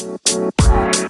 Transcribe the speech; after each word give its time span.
Bye. 0.00 1.09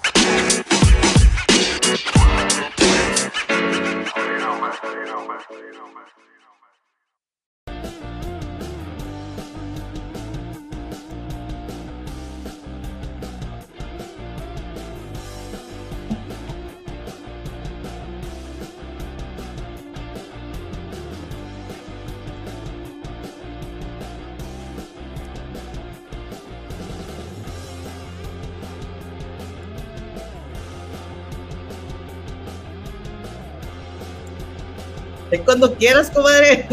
Cuando 35.51 35.75
quieras, 35.75 36.13
comadre. 36.13 36.69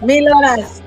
Mil 0.00 0.26
horas. 0.32 0.80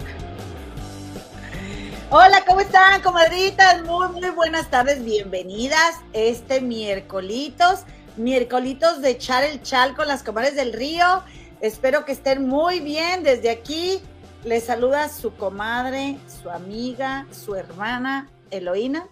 Hola, 2.09 2.44
¿cómo 2.48 2.62
están, 2.62 3.03
comadritas? 3.03 3.84
Muy, 3.84 4.07
muy 4.07 4.31
buenas 4.31 4.67
tardes, 4.71 5.05
bienvenidas 5.05 5.98
este 6.12 6.59
miércolitos, 6.59 7.81
miércolitos 8.17 8.99
de 9.04 9.12
echar 9.12 9.43
el 9.43 9.62
chal 9.62 9.95
con 9.95 10.07
las 10.07 10.23
comadres 10.23 10.55
del 10.55 10.73
río. 10.73 11.23
Espero 11.62 12.04
que 12.04 12.13
estén 12.13 12.48
muy 12.48 12.79
bien. 12.79 13.21
Desde 13.21 13.52
aquí 13.52 14.02
les 14.43 14.63
saluda 14.63 15.07
su 15.07 15.35
comadre, 15.35 16.18
su 16.41 16.49
amiga, 16.49 17.27
su 17.29 17.54
hermana, 17.54 18.27
Eloína, 18.49 19.07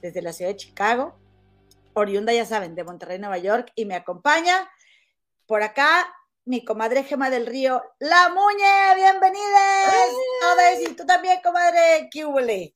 desde 0.00 0.22
la 0.22 0.32
ciudad 0.32 0.52
de 0.52 0.56
Chicago, 0.56 1.14
oriunda, 1.92 2.32
ya 2.32 2.46
saben, 2.46 2.74
de 2.74 2.84
Monterrey, 2.84 3.18
Nueva 3.18 3.36
York, 3.36 3.70
y 3.74 3.84
me 3.84 3.96
acompaña 3.96 4.66
por 5.46 5.62
acá 5.62 6.06
mi 6.44 6.64
comadre 6.64 7.04
Gema 7.04 7.30
del 7.30 7.46
Río, 7.46 7.82
La 7.98 8.28
Muñe, 8.30 8.94
bienvenidas. 8.96 10.10
Y 10.80 10.94
tú 10.94 11.04
también, 11.04 11.40
comadre, 11.42 12.08
¿qué 12.10 12.24
Hola, 12.24 12.74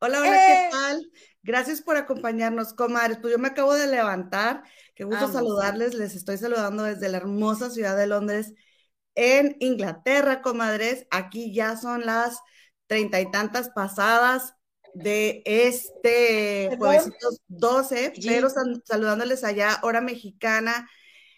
hola, 0.00 0.20
¿qué 0.20 0.66
eh. 0.66 0.68
tal? 0.70 1.10
Gracias 1.42 1.82
por 1.82 1.96
acompañarnos, 1.96 2.72
comadres. 2.72 3.18
Pues 3.20 3.32
yo 3.32 3.38
me 3.38 3.48
acabo 3.48 3.74
de 3.74 3.86
levantar. 3.86 4.62
Qué 4.94 5.04
gusto 5.04 5.30
saludarles. 5.30 5.94
Les 5.94 6.14
estoy 6.14 6.38
saludando 6.38 6.84
desde 6.84 7.08
la 7.08 7.18
hermosa 7.18 7.70
ciudad 7.70 7.96
de 7.96 8.06
Londres, 8.06 8.52
en 9.14 9.56
Inglaterra, 9.60 10.42
comadres. 10.42 11.06
Aquí 11.10 11.54
ya 11.54 11.76
son 11.76 12.06
las 12.06 12.38
treinta 12.86 13.20
y 13.20 13.30
tantas 13.30 13.70
pasadas 13.70 14.54
de 14.94 15.42
este 15.44 16.76
jueves 16.78 17.10
12, 17.48 18.12
pero 18.24 18.48
saludándoles 18.84 19.44
allá, 19.44 19.80
hora 19.82 20.00
mexicana, 20.00 20.88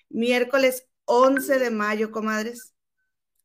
miércoles 0.09 0.87
11 1.07 1.59
de 1.59 1.71
mayo, 1.71 2.11
comadres. 2.11 2.75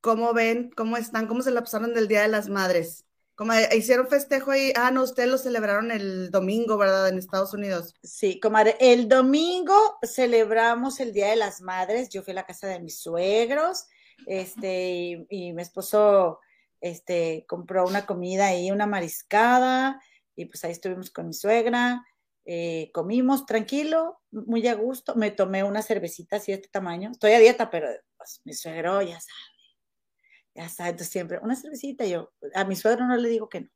¿Cómo 0.01 0.33
ven? 0.33 0.71
¿Cómo 0.75 0.97
están? 0.97 1.27
¿Cómo 1.27 1.41
se 1.41 1.51
la 1.51 1.61
pasaron 1.61 1.93
del 1.93 2.07
Día 2.07 2.23
de 2.23 2.27
las 2.27 2.49
Madres? 2.49 3.05
Como 3.35 3.53
hicieron 3.75 4.07
festejo 4.07 4.51
ahí, 4.51 4.71
ah, 4.75 4.91
no, 4.91 5.03
ustedes 5.03 5.29
lo 5.29 5.37
celebraron 5.37 5.89
el 5.89 6.29
domingo, 6.29 6.77
¿verdad? 6.77 7.07
En 7.09 7.17
Estados 7.17 7.53
Unidos. 7.53 7.95
Sí, 8.03 8.39
comadre, 8.39 8.75
el 8.79 9.07
domingo 9.07 9.97
celebramos 10.03 10.99
el 10.99 11.11
Día 11.11 11.29
de 11.29 11.37
las 11.37 11.61
Madres, 11.61 12.09
yo 12.09 12.21
fui 12.21 12.31
a 12.31 12.35
la 12.35 12.45
casa 12.45 12.67
de 12.67 12.79
mis 12.79 12.99
suegros, 12.99 13.87
este, 14.27 15.25
y, 15.27 15.53
mi 15.53 15.61
esposo, 15.61 16.39
este, 16.81 17.45
compró 17.47 17.87
una 17.87 18.05
comida 18.05 18.47
ahí, 18.47 18.69
una 18.69 18.85
mariscada, 18.85 19.99
y 20.35 20.45
pues 20.45 20.63
ahí 20.63 20.71
estuvimos 20.71 21.09
con 21.09 21.27
mi 21.27 21.33
suegra, 21.33 22.05
eh, 22.45 22.89
comimos 22.93 23.45
tranquilo, 23.45 24.19
muy 24.31 24.67
a 24.67 24.73
gusto, 24.73 25.15
me 25.15 25.31
tomé 25.31 25.63
una 25.63 25.81
cervecita 25.81 26.37
así 26.37 26.51
de 26.51 26.57
este 26.57 26.69
tamaño, 26.69 27.11
estoy 27.11 27.33
a 27.33 27.39
dieta, 27.39 27.69
pero 27.69 27.87
pues, 28.17 28.41
mi 28.45 28.53
suegro 28.53 29.01
ya 29.01 29.19
sabe, 29.19 29.39
ya 30.55 30.69
sabe, 30.69 30.89
entonces 30.89 31.11
siempre, 31.11 31.39
una 31.41 31.55
cervecita, 31.55 32.05
yo, 32.05 32.31
a 32.55 32.63
mi 32.65 32.75
suegro 32.75 33.05
no 33.05 33.15
le 33.15 33.29
digo 33.29 33.49
que 33.49 33.61
no, 33.61 33.69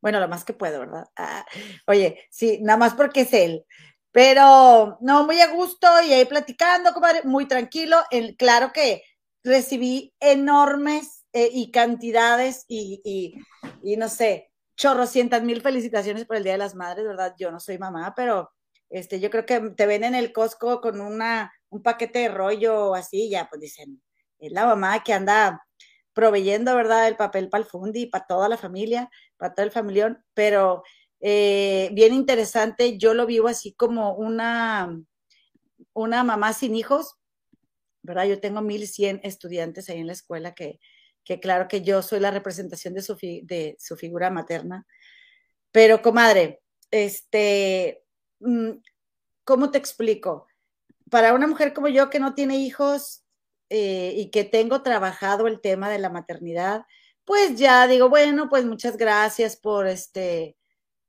bueno, 0.00 0.20
lo 0.20 0.28
más 0.28 0.44
que 0.44 0.52
puedo, 0.52 0.80
¿verdad? 0.80 1.06
Ah, 1.16 1.44
oye, 1.86 2.26
sí, 2.30 2.60
nada 2.62 2.78
más 2.78 2.94
porque 2.94 3.22
es 3.22 3.32
él, 3.32 3.64
pero 4.12 4.96
no, 5.00 5.24
muy 5.24 5.40
a 5.40 5.52
gusto 5.52 5.86
y 6.06 6.12
ahí 6.12 6.24
platicando, 6.24 6.90
muy 7.24 7.46
tranquilo, 7.46 7.98
claro 8.38 8.72
que 8.72 9.02
recibí 9.44 10.14
enormes 10.20 11.24
eh, 11.32 11.50
y 11.52 11.70
cantidades 11.70 12.64
y, 12.68 13.00
y, 13.04 13.34
y 13.82 13.96
no 13.96 14.08
sé, 14.08 14.47
chorrocientas 14.78 15.42
mil 15.42 15.60
felicitaciones 15.60 16.24
por 16.24 16.36
el 16.36 16.44
Día 16.44 16.52
de 16.52 16.58
las 16.58 16.76
Madres, 16.76 17.04
¿verdad? 17.04 17.34
Yo 17.36 17.50
no 17.50 17.58
soy 17.60 17.78
mamá, 17.78 18.14
pero 18.16 18.50
este, 18.88 19.20
yo 19.20 19.28
creo 19.28 19.44
que 19.44 19.60
te 19.76 19.86
ven 19.86 20.04
en 20.04 20.14
el 20.14 20.32
Costco 20.32 20.80
con 20.80 21.00
una, 21.00 21.52
un 21.68 21.82
paquete 21.82 22.20
de 22.20 22.28
rollo 22.28 22.94
así, 22.94 23.28
ya 23.28 23.48
pues 23.50 23.60
dicen, 23.60 24.00
es 24.38 24.52
la 24.52 24.66
mamá 24.66 25.02
que 25.02 25.12
anda 25.12 25.66
proveyendo, 26.14 26.76
¿verdad? 26.76 27.08
El 27.08 27.16
papel 27.16 27.48
para 27.48 27.64
el 27.64 27.68
fundi, 27.68 28.06
para 28.06 28.26
toda 28.26 28.48
la 28.48 28.56
familia, 28.56 29.10
para 29.36 29.52
todo 29.52 29.66
el 29.66 29.72
familión, 29.72 30.24
pero 30.32 30.84
eh, 31.20 31.90
bien 31.92 32.14
interesante, 32.14 32.98
yo 32.98 33.14
lo 33.14 33.26
vivo 33.26 33.48
así 33.48 33.74
como 33.74 34.14
una, 34.14 34.96
una 35.92 36.22
mamá 36.22 36.52
sin 36.52 36.76
hijos, 36.76 37.16
¿verdad? 38.02 38.26
Yo 38.26 38.40
tengo 38.40 38.62
1100 38.62 39.20
estudiantes 39.24 39.88
ahí 39.90 39.98
en 39.98 40.06
la 40.06 40.12
escuela 40.12 40.54
que, 40.54 40.78
que 41.28 41.40
claro 41.40 41.68
que 41.68 41.82
yo 41.82 42.00
soy 42.00 42.20
la 42.20 42.30
representación 42.30 42.94
de 42.94 43.02
su, 43.02 43.14
de 43.14 43.76
su 43.78 43.96
figura 43.96 44.30
materna. 44.30 44.86
Pero, 45.72 46.00
comadre, 46.00 46.62
este, 46.90 48.02
mm, 48.40 48.70
¿cómo 49.44 49.70
te 49.70 49.76
explico? 49.76 50.46
Para 51.10 51.34
una 51.34 51.46
mujer 51.46 51.74
como 51.74 51.88
yo 51.88 52.08
que 52.08 52.18
no 52.18 52.34
tiene 52.34 52.56
hijos 52.56 53.24
eh, 53.68 54.14
y 54.16 54.30
que 54.30 54.44
tengo 54.44 54.82
trabajado 54.82 55.46
el 55.46 55.60
tema 55.60 55.90
de 55.90 55.98
la 55.98 56.08
maternidad, 56.08 56.86
pues 57.26 57.56
ya 57.56 57.86
digo, 57.86 58.08
bueno, 58.08 58.48
pues 58.48 58.64
muchas 58.64 58.96
gracias 58.96 59.56
por 59.56 59.86
este, 59.86 60.56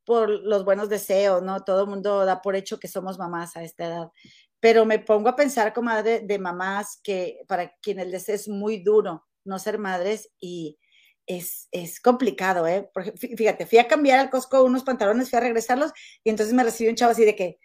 por 0.04 0.30
los 0.30 0.66
buenos 0.66 0.90
deseos, 0.90 1.44
¿no? 1.44 1.64
Todo 1.64 1.84
el 1.84 1.90
mundo 1.90 2.26
da 2.26 2.42
por 2.42 2.58
hecho 2.58 2.78
que 2.78 2.90
somos 2.90 3.18
mamás 3.18 3.56
a 3.56 3.64
esta 3.64 3.86
edad. 3.86 4.12
Pero 4.60 4.86
me 4.86 5.00
pongo 5.00 5.30
a 5.30 5.38
pensar, 5.38 5.74
comadre, 5.74 6.22
de 6.22 6.40
mamás 6.40 7.00
que 7.02 7.40
para 7.48 7.74
quienes 7.82 8.08
les 8.08 8.28
es 8.28 8.50
muy 8.50 8.80
duro 8.84 9.29
no 9.50 9.60
ser 9.60 9.80
madres 9.80 10.32
y 10.40 10.80
es, 11.28 11.68
es 11.72 12.00
complicado, 12.00 12.66
¿eh? 12.68 12.90
Porque, 12.94 13.12
fíjate, 13.12 13.66
fui 13.66 13.78
a 13.78 13.88
cambiar 13.88 14.20
al 14.20 14.30
Costco 14.30 14.64
unos 14.64 14.84
pantalones, 14.84 15.30
fui 15.30 15.38
a 15.38 15.42
regresarlos 15.42 15.92
y 16.24 16.30
entonces 16.30 16.56
me 16.56 16.64
recibió 16.64 16.90
un 16.90 16.96
chavo 16.96 17.12
así 17.12 17.26
de 17.26 17.36
que, 17.36 17.60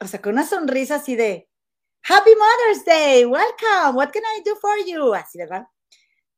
o 0.00 0.06
sea, 0.06 0.20
con 0.20 0.34
una 0.34 0.46
sonrisa 0.46 0.96
así 0.96 1.16
de, 1.16 1.48
Happy 2.04 2.30
Mother's 2.34 2.84
Day, 2.84 3.24
welcome, 3.24 3.96
what 3.96 4.10
can 4.10 4.22
I 4.24 4.42
do 4.44 4.56
for 4.56 4.76
you? 4.84 5.14
Así, 5.14 5.38
¿verdad? 5.38 5.66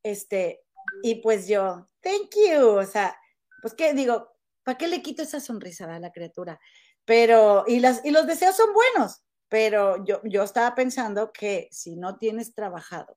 Este, 0.03 0.61
y 1.03 1.17
pues 1.17 1.49
yo, 1.49 1.89
thank 2.03 2.35
you, 2.35 2.67
o 2.67 2.85
sea, 2.85 3.19
pues 3.63 3.73
qué 3.75 3.95
digo, 3.95 4.31
¿para 4.63 4.77
qué 4.77 4.89
le 4.89 5.01
quito 5.01 5.23
esa 5.23 5.41
sonrisa 5.41 5.93
a 5.95 5.99
la 5.99 6.13
criatura? 6.13 6.61
Pero, 7.07 7.65
y, 7.67 7.81
las, 7.81 8.05
y 8.05 8.11
los 8.11 8.27
deseos 8.27 8.57
son 8.57 8.75
buenos, 8.75 9.23
pero 9.49 10.05
yo, 10.05 10.21
yo 10.25 10.43
estaba 10.43 10.75
pensando 10.75 11.33
que 11.33 11.69
si 11.71 11.97
no 11.97 12.19
tienes 12.19 12.55
trabajado 12.55 13.17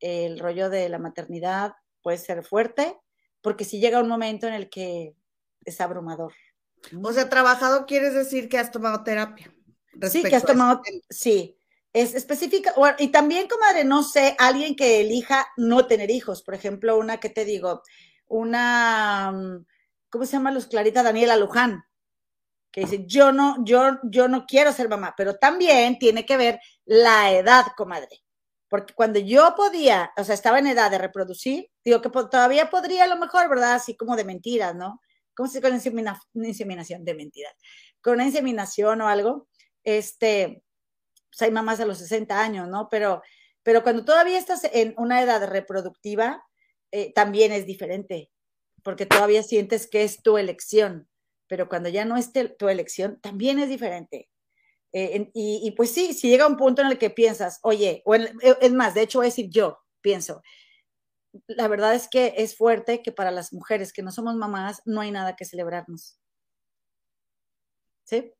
el 0.00 0.38
rollo 0.38 0.70
de 0.70 0.88
la 0.88 0.98
maternidad 0.98 1.74
puede 2.02 2.18
ser 2.18 2.44
fuerte, 2.44 2.96
porque 3.40 3.64
si 3.64 3.80
llega 3.80 4.00
un 4.00 4.08
momento 4.08 4.46
en 4.46 4.54
el 4.54 4.68
que 4.68 5.14
es 5.64 5.80
abrumador. 5.80 6.32
O 7.02 7.12
sea, 7.12 7.28
trabajado 7.28 7.86
quieres 7.86 8.14
decir 8.14 8.48
que 8.48 8.58
has 8.58 8.70
tomado 8.70 9.02
terapia. 9.02 9.52
Sí, 10.10 10.22
que 10.22 10.36
has 10.36 10.44
tomado, 10.44 10.82
sí, 11.08 11.58
es 11.92 12.14
específica. 12.14 12.74
Y 12.98 13.08
también, 13.08 13.48
comadre, 13.48 13.84
no 13.84 14.02
sé, 14.02 14.36
alguien 14.38 14.76
que 14.76 15.00
elija 15.00 15.46
no 15.56 15.86
tener 15.86 16.10
hijos, 16.10 16.42
por 16.42 16.54
ejemplo, 16.54 16.98
una 16.98 17.18
que 17.18 17.30
te 17.30 17.44
digo, 17.44 17.82
una, 18.28 19.32
mm, 19.32 19.66
¿cómo 20.10 20.26
se 20.26 20.32
llama 20.32 20.50
los 20.50 20.66
Clarita 20.66 21.02
Daniela 21.02 21.36
Luján? 21.36 21.84
Que 22.70 22.82
dice, 22.82 23.04
yo 23.06 23.32
no, 23.32 23.64
yo, 23.64 23.98
yo 24.04 24.28
no 24.28 24.44
quiero 24.44 24.72
ser 24.72 24.88
mamá, 24.88 25.14
pero 25.16 25.36
también 25.36 25.98
tiene 25.98 26.26
que 26.26 26.36
ver 26.36 26.60
la 26.84 27.32
edad, 27.32 27.64
comadre. 27.76 28.25
Porque 28.68 28.94
cuando 28.94 29.18
yo 29.18 29.54
podía, 29.56 30.12
o 30.16 30.24
sea, 30.24 30.34
estaba 30.34 30.58
en 30.58 30.66
edad 30.66 30.90
de 30.90 30.98
reproducir, 30.98 31.68
digo 31.84 32.02
que 32.02 32.10
todavía 32.10 32.68
podría 32.70 33.04
a 33.04 33.06
lo 33.06 33.16
mejor, 33.16 33.48
¿verdad? 33.48 33.74
Así 33.74 33.96
como 33.96 34.16
de 34.16 34.24
mentiras, 34.24 34.74
¿no? 34.74 35.00
¿Cómo 35.34 35.48
se 35.48 35.60
dice 35.60 35.90
con 35.92 36.00
una 36.34 36.48
inseminación 36.48 37.04
de 37.04 37.14
mentiras? 37.14 37.54
Con 38.00 38.14
una 38.14 38.24
inseminación 38.24 39.00
o 39.02 39.08
algo, 39.08 39.48
este, 39.84 40.62
pues 41.30 41.42
hay 41.42 41.50
mamás 41.50 41.78
a 41.80 41.86
los 41.86 41.98
60 41.98 42.40
años, 42.40 42.68
¿no? 42.68 42.88
Pero, 42.90 43.22
pero 43.62 43.82
cuando 43.82 44.04
todavía 44.04 44.38
estás 44.38 44.64
en 44.72 44.94
una 44.96 45.22
edad 45.22 45.46
reproductiva, 45.46 46.42
eh, 46.90 47.12
también 47.12 47.52
es 47.52 47.66
diferente, 47.66 48.30
porque 48.82 49.06
todavía 49.06 49.42
sientes 49.42 49.86
que 49.86 50.04
es 50.04 50.22
tu 50.22 50.38
elección, 50.38 51.08
pero 51.46 51.68
cuando 51.68 51.88
ya 51.88 52.04
no 52.04 52.16
es 52.16 52.32
tu 52.32 52.68
elección, 52.68 53.20
también 53.20 53.58
es 53.58 53.68
diferente. 53.68 54.30
Eh, 54.92 55.30
y, 55.34 55.70
pues 55.72 55.90
sí, 55.92 56.14
si 56.14 56.28
llega 56.28 56.46
un 56.46 56.56
punto 56.56 56.80
en 56.82 56.88
el 56.88 56.98
que 56.98 57.10
piensas, 57.10 57.58
oye, 57.62 58.02
o 58.06 58.14
e, 58.14 58.32
es 58.60 58.72
más, 58.72 58.94
de 58.94 59.02
hecho 59.02 59.18
voy 59.18 59.26
a 59.26 59.28
decir 59.28 59.50
yo, 59.50 59.78
pienso, 60.00 60.42
la 61.46 61.68
verdad 61.68 61.94
es 61.94 62.08
que 62.08 62.34
es 62.38 62.56
fuerte 62.56 63.02
que 63.02 63.12
para 63.12 63.30
las 63.30 63.52
mujeres 63.52 63.92
que 63.92 64.02
no 64.02 64.10
somos 64.10 64.36
mamás 64.36 64.80
no 64.84 65.00
hay 65.00 65.10
nada 65.10 65.36
que 65.36 65.44
celebrarnos. 65.44 66.18
¿Sí? 68.04 68.32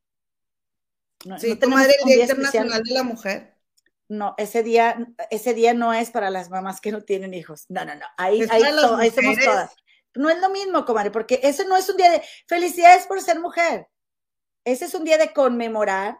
No, 1.25 1.39
sí, 1.39 1.59
no 1.61 1.79
el 1.79 1.93
Día 2.05 2.23
Internacional 2.23 2.83
de 2.83 2.95
la 2.95 3.03
Mujer. 3.03 3.57
No, 4.09 4.35
ese 4.39 4.63
día, 4.63 4.97
ese 5.31 5.53
día 5.55 5.75
no 5.75 5.93
es 5.93 6.11
para 6.11 6.31
las 6.31 6.49
mamás 6.49 6.81
que 6.81 6.93
no 6.93 7.03
tienen 7.03 7.35
hijos. 7.35 7.65
No, 7.69 7.85
no, 7.85 7.95
no. 7.97 8.07
Ahí, 8.17 8.43
ahí, 8.51 8.63
ahí 8.63 9.11
somos 9.11 9.39
todas. 9.45 9.77
No 10.15 10.31
es 10.31 10.41
lo 10.41 10.49
mismo, 10.51 10.85
comadre, 10.85 11.11
porque 11.11 11.41
ese 11.43 11.67
no 11.67 11.77
es 11.77 11.89
un 11.89 11.97
día 11.97 12.11
de 12.11 12.23
felicidades 12.47 13.07
por 13.07 13.21
ser 13.21 13.41
mujer. 13.41 13.89
Ese 14.65 14.85
es 14.85 14.95
un 14.95 15.05
día 15.05 15.19
de 15.19 15.33
conmemorar 15.33 16.19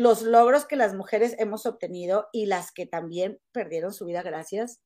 los 0.00 0.22
logros 0.22 0.64
que 0.64 0.76
las 0.76 0.94
mujeres 0.94 1.36
hemos 1.38 1.66
obtenido 1.66 2.28
y 2.32 2.46
las 2.46 2.72
que 2.72 2.86
también 2.86 3.38
perdieron 3.52 3.92
su 3.92 4.06
vida 4.06 4.22
gracias 4.22 4.80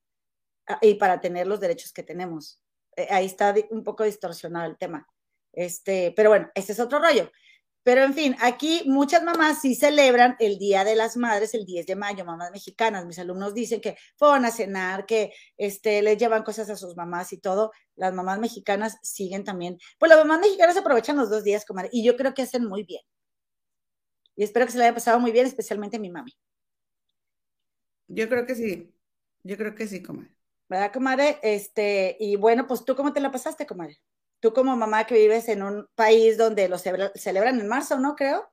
y 0.81 0.95
para 0.95 1.21
tener 1.21 1.47
los 1.47 1.61
derechos 1.61 1.93
que 1.93 2.03
tenemos. 2.03 2.59
Eh, 2.97 3.07
ahí 3.09 3.25
está 3.25 3.55
un 3.69 3.83
poco 3.83 4.03
distorsionado 4.03 4.69
el 4.69 4.77
tema. 4.77 5.07
Este, 5.53 6.13
pero 6.17 6.31
bueno, 6.31 6.49
ese 6.53 6.73
es 6.73 6.81
otro 6.81 6.99
rollo. 6.99 7.31
Pero 7.83 8.03
en 8.03 8.13
fin, 8.13 8.35
aquí 8.41 8.83
muchas 8.87 9.23
mamás 9.23 9.61
sí 9.61 9.73
celebran 9.73 10.35
el 10.39 10.57
Día 10.57 10.83
de 10.83 10.95
las 10.95 11.15
Madres 11.15 11.53
el 11.53 11.65
10 11.65 11.85
de 11.85 11.95
mayo, 11.95 12.25
mamás 12.25 12.51
mexicanas. 12.51 13.05
Mis 13.05 13.19
alumnos 13.19 13.53
dicen 13.53 13.79
que 13.79 13.95
fueron 14.17 14.43
a 14.43 14.51
cenar, 14.51 15.05
que 15.05 15.31
este, 15.55 16.01
les 16.01 16.17
llevan 16.17 16.43
cosas 16.43 16.69
a 16.69 16.75
sus 16.75 16.97
mamás 16.97 17.31
y 17.31 17.37
todo. 17.37 17.71
Las 17.95 18.13
mamás 18.13 18.39
mexicanas 18.39 18.97
siguen 19.01 19.45
también. 19.45 19.77
Pues 19.97 20.09
las 20.09 20.19
mamás 20.19 20.41
mexicanas 20.41 20.75
aprovechan 20.75 21.15
los 21.15 21.29
dos 21.29 21.45
días, 21.45 21.63
comadre, 21.63 21.89
y 21.93 22.03
yo 22.03 22.17
creo 22.17 22.33
que 22.33 22.41
hacen 22.41 22.65
muy 22.65 22.83
bien. 22.83 23.01
Y 24.35 24.43
espero 24.43 24.65
que 24.65 24.71
se 24.71 24.77
le 24.77 24.85
haya 24.85 24.93
pasado 24.93 25.19
muy 25.19 25.31
bien, 25.31 25.45
especialmente 25.45 25.97
a 25.97 25.99
mi 25.99 26.09
mami. 26.09 26.31
Yo 28.07 28.27
creo 28.29 28.45
que 28.45 28.55
sí. 28.55 28.93
Yo 29.43 29.57
creo 29.57 29.75
que 29.75 29.87
sí, 29.87 30.01
comadre. 30.01 30.35
¿Verdad, 30.67 30.91
comadre? 30.91 31.39
Este, 31.43 32.17
y 32.19 32.35
bueno, 32.35 32.67
pues 32.67 32.83
tú, 32.83 32.95
¿cómo 32.95 33.13
te 33.13 33.19
la 33.19 33.31
pasaste, 33.31 33.65
comadre? 33.65 34.01
Tú 34.39 34.53
como 34.53 34.75
mamá 34.75 35.05
que 35.05 35.15
vives 35.15 35.47
en 35.47 35.63
un 35.63 35.87
país 35.95 36.37
donde 36.37 36.67
lo 36.67 36.77
celebran 36.77 37.59
en 37.59 37.67
marzo, 37.67 37.99
¿no? 37.99 38.15
Creo. 38.15 38.51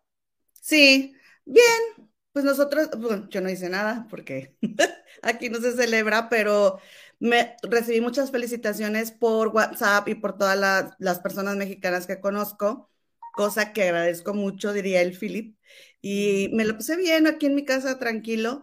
Sí, 0.61 1.15
bien. 1.45 2.11
Pues 2.33 2.45
nosotros, 2.45 2.89
bueno, 2.99 3.29
yo 3.29 3.41
no 3.41 3.51
hice 3.51 3.69
nada 3.69 4.07
porque 4.09 4.57
aquí 5.23 5.51
no 5.51 5.61
se 5.61 5.73
celebra, 5.73 6.29
pero 6.31 6.79
me 7.23 7.57
recibí 7.63 8.01
muchas 8.01 8.31
felicitaciones 8.31 9.13
por 9.13 9.49
WhatsApp 9.49 10.09
y 10.09 10.15
por 10.15 10.37
todas 10.39 10.97
las, 10.99 11.21
personas 11.21 11.57
mexicanas 11.57 12.07
que 12.07 12.21
conozco, 12.21 12.91
cosa 13.33 13.73
que 13.73 13.85
agradezco 13.85 14.35
mucho, 14.35 14.73
diría 14.73 15.03
el 15.03 15.17
Philip. 15.19 15.57
Y 16.01 16.51
me 16.55 16.65
lo 16.65 16.77
pasé 16.77 16.97
bien 16.97 17.27
aquí 17.27 17.47
en 17.47 17.55
mi 17.55 17.65
casa, 17.65 17.99
tranquilo. 17.99 18.63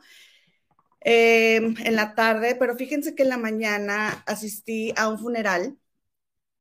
Em, 1.02 1.76
en 1.80 1.96
la 1.96 2.14
tarde, 2.16 2.56
pero 2.60 2.76
fíjense 2.76 3.16
que 3.16 3.24
en 3.24 3.30
la 3.30 3.38
mañana 3.38 4.24
asistí 4.28 4.94
a 4.98 5.08
un 5.08 5.18
funeral 5.18 5.78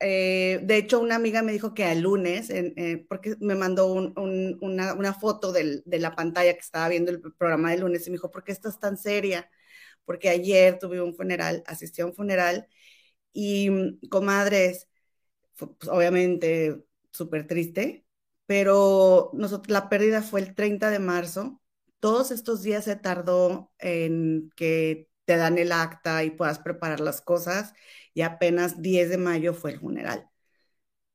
eh, 0.01 0.61
de 0.63 0.77
hecho, 0.77 1.01
una 1.01 1.17
amiga 1.17 1.43
me 1.43 1.53
dijo 1.53 1.75
que 1.75 1.91
el 1.91 2.01
lunes, 2.03 2.51
eh, 2.51 3.05
porque 3.09 3.35
me 3.41 3.55
mandó 3.57 3.93
una, 3.93 5.15
foto 5.15 5.53
de 5.53 5.83
la 5.99 6.15
pantalla 6.15 6.53
que 6.55 6.61
estaba 6.61 6.89
viendo 6.89 7.11
el 7.11 7.21
programa 7.21 7.71
de 7.71 7.79
lunes 7.79 8.07
y 8.07 8.11
me 8.11 8.15
dijo, 8.17 8.31
¿por 8.31 8.45
qué 8.45 8.53
estás 8.53 8.79
tan 8.79 8.97
seria? 8.97 9.51
Porque 10.05 10.29
ayer 10.29 10.79
tuve 10.79 11.03
un 11.03 11.15
funeral, 11.15 11.65
asistí 11.67 12.03
a 12.03 12.07
un 12.07 12.15
funeral 12.15 12.69
y, 13.33 13.71
comadres, 14.11 14.89
pues, 15.57 15.71
obviamente 15.91 16.85
súper 17.13 17.47
triste, 17.47 18.07
pero 18.47 19.31
nosotros, 19.35 19.71
la 19.73 19.89
pérdida 19.89 20.23
fue 20.23 20.41
el 20.41 20.55
30 20.55 20.91
de 20.91 20.99
marzo. 20.99 21.61
Todos 22.01 22.31
estos 22.31 22.63
días 22.63 22.85
se 22.85 22.97
tardó 22.97 23.73
en 23.79 24.51
que 24.57 25.09
te 25.25 25.37
dan 25.37 25.59
el 25.59 25.73
acta 25.73 26.25
y 26.25 26.31
puedas 26.31 26.59
preparar 26.61 27.01
las 27.01 27.21
cosas 27.21 27.75
y 28.15 28.23
apenas 28.23 28.81
10 28.83 29.11
de 29.11 29.19
mayo 29.19 29.55
fue 29.55 29.73
el 29.73 29.81
funeral 29.81 30.29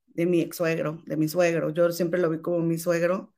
de 0.08 0.26
mi 0.26 0.42
ex 0.42 0.58
suegro, 0.58 1.02
de 1.06 1.18
mi 1.18 1.28
suegro. 1.28 1.70
Yo 1.72 1.92
siempre 1.92 2.20
lo 2.20 2.30
vi 2.30 2.42
como 2.42 2.60
mi 2.60 2.78
suegro 2.78 3.34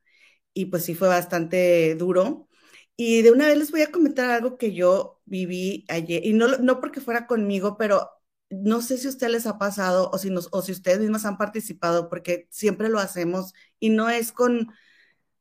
y 0.54 0.66
pues 0.66 0.84
sí 0.84 0.94
fue 0.94 1.08
bastante 1.08 1.94
duro. 1.96 2.48
Y 2.96 3.22
de 3.22 3.32
una 3.32 3.46
vez 3.48 3.58
les 3.58 3.70
voy 3.72 3.82
a 3.82 3.92
comentar 3.92 4.30
algo 4.30 4.58
que 4.58 4.74
yo 4.74 5.20
viví 5.26 5.84
ayer, 5.88 6.24
y 6.26 6.32
no, 6.34 6.48
no 6.58 6.80
porque 6.80 7.00
fuera 7.00 7.26
conmigo, 7.26 7.76
pero 7.78 8.10
no 8.50 8.82
sé 8.82 8.98
si 8.98 9.06
a 9.06 9.10
ustedes 9.10 9.32
les 9.32 9.46
ha 9.46 9.58
pasado 9.58 10.10
o 10.12 10.18
si, 10.18 10.30
nos, 10.30 10.48
o 10.52 10.62
si 10.62 10.72
ustedes 10.72 11.00
mismas 11.00 11.24
han 11.24 11.38
participado, 11.38 12.08
porque 12.08 12.48
siempre 12.50 12.88
lo 12.88 12.98
hacemos 13.00 13.54
y 13.80 13.90
no 13.90 14.08
es 14.10 14.32
con, 14.32 14.72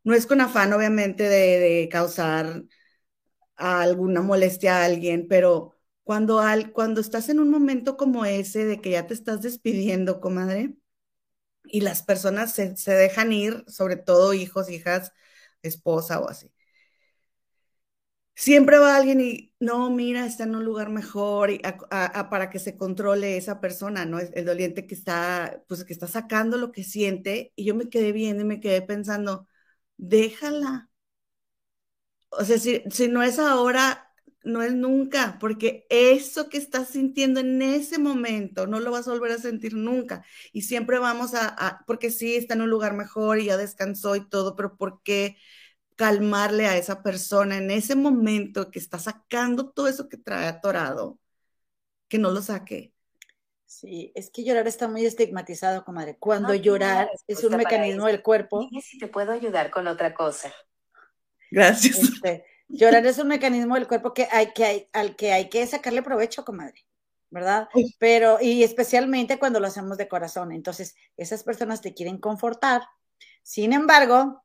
no 0.03 0.15
es 0.15 0.25
con 0.27 0.41
afán, 0.41 0.73
obviamente, 0.73 1.23
de, 1.23 1.59
de 1.59 1.89
causar 1.91 2.63
alguna 3.55 4.21
molestia 4.21 4.77
a 4.81 4.85
alguien, 4.85 5.27
pero 5.27 5.75
cuando, 6.03 6.39
al, 6.39 6.71
cuando 6.71 7.01
estás 7.01 7.29
en 7.29 7.39
un 7.39 7.49
momento 7.49 7.97
como 7.97 8.25
ese 8.25 8.65
de 8.65 8.81
que 8.81 8.91
ya 8.91 9.07
te 9.07 9.13
estás 9.13 9.41
despidiendo, 9.41 10.21
comadre, 10.21 10.75
y 11.65 11.81
las 11.81 12.03
personas 12.03 12.53
se, 12.53 12.73
dejan 12.91 13.31
ir, 13.33 13.63
sobre 13.67 13.97
todo 13.97 14.33
hijos, 14.33 14.69
hijas, 14.69 15.13
esposa 15.61 16.19
o 16.21 16.29
así. 16.29 16.51
Siempre 18.37 18.77
va 18.79 18.97
alguien 18.97 19.21
y, 19.21 19.53
no, 19.59 19.89
mira, 19.89 20.25
está 20.25 20.43
en 20.43 20.55
un 20.55 20.65
lugar 20.65 20.89
mejor 20.89 21.51
y 21.51 21.59
para 22.29 22.49
que 22.49 22.59
se 22.59 22.75
controle 22.77 23.37
esa 23.37 23.61
persona, 23.61 24.05
¿no? 24.05 24.19
El 24.19 24.45
doliente 24.45 24.85
que 24.87 24.93
está, 24.95 25.63
pues 25.67 25.85
que 25.85 25.93
está 25.93 26.07
sacando 26.07 26.57
lo 26.57 26.71
que 26.71 26.83
siente. 26.83 27.53
Y 27.55 27.65
yo 27.65 27.75
me 27.75 27.89
quedé 27.89 28.11
viendo 28.11 28.43
y 28.43 28.45
me 28.47 28.59
quedé 28.59 28.81
pensando, 28.81 29.47
déjala. 29.97 30.89
O 32.29 32.43
sea, 32.43 32.57
si, 32.59 32.83
si 32.91 33.07
no 33.07 33.23
es 33.23 33.39
ahora, 33.39 34.11
no 34.43 34.61
es 34.61 34.73
nunca, 34.73 35.37
porque 35.39 35.85
eso 35.89 36.49
que 36.49 36.57
estás 36.57 36.89
sintiendo 36.89 37.39
en 37.39 37.61
ese 37.61 37.97
momento 37.99 38.67
no 38.67 38.79
lo 38.79 38.91
vas 38.91 39.07
a 39.07 39.11
volver 39.11 39.31
a 39.31 39.37
sentir 39.39 39.73
nunca. 39.75 40.23
Y 40.51 40.63
siempre 40.63 40.99
vamos 40.99 41.33
a, 41.35 41.83
porque 41.87 42.11
sí, 42.11 42.35
está 42.35 42.53
en 42.55 42.61
un 42.61 42.69
lugar 42.69 42.93
mejor 42.95 43.39
y 43.39 43.45
ya 43.45 43.57
descansó 43.57 44.15
y 44.15 44.27
todo, 44.29 44.55
pero 44.55 44.75
¿por 44.77 45.01
qué 45.03 45.37
calmarle 45.95 46.67
a 46.67 46.77
esa 46.77 47.01
persona 47.01 47.57
en 47.57 47.71
ese 47.71 47.95
momento 47.95 48.71
que 48.71 48.79
está 48.79 48.99
sacando 48.99 49.69
todo 49.69 49.87
eso 49.87 50.09
que 50.09 50.17
trae 50.17 50.47
atorado, 50.47 51.19
que 52.07 52.17
no 52.17 52.31
lo 52.31 52.41
saque? 52.41 52.93
Sí, 53.65 54.11
es 54.15 54.29
que 54.29 54.43
llorar 54.43 54.67
está 54.67 54.87
muy 54.87 55.05
estigmatizado, 55.05 55.83
comadre. 55.83 56.17
Cuando 56.17 56.53
llorar 56.53 57.09
es 57.27 57.43
un 57.43 57.57
mecanismo 57.57 58.05
del 58.07 58.21
cuerpo. 58.21 58.61
Dime 58.61 58.81
si 58.81 58.97
te 58.97 59.07
puedo 59.07 59.31
ayudar 59.31 59.71
con 59.71 59.87
otra 59.87 60.13
cosa. 60.13 60.53
Gracias. 61.51 61.97
Este, 61.99 62.45
Llorar 62.67 63.05
es 63.05 63.17
un 63.19 63.27
mecanismo 63.27 63.75
del 63.75 63.87
cuerpo 63.87 64.13
que 64.13 64.27
hay, 64.31 64.51
que 64.53 64.89
al 64.93 65.15
que 65.15 65.31
hay 65.31 65.49
que 65.49 65.65
sacarle 65.67 66.01
provecho, 66.01 66.43
comadre, 66.43 66.85
¿verdad? 67.29 67.69
Pero, 67.99 68.39
y 68.41 68.63
especialmente 68.63 69.37
cuando 69.37 69.59
lo 69.59 69.67
hacemos 69.67 69.97
de 69.97 70.07
corazón. 70.07 70.51
Entonces, 70.51 70.95
esas 71.15 71.43
personas 71.43 71.81
te 71.81 71.93
quieren 71.93 72.17
confortar. 72.17 72.81
Sin 73.43 73.71
embargo, 73.73 74.43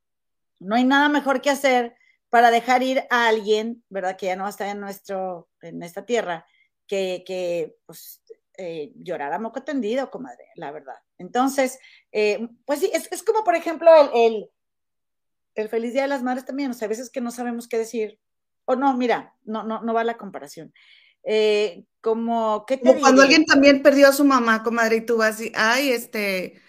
no 0.61 0.77
hay 0.77 0.85
nada 0.85 1.09
mejor 1.09 1.41
que 1.41 1.51
hacer 1.51 1.97
para 2.29 2.51
dejar 2.51 2.83
ir 2.83 3.03
a 3.11 3.27
alguien, 3.29 3.83
¿verdad? 3.89 4.17
Que 4.17 4.27
ya 4.27 4.37
no 4.37 4.49
está 4.49 4.71
en 4.71 4.81
nuestro, 4.81 5.49
en 5.63 5.83
esta 5.83 6.07
tierra, 6.07 6.47
que, 6.87 7.25
que 7.27 7.75
pues, 7.87 8.23
eh, 8.57 8.93
llorar 8.95 9.33
a 9.33 9.39
moco 9.39 9.63
tendido, 9.63 10.11
comadre, 10.11 10.47
la 10.55 10.71
verdad. 10.71 10.97
Entonces, 11.19 11.79
eh, 12.13 12.49
pues 12.65 12.81
sí, 12.81 12.91
es, 12.93 13.23
como, 13.23 13.43
por 13.43 13.57
ejemplo, 13.57 13.91
el 14.15 14.49
el 15.55 15.69
feliz 15.69 15.93
día 15.93 16.03
de 16.03 16.09
las 16.09 16.23
madres 16.23 16.45
también, 16.45 16.71
o 16.71 16.75
sea, 16.75 16.87
a 16.87 16.89
veces 16.89 17.11
que 17.11 17.21
no 17.21 17.31
sabemos 17.31 17.69
qué 17.69 17.79
decir. 17.79 18.19
O 18.65 18.77
no, 18.77 18.97
mira, 18.97 19.35
no, 19.45 19.65
no, 19.65 19.83
no 19.83 19.95
va 19.95 20.05
la 20.05 20.17
comparación. 20.17 20.73
Eh, 21.23 21.85
como, 22.01 22.65
¿qué 22.67 22.77
te 22.77 22.99
cuando 22.99 23.23
alguien 23.23 23.45
también 23.45 23.83
perdió 23.83 24.09
a 24.09 24.13
su 24.13 24.25
mamá, 24.25 24.63
comadre, 24.63 24.97
y 24.97 25.07
tú 25.07 25.17
vas 25.17 25.41
y, 25.41 25.53
ay, 25.55 25.91
este, 25.91 26.61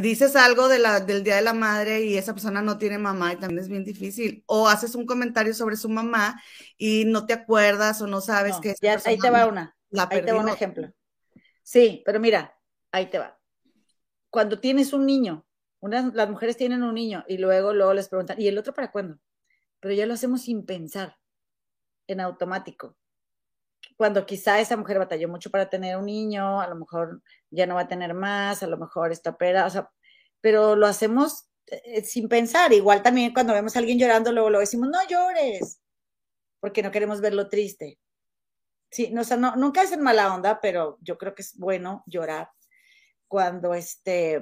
dices 0.00 0.36
algo 0.36 0.68
de 0.68 0.78
la, 0.78 1.00
del 1.00 1.22
Día 1.22 1.36
de 1.36 1.42
la 1.42 1.54
Madre 1.54 2.02
y 2.02 2.16
esa 2.16 2.32
persona 2.32 2.62
no 2.62 2.78
tiene 2.78 2.98
mamá 2.98 3.32
y 3.32 3.36
también 3.36 3.60
es 3.60 3.68
bien 3.68 3.84
difícil. 3.84 4.42
O 4.46 4.68
haces 4.68 4.94
un 4.94 5.06
comentario 5.06 5.54
sobre 5.54 5.76
su 5.76 5.88
mamá 5.88 6.40
y 6.76 7.04
no 7.06 7.26
te 7.26 7.32
acuerdas 7.32 8.00
o 8.02 8.06
no 8.06 8.20
sabes 8.20 8.56
que... 8.60 8.74
Ya, 8.80 9.00
ahí 9.04 9.18
te 9.18 9.30
va 9.30 9.46
una. 9.46 9.76
ahí 10.10 10.22
te 10.22 10.32
va 10.32 10.40
un 10.40 10.48
ejemplo. 10.48 10.92
Sí, 11.62 12.02
pero 12.04 12.20
mira, 12.20 12.58
ahí 12.92 13.06
te 13.06 13.18
va. 13.18 13.38
Cuando 14.30 14.60
tienes 14.60 14.92
un 14.92 15.06
niño 15.06 15.46
las 15.90 16.30
mujeres 16.30 16.56
tienen 16.56 16.82
un 16.82 16.94
niño 16.94 17.24
y 17.28 17.38
luego, 17.38 17.72
luego 17.72 17.94
les 17.94 18.08
preguntan, 18.08 18.40
¿y 18.40 18.48
el 18.48 18.58
otro 18.58 18.74
para 18.74 18.90
cuándo? 18.90 19.18
Pero 19.80 19.94
ya 19.94 20.06
lo 20.06 20.14
hacemos 20.14 20.42
sin 20.42 20.64
pensar, 20.64 21.18
en 22.06 22.20
automático. 22.20 22.96
Cuando 23.96 24.26
quizá 24.26 24.60
esa 24.60 24.76
mujer 24.76 24.98
batalló 24.98 25.28
mucho 25.28 25.50
para 25.50 25.70
tener 25.70 25.96
un 25.96 26.06
niño, 26.06 26.60
a 26.60 26.68
lo 26.68 26.76
mejor 26.76 27.22
ya 27.50 27.66
no 27.66 27.76
va 27.76 27.82
a 27.82 27.88
tener 27.88 28.14
más, 28.14 28.62
a 28.62 28.66
lo 28.66 28.76
mejor 28.76 29.12
está 29.12 29.36
pera, 29.36 29.66
o 29.66 29.70
sea, 29.70 29.90
pero 30.40 30.76
lo 30.76 30.86
hacemos 30.86 31.48
eh, 31.66 32.04
sin 32.04 32.28
pensar. 32.28 32.72
Igual 32.72 33.02
también 33.02 33.32
cuando 33.32 33.54
vemos 33.54 33.74
a 33.76 33.78
alguien 33.78 33.98
llorando, 33.98 34.32
luego 34.32 34.50
lo 34.50 34.60
decimos, 34.60 34.88
no 34.88 34.98
llores, 35.08 35.80
porque 36.60 36.82
no 36.82 36.90
queremos 36.90 37.20
verlo 37.20 37.48
triste. 37.48 37.98
Sí, 38.90 39.10
no, 39.12 39.22
o 39.22 39.24
sea, 39.24 39.36
no, 39.36 39.56
nunca 39.56 39.82
es 39.82 39.92
en 39.92 40.02
mala 40.02 40.34
onda, 40.34 40.60
pero 40.60 40.98
yo 41.00 41.18
creo 41.18 41.34
que 41.34 41.42
es 41.42 41.56
bueno 41.56 42.04
llorar 42.06 42.50
cuando 43.28 43.74
este, 43.74 44.40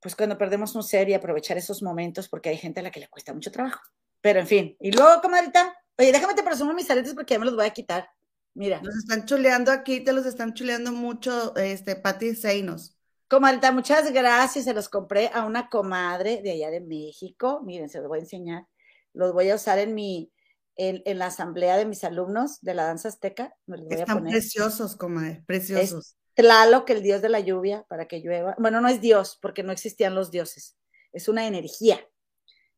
pues 0.00 0.16
cuando 0.16 0.36
perdemos 0.36 0.74
un 0.74 0.82
ser 0.82 1.08
y 1.08 1.14
aprovechar 1.14 1.56
esos 1.56 1.82
momentos 1.82 2.28
porque 2.28 2.48
hay 2.48 2.56
gente 2.56 2.80
a 2.80 2.82
la 2.82 2.90
que 2.90 3.00
le 3.00 3.08
cuesta 3.08 3.32
mucho 3.32 3.52
trabajo. 3.52 3.80
Pero 4.20 4.40
en 4.40 4.46
fin, 4.46 4.76
y 4.80 4.92
luego, 4.92 5.20
comadrita, 5.20 5.71
oye, 5.98 6.12
déjame 6.12 6.34
te 6.34 6.42
presumo 6.42 6.72
mis 6.72 6.90
aretes 6.90 7.14
porque 7.14 7.34
ya 7.34 7.38
me 7.38 7.46
los 7.46 7.56
voy 7.56 7.66
a 7.66 7.70
quitar. 7.70 8.08
Mira. 8.54 8.80
Nos 8.82 8.96
están 8.96 9.24
chuleando 9.24 9.70
aquí, 9.70 10.00
te 10.00 10.12
los 10.12 10.26
están 10.26 10.54
chuleando 10.54 10.92
mucho, 10.92 11.56
este, 11.56 11.96
Pati 11.96 12.34
Seinos. 12.34 12.96
Comadrita, 13.28 13.72
muchas 13.72 14.12
gracias. 14.12 14.66
Se 14.66 14.74
los 14.74 14.90
compré 14.90 15.30
a 15.32 15.46
una 15.46 15.70
comadre 15.70 16.42
de 16.42 16.52
allá 16.52 16.70
de 16.70 16.80
México. 16.80 17.62
Miren, 17.64 17.88
se 17.88 17.98
los 17.98 18.08
voy 18.08 18.18
a 18.18 18.22
enseñar. 18.22 18.66
Los 19.14 19.32
voy 19.32 19.48
a 19.48 19.54
usar 19.54 19.78
en 19.78 19.94
mi, 19.94 20.30
en, 20.76 21.18
la 21.18 21.26
asamblea 21.26 21.76
de 21.76 21.86
mis 21.86 22.04
alumnos 22.04 22.60
de 22.60 22.74
la 22.74 22.84
danza 22.84 23.08
azteca. 23.08 23.54
Están 23.88 24.24
preciosos, 24.24 24.96
comadre, 24.96 25.42
preciosos. 25.46 26.16
Es 26.34 26.46
que 26.86 26.92
el 26.92 27.02
dios 27.02 27.22
de 27.22 27.28
la 27.28 27.40
lluvia, 27.40 27.84
para 27.88 28.06
que 28.06 28.20
llueva. 28.20 28.54
Bueno, 28.58 28.80
no 28.80 28.88
es 28.88 29.00
dios, 29.00 29.38
porque 29.40 29.62
no 29.62 29.72
existían 29.72 30.14
los 30.14 30.30
dioses. 30.30 30.76
Es 31.12 31.28
una 31.28 31.46
energía. 31.46 32.00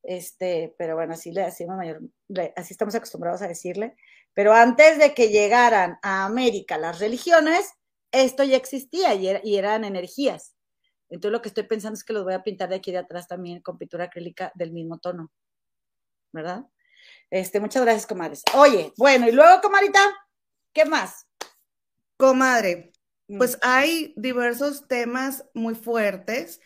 Este, 0.04 0.74
pero 0.78 0.96
bueno, 0.96 1.14
así 1.14 1.32
le 1.32 1.42
decimos 1.42 1.76
mayor, 1.76 2.00
así 2.56 2.74
estamos 2.74 2.94
acostumbrados 2.94 3.40
a 3.42 3.48
decirle. 3.48 3.96
Pero 4.34 4.52
antes 4.52 4.98
de 4.98 5.14
que 5.14 5.28
llegaran 5.28 5.98
a 6.02 6.26
América 6.26 6.76
las 6.76 6.98
religiones, 6.98 7.72
esto 8.12 8.44
ya 8.44 8.56
existía 8.56 9.14
y, 9.14 9.56
eran 9.56 9.84
energías. 9.84 10.54
Entonces 11.08 11.32
lo 11.32 11.42
que 11.42 11.48
estoy 11.48 11.64
pensando 11.64 11.94
es 11.94 12.04
que 12.04 12.12
los 12.12 12.24
voy 12.24 12.34
a 12.34 12.42
pintar 12.42 12.68
de 12.68 12.76
aquí 12.76 12.92
de 12.92 12.98
atrás 12.98 13.26
también 13.28 13.62
con 13.62 13.78
pintura 13.78 14.04
acrílica 14.04 14.52
del 14.54 14.72
mismo 14.72 14.98
tono. 14.98 15.32
¿Verdad? 16.32 16.66
Este, 17.30 17.60
muchas 17.60 17.82
gracias, 17.82 18.06
comadres. 18.06 18.42
Oye, 18.54 18.92
bueno, 18.96 19.28
y 19.28 19.32
luego, 19.32 19.60
comadita, 19.60 20.00
¿qué 20.72 20.84
más? 20.84 21.26
Comadre, 22.16 22.92
mm. 23.28 23.38
pues 23.38 23.58
hay 23.62 24.12
diversos 24.16 24.86
temas 24.88 25.44
muy 25.54 25.74
fuertes. 25.74 26.60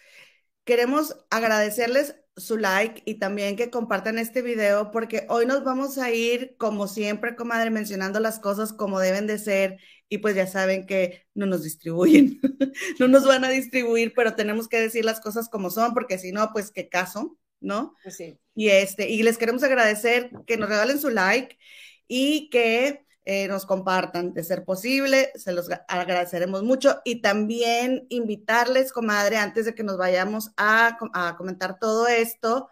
Queremos 0.64 1.16
agradecerles 1.30 2.16
su 2.38 2.56
like 2.56 3.02
y 3.04 3.16
también 3.16 3.56
que 3.56 3.70
compartan 3.70 4.18
este 4.18 4.42
video 4.42 4.90
porque 4.90 5.26
hoy 5.28 5.46
nos 5.46 5.64
vamos 5.64 5.98
a 5.98 6.10
ir, 6.10 6.56
como 6.58 6.88
siempre, 6.88 7.36
comadre, 7.36 7.70
mencionando 7.70 8.20
las 8.20 8.40
cosas 8.40 8.72
como 8.72 9.00
deben 9.00 9.26
de 9.26 9.38
ser 9.38 9.78
y 10.08 10.18
pues 10.18 10.34
ya 10.34 10.46
saben 10.46 10.86
que 10.86 11.26
no 11.34 11.46
nos 11.46 11.62
distribuyen, 11.62 12.40
no 12.98 13.08
nos 13.08 13.26
van 13.26 13.44
a 13.44 13.50
distribuir, 13.50 14.12
pero 14.14 14.34
tenemos 14.34 14.68
que 14.68 14.80
decir 14.80 15.04
las 15.04 15.20
cosas 15.20 15.48
como 15.48 15.70
son 15.70 15.94
porque 15.94 16.18
si 16.18 16.32
no, 16.32 16.52
pues 16.52 16.70
qué 16.70 16.88
caso, 16.88 17.36
¿no? 17.60 17.94
Pues 18.02 18.16
sí. 18.16 18.38
Y, 18.54 18.68
este, 18.68 19.10
y 19.10 19.22
les 19.22 19.38
queremos 19.38 19.62
agradecer 19.62 20.30
que 20.46 20.56
nos 20.56 20.68
regalen 20.68 20.98
su 20.98 21.10
like 21.10 21.58
y 22.06 22.48
que 22.50 23.04
eh, 23.30 23.46
nos 23.46 23.66
compartan, 23.66 24.32
de 24.32 24.42
ser 24.42 24.64
posible, 24.64 25.30
se 25.34 25.52
los 25.52 25.68
agradeceremos 25.86 26.62
mucho 26.62 27.02
y 27.04 27.20
también 27.20 28.06
invitarles, 28.08 28.90
comadre, 28.90 29.36
antes 29.36 29.66
de 29.66 29.74
que 29.74 29.82
nos 29.82 29.98
vayamos 29.98 30.52
a, 30.56 30.96
comentar 31.36 31.78
todo 31.78 32.06
esto, 32.08 32.70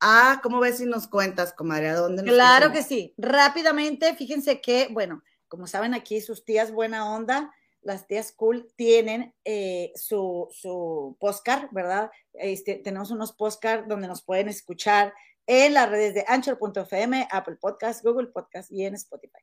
a, 0.00 0.40
¿cómo 0.42 0.60
ves 0.60 0.78
si 0.78 0.86
nos 0.86 1.08
cuentas, 1.08 1.52
comadre? 1.52 1.90
¿A 1.90 1.96
dónde 1.96 2.22
nos 2.22 2.34
Claro 2.34 2.72
que 2.72 2.82
sí. 2.82 3.12
Rápidamente, 3.18 4.14
fíjense 4.14 4.62
que, 4.62 4.88
bueno, 4.90 5.22
como 5.46 5.66
saben 5.66 5.92
aquí, 5.92 6.22
sus 6.22 6.42
tías 6.42 6.72
buena 6.72 7.12
onda, 7.12 7.54
las 7.82 8.06
tías 8.06 8.32
cool 8.32 8.66
tienen 8.76 9.34
eh, 9.44 9.92
su, 9.94 10.48
su 10.52 11.18
postcard, 11.20 11.68
¿verdad? 11.70 12.10
Este, 12.32 12.76
tenemos 12.76 13.10
unos 13.10 13.34
postcards 13.34 13.86
donde 13.86 14.08
nos 14.08 14.22
pueden 14.22 14.48
escuchar 14.48 15.12
en 15.46 15.74
las 15.74 15.90
redes 15.90 16.14
de 16.14 16.24
Anchor.fm, 16.28 17.28
Apple 17.30 17.56
Podcast, 17.56 18.02
Google 18.02 18.28
Podcast 18.28 18.72
y 18.72 18.86
en 18.86 18.94
Spotify. 18.94 19.40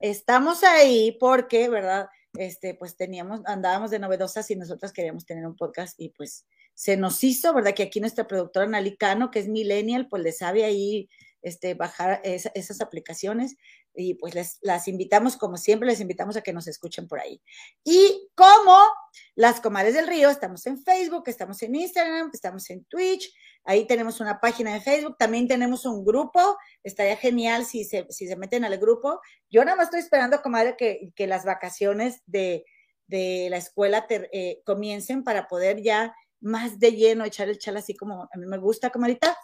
Estamos 0.00 0.64
ahí 0.64 1.12
porque, 1.12 1.68
¿verdad? 1.68 2.08
Este, 2.34 2.74
pues 2.74 2.96
teníamos, 2.96 3.40
andábamos 3.44 3.90
de 3.90 3.98
novedosas 3.98 4.50
y 4.50 4.56
nosotras 4.56 4.92
queríamos 4.92 5.26
tener 5.26 5.46
un 5.46 5.56
podcast 5.56 6.00
y 6.00 6.10
pues 6.10 6.46
se 6.74 6.96
nos 6.96 7.22
hizo, 7.22 7.52
¿verdad? 7.52 7.74
Que 7.74 7.82
aquí 7.82 8.00
nuestra 8.00 8.26
productora 8.26 8.66
Nalicano, 8.66 9.30
que 9.30 9.40
es 9.40 9.48
millennial, 9.48 10.08
pues 10.08 10.22
le 10.22 10.32
sabe 10.32 10.64
ahí 10.64 11.10
este, 11.42 11.74
bajar 11.74 12.20
esas 12.24 12.80
aplicaciones 12.80 13.56
y 13.94 14.14
pues 14.14 14.34
les, 14.34 14.58
las 14.62 14.88
invitamos, 14.88 15.36
como 15.36 15.56
siempre, 15.56 15.88
les 15.88 16.00
invitamos 16.00 16.36
a 16.36 16.42
que 16.42 16.52
nos 16.52 16.66
escuchen 16.68 17.08
por 17.08 17.20
ahí. 17.20 17.42
Y 17.84 18.30
como 18.34 18.78
las 19.34 19.60
comadres 19.60 19.94
del 19.94 20.06
río, 20.06 20.30
estamos 20.30 20.66
en 20.66 20.82
Facebook, 20.82 21.24
estamos 21.26 21.60
en 21.62 21.74
Instagram, 21.74 22.30
estamos 22.32 22.70
en 22.70 22.84
Twitch, 22.84 23.32
ahí 23.64 23.86
tenemos 23.86 24.20
una 24.20 24.40
página 24.40 24.74
de 24.74 24.80
Facebook, 24.80 25.16
también 25.18 25.48
tenemos 25.48 25.84
un 25.84 26.04
grupo, 26.04 26.56
estaría 26.82 27.16
genial 27.16 27.64
si 27.64 27.84
se, 27.84 28.06
si 28.10 28.26
se 28.26 28.36
meten 28.36 28.64
al 28.64 28.78
grupo. 28.78 29.20
Yo 29.50 29.64
nada 29.64 29.76
más 29.76 29.86
estoy 29.86 30.00
esperando, 30.00 30.42
comadre, 30.42 30.76
que, 30.76 31.12
que 31.14 31.26
las 31.26 31.44
vacaciones 31.44 32.22
de, 32.26 32.64
de 33.06 33.48
la 33.50 33.58
escuela 33.58 34.06
eh, 34.08 34.60
comiencen 34.64 35.24
para 35.24 35.48
poder 35.48 35.82
ya 35.82 36.14
más 36.40 36.78
de 36.78 36.92
lleno 36.92 37.24
echar 37.24 37.48
el 37.48 37.58
chal 37.58 37.76
así 37.76 37.94
como 37.94 38.22
a 38.22 38.38
mí 38.38 38.46
me 38.46 38.58
gusta, 38.58 38.90
comadita. 38.90 39.36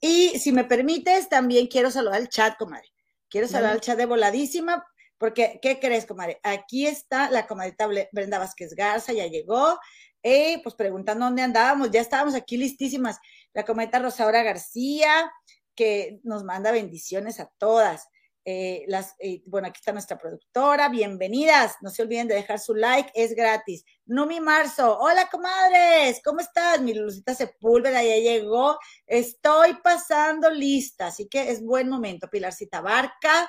Y 0.00 0.38
si 0.38 0.52
me 0.52 0.64
permites, 0.64 1.28
también 1.28 1.68
quiero 1.68 1.90
saludar 1.90 2.16
al 2.16 2.28
chat, 2.28 2.58
comadre. 2.58 2.88
Quiero 3.30 3.48
saludar 3.48 3.72
al 3.72 3.80
chat 3.80 3.96
de 3.96 4.04
voladísima, 4.04 4.84
porque, 5.16 5.60
¿qué 5.62 5.78
crees, 5.78 6.04
comadre? 6.04 6.40
Aquí 6.42 6.86
está 6.86 7.30
la 7.30 7.46
comadita 7.46 7.86
Brenda 7.86 8.38
Vázquez 8.38 8.74
Garza, 8.74 9.12
ya 9.12 9.26
llegó, 9.28 9.78
eh, 10.22 10.60
pues 10.62 10.74
preguntando 10.74 11.24
dónde 11.24 11.42
andábamos, 11.42 11.90
ya 11.90 12.00
estábamos 12.00 12.34
aquí 12.34 12.56
listísimas. 12.56 13.18
La 13.54 13.64
comadita 13.64 13.98
Rosaura 13.98 14.42
García, 14.42 15.30
que 15.74 16.20
nos 16.22 16.44
manda 16.44 16.72
bendiciones 16.72 17.40
a 17.40 17.50
todas. 17.58 18.08
Eh, 18.44 18.86
eh, 19.20 19.42
bueno, 19.46 19.68
aquí 19.68 19.78
está 19.78 19.92
nuestra 19.92 20.18
productora, 20.18 20.88
bienvenidas, 20.88 21.76
no 21.80 21.90
se 21.90 22.02
olviden 22.02 22.26
de 22.26 22.34
dejar 22.34 22.58
su 22.58 22.74
like, 22.74 23.10
es 23.14 23.34
gratis. 23.36 23.84
Numi 24.04 24.40
Marzo, 24.40 24.98
hola 24.98 25.28
comadres, 25.30 26.20
¿cómo 26.24 26.40
estás? 26.40 26.80
Mi 26.80 26.92
Lucita 26.92 27.36
Sepúlveda 27.36 28.02
ya 28.02 28.16
llegó, 28.16 28.78
estoy 29.06 29.74
pasando 29.84 30.50
lista, 30.50 31.06
así 31.06 31.28
que 31.28 31.50
es 31.50 31.62
buen 31.62 31.88
momento. 31.88 32.28
Pilarcita 32.28 32.80
Barca 32.80 33.48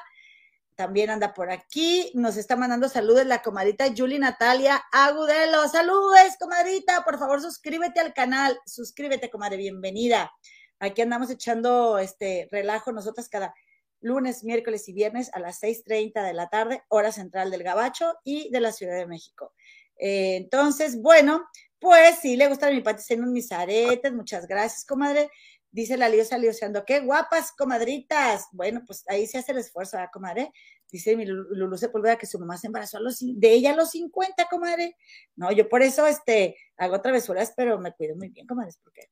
también 0.75 1.10
anda 1.10 1.34
por 1.34 1.51
aquí, 1.51 2.12
nos 2.13 2.38
está 2.38 2.56
mandando 2.56 2.89
saludos 2.89 3.25
la 3.25 3.42
comadita 3.42 3.94
Julie 3.96 4.20
Natalia 4.20 4.84
Agudelo, 4.92 5.68
saludos 5.68 6.38
comadrita, 6.39 7.03
por 7.03 7.20
favor 7.20 7.42
suscríbete 7.42 8.00
al 8.00 8.13
canal, 8.13 8.60
suscríbete 8.65 9.30
comadre, 9.30 9.58
bienvenida. 9.58 10.32
Aquí 10.80 11.01
andamos 11.01 11.30
echando 11.30 11.98
este 11.98 12.48
relajo 12.51 12.92
nosotras 12.92 13.30
cada 13.30 13.53
lunes, 14.01 14.44
miércoles 14.44 14.88
y 14.89 14.94
viernes 14.94 15.32
a 15.34 15.39
las 15.39 15.62
6.30 15.62 16.25
de 16.25 16.34
la 16.34 16.50
tarde, 16.50 16.84
hora 16.89 17.12
central 17.12 17.51
del 17.51 17.63
Gabacho 17.63 18.15
y 18.24 18.50
de 18.51 18.60
la 18.60 18.72
Ciudad 18.72 18.98
de 18.98 19.08
México. 19.08 19.53
Eh, 19.98 20.36
entonces, 20.36 21.01
bueno, 21.01 21.46
pues 21.80 22.20
sí, 22.22 22.36
le 22.36 22.48
gusta 22.48 22.70
mi 22.72 22.82
pati 22.82 23.18
mis 23.18 23.51
aretes, 23.51 24.13
muchas 24.13 24.48
gracias, 24.48 24.86
comadre. 24.86 25.30
Dice 25.74 25.98
la 25.98 26.08
Liosa 26.08 26.38
Lioseando, 26.38 26.86
qué 26.86 27.01
guapas, 27.01 27.51
comadritas. 27.51 28.48
Bueno, 28.53 28.84
pues 28.88 29.03
ahí 29.10 29.27
se 29.27 29.39
hace 29.39 29.51
el 29.51 29.58
esfuerzo, 29.58 29.98
¿verdad, 29.98 30.12
comadre? 30.13 30.53
Dice 30.89 31.18
mi 31.18 31.25
Lulu 31.25 31.77
Sepúlveda 31.77 32.15
que 32.15 32.27
su 32.27 32.39
mamá 32.39 32.58
se 32.58 32.68
embarazó 32.68 32.98
a 32.98 33.01
los, 33.01 33.18
de 33.20 33.51
ella 33.51 33.74
a 33.74 33.75
los 33.75 33.92
50, 33.92 34.48
comadre. 34.50 34.96
No, 35.36 35.51
yo 35.51 35.68
por 35.68 35.82
eso 35.82 36.08
este, 36.08 36.56
hago 36.77 37.01
travesuras, 37.01 37.53
pero 37.58 37.77
me 37.80 37.92
cuido 37.92 38.15
muy 38.15 38.30
bien, 38.30 38.48
comadres, 38.48 38.80
porque 38.82 39.10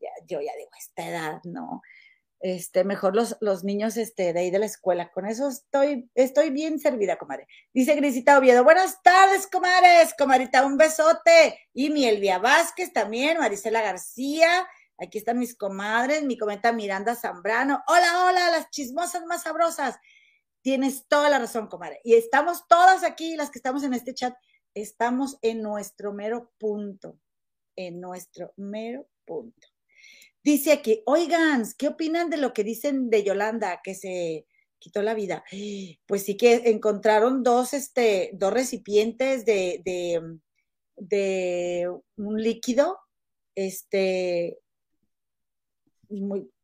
ya, 0.00 0.10
yo 0.26 0.40
ya 0.40 0.52
digo, 0.58 0.70
esta 0.76 1.08
edad, 1.08 1.40
no 1.44 1.80
este, 2.40 2.84
mejor 2.84 3.16
los, 3.16 3.36
los 3.40 3.64
niños 3.64 3.96
este, 3.96 4.32
de 4.32 4.40
ahí 4.40 4.50
de 4.50 4.58
la 4.58 4.66
escuela. 4.66 5.10
Con 5.10 5.26
eso 5.26 5.48
estoy, 5.48 6.10
estoy 6.14 6.50
bien 6.50 6.78
servida, 6.78 7.16
comadre. 7.16 7.46
Dice 7.72 7.94
Grisita 7.94 8.38
Oviedo, 8.38 8.64
buenas 8.64 9.02
tardes, 9.02 9.46
comadres, 9.46 10.14
comadrita, 10.18 10.64
un 10.64 10.76
besote. 10.76 11.58
Y 11.72 11.90
mi 11.90 12.06
Elvia 12.06 12.38
Vázquez 12.38 12.92
también, 12.92 13.38
Marisela 13.38 13.82
García, 13.82 14.68
aquí 14.98 15.18
están 15.18 15.38
mis 15.38 15.56
comadres, 15.56 16.24
mi 16.24 16.36
comenta 16.38 16.72
Miranda 16.72 17.14
Zambrano. 17.14 17.82
Hola, 17.86 18.26
hola, 18.26 18.50
las 18.50 18.70
chismosas 18.70 19.24
más 19.26 19.42
sabrosas. 19.42 19.96
Tienes 20.62 21.06
toda 21.08 21.30
la 21.30 21.38
razón, 21.38 21.68
comadre. 21.68 22.00
Y 22.04 22.14
estamos 22.14 22.66
todas 22.68 23.04
aquí, 23.04 23.36
las 23.36 23.50
que 23.50 23.58
estamos 23.58 23.82
en 23.84 23.94
este 23.94 24.14
chat, 24.14 24.34
estamos 24.74 25.38
en 25.42 25.62
nuestro 25.62 26.12
mero 26.12 26.52
punto, 26.58 27.18
en 27.76 28.00
nuestro 28.00 28.52
mero 28.56 29.08
punto. 29.24 29.68
Dice 30.42 30.72
aquí, 30.72 31.02
oigan, 31.06 31.64
¿qué 31.76 31.88
opinan 31.88 32.30
de 32.30 32.36
lo 32.36 32.52
que 32.52 32.62
dicen 32.62 33.10
de 33.10 33.24
Yolanda, 33.24 33.80
que 33.82 33.94
se 33.94 34.46
quitó 34.78 35.02
la 35.02 35.14
vida? 35.14 35.42
Pues 36.06 36.24
sí 36.24 36.36
que 36.36 36.70
encontraron 36.70 37.42
dos, 37.42 37.74
este, 37.74 38.30
dos 38.34 38.52
recipientes 38.52 39.44
de, 39.44 39.82
de, 40.96 41.90
un 42.16 42.40
líquido, 42.40 42.98
este, 43.56 44.58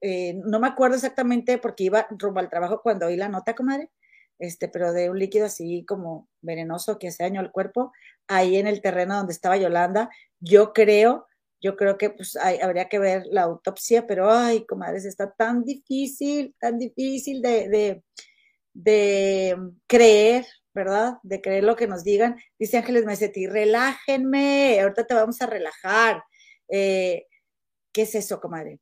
eh, 0.00 0.34
no 0.44 0.61
me 0.61 0.68
acuerdo 0.68 0.96
exactamente 0.96 1.58
porque 1.58 1.84
iba 1.84 2.06
rumbo 2.11 2.40
al 2.40 2.50
trabajo 2.50 2.80
cuando 2.82 3.06
oí 3.06 3.16
la 3.16 3.28
nota, 3.28 3.54
comadre, 3.54 3.90
este, 4.38 4.68
pero 4.68 4.92
de 4.92 5.11
un 5.11 5.18
líquido 5.18 5.46
así 5.46 5.84
como 5.87 6.28
venenoso 6.40 6.99
que 6.99 7.08
hace 7.08 7.22
daño 7.25 7.40
al 7.40 7.52
cuerpo, 7.52 7.92
ahí 8.28 8.56
en 8.56 8.66
el 8.66 8.80
terreno 8.80 9.16
donde 9.16 9.32
estaba 9.32 9.56
Yolanda, 9.56 10.11
yo 10.40 10.72
creo 10.72 11.26
yo 11.62 11.76
creo 11.76 11.96
que 11.96 12.11
pues 12.11 12.37
habría 12.37 12.88
que 12.88 12.99
ver 12.99 13.25
la 13.30 13.42
autopsia, 13.42 14.06
pero 14.06 14.30
ay, 14.30 14.66
comadres, 14.66 15.04
está 15.04 15.32
tan 15.32 15.64
difícil, 15.64 16.54
tan 16.58 16.76
difícil 16.76 17.40
de, 17.40 18.02
de, 18.75 19.56
creer, 19.87 20.44
¿verdad? 20.75 21.18
De 21.22 21.40
creer 21.40 21.62
lo 21.64 21.76
que 21.76 21.87
nos 21.87 22.02
digan. 22.02 22.37
Dice 22.58 22.78
Ángeles 22.78 23.04
Mesetti, 23.04 23.46
relájenme, 23.46 24.80
ahorita 24.80 25.06
te 25.06 25.14
vamos 25.14 25.40
a 25.40 25.46
relajar. 25.46 26.25
Eh, 26.68 27.26
¿Qué 27.92 28.02
es 28.02 28.14
eso, 28.16 28.40
comadre? 28.40 28.80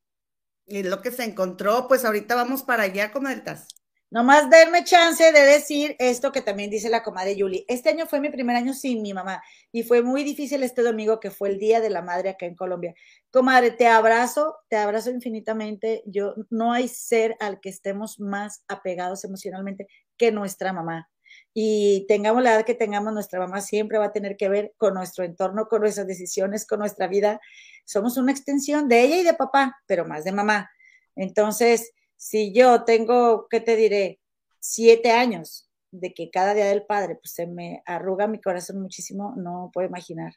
Y 0.70 0.84
lo 0.84 1.02
que 1.02 1.10
se 1.10 1.24
encontró, 1.24 1.88
pues 1.88 2.04
ahorita 2.04 2.36
vamos 2.36 2.62
para 2.62 2.84
allá, 2.84 3.10
comadritas. 3.10 3.66
Nomás 4.08 4.48
denme 4.50 4.84
chance 4.84 5.32
de 5.32 5.40
decir 5.40 5.96
esto 5.98 6.30
que 6.30 6.42
también 6.42 6.70
dice 6.70 6.88
la 6.88 7.02
comadre 7.02 7.36
Yuli. 7.36 7.64
Este 7.68 7.90
año 7.90 8.06
fue 8.06 8.20
mi 8.20 8.28
primer 8.30 8.56
año 8.56 8.72
sin 8.72 9.02
mi 9.02 9.12
mamá 9.12 9.42
y 9.72 9.82
fue 9.82 10.02
muy 10.02 10.22
difícil 10.22 10.62
este 10.62 10.82
domingo 10.82 11.18
que 11.18 11.30
fue 11.30 11.48
el 11.48 11.58
Día 11.58 11.80
de 11.80 11.90
la 11.90 12.02
Madre 12.02 12.30
acá 12.30 12.46
en 12.46 12.54
Colombia. 12.54 12.94
Comadre, 13.32 13.72
te 13.72 13.88
abrazo, 13.88 14.56
te 14.68 14.76
abrazo 14.76 15.10
infinitamente. 15.10 16.02
Yo 16.06 16.34
no 16.50 16.72
hay 16.72 16.86
ser 16.86 17.36
al 17.40 17.60
que 17.60 17.68
estemos 17.68 18.20
más 18.20 18.64
apegados 18.68 19.24
emocionalmente 19.24 19.88
que 20.16 20.30
nuestra 20.30 20.72
mamá. 20.72 21.08
Y 21.52 22.06
tengamos 22.06 22.42
la 22.42 22.54
edad 22.54 22.64
que 22.64 22.74
tengamos, 22.74 23.12
nuestra 23.12 23.40
mamá 23.40 23.60
siempre 23.60 23.98
va 23.98 24.06
a 24.06 24.12
tener 24.12 24.36
que 24.36 24.48
ver 24.48 24.72
con 24.76 24.94
nuestro 24.94 25.24
entorno, 25.24 25.66
con 25.66 25.80
nuestras 25.80 26.06
decisiones, 26.06 26.66
con 26.66 26.78
nuestra 26.78 27.08
vida. 27.08 27.40
Somos 27.84 28.16
una 28.16 28.30
extensión 28.30 28.88
de 28.88 29.02
ella 29.02 29.18
y 29.18 29.24
de 29.24 29.34
papá, 29.34 29.76
pero 29.86 30.04
más 30.04 30.24
de 30.24 30.32
mamá. 30.32 30.70
Entonces, 31.16 31.92
si 32.16 32.52
yo 32.52 32.84
tengo, 32.84 33.48
¿qué 33.48 33.60
te 33.60 33.76
diré? 33.76 34.20
Siete 34.60 35.10
años 35.10 35.68
de 35.90 36.14
que 36.14 36.30
cada 36.30 36.54
día 36.54 36.66
del 36.66 36.84
padre, 36.84 37.16
pues 37.16 37.32
se 37.32 37.46
me 37.46 37.82
arruga 37.84 38.28
mi 38.28 38.40
corazón 38.40 38.80
muchísimo, 38.80 39.34
no 39.36 39.70
puedo 39.72 39.88
imaginar. 39.88 40.34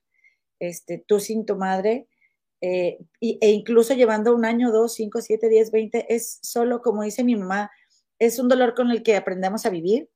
Este, 0.59 1.03
tú 1.05 1.19
sin 1.19 1.45
tu 1.45 1.57
madre, 1.57 2.07
eh, 2.61 2.97
e 3.19 3.51
incluso 3.51 3.93
llevando 3.93 4.33
un 4.33 4.45
año, 4.45 4.71
dos, 4.71 4.93
cinco, 4.93 5.21
siete, 5.21 5.49
diez, 5.49 5.69
veinte, 5.69 6.05
es 6.13 6.39
solo, 6.41 6.81
como 6.81 7.03
dice 7.03 7.23
mi 7.23 7.35
mamá, 7.35 7.69
es 8.17 8.39
un 8.39 8.47
dolor 8.47 8.73
con 8.73 8.89
el 8.89 9.03
que 9.03 9.15
aprendemos 9.15 9.65
a 9.65 9.69
vivir. 9.69 10.09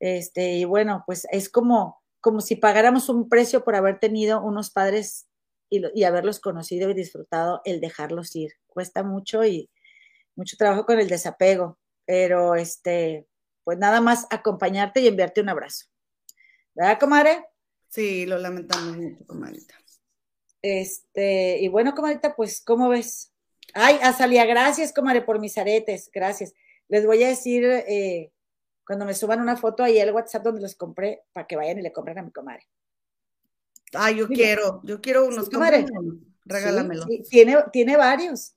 Este, 0.00 0.54
y 0.54 0.64
bueno, 0.64 1.04
pues 1.06 1.26
es 1.30 1.48
como, 1.48 2.02
como 2.20 2.40
si 2.40 2.56
pagáramos 2.56 3.08
un 3.08 3.28
precio 3.28 3.64
por 3.64 3.76
haber 3.76 3.98
tenido 3.98 4.42
unos 4.42 4.70
padres 4.70 5.26
y, 5.70 5.82
y 5.98 6.04
haberlos 6.04 6.40
conocido 6.40 6.90
y 6.90 6.94
disfrutado 6.94 7.62
el 7.64 7.80
dejarlos 7.80 8.34
ir. 8.36 8.52
Cuesta 8.66 9.02
mucho 9.02 9.44
y, 9.44 9.70
mucho 10.36 10.56
trabajo 10.56 10.86
con 10.86 11.00
el 11.00 11.08
desapego, 11.08 11.78
pero 12.04 12.54
este, 12.54 13.26
pues 13.64 13.78
nada 13.78 14.00
más 14.00 14.26
acompañarte 14.30 15.00
y 15.00 15.08
enviarte 15.08 15.40
un 15.40 15.48
abrazo. 15.48 15.86
¿Verdad, 16.74 17.00
comadre? 17.00 17.44
Sí, 17.88 18.26
lo 18.26 18.38
lamentamos 18.38 18.96
mucho, 18.96 19.26
comadrita. 19.26 19.74
Este, 20.62 21.58
y 21.60 21.68
bueno, 21.68 21.94
comadrita, 21.94 22.36
pues, 22.36 22.60
¿cómo 22.60 22.90
ves? 22.90 23.32
Ay, 23.72 23.98
Azalia, 24.02 24.44
gracias, 24.44 24.92
comadre, 24.92 25.22
por 25.22 25.40
mis 25.40 25.56
aretes, 25.58 26.10
gracias. 26.12 26.52
Les 26.88 27.06
voy 27.06 27.24
a 27.24 27.28
decir, 27.28 27.64
eh, 27.64 28.32
cuando 28.86 29.04
me 29.04 29.14
suban 29.14 29.40
una 29.40 29.56
foto 29.56 29.82
ahí 29.82 29.98
al 29.98 30.12
WhatsApp 30.12 30.44
donde 30.44 30.60
los 30.60 30.76
compré, 30.76 31.24
para 31.32 31.46
que 31.46 31.56
vayan 31.56 31.78
y 31.78 31.82
le 31.82 31.92
compren 31.92 32.18
a 32.18 32.22
mi 32.22 32.30
comadre. 32.30 32.66
Ay, 33.92 34.16
yo 34.16 34.28
quiero, 34.28 34.80
yo 34.84 35.00
quiero 35.00 35.26
unos, 35.26 35.50
comadre. 35.50 35.86
Regálamelo. 36.44 37.04
tiene, 37.28 37.56
tiene 37.72 37.96
varios. 37.96 38.54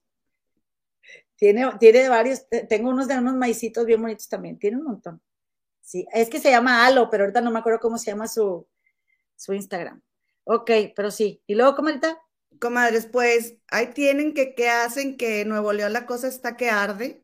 Tiene, 1.35 1.71
tiene 1.79 2.09
varios, 2.09 2.45
tengo 2.67 2.89
unos 2.89 3.07
de 3.07 3.17
unos 3.17 3.33
maicitos 3.35 3.85
bien 3.85 4.01
bonitos 4.01 4.27
también, 4.27 4.59
tiene 4.59 4.77
un 4.77 4.83
montón. 4.83 5.21
Sí, 5.81 6.05
es 6.13 6.29
que 6.29 6.39
se 6.39 6.51
llama 6.51 6.85
Alo, 6.85 7.09
pero 7.09 7.23
ahorita 7.23 7.41
no 7.41 7.49
me 7.49 7.59
acuerdo 7.59 7.79
cómo 7.79 7.97
se 7.97 8.11
llama 8.11 8.27
su, 8.27 8.67
su 9.35 9.53
Instagram. 9.53 10.01
Ok, 10.43 10.69
pero 10.95 11.09
sí. 11.11 11.41
¿Y 11.47 11.55
luego, 11.55 11.75
comadita? 11.75 12.21
Comadres, 12.59 13.05
pues 13.05 13.55
ahí 13.67 13.87
tienen 13.93 14.33
que 14.33 14.53
qué 14.53 14.69
hacen 14.69 15.15
que 15.15 15.45
Nuevo 15.45 15.71
León 15.71 15.93
la 15.93 16.05
cosa 16.05 16.27
está 16.27 16.57
que 16.57 16.69
arde, 16.69 17.23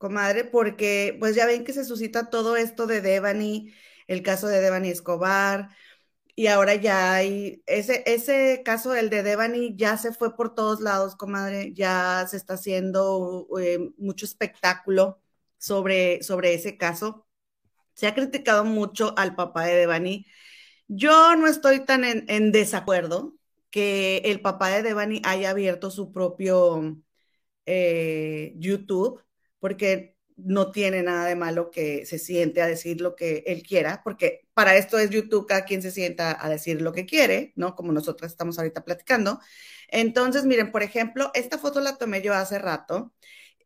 comadre, 0.00 0.44
porque 0.44 1.16
pues 1.20 1.36
ya 1.36 1.46
ven 1.46 1.64
que 1.64 1.74
se 1.74 1.84
suscita 1.84 2.30
todo 2.30 2.56
esto 2.56 2.86
de 2.86 3.02
Devani, 3.02 3.74
el 4.08 4.22
caso 4.22 4.48
de 4.48 4.60
Devani 4.60 4.90
Escobar, 4.90 5.70
y 6.36 6.46
ahora 6.48 6.74
ya 6.76 7.14
hay, 7.14 7.62
ese, 7.66 8.02
ese 8.06 8.62
caso, 8.64 8.94
el 8.94 9.10
de 9.10 9.22
Devani, 9.22 9.76
ya 9.76 9.98
se 9.98 10.12
fue 10.12 10.36
por 10.36 10.54
todos 10.54 10.80
lados, 10.80 11.16
comadre, 11.16 11.74
ya 11.74 12.26
se 12.28 12.36
está 12.38 12.54
haciendo 12.54 13.46
eh, 13.60 13.90
mucho 13.98 14.24
espectáculo 14.26 15.20
sobre, 15.58 16.22
sobre 16.22 16.54
ese 16.54 16.78
caso. 16.78 17.26
Se 17.94 18.06
ha 18.06 18.14
criticado 18.14 18.64
mucho 18.64 19.14
al 19.18 19.34
papá 19.36 19.64
de 19.66 19.76
Devani. 19.76 20.26
Yo 20.88 21.36
no 21.36 21.46
estoy 21.48 21.84
tan 21.84 22.04
en, 22.04 22.52
desacuerdo 22.52 23.34
que 23.70 24.18
el 24.26 24.40
papá 24.42 24.70
de 24.70 24.82
Devani 24.82 25.22
haya 25.24 25.50
abierto 25.50 25.90
su 25.90 26.12
propio 26.12 26.96
eh, 27.66 28.54
YouTube, 28.58 29.22
porque 29.60 30.16
no 30.36 30.70
tiene 30.72 31.02
nada 31.02 31.26
de 31.26 31.36
malo 31.36 31.70
que 31.70 32.06
se 32.06 32.18
siente 32.18 32.62
a 32.62 32.66
decir 32.66 33.00
lo 33.00 33.14
que 33.16 33.44
él 33.46 33.62
quiera, 33.62 34.02
porque 34.04 34.48
para 34.54 34.76
esto 34.76 34.98
es 34.98 35.10
YouTube, 35.10 35.46
cada 35.46 35.64
quien 35.64 35.82
se 35.82 35.90
sienta 35.90 36.44
a 36.44 36.48
decir 36.48 36.82
lo 36.82 36.92
que 36.92 37.06
quiere, 37.06 37.52
¿no? 37.56 37.74
Como 37.74 37.92
nosotros 37.92 38.30
estamos 38.30 38.58
ahorita 38.58 38.84
platicando. 38.84 39.40
Entonces, 39.88 40.44
miren, 40.44 40.72
por 40.72 40.82
ejemplo, 40.82 41.30
esta 41.34 41.58
foto 41.58 41.80
la 41.80 41.96
tomé 41.98 42.22
yo 42.22 42.34
hace 42.34 42.58
rato, 42.58 43.12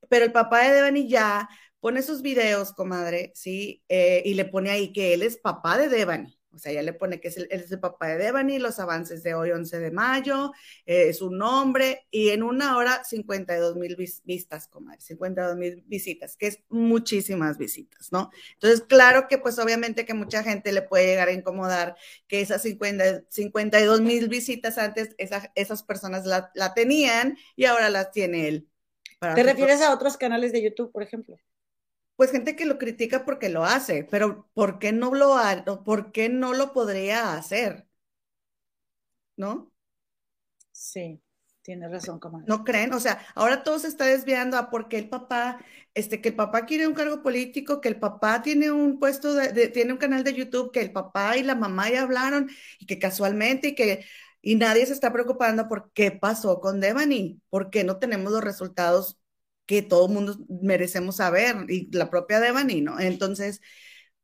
pero 0.09 0.25
el 0.25 0.33
papá 0.33 0.63
de 0.67 0.75
Devani 0.75 1.09
ya 1.09 1.49
pone 1.81 2.03
sus 2.03 2.23
videos, 2.23 2.73
comadre, 2.73 3.33
¿sí? 3.35 3.83
Eh, 3.89 4.23
y 4.25 4.35
le 4.35 4.47
pone 4.47 4.71
ahí 4.71 4.93
que 4.93 5.15
él 5.15 5.23
es 5.23 5.37
papá 5.37 5.79
de 5.79 5.89
Devani. 5.89 6.39
O 6.55 6.59
sea, 6.59 6.73
ya 6.73 6.83
le 6.83 6.93
pone 6.93 7.21
que 7.21 7.29
es 7.29 7.37
el, 7.37 7.49
es 7.51 7.71
el 7.71 7.81
papá 7.81 8.09
de 8.09 8.19
Devani, 8.19 8.59
los 8.59 8.79
avances 8.79 9.23
de 9.23 9.35
hoy, 9.35 9.51
11 9.51 9.79
de 9.79 9.91
mayo, 9.91 10.53
eh, 10.87 11.13
su 11.13 11.31
nombre, 11.31 12.07
y 12.11 12.31
en 12.31 12.43
una 12.43 12.77
hora 12.77 13.03
52 13.05 13.77
mil 13.77 13.97
vistas, 14.25 14.69
comadre, 14.69 15.01
52 15.01 15.57
mil 15.57 15.83
visitas, 15.87 16.37
que 16.37 16.47
es 16.47 16.61
muchísimas 16.69 17.59
visitas, 17.59 18.13
¿no? 18.13 18.31
Entonces, 18.55 18.83
claro 18.83 19.27
que 19.29 19.39
pues 19.39 19.59
obviamente 19.59 20.05
que 20.05 20.15
mucha 20.15 20.43
gente 20.43 20.73
le 20.73 20.83
puede 20.83 21.07
llegar 21.07 21.29
a 21.29 21.33
incomodar 21.33 21.97
que 22.27 22.41
esas 22.41 22.63
50, 22.63 23.25
52 23.29 24.01
mil 24.01 24.29
visitas 24.29 24.79
antes 24.79 25.15
esas 25.19 25.83
personas 25.83 26.25
la, 26.25 26.51
la, 26.55 26.75
tenían 26.75 27.37
y 27.57 27.65
ahora 27.65 27.91
las 27.91 28.11
tiene 28.11 28.49
él. 28.49 28.69
¿Te 29.21 29.43
refieres 29.43 29.81
a 29.81 29.93
otros 29.93 30.17
canales 30.17 30.53
de 30.53 30.63
YouTube, 30.63 30.93
por 30.93 31.03
ejemplo? 31.03 31.37
Pues 32.17 32.31
gente 32.31 32.57
que 32.57 32.65
lo 32.67 32.79
critica 32.79 33.25
porque 33.25 33.49
lo 33.49 33.65
hace, 33.65 34.05
pero 34.11 34.49
¿por 34.55 34.79
qué 34.79 34.93
no 34.93 35.15
lo, 35.15 35.37
por 35.85 36.13
qué 36.13 36.29
no 36.29 36.55
lo 36.55 36.73
podría 36.73 37.35
hacer? 37.35 37.87
¿No? 39.37 39.73
Sí, 40.73 41.21
tiene 41.63 41.89
razón, 41.89 42.19
comadre. 42.19 42.47
¿No 42.49 42.65
creen? 42.65 42.93
O 42.93 43.01
sea, 43.01 43.21
ahora 43.35 43.63
todo 43.63 43.79
se 43.79 43.89
está 43.89 44.07
desviando 44.07 44.57
a 44.59 44.71
porque 44.71 44.99
el 44.99 45.09
papá, 45.09 45.65
este, 45.95 46.21
que 46.21 46.31
el 46.31 46.37
papá 46.37 46.67
quiere 46.67 46.87
un 46.87 46.95
cargo 46.95 47.23
político, 47.23 47.81
que 47.81 47.89
el 47.89 47.99
papá 47.99 48.43
tiene 48.43 48.71
un 48.71 48.99
puesto, 48.99 49.35
de, 49.35 49.69
tiene 49.69 49.93
un 49.93 49.99
canal 49.99 50.25
de 50.25 50.35
YouTube, 50.35 50.73
que 50.73 50.81
el 50.81 50.93
papá 50.93 51.37
y 51.37 51.43
la 51.43 51.55
mamá 51.55 51.91
ya 51.91 52.03
hablaron 52.03 52.51
y 52.79 52.87
que 52.87 52.99
casualmente 52.99 53.69
y 53.69 53.75
que 53.75 54.05
y 54.43 54.57
nadie 54.57 54.85
se 54.85 54.93
está 54.93 55.11
preocupando 55.13 55.69
por 55.69 55.91
qué 55.93 56.11
pasó 56.13 56.61
con 56.61 56.79
Devani, 56.81 57.41
por 57.49 57.71
qué 57.71 57.83
no 57.83 57.99
tenemos 57.99 58.31
los 58.31 58.45
resultados 58.45 59.19
que 59.67 59.83
todo 59.83 60.09
mundo 60.09 60.37
merecemos 60.63 61.17
saber, 61.17 61.57
y 61.69 61.91
la 61.93 62.11
propia 62.11 62.41
Devani, 62.41 62.81
¿no? 62.81 63.01
Entonces, 63.01 63.61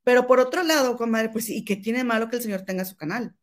pero 0.03 0.27
por 0.27 0.41
otro 0.41 0.63
lado, 0.63 0.97
comadre, 0.97 1.29
pues, 1.31 1.49
¿y 1.49 1.65
qué 1.65 1.77
tiene 1.77 2.05
malo 2.05 2.29
que 2.29 2.37
el 2.37 2.43
señor 2.43 2.63
tenga 2.63 2.85
su 2.85 2.97
canal? 2.97 3.35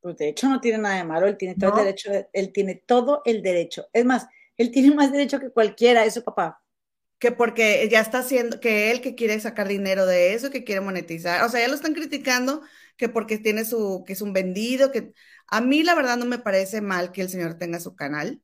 Pues 0.00 0.16
de 0.18 0.28
hecho 0.28 0.48
no 0.48 0.60
tiene 0.60 0.78
nada 0.78 0.96
de 0.96 1.04
malo, 1.04 1.26
él 1.26 1.36
tiene 1.36 1.56
todo 1.56 1.78
el 1.78 1.84
derecho, 1.84 2.10
él 2.32 2.52
tiene 2.52 2.76
todo 2.86 3.22
el 3.24 3.42
derecho. 3.42 3.88
Es 3.92 4.04
más, 4.04 4.26
él 4.56 4.70
tiene 4.70 4.94
más 4.94 5.10
derecho 5.10 5.40
que 5.40 5.50
cualquiera, 5.50 6.04
eso 6.04 6.22
papá. 6.22 6.62
Que 7.18 7.32
porque 7.32 7.88
ya 7.90 8.00
está 8.00 8.18
haciendo, 8.18 8.60
que 8.60 8.90
él 8.90 9.00
que 9.00 9.14
quiere 9.14 9.40
sacar 9.40 9.66
dinero 9.66 10.06
de 10.06 10.34
eso, 10.34 10.50
que 10.50 10.64
quiere 10.64 10.80
monetizar, 10.80 11.42
o 11.44 11.48
sea, 11.48 11.60
ya 11.60 11.68
lo 11.68 11.74
están 11.74 11.94
criticando 11.94 12.62
que 12.96 13.08
porque 13.08 13.38
tiene 13.38 13.64
su, 13.64 14.04
que 14.06 14.12
es 14.12 14.22
un 14.22 14.32
vendido, 14.32 14.92
que 14.92 15.12
a 15.48 15.60
mí 15.60 15.82
la 15.82 15.94
verdad 15.94 16.16
no 16.16 16.24
me 16.24 16.38
parece 16.38 16.80
mal 16.80 17.12
que 17.12 17.22
el 17.22 17.28
señor 17.28 17.54
tenga 17.54 17.80
su 17.80 17.96
canal 17.96 18.40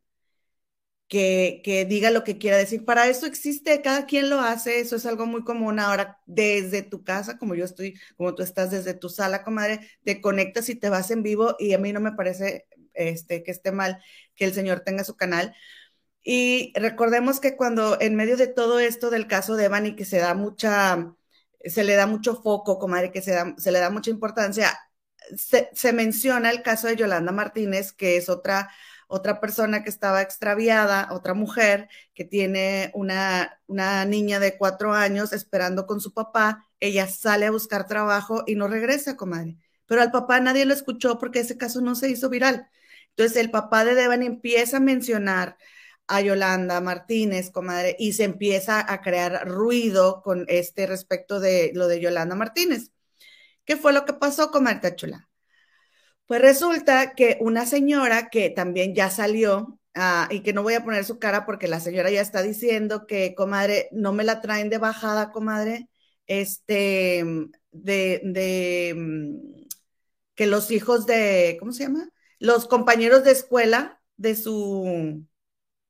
que, 1.13 1.87
diga 1.89 2.11
lo 2.11 2.25
que 2.25 2.39
quiera 2.39 2.57
decir. 2.57 2.85
Para 2.87 3.07
eso 3.07 3.27
existe, 3.27 3.83
cada 3.83 4.07
quien 4.07 4.31
lo 4.31 4.41
hace, 4.41 4.81
eso 4.81 4.97
es 4.97 5.05
algo 5.05 5.27
muy 5.27 5.45
común. 5.45 5.79
Ahora, 5.79 6.19
desde 6.25 6.83
tu 6.83 7.05
casa, 7.05 7.39
como 7.39 7.55
yo 7.55 7.67
estoy, 7.67 8.01
como 8.17 8.35
tú 8.35 8.43
estás 8.43 8.71
desde 8.71 8.95
tu 8.95 9.11
sala, 9.11 9.45
comadre, 9.45 9.81
te 10.05 10.23
conectas 10.23 10.71
y 10.71 10.75
te 10.75 10.89
vas 10.89 11.11
en 11.11 11.23
vivo 11.23 11.55
y 11.59 11.75
a 11.75 11.79
mí 11.79 11.93
no 11.93 12.01
me 12.01 12.13
parece 12.13 12.67
este, 12.95 13.43
que 13.43 13.51
esté 13.51 13.73
mal 13.73 14.03
que 14.35 14.47
el 14.47 14.55
señor 14.55 14.81
tenga 14.81 15.05
su 15.05 15.15
canal. 15.17 15.55
Y 16.23 16.73
recordemos 16.77 17.41
que 17.41 17.57
cuando 17.57 18.01
en 18.01 18.17
medio 18.17 18.37
de 18.39 18.47
todo 18.47 18.81
esto 18.81 19.11
del 19.11 19.27
caso 19.27 19.57
de 19.57 19.67
Evan 19.67 19.87
y 19.87 19.97
que 19.97 20.07
se 20.07 20.19
da 20.19 20.35
mucha, 20.35 21.15
se 21.65 21.85
le 21.85 21.95
da 21.95 22.07
mucho 22.07 22.37
foco, 22.43 22.79
comadre, 22.79 23.13
que 23.13 23.23
se, 23.23 23.33
da, 23.33 23.55
se 23.59 23.73
le 23.73 23.81
da 23.81 23.91
mucha 23.91 24.11
importancia, 24.11 24.79
se, 25.37 25.69
se 25.75 25.93
menciona 25.93 26.51
el 26.51 26.63
caso 26.63 26.89
de 26.89 26.97
Yolanda 26.97 27.33
Martínez, 27.33 27.93
que 27.93 28.17
es 28.17 28.29
otra 28.31 28.71
otra 29.13 29.41
persona 29.41 29.85
que 29.85 29.91
estaba 29.91 30.23
extraviada, 30.23 31.09
otra 31.13 31.35
mujer 31.35 31.89
que 32.15 32.25
tiene 32.25 32.91
una, 32.95 33.61
una 33.67 34.07
niña 34.07 34.41
de 34.41 34.57
cuatro 34.57 34.95
años 34.95 35.35
esperando 35.35 35.87
con 35.87 36.01
su 36.01 36.15
papá, 36.15 36.67
ella 36.81 37.07
sale 37.07 37.45
a 37.45 37.51
buscar 37.51 37.87
trabajo 37.87 38.43
y 38.47 38.55
no 38.55 38.69
regresa, 38.69 39.17
comadre. 39.17 39.59
Pero 39.85 40.01
al 40.01 40.11
papá 40.11 40.41
nadie 40.41 40.65
lo 40.65 40.73
escuchó 40.73 41.19
porque 41.19 41.41
ese 41.41 41.59
caso 41.59 41.83
no 41.83 41.95
se 41.95 42.09
hizo 42.09 42.31
viral. 42.31 42.71
Entonces 43.11 43.37
el 43.37 43.51
papá 43.51 43.85
de 43.85 43.95
Devani 43.95 44.25
empieza 44.27 44.79
a 44.79 44.81
mencionar 44.81 45.59
a 46.07 46.23
Yolanda 46.23 46.81
Martínez, 46.81 47.51
comadre, 47.51 47.97
y 47.99 48.15
se 48.15 48.25
empieza 48.25 48.81
a 48.93 49.03
crear 49.03 49.47
ruido 49.47 50.23
con 50.23 50.47
este 50.49 50.87
respecto 50.87 51.39
de 51.39 51.73
lo 51.75 51.87
de 51.87 52.01
Yolanda 52.01 52.35
Martínez. 52.35 52.93
¿Qué 53.67 53.77
fue 53.77 53.93
lo 53.93 54.05
que 54.07 54.15
pasó, 54.15 54.51
comadre 54.51 54.97
Chula? 54.97 55.29
Pues 56.27 56.41
resulta 56.41 57.15
que 57.15 57.37
una 57.41 57.67
señora 57.67 58.31
que 58.31 58.51
también 58.51 58.95
ya 58.95 59.11
salió 59.11 59.79
ah, 59.95 60.29
y 60.31 60.41
que 60.41 60.53
no 60.53 60.63
voy 60.63 60.75
a 60.75 60.85
poner 60.85 61.05
su 61.05 61.19
cara 61.19 61.45
porque 61.45 61.69
la 61.69 61.81
señora 61.81 62.11
ya 62.11 62.21
está 62.23 62.43
diciendo 62.43 63.07
que, 63.07 63.35
comadre, 63.35 63.89
no 63.93 64.13
me 64.13 64.25
la 64.25 64.41
traen 64.41 64.71
de 64.71 64.79
bajada, 64.79 65.31
comadre, 65.33 65.89
este, 66.27 67.25
de, 67.73 68.21
de 68.25 68.95
mm, 68.97 69.67
que 70.35 70.47
los 70.47 70.71
hijos 70.71 71.07
de, 71.07 71.57
¿cómo 71.61 71.73
se 71.73 71.85
llama? 71.85 72.09
Los 72.39 72.67
compañeros 72.67 73.25
de 73.25 73.33
escuela 73.33 74.01
de 74.17 74.35
su 74.37 75.27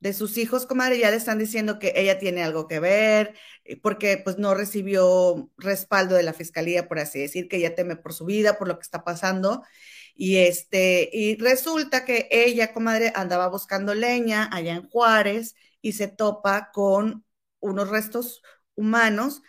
de 0.02 0.12
sus 0.12 0.36
hijos, 0.36 0.66
comadre, 0.66 0.98
ya 0.98 1.10
le 1.10 1.16
están 1.16 1.38
diciendo 1.38 1.78
que 1.78 1.92
ella 1.96 2.18
tiene 2.18 2.42
algo 2.42 2.66
que 2.66 2.80
ver, 2.80 3.34
eh, 3.64 3.80
porque 3.80 4.18
pues 4.18 4.36
no 4.38 4.52
recibió 4.54 5.50
respaldo 5.56 6.16
de 6.16 6.24
la 6.24 6.32
fiscalía, 6.32 6.88
por 6.88 6.98
así 6.98 7.20
decir, 7.20 7.48
que 7.48 7.58
ella 7.58 7.74
teme 7.76 7.96
por 7.96 8.12
su 8.12 8.24
vida, 8.24 8.58
por 8.58 8.66
lo 8.68 8.76
que 8.78 8.82
está 8.82 9.04
pasando. 9.04 9.62
Y 10.14 10.38
este, 10.38 11.08
y 11.12 11.36
resulta 11.36 12.04
que 12.04 12.28
ella, 12.32 12.72
comadre, 12.72 13.12
andaba 13.14 13.48
buscando 13.48 13.94
leña 13.94 14.48
allá 14.52 14.74
en 14.74 14.88
Juárez 14.88 15.54
y 15.80 15.92
se 15.92 16.08
topa 16.08 16.70
con 16.72 17.24
unos 17.60 17.88
restos 17.88 18.42
humanos 18.74 19.42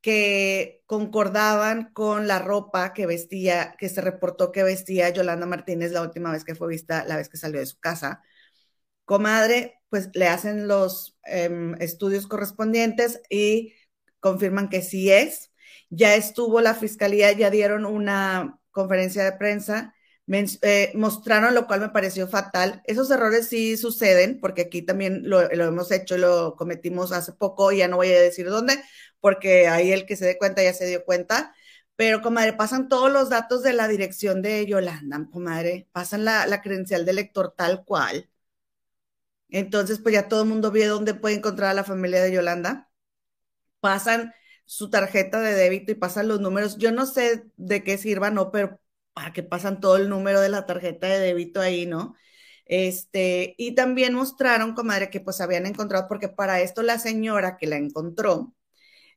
que 0.00 0.82
concordaban 0.86 1.92
con 1.92 2.26
la 2.28 2.38
ropa 2.40 2.92
que 2.94 3.06
vestía, 3.06 3.76
que 3.78 3.88
se 3.88 4.00
reportó 4.00 4.52
que 4.52 4.62
vestía 4.64 5.08
Yolanda 5.10 5.46
Martínez 5.46 5.92
la 5.92 6.02
última 6.02 6.32
vez 6.32 6.44
que 6.44 6.54
fue 6.56 6.68
vista, 6.68 7.04
la 7.06 7.16
vez 7.16 7.28
que 7.28 7.36
salió 7.38 7.60
de 7.60 7.66
su 7.66 7.78
casa. 7.80 8.22
Comadre, 9.04 9.80
pues 9.90 10.10
le 10.14 10.28
hacen 10.28 10.68
los 10.68 11.18
em, 11.24 11.74
estudios 11.80 12.26
correspondientes 12.26 13.20
y 13.30 13.74
confirman 14.20 14.68
que 14.68 14.82
sí 14.82 15.10
es. 15.10 15.52
Ya 15.90 16.14
estuvo 16.14 16.60
la 16.60 16.74
fiscalía, 16.74 17.32
ya 17.32 17.50
dieron 17.50 17.84
una 17.86 18.58
conferencia 18.70 19.24
de 19.24 19.32
prensa, 19.32 19.94
eh, 20.26 20.92
mostraron 20.94 21.54
lo 21.54 21.66
cual 21.66 21.80
me 21.80 21.90
pareció 21.90 22.26
fatal. 22.28 22.82
Esos 22.86 23.10
errores 23.10 23.48
sí 23.48 23.76
suceden, 23.76 24.40
porque 24.40 24.62
aquí 24.62 24.82
también 24.82 25.28
lo, 25.28 25.50
hemos 25.50 25.90
hecho, 25.92 26.16
lo 26.18 26.56
cometimos 26.56 27.12
hace 27.12 27.32
poco, 27.32 27.72
y 27.72 27.78
ya 27.78 27.88
no 27.88 27.96
voy 27.96 28.08
a 28.08 28.20
decir 28.20 28.48
dónde, 28.48 28.82
porque 29.20 29.68
ahí 29.68 29.92
el 29.92 30.06
que 30.06 30.16
se 30.16 30.24
dé 30.26 30.38
cuenta 30.38 30.62
ya 30.62 30.72
se 30.74 30.86
dio 30.86 31.04
cuenta. 31.04 31.54
Pero, 31.96 32.22
comadre, 32.22 32.54
pasan 32.54 32.88
todos 32.88 33.12
los 33.12 33.28
datos 33.30 33.62
de 33.62 33.72
la 33.72 33.86
dirección 33.88 34.42
de 34.42 34.66
Yolanda, 34.66 35.28
comadre, 35.30 35.88
pasan 35.92 36.24
la, 36.24 36.46
la 36.46 36.60
credencial 36.62 37.04
del 37.04 37.16
lector 37.16 37.54
tal 37.56 37.84
cual. 37.84 38.28
Entonces, 39.48 40.00
pues 40.00 40.14
ya 40.14 40.28
todo 40.28 40.42
el 40.42 40.48
mundo 40.48 40.70
vio 40.70 40.92
dónde 40.92 41.14
puede 41.14 41.36
encontrar 41.36 41.70
a 41.70 41.74
la 41.74 41.84
familia 41.84 42.22
de 42.22 42.32
Yolanda. 42.32 42.90
Pasan 43.80 44.32
su 44.64 44.90
tarjeta 44.90 45.40
de 45.40 45.54
débito 45.54 45.92
y 45.92 45.96
pasan 45.96 46.28
los 46.28 46.40
números. 46.40 46.78
Yo 46.78 46.92
no 46.92 47.06
sé 47.06 47.44
de 47.56 47.84
qué 47.84 47.98
sirva, 47.98 48.30
no, 48.30 48.50
pero 48.50 48.80
para 49.12 49.32
que 49.32 49.42
pasan 49.42 49.80
todo 49.80 49.96
el 49.96 50.08
número 50.08 50.40
de 50.40 50.48
la 50.48 50.66
tarjeta 50.66 51.06
de 51.06 51.20
débito 51.20 51.60
ahí, 51.60 51.86
¿no? 51.86 52.14
Este, 52.66 53.54
y 53.58 53.74
también 53.74 54.14
mostraron, 54.14 54.74
comadre, 54.74 55.10
que 55.10 55.20
pues 55.20 55.40
habían 55.40 55.66
encontrado, 55.66 56.08
porque 56.08 56.28
para 56.28 56.60
esto 56.60 56.82
la 56.82 56.98
señora 56.98 57.56
que 57.56 57.66
la 57.66 57.76
encontró, 57.76 58.54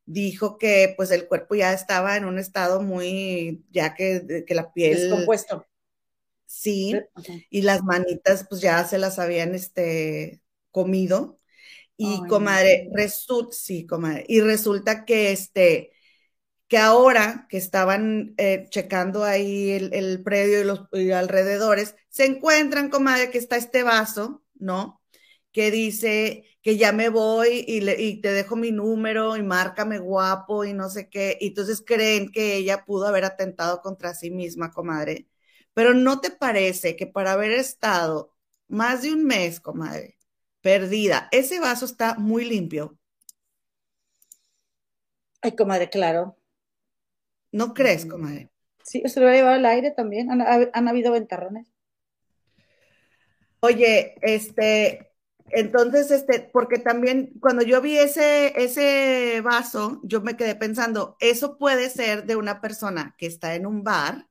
dijo 0.06 0.58
que 0.58 0.94
pues 0.98 1.12
el 1.12 1.28
cuerpo 1.28 1.56
ya 1.56 1.74
estaba 1.74 2.18
en 2.18 2.26
un 2.26 2.40
estado 2.40 2.82
muy, 2.82 3.66
ya 3.70 3.96
que, 3.96 4.44
que 4.46 4.56
la 4.56 4.74
piel... 4.74 5.00
Descompuesto. 5.00 5.66
Sí, 6.48 6.96
y 7.50 7.62
las 7.62 7.84
manitas 7.84 8.48
pues 8.50 8.62
ya 8.62 8.84
se 8.86 8.98
las 8.98 9.20
habían 9.20 9.54
este, 9.54 10.42
comido. 10.72 11.38
Y 11.98 12.26
comadre, 12.28 12.90
resulta, 12.94 13.56
sí, 13.56 13.86
comadre, 13.88 14.24
y 14.28 14.40
resulta 14.40 15.04
que 15.04 15.32
este, 15.32 15.92
que 16.68 16.78
ahora 16.78 17.48
que 17.50 17.58
estaban 17.58 18.36
eh, 18.38 18.68
checando 18.70 19.24
ahí 19.24 19.72
el, 19.72 20.24
predio 20.24 20.62
y 20.62 20.64
los 20.64 20.88
alrededores, 21.14 21.96
se 22.10 22.26
encuentran, 22.26 22.90
comadre, 22.90 23.32
que 23.32 23.40
está 23.40 23.58
este 23.58 23.84
vaso, 23.84 24.44
¿no? 24.56 25.02
Que 25.52 25.72
dice 25.72 26.46
que 26.62 26.78
ya 26.78 26.92
me 26.92 27.10
voy 27.10 27.66
y, 27.68 27.90
y, 27.90 28.22
te 28.22 28.32
dejo 28.32 28.56
mi 28.56 28.72
número 28.72 29.38
y 29.38 29.44
márcame 29.44 30.00
guapo 30.00 30.66
y 30.66 30.74
no 30.74 30.90
sé 30.90 31.10
qué. 31.10 31.38
Y 31.42 31.48
entonces 31.48 31.84
creen 31.86 32.32
que 32.32 32.58
ella 32.58 32.86
pudo 32.86 33.08
haber 33.08 33.26
atentado 33.26 33.82
contra 33.82 34.14
sí 34.14 34.30
misma, 34.32 34.72
comadre. 34.72 35.28
Pero 35.78 35.94
¿no 35.94 36.22
te 36.22 36.32
parece 36.32 36.96
que 36.96 37.06
para 37.06 37.34
haber 37.34 37.52
estado 37.52 38.34
más 38.68 39.04
de 39.04 39.14
un 39.14 39.26
mes, 39.26 39.60
comadre, 39.60 40.18
perdida, 40.60 41.30
ese 41.32 41.60
vaso 41.60 41.86
está 41.86 42.16
muy 42.16 42.46
limpio? 42.46 42.98
Ay, 45.40 45.56
comadre, 45.56 45.88
claro. 45.92 46.36
¿No 47.52 47.76
crees, 47.76 48.08
mm. 48.08 48.10
comadre? 48.10 48.50
Sí, 48.84 49.04
se 49.06 49.20
lo 49.20 49.28
ha 49.28 49.34
llevado 49.34 49.54
al 49.54 49.68
aire 49.68 49.92
también. 49.92 50.32
Han, 50.32 50.88
habido 50.88 51.12
ventarrones. 51.12 51.72
Oye, 53.60 54.16
este, 54.24 55.12
entonces, 55.52 56.10
este, 56.10 56.40
porque 56.40 56.80
también 56.80 57.34
cuando 57.40 57.62
yo 57.62 57.82
vi 57.82 58.00
ese, 58.00 58.52
ese 58.60 59.42
vaso, 59.42 60.02
yo 60.04 60.22
me 60.22 60.36
quedé 60.36 60.56
pensando, 60.56 61.18
eso 61.20 61.60
puede 61.60 61.92
ser 61.92 62.26
de 62.26 62.36
una 62.36 62.62
persona 62.62 63.14
que 63.20 63.28
está 63.28 63.54
en 63.54 63.68
un 63.68 63.84
bar 63.84 64.27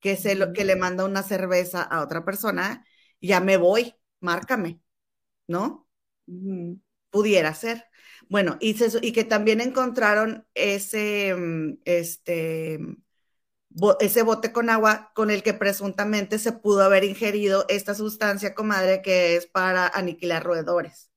que, 0.00 0.16
se 0.16 0.34
lo, 0.34 0.52
que 0.52 0.64
le 0.64 0.76
manda 0.76 1.04
una 1.04 1.22
cerveza 1.22 1.82
a 1.82 2.02
otra 2.02 2.24
persona, 2.24 2.84
ya 3.20 3.40
me 3.40 3.56
voy, 3.56 3.94
márcame, 4.20 4.80
¿no? 5.46 5.88
Pudiera 7.10 7.54
ser. 7.54 7.84
Bueno, 8.28 8.58
y, 8.60 8.76
y, 9.02 9.12
que 9.12 9.24
también 9.24 9.60
encontraron 9.60 10.46
ese, 10.54 11.34
mm, 11.34 11.78
este, 11.84 12.78
ese 14.00 14.22
bote 14.22 14.52
con 14.52 14.70
agua 14.70 15.12
con 15.14 15.30
el 15.30 15.42
que 15.42 15.54
presuntamente 15.54 16.38
se 16.38 16.52
pudo 16.52 16.82
haber 16.82 17.04
ingerido 17.04 17.64
esta 17.68 17.94
sustancia, 17.94 18.54
comadre, 18.54 19.02
que 19.02 19.36
es 19.36 19.46
para 19.46 19.86
aniquilar 19.88 20.44
roedores. 20.44 21.10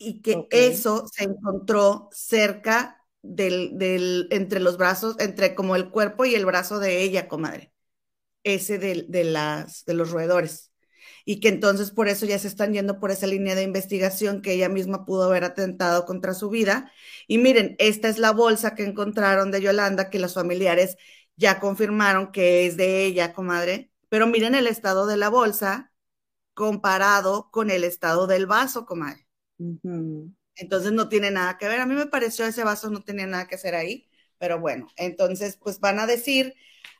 Y 0.00 0.22
que 0.22 0.46
eso 0.50 1.06
se 1.08 1.24
encontró 1.24 2.08
cerca 2.12 2.97
del, 3.22 4.28
entre 4.30 4.60
los 4.60 4.76
brazos, 4.76 5.16
entre 5.18 5.54
como 5.54 5.76
el 5.76 5.90
cuerpo 5.90 6.24
y 6.24 6.34
el 6.34 6.46
brazo 6.46 6.78
de 6.78 7.02
ella, 7.02 7.28
comadre. 7.28 7.72
Ese 8.44 8.78
de, 8.78 9.06
de, 9.08 9.24
las, 9.24 9.84
de 9.84 9.94
los 9.94 10.10
roedores. 10.10 10.72
Y 11.24 11.40
que 11.40 11.48
entonces 11.48 11.90
por 11.90 12.08
eso 12.08 12.24
ya 12.26 12.38
se 12.38 12.48
están 12.48 12.72
yendo 12.72 13.00
por 13.00 13.10
esa 13.10 13.26
línea 13.26 13.54
de 13.54 13.62
investigación 13.62 14.40
que 14.40 14.52
ella 14.52 14.68
misma 14.68 15.04
pudo 15.04 15.24
haber 15.24 15.44
atentado 15.44 16.06
contra 16.06 16.34
su 16.34 16.48
vida. 16.48 16.92
Y 17.26 17.38
miren, 17.38 17.76
esta 17.78 18.08
es 18.08 18.18
la 18.18 18.32
bolsa 18.32 18.74
que 18.74 18.84
encontraron 18.84 19.50
de 19.50 19.60
Yolanda, 19.60 20.10
que 20.10 20.18
los 20.18 20.34
familiares 20.34 20.96
ya 21.36 21.60
confirmaron 21.60 22.32
que 22.32 22.66
es 22.66 22.76
de 22.76 23.04
ella, 23.04 23.32
comadre. 23.34 23.92
Pero 24.08 24.26
miren 24.26 24.54
el 24.54 24.66
estado 24.66 25.06
de 25.06 25.18
la 25.18 25.28
bolsa 25.28 25.92
comparado 26.54 27.50
con 27.50 27.70
el 27.70 27.84
estado 27.84 28.26
del 28.26 28.46
vaso, 28.46 28.86
comadre. 28.86 29.26
Entonces 30.58 30.92
no 30.92 31.08
tiene 31.08 31.30
nada 31.30 31.58
que 31.58 31.68
ver. 31.68 31.80
A 31.80 31.86
mí 31.86 31.94
me 31.94 32.06
pareció 32.06 32.46
ese 32.46 32.64
vaso 32.64 32.90
no 32.90 33.02
tenía 33.02 33.26
nada 33.26 33.46
que 33.48 33.54
hacer 33.56 33.74
ahí, 33.74 34.08
pero 34.38 34.60
bueno, 34.60 34.88
entonces 34.96 35.56
pues 35.56 35.80
van 35.80 35.98
a 36.00 36.06
decir 36.06 36.54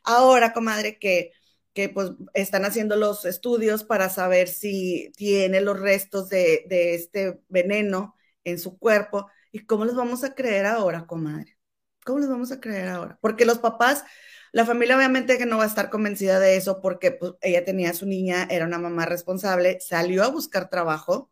ahora, 0.05 0.53
comadre, 0.53 0.99
que, 0.99 1.33
que 1.75 1.89
pues 1.89 2.11
están 2.35 2.65
haciendo 2.65 2.97
los 2.97 3.25
estudios 3.25 3.85
para 3.85 4.09
saber 4.11 4.49
si 4.49 5.13
tiene 5.17 5.61
los 5.61 5.79
restos 5.81 6.29
de, 6.29 6.65
de 6.69 6.95
este 6.95 7.41
veneno 7.49 8.17
en 8.45 8.59
su 8.59 8.79
cuerpo. 8.79 9.29
¿Y 9.53 9.67
cómo 9.67 9.85
les 9.85 9.95
vamos 9.95 10.25
a 10.25 10.35
creer 10.35 10.67
ahora, 10.67 11.07
comadre? 11.07 11.59
¿Cómo 12.05 12.21
les 12.21 12.29
vamos 12.29 12.53
a 12.53 12.61
creer 12.61 12.89
ahora? 12.89 13.19
Porque 13.21 13.45
los 13.45 13.59
papás, 13.59 14.05
la 14.53 14.65
familia 14.65 14.97
obviamente 14.97 15.39
que 15.39 15.47
no 15.47 15.59
va 15.59 15.65
a 15.65 15.67
estar 15.67 15.91
convencida 15.91 16.41
de 16.41 16.57
eso 16.57 16.81
porque 16.81 17.13
pues, 17.13 17.33
ella 17.43 17.65
tenía 17.65 17.91
a 17.91 17.95
su 17.95 18.07
niña, 18.07 18.47
era 18.51 18.67
una 18.67 18.79
mamá 18.79 19.05
responsable, 19.07 19.79
salió 19.81 20.25
a 20.25 20.29
buscar 20.31 20.71
trabajo, 20.71 21.31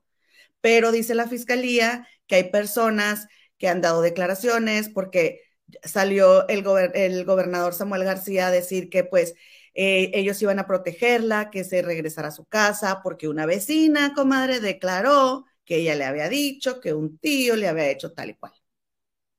pero 0.60 0.92
dice 0.92 1.14
la 1.14 1.28
fiscalía 1.28 2.08
que 2.26 2.36
hay 2.36 2.50
personas 2.50 3.28
que 3.58 3.68
han 3.68 3.80
dado 3.80 4.02
declaraciones 4.02 4.88
porque 4.88 5.40
salió 5.82 6.46
el, 6.48 6.62
gobernador 6.62 7.74
Samuel 7.74 8.04
García 8.04 8.48
a 8.48 8.50
decir 8.50 8.88
que 8.88 9.04
pues 9.04 9.34
eh, 9.74 10.10
ellos 10.14 10.40
iban 10.42 10.58
a 10.58 10.66
protegerla, 10.66 11.50
que 11.50 11.64
se 11.64 11.82
regresara 11.82 12.28
a 12.28 12.32
su 12.32 12.46
casa, 12.46 13.00
porque 13.02 13.28
una 13.28 13.46
vecina, 13.46 14.14
comadre, 14.14 14.60
declaró 14.60 15.44
que 15.64 15.76
ella 15.76 15.94
le 15.94 16.04
había 16.04 16.28
dicho 16.28 16.80
que 16.80 16.94
un 16.94 17.18
tío 17.18 17.56
le 17.56 17.68
había 17.68 17.90
hecho 17.90 18.12
tal 18.12 18.30
y 18.30 18.34
cual, 18.34 18.52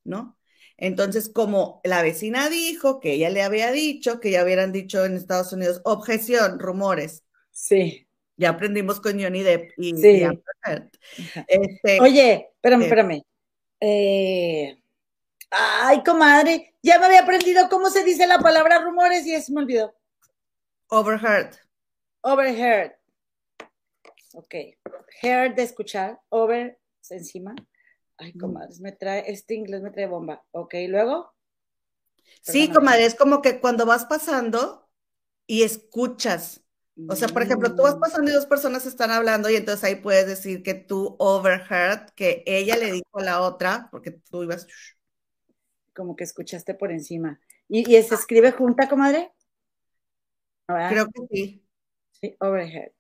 ¿no? 0.03 0.37
Entonces, 0.77 1.29
como 1.29 1.81
la 1.83 2.03
vecina 2.03 2.49
dijo 2.49 2.99
que 2.99 3.13
ella 3.13 3.31
le 3.31 3.41
había 3.41 3.71
dicho, 3.71 4.19
que 4.19 4.29
ya 4.29 4.43
hubieran 4.43 4.71
dicho 4.71 5.05
en 5.05 5.15
Estados 5.15 5.51
Unidos, 5.53 5.81
objeción, 5.85 6.59
rumores. 6.59 7.23
Sí. 7.51 8.06
Ya 8.37 8.49
aprendimos 8.49 9.01
con 9.01 9.19
Johnny 9.19 9.41
Depp 9.41 9.71
y, 9.77 9.97
sí. 9.97 10.27
este, 11.47 11.99
Oye, 11.99 12.51
espérame, 12.53 12.81
eh, 12.81 12.85
espérame. 12.85 13.23
Eh, 13.79 14.81
ay, 15.49 16.03
comadre, 16.03 16.75
ya 16.83 16.99
me 16.99 17.07
había 17.07 17.21
aprendido 17.21 17.67
cómo 17.69 17.89
se 17.89 18.03
dice 18.03 18.27
la 18.27 18.39
palabra 18.39 18.79
rumores 18.79 19.25
y 19.25 19.33
eso 19.33 19.51
me 19.53 19.61
olvidó. 19.61 19.93
Overheard. 20.89 21.55
Overheard. 22.21 22.93
Ok. 24.33 24.55
Heard 25.21 25.55
de 25.55 25.63
escuchar. 25.63 26.19
Over 26.29 26.79
encima. 27.09 27.55
Ay, 28.17 28.33
comadres, 28.33 28.79
me 28.79 28.91
trae, 28.91 29.23
este 29.27 29.53
inglés 29.53 29.81
me 29.81 29.91
trae 29.91 30.07
bomba. 30.07 30.43
Ok, 30.51 30.73
luego. 30.87 31.33
Sí, 32.41 32.69
comadre, 32.69 33.05
es 33.05 33.15
como 33.15 33.41
que 33.41 33.59
cuando 33.59 33.85
vas 33.85 34.05
pasando 34.05 34.89
y 35.45 35.63
escuchas 35.63 36.66
O 37.07 37.15
sea, 37.15 37.27
por 37.27 37.43
ejemplo, 37.43 37.75
tú 37.75 37.83
vas 37.83 37.95
pasando 37.95 38.31
y 38.31 38.33
dos 38.33 38.47
personas 38.47 38.85
están 38.85 39.11
hablando 39.11 39.49
y 39.49 39.55
entonces 39.55 39.83
ahí 39.83 39.95
puedes 39.95 40.25
decir 40.25 40.63
que 40.63 40.73
tú 40.73 41.15
overheard, 41.19 42.11
que 42.15 42.43
ella 42.47 42.75
le 42.75 42.91
dijo 42.91 43.19
a 43.19 43.23
la 43.23 43.41
otra, 43.41 43.87
porque 43.91 44.11
tú 44.11 44.43
ibas... 44.43 44.67
Como 45.93 46.15
que 46.15 46.23
escuchaste 46.23 46.73
por 46.73 46.91
encima. 46.91 47.39
¿Y, 47.67 47.85
se 47.85 48.15
escribe 48.15 48.51
junta, 48.51 48.89
comadre? 48.89 49.31
Creo 50.65 51.07
que 51.07 51.21
sí. 51.29 51.65
Sí, 52.11 52.35
overheard. 52.39 52.91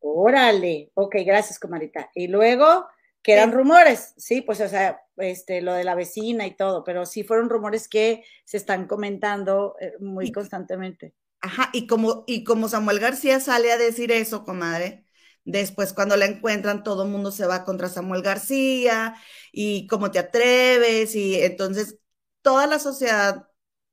Órale. 0.00 0.90
Ok, 0.94 1.16
gracias, 1.24 1.58
comadita. 1.58 2.10
Y 2.14 2.28
luego, 2.28 2.86
que 3.22 3.34
eran 3.34 3.52
rumores, 3.52 4.14
sí, 4.16 4.42
pues, 4.42 4.60
o 4.60 4.68
sea, 4.68 5.00
este, 5.16 5.60
lo 5.62 5.74
de 5.74 5.84
la 5.84 5.94
vecina 5.94 6.46
y 6.46 6.56
todo, 6.56 6.82
pero 6.82 7.06
sí 7.06 7.22
fueron 7.22 7.50
rumores 7.50 7.88
que 7.88 8.24
se 8.44 8.56
están 8.56 8.86
comentando 8.86 9.76
eh, 9.80 9.92
muy 10.00 10.32
constantemente. 10.32 11.14
Ajá, 11.40 11.70
y 11.72 11.86
como, 11.86 12.24
y 12.26 12.42
como 12.44 12.68
Samuel 12.68 12.98
García 12.98 13.38
sale 13.40 13.70
a 13.72 13.78
decir 13.78 14.10
eso, 14.10 14.44
comadre, 14.44 15.06
después 15.44 15.92
cuando 15.92 16.16
la 16.16 16.26
encuentran 16.26 16.82
todo 16.82 17.04
el 17.04 17.10
mundo 17.10 17.30
se 17.30 17.46
va 17.46 17.64
contra 17.64 17.88
Samuel 17.88 18.22
García 18.22 19.14
y 19.52 19.86
cómo 19.86 20.10
te 20.10 20.18
atreves 20.18 21.14
y 21.14 21.36
entonces 21.40 21.98
toda 22.42 22.66
la 22.66 22.78
sociedad 22.80 23.48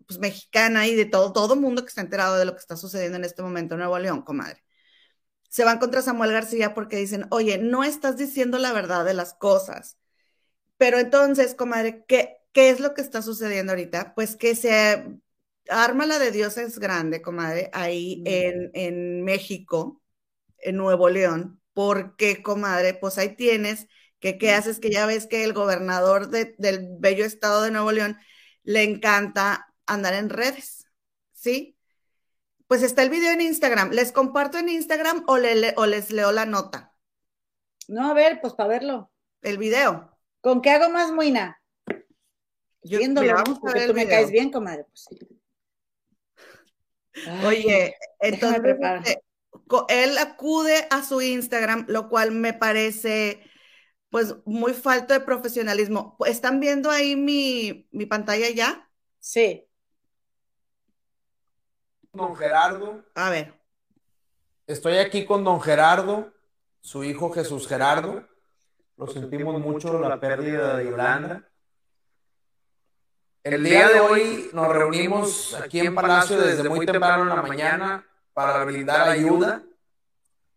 pues, 0.08 0.20
mexicana 0.20 0.88
y 0.88 0.96
de 0.96 1.06
todo, 1.06 1.34
todo 1.34 1.54
el 1.54 1.60
mundo 1.60 1.84
que 1.84 1.90
está 1.90 2.02
enterado 2.02 2.38
de 2.38 2.46
lo 2.46 2.54
que 2.54 2.60
está 2.60 2.76
sucediendo 2.78 3.18
en 3.18 3.26
este 3.26 3.44
momento 3.44 3.76
en 3.76 3.80
Nuevo 3.80 4.00
León, 4.00 4.24
comadre, 4.24 4.64
se 5.50 5.64
van 5.66 5.80
contra 5.80 6.02
Samuel 6.02 6.32
García 6.34 6.74
porque 6.74 6.98
dicen, 6.98 7.28
oye, 7.32 7.58
no 7.60 7.84
estás 7.84 8.18
diciendo 8.18 8.58
la 8.60 8.74
verdad 8.74 9.06
de 9.06 9.14
las 9.14 9.34
cosas. 9.36 9.98
Pero 10.78 11.00
entonces, 11.00 11.56
comadre, 11.56 12.06
¿qué, 12.08 12.38
qué 12.54 12.70
es 12.70 12.80
lo 12.80 12.94
que 12.94 13.02
está 13.02 13.22
sucediendo 13.22 13.72
ahorita? 13.74 14.14
Pues 14.16 14.36
que 14.36 14.56
se 14.56 15.06
arma 15.70 16.06
la 16.06 16.20
de 16.20 16.32
Dios 16.32 16.58
es 16.58 16.80
grande, 16.80 17.22
comadre, 17.22 17.70
ahí 17.74 18.24
en, 18.26 18.72
en 18.74 19.24
México, 19.24 20.02
en 20.60 20.78
Nuevo 20.78 21.10
León, 21.10 21.62
porque, 21.74 22.42
comadre, 22.42 22.94
pues 22.94 23.18
ahí 23.18 23.36
tienes 23.36 23.88
que 24.20 24.38
qué 24.38 24.54
haces 24.54 24.80
que 24.80 24.90
ya 24.90 25.06
ves 25.06 25.28
que 25.28 25.44
el 25.44 25.54
gobernador 25.54 26.30
del 26.30 26.88
bello 27.00 27.26
estado 27.26 27.62
de 27.62 27.72
Nuevo 27.72 27.92
León 27.92 28.18
le 28.64 28.84
encanta 28.84 29.74
andar 29.86 30.14
en 30.14 30.30
redes, 30.30 30.88
¿sí? 31.34 31.78
Pues 32.68 32.82
está 32.82 33.04
el 33.04 33.12
video 33.12 33.32
en 33.34 33.42
Instagram. 33.42 33.92
¿Les 33.92 34.12
comparto 34.12 34.58
en 34.58 34.70
Instagram 34.70 35.24
o, 35.28 35.34
o 35.34 35.86
les 35.86 36.12
leo 36.12 36.32
la 36.32 36.46
nota? 36.46 36.96
No, 37.88 38.10
a 38.10 38.14
ver, 38.14 38.40
pues 38.42 38.54
para 38.54 38.70
verlo. 38.70 39.12
El 39.42 39.60
video. 39.60 40.18
¿Con 40.42 40.62
qué 40.62 40.72
hago 40.72 40.90
más 40.90 41.12
muina? 41.12 41.62
Yo, 42.82 43.00
Viéndolo, 43.00 43.36
porque 43.62 43.88
tú 43.88 43.94
me 43.94 44.08
caes 44.08 44.32
bien, 44.32 44.52
comadre. 44.52 44.86
Pues 44.86 45.06
sí. 45.10 45.35
Oye, 47.46 47.96
entonces 48.20 48.78
este, 49.04 49.22
él 49.90 50.18
acude 50.18 50.88
a 50.90 51.04
su 51.04 51.22
Instagram, 51.22 51.86
lo 51.88 52.10
cual 52.10 52.32
me 52.32 52.54
parece 52.54 53.42
pues 54.10 54.36
muy 54.46 54.74
falto 54.74 55.14
de 55.14 55.20
profesionalismo. 55.20 56.16
¿Están 56.26 56.60
viendo 56.60 56.90
ahí 56.90 57.16
mi, 57.16 57.88
mi 57.92 58.06
pantalla 58.06 58.50
ya? 58.50 58.90
Sí. 59.20 59.68
Don 62.14 62.36
Gerardo. 62.36 63.04
A 63.14 63.30
ver. 63.30 63.54
Estoy 64.68 64.98
aquí 64.98 65.26
con 65.26 65.44
don 65.44 65.60
Gerardo, 65.60 66.34
su 66.80 67.04
hijo 67.04 67.30
Jesús 67.32 67.68
Gerardo. 67.68 68.26
Lo 68.98 69.08
sentimos 69.08 69.60
mucho 69.60 70.00
la 70.00 70.20
pérdida 70.20 70.78
de 70.78 70.86
Yolanda. 70.86 71.50
El 73.46 73.64
día 73.64 73.88
de 73.90 74.00
hoy 74.00 74.50
nos 74.54 74.70
reunimos 74.70 75.54
aquí 75.54 75.80
en 75.80 75.94
Palacio 75.94 76.42
desde 76.42 76.68
muy 76.68 76.84
temprano 76.84 77.22
en 77.22 77.30
la 77.30 77.44
mañana 77.44 78.04
para 78.34 78.64
brindar 78.64 79.08
ayuda, 79.08 79.62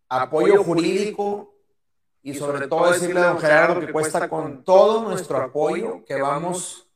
apoyo 0.09 0.63
jurídico 0.63 1.53
y 2.23 2.33
sobre 2.33 2.67
todo 2.67 2.91
decirle 2.91 3.19
a 3.19 3.27
don 3.27 3.39
Gerardo 3.39 3.79
que 3.79 3.91
cuesta 3.91 4.27
con 4.27 4.63
todo 4.63 5.03
nuestro 5.03 5.37
apoyo, 5.37 6.03
que 6.03 6.19
vamos 6.19 6.87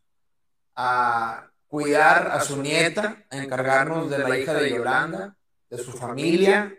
a 0.75 1.51
cuidar 1.67 2.31
a 2.31 2.41
su 2.41 2.59
nieta, 2.59 3.27
a 3.29 3.37
encargarnos 3.37 4.09
de 4.09 4.17
la 4.17 4.35
hija 4.35 4.55
de 4.55 4.71
Yolanda, 4.71 5.35
de 5.69 5.77
su 5.77 5.91
familia, 5.91 6.73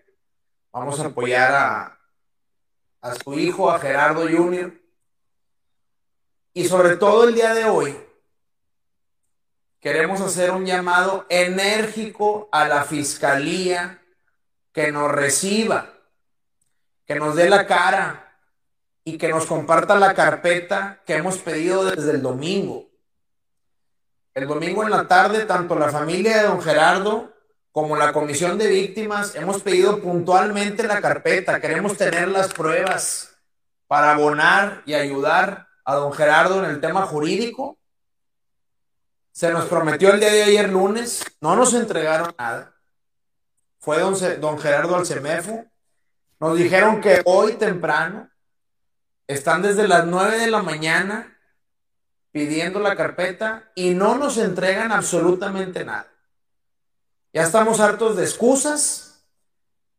vamos 0.73 0.99
a 0.99 1.07
apoyar 1.07 1.53
a, 1.53 2.01
a 3.01 3.15
su 3.15 3.39
hijo, 3.39 3.71
a 3.71 3.79
Gerardo 3.79 4.23
Jr. 4.23 4.73
Y 6.53 6.65
sobre 6.65 6.97
todo 6.97 7.29
el 7.29 7.37
día 7.37 7.55
de 7.55 7.67
hoy, 7.67 7.97
queremos 9.85 10.23
hacer 10.23 10.51
un 10.51 10.65
llamado 10.65 11.27
enérgico 11.29 12.49
a 12.51 12.67
la 12.67 12.85
fiscalía 12.85 14.01
que 14.73 14.91
nos 14.91 15.13
reciba, 15.13 15.91
que 17.05 17.17
nos 17.17 17.37
dé 17.37 17.51
la 17.51 17.67
cara 17.67 18.35
y 19.05 19.19
que 19.19 19.29
nos 19.29 19.45
comparta 19.45 19.97
la 19.97 20.15
carpeta 20.15 21.03
que 21.05 21.17
hemos 21.17 21.37
pedido 21.37 21.85
desde 21.85 22.13
el 22.13 22.23
domingo. 22.23 22.89
El 24.33 24.49
domingo 24.49 24.85
en 24.85 24.91
la 24.91 25.07
tarde, 25.07 25.45
tanto 25.45 25.79
la 25.79 25.91
familia 25.91 26.39
de 26.39 26.49
don 26.49 26.63
Gerardo 26.63 27.35
como 27.71 27.95
la 27.95 28.15
comisión 28.15 28.57
de 28.57 28.69
víctimas 28.69 29.35
hemos 29.35 29.63
pedido 29.63 30.01
puntualmente 30.01 30.85
la 30.85 31.03
carpeta. 31.03 31.61
Queremos 31.61 31.99
tener 31.99 32.29
las 32.29 32.55
pruebas 32.55 33.37
para 33.87 34.13
abonar 34.13 34.83
y 34.87 34.95
ayudar 34.95 35.69
a 35.85 35.97
don 35.97 36.15
Gerardo 36.15 36.65
en 36.65 36.71
el 36.71 36.81
tema 36.81 37.03
jurídico 37.03 37.79
se 39.35 39.51
nos 39.51 39.65
prometió 39.65 40.13
el 40.13 40.21
día 40.21 40.31
de 40.31 40.45
ayer 40.45 40.69
lunes, 40.69 41.25
no 41.41 41.57
nos 41.57 41.75
entregaron 41.75 42.33
nada. 42.39 42.73
Fue 43.81 43.99
don, 43.99 44.15
don 44.41 44.61
Gerardo 44.61 44.95
Alcemefo. 44.95 45.65
Nos 46.39 46.57
dijeron 46.57 47.01
que 47.01 47.21
hoy 47.25 47.55
temprano 47.55 48.31
están 49.27 49.61
desde 49.61 49.89
las 49.89 50.07
9 50.07 50.39
de 50.39 50.51
la 50.53 50.63
mañana 50.63 51.37
pidiendo 52.31 52.79
la 52.79 52.95
carpeta 52.95 53.73
y 53.75 53.91
no 53.91 54.17
nos 54.17 54.39
entregan 54.39 54.93
absolutamente 54.93 55.85
nada. 55.85 56.07
Ya 57.33 57.43
estamos 57.43 57.81
hartos 57.81 58.17
de 58.17 58.23
excusas, 58.23 59.25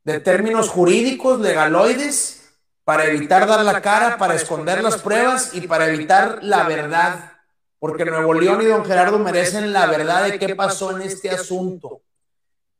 de 0.05 0.21
términos 0.21 0.69
jurídicos, 0.69 1.41
legaloides, 1.41 2.53
para 2.85 3.03
evitar 3.07 3.45
dar 3.47 3.65
la 3.65 3.81
cara, 3.81 4.17
para 4.17 4.35
esconder 4.35 4.81
las 4.81 5.01
pruebas 5.01 5.53
y 5.53 5.67
para 5.67 5.89
evitar 5.89 6.39
la 6.41 6.63
verdad 6.63 7.34
porque 7.79 8.05
Nuevo 8.05 8.33
León 8.33 8.61
y 8.61 8.65
don 8.65 8.85
Gerardo 8.85 9.19
merecen 9.19 9.73
la 9.73 9.87
verdad 9.87 10.25
de 10.29 10.39
qué 10.39 10.55
pasó 10.55 10.95
en 10.95 11.01
este 11.01 11.29
asunto. 11.29 12.01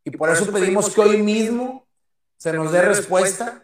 Y 0.04 0.12
por 0.12 0.30
eso 0.30 0.52
pedimos 0.52 0.94
que 0.94 1.02
hoy 1.02 1.22
mismo 1.22 1.88
se 2.38 2.54
nos 2.54 2.72
dé 2.72 2.82
respuesta 2.82 3.64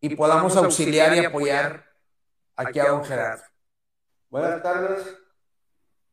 y 0.00 0.14
podamos 0.14 0.56
auxiliar 0.56 1.16
y 1.16 1.24
apoyar 1.24 1.84
aquí 2.56 2.78
a 2.78 2.88
don 2.88 3.04
Gerardo. 3.04 3.44
Buenas 4.30 4.62
tardes. 4.62 5.16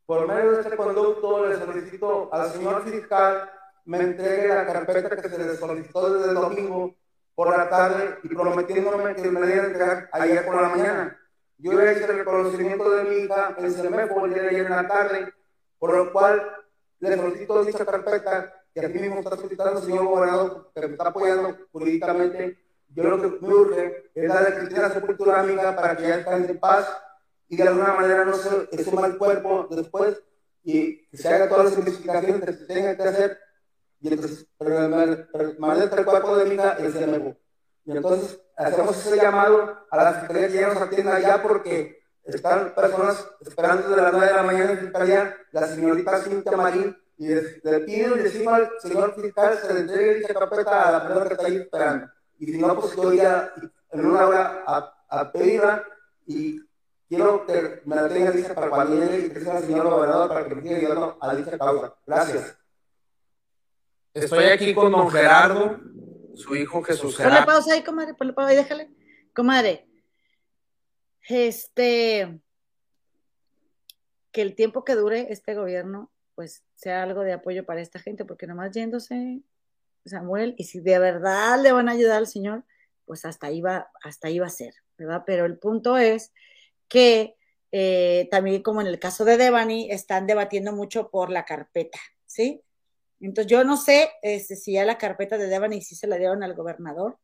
Por 0.06 0.28
medio 0.28 0.52
de 0.52 0.62
este 0.62 0.78
conducto 0.78 1.48
le 1.48 1.58
solicito 1.58 2.30
al 2.32 2.52
señor 2.52 2.84
fiscal 2.84 3.50
me 3.86 4.00
entregue 4.00 4.48
la 4.48 4.66
carpeta 4.66 5.16
que 5.16 5.30
se 5.30 5.38
le 5.38 5.56
solicitó 5.56 6.14
desde 6.14 6.30
el 6.30 6.36
domingo 6.36 6.96
por 7.36 7.56
la 7.56 7.70
tarde 7.70 8.20
y 8.24 8.30
prometiéndome 8.30 9.16
que 9.16 9.30
me 9.30 9.40
la 9.40 9.46
iba 9.48 9.64
a 9.64 9.68
entregar 9.68 10.10
ayer 10.12 10.46
por 10.46 10.62
la 10.62 10.70
mañana. 10.70 11.20
Yo 11.58 11.72
hice 11.72 12.04
el 12.06 12.18
reconocimiento 12.18 12.90
de 12.90 13.04
mi 13.06 13.16
hija 13.18 13.56
en 13.58 13.72
CEMEFO 13.72 14.26
el 14.26 14.34
día 14.34 14.44
de 14.44 14.50
ayer 14.50 14.66
en 14.66 14.72
la 14.72 14.88
tarde, 14.88 15.34
por 15.80 15.96
lo 15.96 16.12
cual 16.12 16.42
le 17.00 17.16
solicito 17.16 17.64
dicha 17.64 17.86
carpeta 17.86 18.54
que 18.74 18.86
aquí 18.86 19.00
mismo 19.00 19.20
está 19.20 19.38
solicitando 19.38 19.80
el 19.80 19.86
señor 19.86 20.06
gobernador, 20.06 20.72
que 20.76 20.82
me 20.82 20.94
está 20.94 21.08
apoyando 21.08 21.58
jurídicamente. 21.72 22.60
Yo 22.90 23.04
lo 23.04 23.22
que 23.22 23.46
me 23.46 23.54
urge 23.54 24.12
es 24.14 24.28
la 24.28 24.42
de 24.42 24.56
Cristina 24.58 24.90
Sepultura 24.90 25.40
Amiga 25.40 25.76
para 25.76 25.96
que 25.96 26.06
ella 26.06 26.20
esté 26.20 26.36
en 26.36 26.60
paz 26.60 26.88
y 27.48 27.56
de 27.56 27.64
alguna 27.64 27.94
manera 27.94 28.26
no 28.26 28.34
se 28.34 28.84
suma 28.84 29.08
el 29.08 29.18
cuerpo 29.18 29.68
después 29.70 30.22
y 30.64 31.08
se 31.14 31.28
haga 31.30 31.48
todas 31.48 31.66
las 31.66 31.78
investigaciones 31.78 32.42
que 32.44 32.54
se 32.54 32.66
tengan 32.66 32.98
que 32.98 33.04
hacer 33.04 33.40
y 34.02 34.10
entonces 34.10 34.48
el 34.60 36.06
cuerpo 36.06 36.38
de 36.38 36.46
mi 36.46 36.56
hija 36.56 36.76
en 36.80 36.92
CEMEFO. 36.92 37.45
Y 37.86 37.92
entonces 37.92 38.40
hacemos 38.58 38.98
ese 38.98 39.18
llamado 39.18 39.78
a 39.90 40.04
la 40.04 40.14
Fiscalía 40.14 40.48
que 40.48 40.60
ya 40.60 40.68
nos 40.68 40.82
atienda 40.82 41.20
ya 41.20 41.42
porque 41.42 42.02
están 42.24 42.74
personas 42.74 43.28
esperando 43.42 43.88
desde 43.88 44.02
las 44.02 44.12
9 44.12 44.28
de 44.28 44.34
la 44.34 44.44
mañana 44.44 44.72
en 44.72 44.80
Fiscalía, 44.80 45.38
la 45.52 45.68
señorita 45.68 46.22
Cintia 46.22 46.58
Marín, 46.58 46.98
y 47.18 47.28
le 47.28 47.80
pido 47.86 48.18
y 48.18 48.24
decimos 48.24 48.54
al 48.54 48.70
señor 48.82 49.16
fiscal 49.16 49.58
se 49.58 49.74
le 49.74 49.80
entregue 49.82 50.16
dicha 50.16 50.34
carpeta 50.34 50.90
a 50.90 50.92
la 50.92 51.04
persona 51.04 51.28
que 51.28 51.34
está 51.34 51.48
ahí 51.48 51.56
esperando. 51.58 52.08
Y 52.40 52.46
si 52.48 52.58
no, 52.58 52.76
pues 52.80 52.96
yo 52.96 53.14
iría 53.14 53.54
en 53.92 54.06
una 54.06 54.28
hora 54.28 54.64
a, 54.68 54.94
a 55.08 55.32
pedirla 55.32 55.84
y 56.26 56.60
quiero 57.08 57.46
que 57.46 57.82
me 57.86 57.96
la 57.96 58.10
tenga 58.10 58.32
lista 58.32 58.54
para 58.54 58.70
cuando 58.70 58.96
y 58.96 59.30
que 59.30 59.40
sea 59.40 59.60
el 59.60 59.66
señor 59.66 59.90
gobernador 59.90 60.28
para 60.28 60.46
que 60.46 60.56
me 60.56 60.62
siga 60.64 60.78
ayudando 60.78 61.18
a 61.22 61.36
dicha 61.36 61.58
causa. 61.58 61.94
Gracias. 62.06 62.58
Estoy 64.14 64.46
aquí 64.46 64.74
con 64.74 64.92
don 64.92 65.10
Gerardo 65.10 65.80
su 66.36 66.56
hijo 66.56 66.84
Jesús 66.84 67.18
Gerardo. 67.18 67.38
Ponle 67.38 67.52
pausa 67.52 67.74
ahí, 67.74 67.84
comadre, 67.84 68.14
ponle 68.14 68.34
pausa 68.34 68.50
ahí, 68.50 68.56
déjale. 68.56 68.90
Comadre, 69.34 69.88
este, 71.28 72.40
que 74.32 74.42
el 74.42 74.56
tiempo 74.56 74.84
que 74.84 74.96
dure 74.96 75.28
este 75.30 75.56
gobierno, 75.56 76.12
pues 76.36 76.64
sea 76.76 77.04
algo 77.04 77.22
de 77.22 77.34
apoyo 77.34 77.66
para 77.66 77.82
esta 77.82 78.00
gente, 78.00 78.26
porque 78.26 78.48
nomás 78.48 78.72
yéndose, 78.72 79.42
Samuel, 80.06 80.56
y 80.58 80.66
si 80.66 80.80
de 80.80 81.00
verdad 81.00 81.62
le 81.62 81.72
van 81.72 81.90
a 81.90 81.94
ayudar 81.94 82.18
al 82.18 82.28
Señor, 82.28 82.64
pues 83.06 83.26
hasta 83.26 83.48
ahí 83.48 83.62
va, 83.62 83.90
hasta 84.04 84.28
ahí 84.28 84.40
va 84.40 84.48
a 84.48 84.50
ser, 84.50 84.74
¿verdad? 84.98 85.24
Pero 85.26 85.46
el 85.46 85.58
punto 85.58 85.98
es 85.98 86.32
que 86.88 87.36
eh, 87.78 88.28
también 88.32 88.62
como 88.62 88.82
en 88.82 88.88
el 88.88 89.00
caso 89.00 89.26
de 89.26 89.38
Devani, 89.38 89.92
están 89.92 90.28
debatiendo 90.28 90.72
mucho 90.72 91.10
por 91.10 91.30
la 91.30 91.44
carpeta, 91.44 92.00
¿sí? 92.26 92.64
Entonces 93.26 93.52
yo 93.52 93.64
no 93.64 93.78
sé 93.78 94.10
este, 94.22 94.56
si 94.56 94.74
ya 94.74 94.86
la 94.86 94.98
carpeta 94.98 95.38
de 95.38 95.48
Devani 95.48 95.82
sí 95.82 95.96
se 95.96 96.08
la 96.08 96.18
dieron 96.18 96.44
al 96.44 96.54
gobernador 96.54 97.18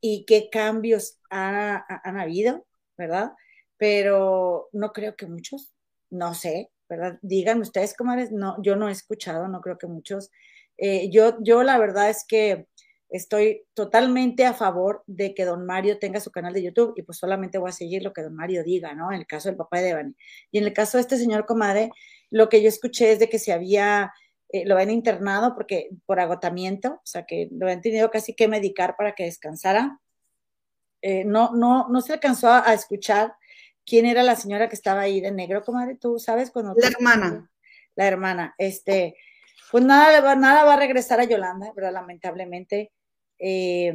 y 0.00 0.24
qué 0.26 0.48
cambios 0.50 1.18
han 1.30 2.18
habido, 2.18 2.66
¿verdad? 2.96 3.32
Pero 3.76 4.68
no 4.72 4.92
creo 4.92 5.16
que 5.16 5.26
muchos, 5.26 5.72
no 6.10 6.34
sé, 6.34 6.70
¿verdad? 6.88 7.18
Digan 7.22 7.60
ustedes, 7.60 7.94
comadres, 7.94 8.32
no, 8.32 8.56
yo 8.62 8.76
no 8.76 8.88
he 8.88 8.92
escuchado, 8.92 9.48
no 9.48 9.60
creo 9.60 9.78
que 9.78 9.86
muchos. 9.86 10.30
Eh, 10.76 11.10
yo, 11.10 11.36
yo 11.40 11.62
la 11.62 11.78
verdad 11.78 12.10
es 12.10 12.24
que 12.26 12.66
estoy 13.10 13.64
totalmente 13.74 14.44
a 14.44 14.54
favor 14.54 15.02
de 15.06 15.34
que 15.34 15.44
don 15.44 15.64
Mario 15.64 15.98
tenga 15.98 16.20
su 16.20 16.30
canal 16.30 16.52
de 16.52 16.62
YouTube 16.62 16.92
y 16.96 17.02
pues 17.02 17.18
solamente 17.18 17.58
voy 17.58 17.70
a 17.70 17.72
seguir 17.72 18.02
lo 18.02 18.12
que 18.12 18.22
don 18.22 18.34
Mario 18.34 18.62
diga, 18.62 18.94
¿no? 18.94 19.12
En 19.12 19.20
el 19.20 19.26
caso 19.26 19.48
del 19.48 19.56
papá 19.56 19.78
de 19.78 19.86
Devani. 19.86 20.14
Y 20.50 20.58
en 20.58 20.64
el 20.64 20.72
caso 20.72 20.98
de 20.98 21.02
este 21.02 21.16
señor 21.16 21.46
comadre, 21.46 21.90
lo 22.30 22.48
que 22.48 22.62
yo 22.62 22.68
escuché 22.68 23.12
es 23.12 23.18
de 23.18 23.28
que 23.28 23.38
se 23.38 23.52
había, 23.52 24.12
eh, 24.50 24.64
lo 24.66 24.74
habían 24.74 24.90
internado 24.90 25.54
porque 25.54 25.90
por 26.06 26.20
agotamiento, 26.20 26.94
o 26.94 27.06
sea 27.06 27.24
que 27.26 27.48
lo 27.52 27.66
habían 27.66 27.82
tenido 27.82 28.10
casi 28.10 28.34
que 28.34 28.48
medicar 28.48 28.96
para 28.96 29.14
que 29.14 29.24
descansara. 29.24 30.00
Eh, 31.02 31.24
no, 31.24 31.52
no, 31.54 31.88
no 31.88 32.00
se 32.00 32.14
alcanzó 32.14 32.50
a, 32.50 32.72
escuchar 32.74 33.34
quién 33.86 34.04
era 34.04 34.22
la 34.22 34.36
señora 34.36 34.68
que 34.68 34.74
estaba 34.74 35.02
ahí 35.02 35.20
de 35.20 35.30
negro, 35.30 35.62
comadre, 35.62 35.96
tú 35.96 36.18
sabes 36.18 36.50
cuando... 36.50 36.74
La 36.76 36.88
hermana. 36.88 37.50
La 37.94 38.06
hermana, 38.06 38.54
este, 38.58 39.16
pues 39.72 39.84
nada, 39.84 40.34
nada 40.36 40.64
va 40.64 40.74
a 40.74 40.78
regresar 40.78 41.20
a 41.20 41.24
Yolanda, 41.24 41.72
pero 41.74 41.90
lamentablemente 41.90 42.92
eh, 43.38 43.94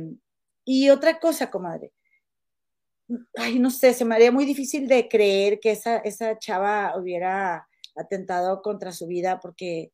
y 0.65 0.89
otra 0.89 1.19
cosa, 1.19 1.49
comadre, 1.51 1.91
ay, 3.35 3.59
no 3.59 3.69
sé, 3.69 3.93
se 3.93 4.05
me 4.05 4.15
haría 4.15 4.31
muy 4.31 4.45
difícil 4.45 4.87
de 4.87 5.07
creer 5.09 5.59
que 5.59 5.71
esa, 5.71 5.97
esa 5.97 6.37
chava 6.39 6.97
hubiera 6.97 7.67
atentado 7.95 8.61
contra 8.61 8.91
su 8.91 9.07
vida 9.07 9.39
porque, 9.39 9.91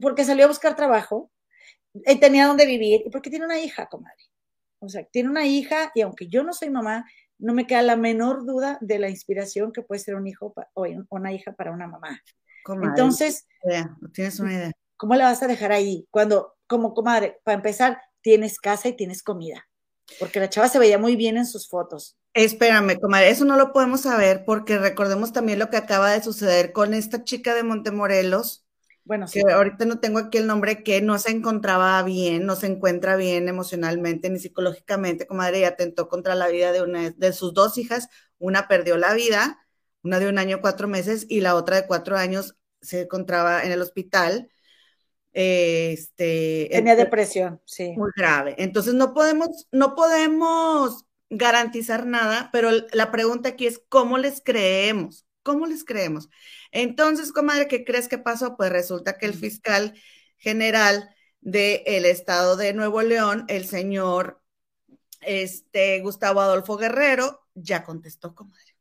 porque 0.00 0.24
salió 0.24 0.44
a 0.44 0.48
buscar 0.48 0.76
trabajo, 0.76 1.30
y 2.04 2.20
tenía 2.20 2.46
donde 2.46 2.66
vivir 2.66 3.02
y 3.06 3.10
porque 3.10 3.30
tiene 3.30 3.44
una 3.44 3.58
hija, 3.58 3.86
comadre. 3.86 4.22
O 4.80 4.88
sea, 4.88 5.04
tiene 5.04 5.30
una 5.30 5.46
hija 5.46 5.90
y 5.94 6.02
aunque 6.02 6.28
yo 6.28 6.42
no 6.42 6.52
soy 6.52 6.70
mamá, 6.70 7.06
no 7.38 7.54
me 7.54 7.66
queda 7.66 7.82
la 7.82 7.96
menor 7.96 8.44
duda 8.44 8.78
de 8.80 8.98
la 8.98 9.08
inspiración 9.08 9.72
que 9.72 9.82
puede 9.82 10.00
ser 10.00 10.14
un 10.14 10.26
hijo 10.26 10.54
o 10.74 10.86
una 11.10 11.32
hija 11.32 11.52
para 11.52 11.72
una 11.72 11.86
mamá. 11.86 12.20
Entonces, 12.82 13.46
tienes 14.12 14.40
una 14.40 14.52
idea. 14.52 14.72
¿Cómo 14.96 15.14
la 15.14 15.24
vas 15.24 15.42
a 15.42 15.46
dejar 15.46 15.72
ahí? 15.72 16.06
Cuando, 16.10 16.54
como 16.66 16.94
comadre, 16.94 17.38
para 17.44 17.56
empezar, 17.56 18.00
tienes 18.22 18.58
casa 18.58 18.88
y 18.88 18.96
tienes 18.96 19.22
comida. 19.22 19.66
Porque 20.18 20.40
la 20.40 20.48
chava 20.48 20.68
se 20.68 20.78
veía 20.78 20.98
muy 20.98 21.16
bien 21.16 21.36
en 21.36 21.46
sus 21.46 21.68
fotos. 21.68 22.16
Espérame, 22.32 22.98
comadre, 23.00 23.30
eso 23.30 23.44
no 23.44 23.56
lo 23.56 23.72
podemos 23.72 24.02
saber 24.02 24.44
porque 24.44 24.78
recordemos 24.78 25.32
también 25.32 25.58
lo 25.58 25.70
que 25.70 25.78
acaba 25.78 26.10
de 26.10 26.22
suceder 26.22 26.72
con 26.72 26.92
esta 26.92 27.24
chica 27.24 27.54
de 27.54 27.62
Montemorelos. 27.62 28.65
Bueno, 29.06 29.26
que 29.32 29.40
ahorita 29.40 29.86
no 29.86 29.98
tengo 30.00 30.18
aquí 30.18 30.36
el 30.36 30.46
nombre, 30.46 30.82
que 30.82 31.00
no 31.00 31.18
se 31.18 31.30
encontraba 31.30 32.02
bien, 32.02 32.44
no 32.44 32.56
se 32.56 32.66
encuentra 32.66 33.16
bien 33.16 33.48
emocionalmente 33.48 34.28
ni 34.28 34.38
psicológicamente, 34.38 35.26
comadre, 35.26 35.60
y 35.60 35.64
atentó 35.64 36.08
contra 36.08 36.34
la 36.34 36.48
vida 36.48 36.72
de 36.72 36.82
una 36.82 37.10
de 37.10 37.32
sus 37.32 37.54
dos 37.54 37.78
hijas. 37.78 38.08
Una 38.38 38.68
perdió 38.68 38.98
la 38.98 39.14
vida, 39.14 39.66
una 40.02 40.18
de 40.18 40.28
un 40.28 40.38
año, 40.38 40.60
cuatro 40.60 40.88
meses, 40.88 41.24
y 41.28 41.40
la 41.40 41.54
otra 41.54 41.76
de 41.76 41.86
cuatro 41.86 42.16
años 42.16 42.56
se 42.82 43.02
encontraba 43.02 43.64
en 43.64 43.72
el 43.72 43.80
hospital 43.80 44.50
este, 45.36 46.70
Tenía 46.72 46.96
depresión, 46.96 47.60
sí. 47.66 47.92
Muy 47.94 48.10
grave. 48.16 48.54
Entonces 48.56 48.94
no 48.94 49.12
podemos, 49.12 49.68
no 49.70 49.94
podemos 49.94 51.04
garantizar 51.28 52.06
nada, 52.06 52.48
pero 52.52 52.70
la 52.94 53.10
pregunta 53.10 53.50
aquí 53.50 53.66
es, 53.66 53.82
¿cómo 53.90 54.16
les 54.16 54.40
creemos? 54.42 55.25
¿Cómo 55.46 55.66
les 55.66 55.84
creemos? 55.84 56.28
Entonces, 56.72 57.32
comadre, 57.32 57.68
¿qué 57.68 57.84
crees 57.84 58.08
que 58.08 58.18
pasó? 58.18 58.56
Pues 58.56 58.70
resulta 58.72 59.16
que 59.16 59.26
el 59.26 59.34
fiscal 59.34 59.94
general 60.38 61.08
del 61.40 62.04
estado 62.04 62.56
de 62.56 62.74
Nuevo 62.74 63.00
León, 63.02 63.44
el 63.46 63.64
señor 63.64 64.42
este, 65.20 66.00
Gustavo 66.00 66.40
Adolfo 66.40 66.76
Guerrero, 66.76 67.46
ya 67.54 67.84
contestó, 67.84 68.34
comadre. 68.34 68.74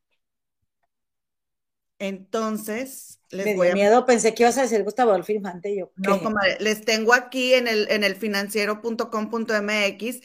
Entonces, 2.00 3.15
les 3.36 3.56
voy 3.56 3.70
a... 3.70 3.74
miedo, 3.74 4.06
pensé 4.06 4.34
que 4.34 4.44
ibas 4.44 4.58
a 4.58 4.64
decir 4.64 4.84
Gustavo 4.84 5.12
Adolfo 5.12 5.32
Infante. 5.32 5.76
Yo, 5.76 5.92
no, 5.96 6.22
comadre, 6.22 6.58
les 6.60 6.82
tengo 6.82 7.14
aquí 7.14 7.54
en 7.54 7.68
el, 7.68 7.88
en 7.90 8.04
el 8.04 8.16
financiero.com.mx. 8.16 10.22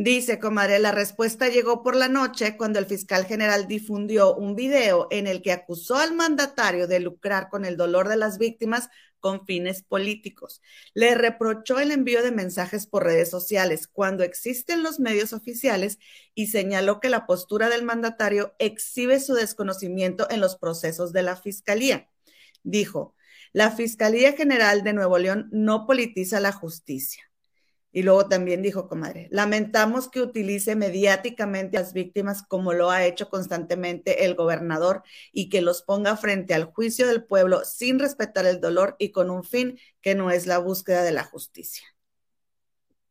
Dice, 0.00 0.38
comadre, 0.38 0.78
la 0.78 0.92
respuesta 0.92 1.48
llegó 1.48 1.82
por 1.82 1.96
la 1.96 2.08
noche 2.08 2.56
cuando 2.56 2.78
el 2.78 2.86
fiscal 2.86 3.24
general 3.24 3.66
difundió 3.66 4.36
un 4.36 4.54
video 4.54 5.08
en 5.10 5.26
el 5.26 5.42
que 5.42 5.50
acusó 5.50 5.96
al 5.96 6.14
mandatario 6.14 6.86
de 6.86 7.00
lucrar 7.00 7.48
con 7.48 7.64
el 7.64 7.76
dolor 7.76 8.08
de 8.08 8.16
las 8.16 8.38
víctimas 8.38 8.90
con 9.20 9.44
fines 9.44 9.82
políticos. 9.82 10.60
Le 10.94 11.14
reprochó 11.14 11.80
el 11.80 11.90
envío 11.90 12.22
de 12.22 12.30
mensajes 12.30 12.86
por 12.86 13.04
redes 13.04 13.30
sociales 13.30 13.88
cuando 13.88 14.22
existen 14.22 14.82
los 14.82 15.00
medios 15.00 15.32
oficiales 15.32 15.98
y 16.34 16.48
señaló 16.48 17.00
que 17.00 17.08
la 17.08 17.26
postura 17.26 17.68
del 17.68 17.82
mandatario 17.82 18.54
exhibe 18.58 19.20
su 19.20 19.34
desconocimiento 19.34 20.28
en 20.30 20.40
los 20.40 20.56
procesos 20.56 21.12
de 21.12 21.22
la 21.22 21.36
Fiscalía. 21.36 22.08
Dijo, 22.68 23.14
la 23.54 23.70
Fiscalía 23.70 24.34
General 24.34 24.84
de 24.84 24.92
Nuevo 24.92 25.16
León 25.16 25.48
no 25.50 25.86
politiza 25.86 26.38
la 26.38 26.52
justicia. 26.52 27.24
Y 27.90 28.02
luego 28.02 28.28
también 28.28 28.60
dijo, 28.60 28.88
comadre, 28.88 29.28
lamentamos 29.30 30.10
que 30.10 30.20
utilice 30.20 30.76
mediáticamente 30.76 31.78
a 31.78 31.80
las 31.80 31.94
víctimas 31.94 32.42
como 32.42 32.74
lo 32.74 32.90
ha 32.90 33.06
hecho 33.06 33.30
constantemente 33.30 34.26
el 34.26 34.34
gobernador 34.34 35.02
y 35.32 35.48
que 35.48 35.62
los 35.62 35.80
ponga 35.80 36.14
frente 36.18 36.52
al 36.52 36.64
juicio 36.64 37.06
del 37.06 37.24
pueblo 37.24 37.64
sin 37.64 37.98
respetar 37.98 38.44
el 38.44 38.60
dolor 38.60 38.96
y 38.98 39.12
con 39.12 39.30
un 39.30 39.44
fin 39.44 39.78
que 40.02 40.14
no 40.14 40.30
es 40.30 40.46
la 40.46 40.58
búsqueda 40.58 41.02
de 41.02 41.12
la 41.12 41.24
justicia. 41.24 41.88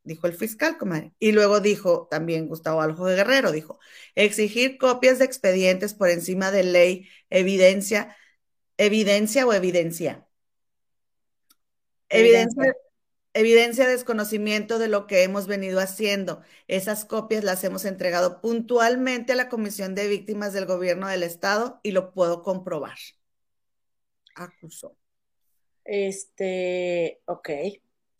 Dijo 0.03 0.27
el 0.27 0.33
fiscal, 0.33 0.77
comadre. 0.77 1.13
Y 1.17 1.31
luego 1.31 1.59
dijo 1.61 2.07
también 2.11 2.47
Gustavo 2.47 2.81
Aljo 2.81 3.05
Guerrero, 3.05 3.51
dijo, 3.51 3.79
exigir 4.13 4.77
copias 4.77 5.17
de 5.17 5.25
expedientes 5.25 5.95
por 5.95 6.09
encima 6.09 6.51
de 6.51 6.63
ley, 6.63 7.09
evidencia, 7.31 8.15
evidencia 8.77 9.45
o 9.45 9.53
evidencia. 9.53 10.27
Evidencia 12.09 12.73
Evidencia 13.37 13.85
de 13.85 13.91
desconocimiento 13.91 14.79
de 14.79 14.87
lo 14.87 15.05
que 15.05 15.21
hemos 15.21 15.45
venido 15.45 15.79
haciendo. 15.79 16.41
Esas 16.67 17.05
copias 17.05 17.43
las 17.43 17.63
hemos 17.63 17.85
entregado 17.85 18.41
puntualmente 18.41 19.33
a 19.33 19.35
la 19.35 19.47
Comisión 19.47 19.93
de 19.93 20.07
Víctimas 20.07 20.53
del 20.53 20.65
Gobierno 20.65 21.07
del 21.07 21.21
Estado 21.21 21.79
y 21.83 21.91
lo 21.91 22.13
puedo 22.13 22.41
comprobar. 22.41 22.97
Acusó. 24.33 24.97
Este, 25.85 27.21
ok. 27.25 27.49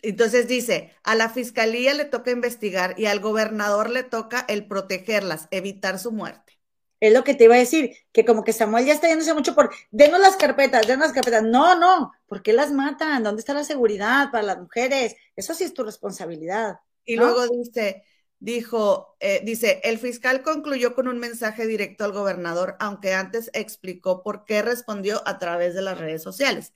Entonces 0.04 0.48
dice, 0.48 0.94
a 1.02 1.16
la 1.16 1.30
fiscalía 1.30 1.96
le 1.96 2.06
toca 2.06 2.30
investigar 2.30 2.94
y 3.00 3.08
al 3.08 3.20
gobernador 3.20 3.90
le 3.90 4.04
toca 4.04 4.46
el 4.48 4.68
protegerlas, 4.68 5.48
evitar 5.50 5.98
su 5.98 6.12
muerte. 6.12 6.57
Es 7.00 7.14
lo 7.14 7.24
que 7.24 7.36
te 7.36 7.44
iba 7.44 7.56
a 7.56 7.60
decir, 7.60 7.96
que 8.12 8.26
como 8.26 8.44
que 8.44 8.54
Samuel 8.54 8.86
ya 8.86 8.94
está 8.94 9.08
yéndose 9.08 9.34
mucho 9.34 9.54
por, 9.54 9.70
denos 9.92 10.20
las 10.20 10.36
carpetas, 10.36 10.88
denos 10.88 11.08
las 11.08 11.14
carpetas. 11.14 11.44
No, 11.44 11.78
no, 11.78 12.12
¿por 12.26 12.42
qué 12.42 12.54
las 12.54 12.72
matan? 12.72 13.24
¿Dónde 13.24 13.40
está 13.42 13.54
la 13.54 13.64
seguridad 13.64 14.32
para 14.32 14.44
las 14.44 14.60
mujeres? 14.60 15.16
Eso 15.36 15.54
sí 15.54 15.64
es 15.64 15.74
tu 15.74 15.84
responsabilidad. 15.84 16.80
Y 17.06 17.16
luego 17.16 17.48
dice, 17.48 18.04
dijo, 18.40 19.16
eh, 19.20 19.42
dice, 19.44 19.80
el 19.84 19.98
fiscal 20.00 20.42
concluyó 20.42 20.96
con 20.96 21.08
un 21.08 21.20
mensaje 21.20 21.68
directo 21.68 22.04
al 22.04 22.12
gobernador, 22.12 22.76
aunque 22.80 23.14
antes 23.14 23.50
explicó 23.54 24.24
por 24.24 24.46
qué 24.46 24.62
respondió 24.62 25.22
a 25.28 25.38
través 25.40 25.76
de 25.76 25.82
las 25.82 25.98
redes 26.00 26.24
sociales. 26.24 26.74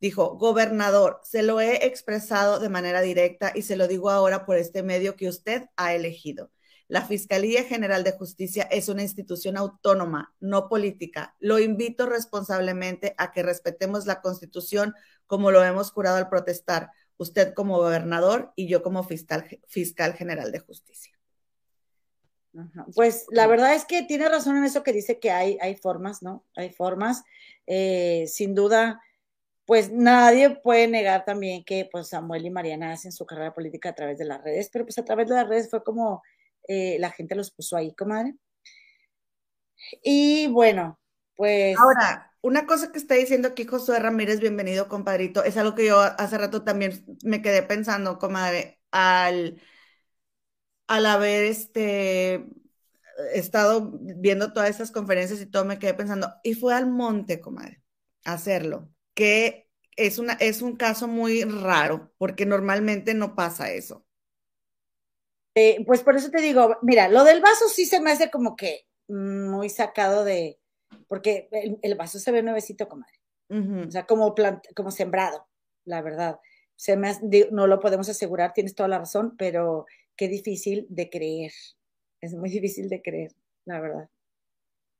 Dijo, 0.00 0.36
gobernador, 0.36 1.20
se 1.22 1.42
lo 1.44 1.60
he 1.60 1.86
expresado 1.86 2.58
de 2.58 2.68
manera 2.68 3.02
directa 3.02 3.52
y 3.54 3.62
se 3.62 3.76
lo 3.76 3.86
digo 3.86 4.10
ahora 4.10 4.44
por 4.44 4.56
este 4.56 4.82
medio 4.82 5.14
que 5.14 5.28
usted 5.28 5.66
ha 5.76 5.94
elegido. 5.94 6.50
La 6.92 7.00
Fiscalía 7.00 7.64
General 7.64 8.04
de 8.04 8.12
Justicia 8.12 8.64
es 8.64 8.90
una 8.90 9.00
institución 9.00 9.56
autónoma, 9.56 10.34
no 10.40 10.68
política. 10.68 11.34
Lo 11.40 11.58
invito 11.58 12.04
responsablemente 12.04 13.14
a 13.16 13.32
que 13.32 13.42
respetemos 13.42 14.04
la 14.04 14.20
Constitución 14.20 14.94
como 15.26 15.50
lo 15.50 15.64
hemos 15.64 15.90
jurado 15.90 16.18
al 16.18 16.28
protestar, 16.28 16.90
usted 17.16 17.54
como 17.54 17.78
gobernador 17.78 18.52
y 18.56 18.68
yo 18.68 18.82
como 18.82 19.04
fiscal, 19.04 19.48
fiscal 19.68 20.12
general 20.12 20.52
de 20.52 20.58
justicia. 20.58 21.18
Pues 22.94 23.24
la 23.30 23.46
verdad 23.46 23.74
es 23.74 23.86
que 23.86 24.02
tiene 24.02 24.28
razón 24.28 24.58
en 24.58 24.64
eso 24.64 24.82
que 24.82 24.92
dice 24.92 25.18
que 25.18 25.30
hay, 25.30 25.56
hay 25.62 25.76
formas, 25.76 26.22
¿no? 26.22 26.44
Hay 26.56 26.68
formas. 26.68 27.22
Eh, 27.66 28.26
sin 28.28 28.54
duda, 28.54 29.00
pues 29.64 29.90
nadie 29.90 30.50
puede 30.50 30.88
negar 30.88 31.24
también 31.24 31.64
que 31.64 31.88
pues 31.90 32.08
Samuel 32.08 32.44
y 32.44 32.50
Mariana 32.50 32.92
hacen 32.92 33.12
su 33.12 33.24
carrera 33.24 33.54
política 33.54 33.88
a 33.88 33.94
través 33.94 34.18
de 34.18 34.26
las 34.26 34.44
redes, 34.44 34.68
pero 34.70 34.84
pues 34.84 34.98
a 34.98 35.06
través 35.06 35.28
de 35.30 35.36
las 35.36 35.48
redes 35.48 35.70
fue 35.70 35.82
como 35.82 36.22
eh, 36.68 36.96
la 36.98 37.10
gente 37.10 37.34
los 37.34 37.50
puso 37.50 37.76
ahí, 37.76 37.94
comadre. 37.94 38.34
Y 40.02 40.46
bueno, 40.48 40.98
pues. 41.36 41.76
Ahora, 41.78 42.32
una 42.40 42.66
cosa 42.66 42.92
que 42.92 42.98
está 42.98 43.14
diciendo 43.14 43.48
aquí 43.48 43.64
Josué 43.64 43.98
Ramírez, 43.98 44.40
bienvenido, 44.40 44.88
compadrito, 44.88 45.44
es 45.44 45.56
algo 45.56 45.74
que 45.74 45.86
yo 45.86 46.00
hace 46.00 46.38
rato 46.38 46.64
también 46.64 47.04
me 47.24 47.42
quedé 47.42 47.62
pensando, 47.62 48.18
comadre. 48.18 48.80
al, 48.90 49.60
al 50.86 51.06
haber 51.06 51.44
este, 51.44 52.46
estado 53.34 53.92
viendo 54.00 54.52
todas 54.52 54.70
esas 54.70 54.90
conferencias 54.90 55.40
y 55.40 55.46
todo, 55.46 55.64
me 55.64 55.78
quedé 55.78 55.94
pensando, 55.94 56.34
y 56.42 56.54
fue 56.54 56.74
al 56.74 56.86
monte, 56.90 57.40
comadre, 57.40 57.82
a 58.24 58.34
hacerlo, 58.34 58.90
que 59.14 59.68
es, 59.96 60.18
una, 60.18 60.34
es 60.34 60.62
un 60.62 60.76
caso 60.76 61.08
muy 61.08 61.44
raro, 61.44 62.12
porque 62.18 62.46
normalmente 62.46 63.14
no 63.14 63.34
pasa 63.34 63.72
eso. 63.72 64.06
Eh, 65.54 65.84
pues 65.86 66.02
por 66.02 66.16
eso 66.16 66.30
te 66.30 66.40
digo, 66.40 66.76
mira, 66.82 67.08
lo 67.08 67.24
del 67.24 67.40
vaso 67.40 67.68
sí 67.68 67.84
se 67.84 68.00
me 68.00 68.12
hace 68.12 68.30
como 68.30 68.56
que 68.56 68.86
muy 69.08 69.68
sacado 69.68 70.24
de, 70.24 70.58
porque 71.08 71.48
el, 71.82 71.94
vaso 71.94 72.18
se 72.18 72.32
ve 72.32 72.42
nuevecito, 72.42 72.88
comadre. 72.88 73.18
O 73.50 73.90
sea, 73.90 74.06
como, 74.06 74.34
como 74.74 74.90
sembrado, 74.90 75.46
la 75.84 76.00
verdad. 76.00 76.40
Se 76.74 76.96
me 76.96 77.12
no 77.50 77.66
lo 77.66 77.80
podemos 77.80 78.08
asegurar, 78.08 78.54
tienes 78.54 78.74
toda 78.74 78.88
la 78.88 78.98
razón, 78.98 79.36
pero 79.36 79.84
qué 80.16 80.26
difícil 80.28 80.86
de 80.88 81.10
creer. 81.10 81.52
Es 82.22 82.32
muy 82.32 82.48
difícil 82.48 82.88
de 82.88 83.02
creer, 83.02 83.32
la 83.66 83.80
verdad. 83.80 84.08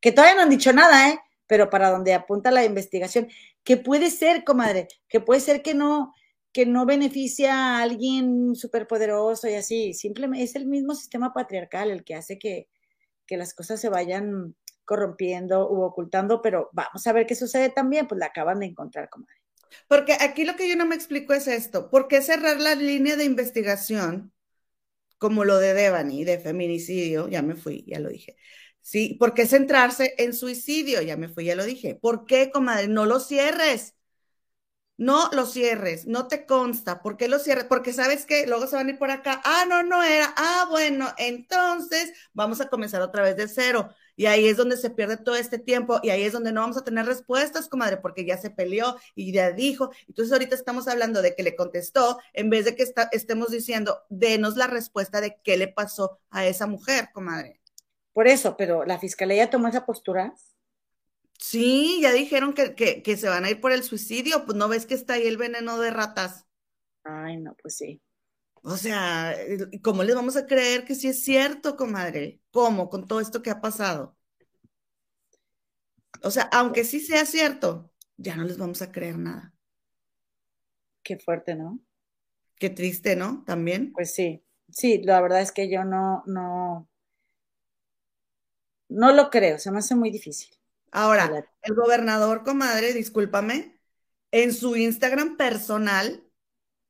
Que 0.00 0.12
todavía 0.12 0.34
no 0.34 0.42
han 0.42 0.50
dicho 0.50 0.72
nada, 0.72 1.08
¿eh? 1.10 1.18
Pero 1.46 1.70
para 1.70 1.90
donde 1.90 2.12
apunta 2.12 2.50
la 2.50 2.64
investigación, 2.64 3.28
que 3.64 3.78
puede 3.78 4.10
ser, 4.10 4.44
comadre, 4.44 4.88
que 5.08 5.20
puede 5.20 5.40
ser 5.40 5.62
que 5.62 5.74
no, 5.74 6.12
que 6.52 6.66
no 6.66 6.86
beneficia 6.86 7.54
a 7.54 7.82
alguien 7.82 8.54
superpoderoso 8.54 9.48
y 9.48 9.54
así. 9.54 9.94
Simplemente 9.94 10.44
es 10.44 10.56
el 10.56 10.66
mismo 10.66 10.94
sistema 10.94 11.32
patriarcal 11.32 11.90
el 11.90 12.04
que 12.04 12.14
hace 12.14 12.38
que, 12.38 12.68
que 13.26 13.36
las 13.36 13.54
cosas 13.54 13.80
se 13.80 13.88
vayan 13.88 14.54
corrompiendo 14.84 15.70
u 15.70 15.82
ocultando, 15.82 16.42
pero 16.42 16.70
vamos 16.72 17.06
a 17.06 17.12
ver 17.12 17.26
qué 17.26 17.34
sucede 17.34 17.70
también, 17.70 18.06
pues 18.08 18.18
la 18.18 18.26
acaban 18.26 18.60
de 18.60 18.66
encontrar, 18.66 19.08
comadre. 19.08 19.36
Porque 19.88 20.14
aquí 20.20 20.44
lo 20.44 20.56
que 20.56 20.68
yo 20.68 20.76
no 20.76 20.86
me 20.86 20.94
explico 20.94 21.32
es 21.32 21.48
esto, 21.48 21.90
¿por 21.90 22.08
qué 22.08 22.20
cerrar 22.22 22.60
la 22.60 22.74
línea 22.74 23.16
de 23.16 23.24
investigación 23.24 24.32
como 25.18 25.44
lo 25.44 25.58
de 25.58 25.74
Devani, 25.74 26.24
de 26.24 26.38
feminicidio? 26.38 27.28
Ya 27.28 27.42
me 27.42 27.56
fui, 27.56 27.84
ya 27.86 28.00
lo 28.00 28.08
dije. 28.10 28.36
Sí, 28.82 29.16
¿por 29.18 29.34
qué 29.34 29.46
centrarse 29.46 30.14
en 30.18 30.34
suicidio? 30.34 31.02
Ya 31.02 31.16
me 31.16 31.28
fui, 31.28 31.44
ya 31.44 31.54
lo 31.54 31.64
dije. 31.64 31.94
¿Por 31.94 32.26
qué, 32.26 32.50
comadre? 32.50 32.88
No 32.88 33.06
lo 33.06 33.20
cierres. 33.20 33.94
No 35.02 35.28
lo 35.32 35.46
cierres, 35.46 36.06
no 36.06 36.28
te 36.28 36.46
consta. 36.46 37.02
¿Por 37.02 37.16
qué 37.16 37.26
lo 37.26 37.40
cierres? 37.40 37.64
Porque 37.64 37.92
sabes 37.92 38.24
que 38.24 38.46
luego 38.46 38.68
se 38.68 38.76
van 38.76 38.86
a 38.86 38.90
ir 38.90 39.00
por 39.00 39.10
acá. 39.10 39.42
Ah, 39.44 39.64
no, 39.68 39.82
no 39.82 40.00
era. 40.00 40.32
Ah, 40.36 40.68
bueno, 40.70 41.08
entonces 41.18 42.12
vamos 42.32 42.60
a 42.60 42.68
comenzar 42.68 43.02
otra 43.02 43.24
vez 43.24 43.36
de 43.36 43.48
cero. 43.48 43.90
Y 44.14 44.26
ahí 44.26 44.46
es 44.46 44.56
donde 44.56 44.76
se 44.76 44.90
pierde 44.90 45.16
todo 45.16 45.34
este 45.34 45.58
tiempo 45.58 45.98
y 46.04 46.10
ahí 46.10 46.22
es 46.22 46.32
donde 46.32 46.52
no 46.52 46.60
vamos 46.60 46.76
a 46.76 46.84
tener 46.84 47.04
respuestas, 47.04 47.68
comadre, 47.68 47.96
porque 47.96 48.24
ya 48.24 48.38
se 48.38 48.50
peleó 48.50 48.94
y 49.16 49.32
ya 49.32 49.50
dijo. 49.50 49.90
Entonces 50.06 50.32
ahorita 50.32 50.54
estamos 50.54 50.86
hablando 50.86 51.20
de 51.20 51.34
que 51.34 51.42
le 51.42 51.56
contestó 51.56 52.20
en 52.32 52.48
vez 52.48 52.64
de 52.64 52.76
que 52.76 52.86
estemos 53.10 53.50
diciendo, 53.50 54.02
denos 54.08 54.56
la 54.56 54.68
respuesta 54.68 55.20
de 55.20 55.36
qué 55.42 55.56
le 55.56 55.66
pasó 55.66 56.20
a 56.30 56.46
esa 56.46 56.68
mujer, 56.68 57.08
comadre. 57.12 57.60
Por 58.12 58.28
eso, 58.28 58.56
pero 58.56 58.84
la 58.84 59.00
fiscalía 59.00 59.50
tomó 59.50 59.66
esa 59.66 59.84
postura. 59.84 60.32
Sí, 61.42 61.98
ya 62.00 62.12
dijeron 62.12 62.54
que, 62.54 62.74
que, 62.74 63.16
se 63.16 63.28
van 63.28 63.44
a 63.44 63.50
ir 63.50 63.60
por 63.60 63.72
el 63.72 63.82
suicidio, 63.82 64.46
pues 64.46 64.56
no 64.56 64.68
ves 64.68 64.86
que 64.86 64.94
está 64.94 65.14
ahí 65.14 65.26
el 65.26 65.36
veneno 65.36 65.76
de 65.80 65.90
ratas. 65.90 66.46
Ay, 67.02 67.36
no, 67.38 67.56
pues 67.60 67.76
sí. 67.76 68.00
O 68.62 68.76
sea, 68.76 69.34
¿cómo 69.82 70.04
les 70.04 70.14
vamos 70.14 70.36
a 70.36 70.46
creer 70.46 70.84
que 70.84 70.94
sí 70.94 71.08
es 71.08 71.24
cierto, 71.24 71.76
comadre? 71.76 72.40
¿Cómo? 72.52 72.88
Con 72.88 73.08
todo 73.08 73.18
esto 73.18 73.42
que 73.42 73.50
ha 73.50 73.60
pasado. 73.60 74.16
O 76.22 76.30
sea, 76.30 76.44
aunque 76.52 76.84
sí 76.84 77.00
sea 77.00 77.26
cierto, 77.26 77.92
ya 78.16 78.36
no 78.36 78.44
les 78.44 78.56
vamos 78.56 78.80
a 78.80 78.92
creer 78.92 79.18
nada. 79.18 79.52
Qué 81.02 81.18
fuerte, 81.18 81.56
¿no? 81.56 81.80
Qué 82.54 82.70
triste, 82.70 83.16
¿no? 83.16 83.42
También. 83.44 83.92
Pues 83.92 84.14
sí, 84.14 84.44
sí, 84.70 85.02
la 85.02 85.20
verdad 85.20 85.40
es 85.40 85.50
que 85.50 85.68
yo 85.68 85.82
no, 85.82 86.22
no, 86.24 86.88
no 88.88 89.12
lo 89.12 89.28
creo, 89.28 89.58
se 89.58 89.72
me 89.72 89.80
hace 89.80 89.96
muy 89.96 90.12
difícil. 90.12 90.61
Ahora, 90.92 91.46
el 91.62 91.74
gobernador, 91.74 92.44
comadre, 92.44 92.92
discúlpame, 92.92 93.80
en 94.30 94.52
su 94.52 94.76
Instagram 94.76 95.36
personal, 95.36 96.22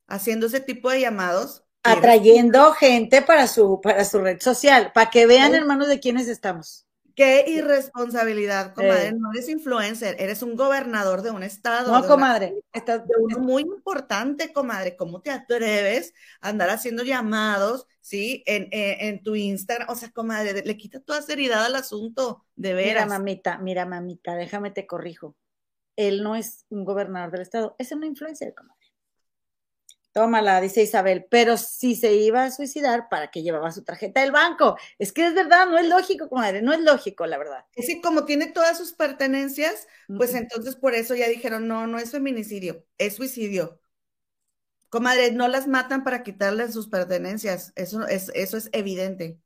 haciendo 0.09 0.47
ese 0.47 0.61
tipo 0.61 0.91
de 0.91 1.01
llamados. 1.01 1.65
Atrayendo 1.85 2.73
gente 2.73 3.23
para 3.23 3.47
su, 3.47 3.81
para 3.81 4.05
su 4.05 4.21
red 4.21 4.41
social, 4.41 4.91
para 4.93 5.11
que 5.11 5.27
vean, 5.27 5.55
hermanos, 5.55 5.89
de 5.89 6.01
quiénes 6.01 6.29
estamos. 6.29 6.87
Qué 7.15 7.45
irresponsabilidad, 7.47 8.75
comadre. 8.75 9.13
No 9.13 9.31
eres 9.33 9.49
influencer, 9.49 10.17
eres 10.19 10.43
un 10.43 10.57
gobernador 10.57 11.23
de 11.23 11.31
un 11.31 11.43
estado. 11.43 11.93
No, 11.93 12.07
comadre. 12.07 12.55
Estás 12.73 13.07
de 13.07 13.15
uno 13.19 13.39
muy 13.39 13.63
importante, 13.63 14.53
comadre. 14.53 14.97
¿Cómo 14.97 15.21
te 15.21 15.31
atreves 15.31 16.15
a 16.41 16.49
andar 16.49 16.71
haciendo 16.71 17.03
llamados, 17.03 17.87
sí, 18.01 18.43
en, 18.47 18.69
en, 18.71 19.23
tu 19.23 19.35
Instagram? 19.35 19.89
O 19.91 19.95
sea, 19.95 20.11
comadre, 20.11 20.63
le 20.65 20.77
quita 20.77 21.01
toda 21.01 21.23
seriedad 21.23 21.65
al 21.65 21.77
asunto, 21.77 22.45
de 22.57 22.75
veras. 22.75 23.05
Mira, 23.05 23.19
mamita, 23.19 23.59
mira, 23.59 23.87
mamita, 23.87 24.35
déjame 24.35 24.71
te 24.71 24.87
corrijo. 24.87 25.37
Él 25.97 26.23
no 26.23 26.35
es 26.37 26.65
un 26.71 26.85
gobernador 26.85 27.31
del 27.33 27.43
estado, 27.43 27.77
es 27.79 27.93
un 27.93 28.05
influencer, 28.05 28.55
comadre. 28.55 28.82
Tómala, 30.13 30.61
dice 30.61 30.83
Isabel, 30.83 31.27
pero 31.31 31.57
si 31.57 31.97
se 31.97 32.13
iba 32.13 32.45
a 32.45 32.51
suicidar, 32.51 33.09
¿para 33.09 33.31
qué 33.31 33.43
llevaba 33.43 33.73
su 33.73 33.83
tarjeta 33.83 34.21
del 34.21 34.31
banco? 34.31 34.77
Es 34.99 35.11
que 35.11 35.27
es 35.27 35.35
verdad, 35.35 35.67
no 35.67 35.79
es 35.79 35.89
lógico, 35.89 36.29
comadre, 36.29 36.61
no 36.61 36.75
es 36.75 36.81
lógico, 36.81 37.27
la 37.27 37.39
verdad. 37.39 37.65
Es 37.75 37.87
que 37.87 38.03
como 38.03 38.27
tiene 38.27 38.49
todas 38.49 38.77
sus 38.77 38.93
pertenencias, 38.93 39.89
pues 40.19 40.35
entonces 40.35 40.77
por 40.77 40.95
eso 40.95 41.15
ya 41.15 41.29
dijeron, 41.29 41.67
no, 41.67 41.87
no 41.87 41.99
es 41.99 42.11
feminicidio, 42.11 42.85
es 42.99 43.17
suicidio. 43.17 43.81
Comadre, 44.91 45.33
no 45.33 45.49
las 45.49 45.67
matan 45.67 46.05
para 46.05 46.23
quitarle 46.23 46.71
sus 46.71 46.89
pertenencias, 46.89 47.73
eso 47.75 48.07
es, 48.07 48.31
eso 48.35 48.59
es 48.59 48.69
evidente. 48.73 49.39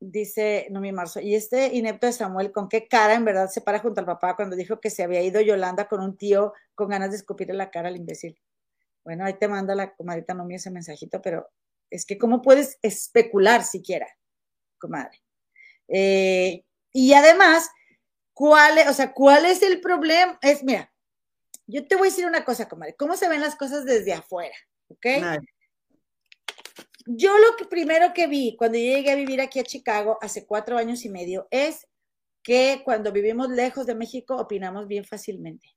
Dice 0.00 0.66
Nomi 0.70 0.90
Marzo, 0.90 1.20
y 1.20 1.36
este 1.36 1.76
inepto 1.76 2.08
de 2.08 2.12
Samuel, 2.12 2.50
¿con 2.50 2.68
qué 2.68 2.88
cara 2.88 3.14
en 3.14 3.24
verdad 3.24 3.48
se 3.48 3.60
para 3.60 3.78
junto 3.78 4.00
al 4.00 4.06
papá 4.06 4.34
cuando 4.34 4.56
dijo 4.56 4.80
que 4.80 4.90
se 4.90 5.04
había 5.04 5.22
ido 5.22 5.40
Yolanda 5.40 5.86
con 5.86 6.00
un 6.00 6.16
tío 6.16 6.54
con 6.74 6.88
ganas 6.88 7.10
de 7.10 7.18
escupirle 7.18 7.54
la 7.54 7.70
cara 7.70 7.86
al 7.86 7.96
imbécil? 7.96 8.36
Bueno, 9.04 9.24
ahí 9.24 9.34
te 9.34 9.48
manda 9.48 9.74
la 9.74 9.94
comadrita 9.94 10.34
no 10.34 10.48
ese 10.50 10.70
mensajito, 10.70 11.20
pero 11.20 11.48
es 11.90 12.06
que 12.06 12.18
cómo 12.18 12.40
puedes 12.40 12.78
especular 12.82 13.64
siquiera, 13.64 14.06
comadre. 14.78 15.22
Eh, 15.88 16.64
y 16.92 17.12
además, 17.14 17.70
¿cuál 18.32 18.78
es, 18.78 18.88
o 18.88 18.92
sea, 18.92 19.12
cuál 19.12 19.44
es 19.46 19.62
el 19.62 19.80
problema? 19.80 20.38
Es, 20.40 20.62
mira, 20.62 20.92
yo 21.66 21.86
te 21.86 21.96
voy 21.96 22.08
a 22.08 22.10
decir 22.10 22.26
una 22.26 22.44
cosa, 22.44 22.68
comadre, 22.68 22.94
¿cómo 22.96 23.16
se 23.16 23.28
ven 23.28 23.40
las 23.40 23.56
cosas 23.56 23.84
desde 23.84 24.12
afuera? 24.12 24.56
¿Ok? 24.88 25.06
Yo 27.06 27.36
lo 27.36 27.56
que 27.56 27.64
primero 27.64 28.12
que 28.14 28.28
vi 28.28 28.56
cuando 28.56 28.78
yo 28.78 28.84
llegué 28.84 29.10
a 29.10 29.16
vivir 29.16 29.40
aquí 29.40 29.58
a 29.58 29.64
Chicago 29.64 30.18
hace 30.20 30.46
cuatro 30.46 30.78
años 30.78 31.04
y 31.04 31.08
medio 31.08 31.48
es 31.50 31.88
que 32.42 32.82
cuando 32.84 33.12
vivimos 33.12 33.48
lejos 33.50 33.86
de 33.86 33.94
México 33.94 34.36
opinamos 34.36 34.86
bien 34.86 35.04
fácilmente. 35.04 35.68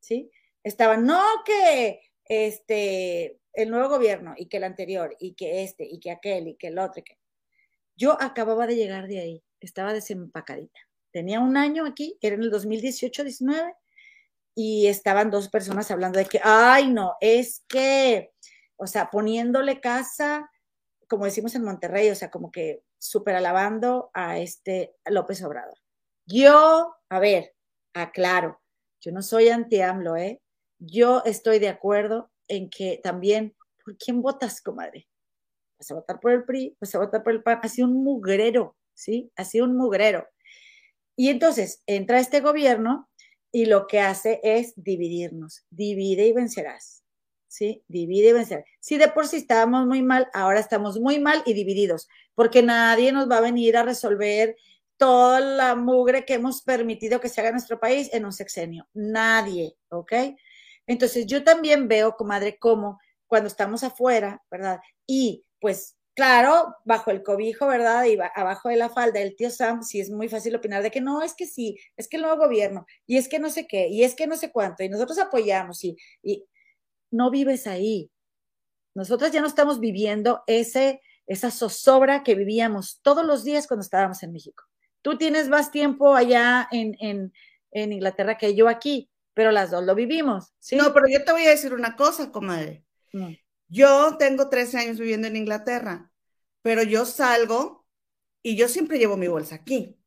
¿Sí? 0.00 0.30
Estaban, 0.62 1.04
no 1.04 1.22
que 1.44 2.00
este, 2.28 3.38
el 3.52 3.70
nuevo 3.70 3.88
gobierno 3.88 4.34
y 4.36 4.46
que 4.46 4.58
el 4.58 4.64
anterior 4.64 5.16
y 5.18 5.34
que 5.34 5.62
este 5.62 5.84
y 5.84 5.98
que 6.00 6.10
aquel 6.10 6.48
y 6.48 6.56
que 6.56 6.68
el 6.68 6.78
otro. 6.78 7.02
que... 7.02 7.18
Yo 7.96 8.20
acababa 8.20 8.66
de 8.66 8.76
llegar 8.76 9.08
de 9.08 9.20
ahí, 9.20 9.44
estaba 9.60 9.92
desempacadita. 9.92 10.80
Tenía 11.12 11.40
un 11.40 11.56
año 11.56 11.86
aquí, 11.86 12.18
era 12.20 12.34
en 12.34 12.42
el 12.42 12.52
2018-19, 12.52 13.74
y 14.54 14.86
estaban 14.86 15.30
dos 15.30 15.48
personas 15.48 15.90
hablando 15.90 16.18
de 16.18 16.24
que, 16.24 16.40
ay, 16.42 16.88
no, 16.88 17.14
es 17.20 17.62
que, 17.68 18.32
o 18.76 18.86
sea, 18.86 19.10
poniéndole 19.10 19.80
casa, 19.80 20.50
como 21.08 21.26
decimos 21.26 21.54
en 21.54 21.62
Monterrey, 21.62 22.10
o 22.10 22.14
sea, 22.14 22.30
como 22.30 22.50
que 22.50 22.82
súper 22.98 23.36
alabando 23.36 24.10
a 24.14 24.38
este 24.38 24.94
López 25.04 25.42
Obrador. 25.42 25.78
Yo, 26.24 26.96
a 27.10 27.18
ver, 27.18 27.54
aclaro, 27.94 28.60
yo 29.00 29.12
no 29.12 29.22
soy 29.22 29.50
anti-AMLO, 29.50 30.16
¿eh? 30.16 30.40
Yo 30.86 31.22
estoy 31.24 31.58
de 31.58 31.68
acuerdo 31.68 32.30
en 32.48 32.70
que 32.70 33.00
también, 33.02 33.54
¿por 33.84 33.96
quién 33.96 34.22
votas, 34.22 34.60
comadre? 34.60 35.08
Vas 35.78 35.90
a 35.90 35.94
votar 35.94 36.20
por 36.20 36.32
el 36.32 36.44
PRI, 36.44 36.76
vas 36.80 36.94
a 36.94 36.98
votar 36.98 37.22
por 37.22 37.32
el 37.32 37.42
PAN, 37.42 37.60
ha 37.62 37.68
sido 37.68 37.88
un 37.88 38.02
mugrero, 38.02 38.76
¿sí? 38.94 39.30
Ha 39.36 39.44
sido 39.44 39.66
un 39.66 39.76
mugrero. 39.76 40.26
Y 41.16 41.28
entonces 41.28 41.82
entra 41.86 42.18
este 42.18 42.40
gobierno 42.40 43.08
y 43.52 43.66
lo 43.66 43.86
que 43.86 44.00
hace 44.00 44.40
es 44.42 44.72
dividirnos, 44.76 45.64
divide 45.70 46.26
y 46.26 46.32
vencerás, 46.32 47.04
¿sí? 47.48 47.82
Divide 47.88 48.30
y 48.30 48.32
vencerás. 48.32 48.64
Si 48.80 48.98
de 48.98 49.08
por 49.08 49.26
sí 49.26 49.38
estábamos 49.38 49.86
muy 49.86 50.02
mal, 50.02 50.28
ahora 50.34 50.60
estamos 50.60 51.00
muy 51.00 51.18
mal 51.18 51.42
y 51.46 51.54
divididos, 51.54 52.08
porque 52.34 52.62
nadie 52.62 53.12
nos 53.12 53.30
va 53.30 53.38
a 53.38 53.42
venir 53.42 53.76
a 53.76 53.82
resolver 53.82 54.56
toda 54.96 55.40
la 55.40 55.74
mugre 55.74 56.24
que 56.24 56.34
hemos 56.34 56.62
permitido 56.62 57.20
que 57.20 57.28
se 57.28 57.40
haga 57.40 57.50
en 57.50 57.56
nuestro 57.56 57.78
país 57.80 58.12
en 58.12 58.24
un 58.24 58.32
sexenio. 58.32 58.88
Nadie, 58.94 59.76
¿ok? 59.88 60.12
Entonces 60.86 61.26
yo 61.26 61.44
también 61.44 61.88
veo, 61.88 62.16
comadre, 62.16 62.58
como 62.58 62.98
cuando 63.26 63.48
estamos 63.48 63.82
afuera, 63.82 64.42
¿verdad? 64.50 64.80
Y 65.06 65.44
pues 65.60 65.96
claro, 66.16 66.74
bajo 66.84 67.10
el 67.10 67.22
cobijo, 67.22 67.66
¿verdad? 67.66 68.04
Y 68.06 68.16
abajo 68.34 68.70
de 68.70 68.76
la 68.76 68.88
falda 68.88 69.20
del 69.20 69.36
tío 69.36 69.50
Sam, 69.50 69.82
sí 69.82 70.00
es 70.00 70.10
muy 70.10 70.28
fácil 70.28 70.56
opinar 70.56 70.82
de 70.82 70.90
que 70.90 71.02
no, 71.02 71.22
es 71.22 71.34
que 71.34 71.46
sí, 71.46 71.78
es 71.96 72.08
que 72.08 72.16
el 72.16 72.22
nuevo 72.22 72.38
gobierno, 72.38 72.86
y 73.06 73.18
es 73.18 73.28
que 73.28 73.38
no 73.38 73.50
sé 73.50 73.66
qué, 73.66 73.88
y 73.88 74.02
es 74.02 74.14
que 74.14 74.26
no 74.26 74.36
sé 74.36 74.50
cuánto, 74.50 74.82
y 74.82 74.88
nosotros 74.88 75.18
apoyamos, 75.18 75.84
y, 75.84 75.96
y 76.22 76.46
no 77.10 77.30
vives 77.30 77.66
ahí. 77.66 78.10
Nosotras 78.94 79.30
ya 79.30 79.42
no 79.42 79.46
estamos 79.46 79.78
viviendo 79.78 80.42
ese, 80.46 81.02
esa 81.26 81.50
zozobra 81.50 82.22
que 82.22 82.34
vivíamos 82.34 83.00
todos 83.02 83.24
los 83.24 83.44
días 83.44 83.66
cuando 83.66 83.82
estábamos 83.82 84.22
en 84.22 84.32
México. 84.32 84.64
Tú 85.02 85.18
tienes 85.18 85.48
más 85.50 85.70
tiempo 85.70 86.14
allá 86.14 86.66
en, 86.72 86.96
en, 86.98 87.32
en 87.72 87.92
Inglaterra 87.92 88.38
que 88.38 88.54
yo 88.54 88.68
aquí, 88.68 89.10
pero 89.36 89.52
las 89.52 89.70
dos 89.70 89.84
lo 89.84 89.94
vivimos. 89.94 90.52
¿sí? 90.58 90.76
No, 90.76 90.92
pero 90.94 91.06
yo 91.08 91.24
te 91.24 91.32
voy 91.32 91.44
a 91.46 91.50
decir 91.50 91.74
una 91.74 91.94
cosa, 91.96 92.32
comadre. 92.32 92.84
No. 93.12 93.36
Yo 93.68 94.16
tengo 94.18 94.48
13 94.48 94.78
años 94.78 94.98
viviendo 94.98 95.28
en 95.28 95.36
Inglaterra, 95.36 96.12
pero 96.62 96.82
yo 96.82 97.04
salgo 97.06 97.86
y 98.42 98.56
yo 98.56 98.68
siempre 98.68 98.98
llevo 98.98 99.16
mi 99.16 99.28
bolsa 99.28 99.56
aquí. 99.56 99.98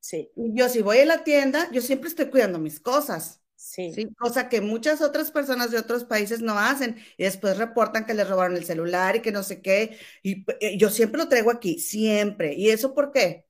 Sí, 0.00 0.30
Yo 0.36 0.68
si 0.68 0.82
voy 0.82 0.98
a 0.98 1.06
la 1.06 1.24
tienda, 1.24 1.68
yo 1.72 1.80
siempre 1.82 2.08
estoy 2.08 2.30
cuidando 2.30 2.58
mis 2.58 2.78
cosas, 2.80 3.42
sí. 3.56 3.92
¿sí? 3.94 4.14
Cosa 4.16 4.48
que 4.48 4.60
muchas 4.60 5.00
otras 5.02 5.30
personas 5.30 5.70
de 5.70 5.78
otros 5.78 6.04
países 6.04 6.40
no 6.42 6.58
hacen 6.58 6.96
y 7.16 7.24
después 7.24 7.56
reportan 7.58 8.06
que 8.06 8.14
les 8.14 8.28
robaron 8.28 8.56
el 8.56 8.64
celular 8.64 9.16
y 9.16 9.22
que 9.22 9.32
no 9.32 9.42
sé 9.42 9.62
qué. 9.62 9.98
Y 10.22 10.44
yo 10.78 10.90
siempre 10.90 11.18
lo 11.20 11.28
traigo 11.28 11.50
aquí, 11.50 11.78
siempre. 11.80 12.54
¿Y 12.54 12.70
eso 12.70 12.94
por 12.94 13.12
qué? 13.12 13.46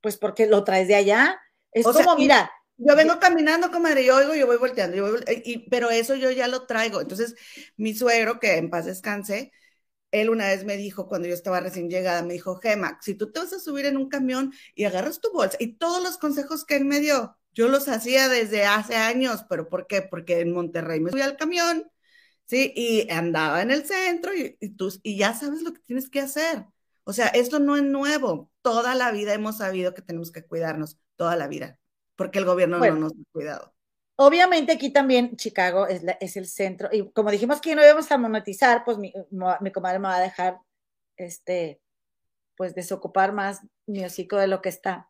Pues 0.00 0.16
porque 0.16 0.46
lo 0.46 0.64
traes 0.64 0.88
de 0.88 0.94
allá. 0.96 1.40
Es 1.70 1.86
O 1.86 1.92
sea, 1.92 2.04
como, 2.04 2.16
y- 2.16 2.24
mira, 2.24 2.50
Yo 2.78 2.96
vengo 2.96 3.20
caminando, 3.20 3.70
comadre, 3.70 4.04
yo 4.04 4.16
oigo, 4.16 4.34
yo 4.34 4.46
voy 4.46 4.56
volteando, 4.56 4.96
yo 4.96 5.04
voy 5.04 5.12
vol- 5.20 5.24
eh, 5.28 5.42
y- 5.44 5.68
pero 5.70 5.90
eso 5.90 6.14
yo 6.16 6.30
ya 6.30 6.48
lo 6.48 6.66
traigo. 6.66 7.00
Entonces, 7.00 7.34
mi 7.76 7.94
suegro, 7.94 8.40
que 8.40 8.56
en 8.56 8.70
paz 8.70 8.86
descanse, 8.86 9.52
él 10.12 10.30
una 10.30 10.48
vez 10.48 10.64
me 10.64 10.76
dijo, 10.78 11.08
cuando 11.08 11.28
yo 11.28 11.34
estaba 11.34 11.60
recién 11.60 11.90
llegada, 11.90 12.22
me 12.22 12.34
dijo, 12.34 12.56
Gema, 12.56 12.98
si 13.02 13.14
tú 13.16 13.32
te 13.32 13.40
vas 13.40 13.52
a 13.54 13.60
subir 13.60 13.86
en 13.86 13.96
un 13.98 14.08
camión 14.08 14.52
y 14.74 14.84
agarras 14.84 15.20
tu 15.20 15.32
bolsa, 15.32 15.56
y 15.60 15.74
todos 15.76 16.02
los 16.02 16.18
consejos 16.18 16.64
que 16.64 16.76
él 16.76 16.84
me 16.86 17.00
dio, 17.00 17.38
yo 17.54 17.68
los 17.68 17.88
hacía 17.88 18.28
desde 18.28 18.64
hace 18.66 18.96
años, 18.96 19.44
pero 19.50 19.68
¿por 19.68 19.86
qué? 19.88 20.02
Porque 20.02 20.40
en 20.40 20.52
Monterrey 20.52 21.00
me 21.00 21.10
subí 21.12 21.22
al 21.22 21.36
camión, 21.38 21.90
¿sí? 22.46 22.72
Y 22.76 23.10
andaba 23.10 23.62
en 23.62 23.70
el 23.72 23.86
centro 23.86 24.34
y, 24.34 24.56
y 24.60 24.70
tú, 24.70 24.92
y 25.02 25.16
ya 25.18 25.34
sabes 25.34 25.62
lo 25.62 25.72
que 25.72 25.80
tienes 25.82 26.10
que 26.10 26.20
hacer. 26.20 26.66
O 27.04 27.12
sea, 27.12 27.28
esto 27.28 27.58
no 27.60 27.76
es 27.76 27.82
nuevo. 27.82 28.50
Toda 28.62 28.94
la 28.94 29.12
vida 29.12 29.34
hemos 29.34 29.58
sabido 29.58 29.94
que 29.94 30.02
tenemos 30.02 30.32
que 30.32 30.44
cuidarnos, 30.46 30.98
toda 31.16 31.36
la 31.36 31.48
vida, 31.48 31.78
porque 32.16 32.38
el 32.38 32.44
gobierno 32.44 32.78
Bueno. 32.78 32.94
no 32.96 33.00
nos 33.02 33.12
ha 33.12 33.32
cuidado. 33.32 33.74
obviamente 34.16 34.72
aquí 34.72 34.90
también 34.92 35.36
Chicago 35.36 35.86
es, 35.88 36.02
la- 36.04 36.16
es 36.20 36.36
el 36.36 36.46
centro. 36.46 36.88
Y 36.92 37.10
como 37.12 37.30
dijimos 37.30 37.60
que 37.60 37.74
no 37.74 37.82
íbamos 37.84 38.10
a 38.12 38.18
monetizar, 38.18 38.84
pues 38.84 38.98
mi, 38.98 39.12
mi 39.60 39.72
comadre 39.72 39.98
me 39.98 40.08
va 40.08 40.16
a 40.16 40.20
dejar, 40.20 40.58
este, 41.16 41.80
pues 42.56 42.74
desocupar 42.74 43.32
más 43.32 43.60
mi 43.86 44.04
hocico 44.04 44.36
de 44.36 44.46
lo 44.46 44.60
que 44.62 44.68
está. 44.68 45.08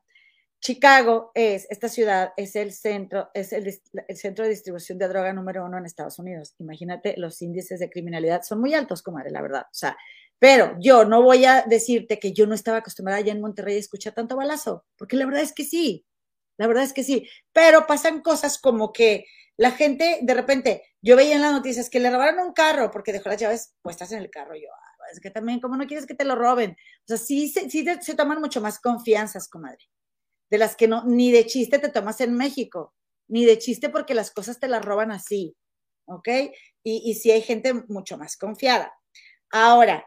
Chicago 0.61 1.33
es, 1.35 1.67
esta 1.71 1.89
ciudad 1.89 2.33
es 2.37 2.55
el 2.55 2.73
centro, 2.73 3.31
es 3.35 3.53
el, 3.53 3.67
el 4.07 4.17
centro 4.17 4.45
de 4.45 4.51
distribución 4.51 4.97
de 4.97 5.09
droga 5.09 5.33
número 5.33 5.65
uno 5.65 5.77
en 5.77 5.85
Estados 5.87 6.19
Unidos. 6.21 6.55
Imagínate, 6.61 7.15
los 7.19 7.43
índices 7.43 7.81
de 7.81 7.91
criminalidad 7.91 8.43
son 8.45 8.61
muy 8.61 8.73
altos, 8.73 9.03
comadre, 9.03 9.31
la 9.33 9.43
verdad. 9.43 9.63
O 9.63 9.75
sea, 9.75 9.97
pero 10.39 10.77
yo 10.81 11.05
no 11.05 11.23
voy 11.23 11.45
a 11.45 11.63
decirte 11.63 12.19
que 12.21 12.33
yo 12.33 12.47
no 12.47 12.55
estaba 12.55 12.79
acostumbrada 12.79 13.19
allá 13.19 13.33
en 13.33 13.41
Monterrey 13.41 13.75
a 13.77 13.81
escuchar 13.81 14.13
tanto 14.15 14.37
balazo, 14.37 14.85
porque 14.97 15.17
la 15.17 15.27
verdad 15.27 15.43
es 15.43 15.53
que 15.53 15.65
sí, 15.65 16.07
la 16.59 16.67
verdad 16.67 16.85
es 16.85 16.93
que 16.93 17.05
sí. 17.05 17.29
Pero 17.53 17.87
pasan 17.87 18.21
cosas 18.23 18.59
como 18.59 18.93
que 18.93 19.27
la 19.57 19.71
gente, 19.73 20.19
de 20.23 20.35
repente, 20.35 20.83
yo 21.03 21.17
veía 21.17 21.35
en 21.37 21.43
las 21.43 21.53
noticias 21.53 21.91
que 21.91 22.01
le 22.01 22.11
robaron 22.11 22.41
un 22.47 22.53
carro 22.53 22.91
porque 22.91 23.13
dejó 23.13 23.29
las 23.29 23.41
llaves 23.41 23.75
puestas 23.83 24.13
en 24.13 24.19
el 24.21 24.31
carro. 24.31 24.55
Yo, 24.57 24.69
ah, 24.73 25.05
es 25.13 25.21
que 25.21 25.31
también, 25.31 25.61
¿cómo 25.61 25.77
no 25.77 25.87
quieres 25.87 26.07
que 26.07 26.15
te 26.15 26.25
lo 26.25 26.35
roben? 26.37 26.73
O 26.73 27.05
sea, 27.07 27.17
sí, 27.19 27.49
sí 27.49 27.85
te- 27.85 28.01
se 28.03 28.15
toman 28.15 28.41
mucho 28.41 28.61
más 28.61 28.79
confianzas, 28.81 29.49
comadre 29.49 29.85
de 30.51 30.59
las 30.59 30.77
que 30.77 30.89
no, 30.89 31.05
ni 31.05 31.33
de 31.33 31.47
chiste 31.47 31.79
te 31.79 31.89
tomas 31.89 32.21
en 32.21 32.35
México, 32.37 32.95
ni 33.29 33.45
de 33.45 33.59
chiste 33.59 33.89
porque 33.89 34.15
las 34.15 34.31
cosas 34.31 34.61
te 34.61 34.69
las 34.69 34.85
roban 34.85 35.11
así, 35.11 35.57
¿ok? 36.07 36.29
Y, 36.83 37.11
y 37.11 37.15
sí 37.15 37.31
hay 37.31 37.43
gente 37.43 37.73
mucho 37.89 38.19
más 38.19 38.37
confiada. 38.37 38.93
Ahora, 39.51 40.05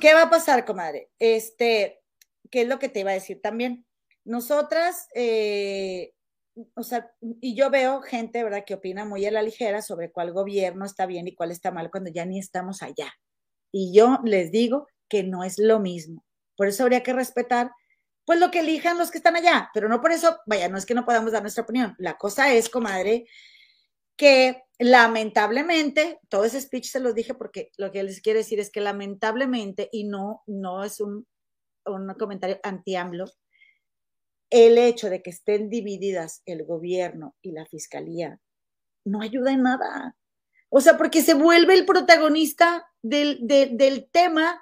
¿qué 0.00 0.14
va 0.14 0.22
a 0.24 0.30
pasar, 0.30 0.64
comadre? 0.64 1.10
Este, 1.18 2.00
¿qué 2.50 2.62
es 2.62 2.68
lo 2.68 2.78
que 2.78 2.88
te 2.88 3.00
iba 3.00 3.10
a 3.10 3.14
decir 3.14 3.40
también? 3.42 3.86
Nosotras, 4.30 5.08
eh, 5.12 6.12
o 6.74 6.84
sea, 6.84 7.10
y 7.40 7.56
yo 7.56 7.68
veo 7.68 8.00
gente, 8.00 8.44
¿verdad?, 8.44 8.62
que 8.64 8.74
opina 8.74 9.04
muy 9.04 9.26
a 9.26 9.32
la 9.32 9.42
ligera 9.42 9.82
sobre 9.82 10.12
cuál 10.12 10.32
gobierno 10.32 10.84
está 10.84 11.04
bien 11.06 11.26
y 11.26 11.34
cuál 11.34 11.50
está 11.50 11.72
mal 11.72 11.90
cuando 11.90 12.12
ya 12.12 12.24
ni 12.24 12.38
estamos 12.38 12.80
allá. 12.80 13.12
Y 13.72 13.92
yo 13.92 14.20
les 14.22 14.52
digo 14.52 14.86
que 15.08 15.24
no 15.24 15.42
es 15.42 15.58
lo 15.58 15.80
mismo. 15.80 16.24
Por 16.56 16.68
eso 16.68 16.84
habría 16.84 17.02
que 17.02 17.12
respetar 17.12 17.72
pues 18.24 18.38
lo 18.38 18.52
que 18.52 18.60
elijan 18.60 18.98
los 18.98 19.10
que 19.10 19.18
están 19.18 19.34
allá, 19.34 19.68
pero 19.74 19.88
no 19.88 20.00
por 20.00 20.12
eso, 20.12 20.38
vaya, 20.46 20.68
no 20.68 20.78
es 20.78 20.86
que 20.86 20.94
no 20.94 21.04
podamos 21.04 21.32
dar 21.32 21.42
nuestra 21.42 21.64
opinión. 21.64 21.96
La 21.98 22.16
cosa 22.16 22.54
es, 22.54 22.68
comadre, 22.68 23.26
que 24.14 24.62
lamentablemente, 24.78 26.20
todo 26.28 26.44
ese 26.44 26.60
speech 26.60 26.88
se 26.88 27.00
los 27.00 27.16
dije 27.16 27.34
porque 27.34 27.72
lo 27.78 27.90
que 27.90 28.04
les 28.04 28.20
quiero 28.20 28.38
decir 28.38 28.60
es 28.60 28.70
que 28.70 28.80
lamentablemente, 28.80 29.88
y 29.90 30.04
no, 30.04 30.44
no 30.46 30.84
es 30.84 31.00
un, 31.00 31.26
un 31.84 32.14
comentario 32.14 32.60
anti-AMLO, 32.62 33.24
el 34.50 34.78
hecho 34.78 35.08
de 35.08 35.22
que 35.22 35.30
estén 35.30 35.70
divididas 35.70 36.42
el 36.44 36.64
gobierno 36.64 37.36
y 37.40 37.52
la 37.52 37.66
fiscalía 37.66 38.40
no 39.04 39.22
ayuda 39.22 39.52
en 39.52 39.62
nada. 39.62 40.16
O 40.68 40.80
sea, 40.80 40.96
porque 40.98 41.22
se 41.22 41.34
vuelve 41.34 41.74
el 41.74 41.86
protagonista 41.86 42.86
del, 43.02 43.38
de, 43.42 43.70
del 43.72 44.10
tema 44.10 44.60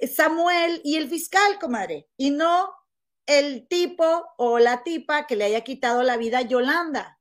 Samuel 0.00 0.80
y 0.84 0.96
el 0.96 1.08
fiscal, 1.08 1.58
comadre, 1.60 2.08
y 2.16 2.30
no 2.30 2.72
el 3.26 3.66
tipo 3.68 4.26
o 4.38 4.58
la 4.58 4.82
tipa 4.82 5.26
que 5.26 5.36
le 5.36 5.44
haya 5.44 5.62
quitado 5.62 6.02
la 6.02 6.16
vida 6.16 6.38
a 6.38 6.42
Yolanda. 6.42 7.18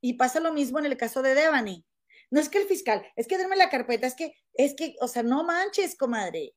Y 0.00 0.14
pasa 0.14 0.40
lo 0.40 0.52
mismo 0.52 0.78
en 0.78 0.86
el 0.86 0.96
caso 0.96 1.22
de 1.22 1.34
Devani. 1.34 1.84
No 2.30 2.40
es 2.40 2.48
que 2.48 2.58
el 2.58 2.66
fiscal, 2.66 3.06
es 3.16 3.26
que 3.26 3.38
denme 3.38 3.56
la 3.56 3.70
carpeta, 3.70 4.06
es 4.06 4.14
que, 4.14 4.34
es 4.54 4.74
que, 4.74 4.96
o 5.00 5.08
sea, 5.08 5.22
no 5.22 5.44
manches, 5.44 5.96
comadre. 5.96 6.54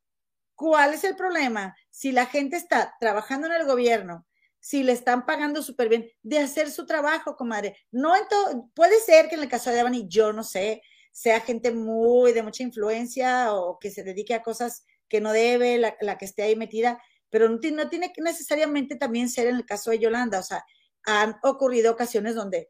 ¿Cuál 0.55 0.93
es 0.93 1.03
el 1.03 1.15
problema? 1.15 1.75
Si 1.89 2.11
la 2.11 2.25
gente 2.25 2.57
está 2.57 2.95
trabajando 2.99 3.47
en 3.47 3.53
el 3.53 3.65
gobierno, 3.65 4.25
si 4.59 4.83
le 4.83 4.91
están 4.93 5.25
pagando 5.25 5.61
súper 5.63 5.89
bien, 5.89 6.09
de 6.21 6.39
hacer 6.39 6.69
su 6.71 6.85
trabajo, 6.85 7.35
comadre. 7.35 7.77
No 7.91 8.15
en 8.15 8.27
todo, 8.27 8.69
puede 8.75 8.99
ser 8.99 9.29
que 9.29 9.35
en 9.35 9.41
el 9.43 9.49
caso 9.49 9.69
de 9.69 9.77
Devani, 9.77 10.07
yo 10.07 10.33
no 10.33 10.43
sé, 10.43 10.81
sea 11.11 11.39
gente 11.41 11.71
muy 11.71 12.33
de 12.33 12.43
mucha 12.43 12.63
influencia 12.63 13.53
o 13.53 13.79
que 13.79 13.91
se 13.91 14.03
dedique 14.03 14.33
a 14.33 14.43
cosas 14.43 14.85
que 15.07 15.21
no 15.21 15.31
debe, 15.33 15.77
la, 15.77 15.95
la 16.01 16.17
que 16.17 16.25
esté 16.25 16.43
ahí 16.43 16.55
metida, 16.55 17.01
pero 17.29 17.49
no, 17.49 17.59
tiene- 17.59 17.83
no 17.83 17.89
tiene 17.89 18.11
que 18.13 18.21
necesariamente 18.21 18.95
también 18.95 19.29
ser 19.29 19.47
en 19.47 19.55
el 19.55 19.65
caso 19.65 19.91
de 19.91 19.99
Yolanda, 19.99 20.39
o 20.39 20.43
sea, 20.43 20.63
han 21.05 21.35
ocurrido 21.43 21.91
ocasiones 21.93 22.35
donde 22.35 22.67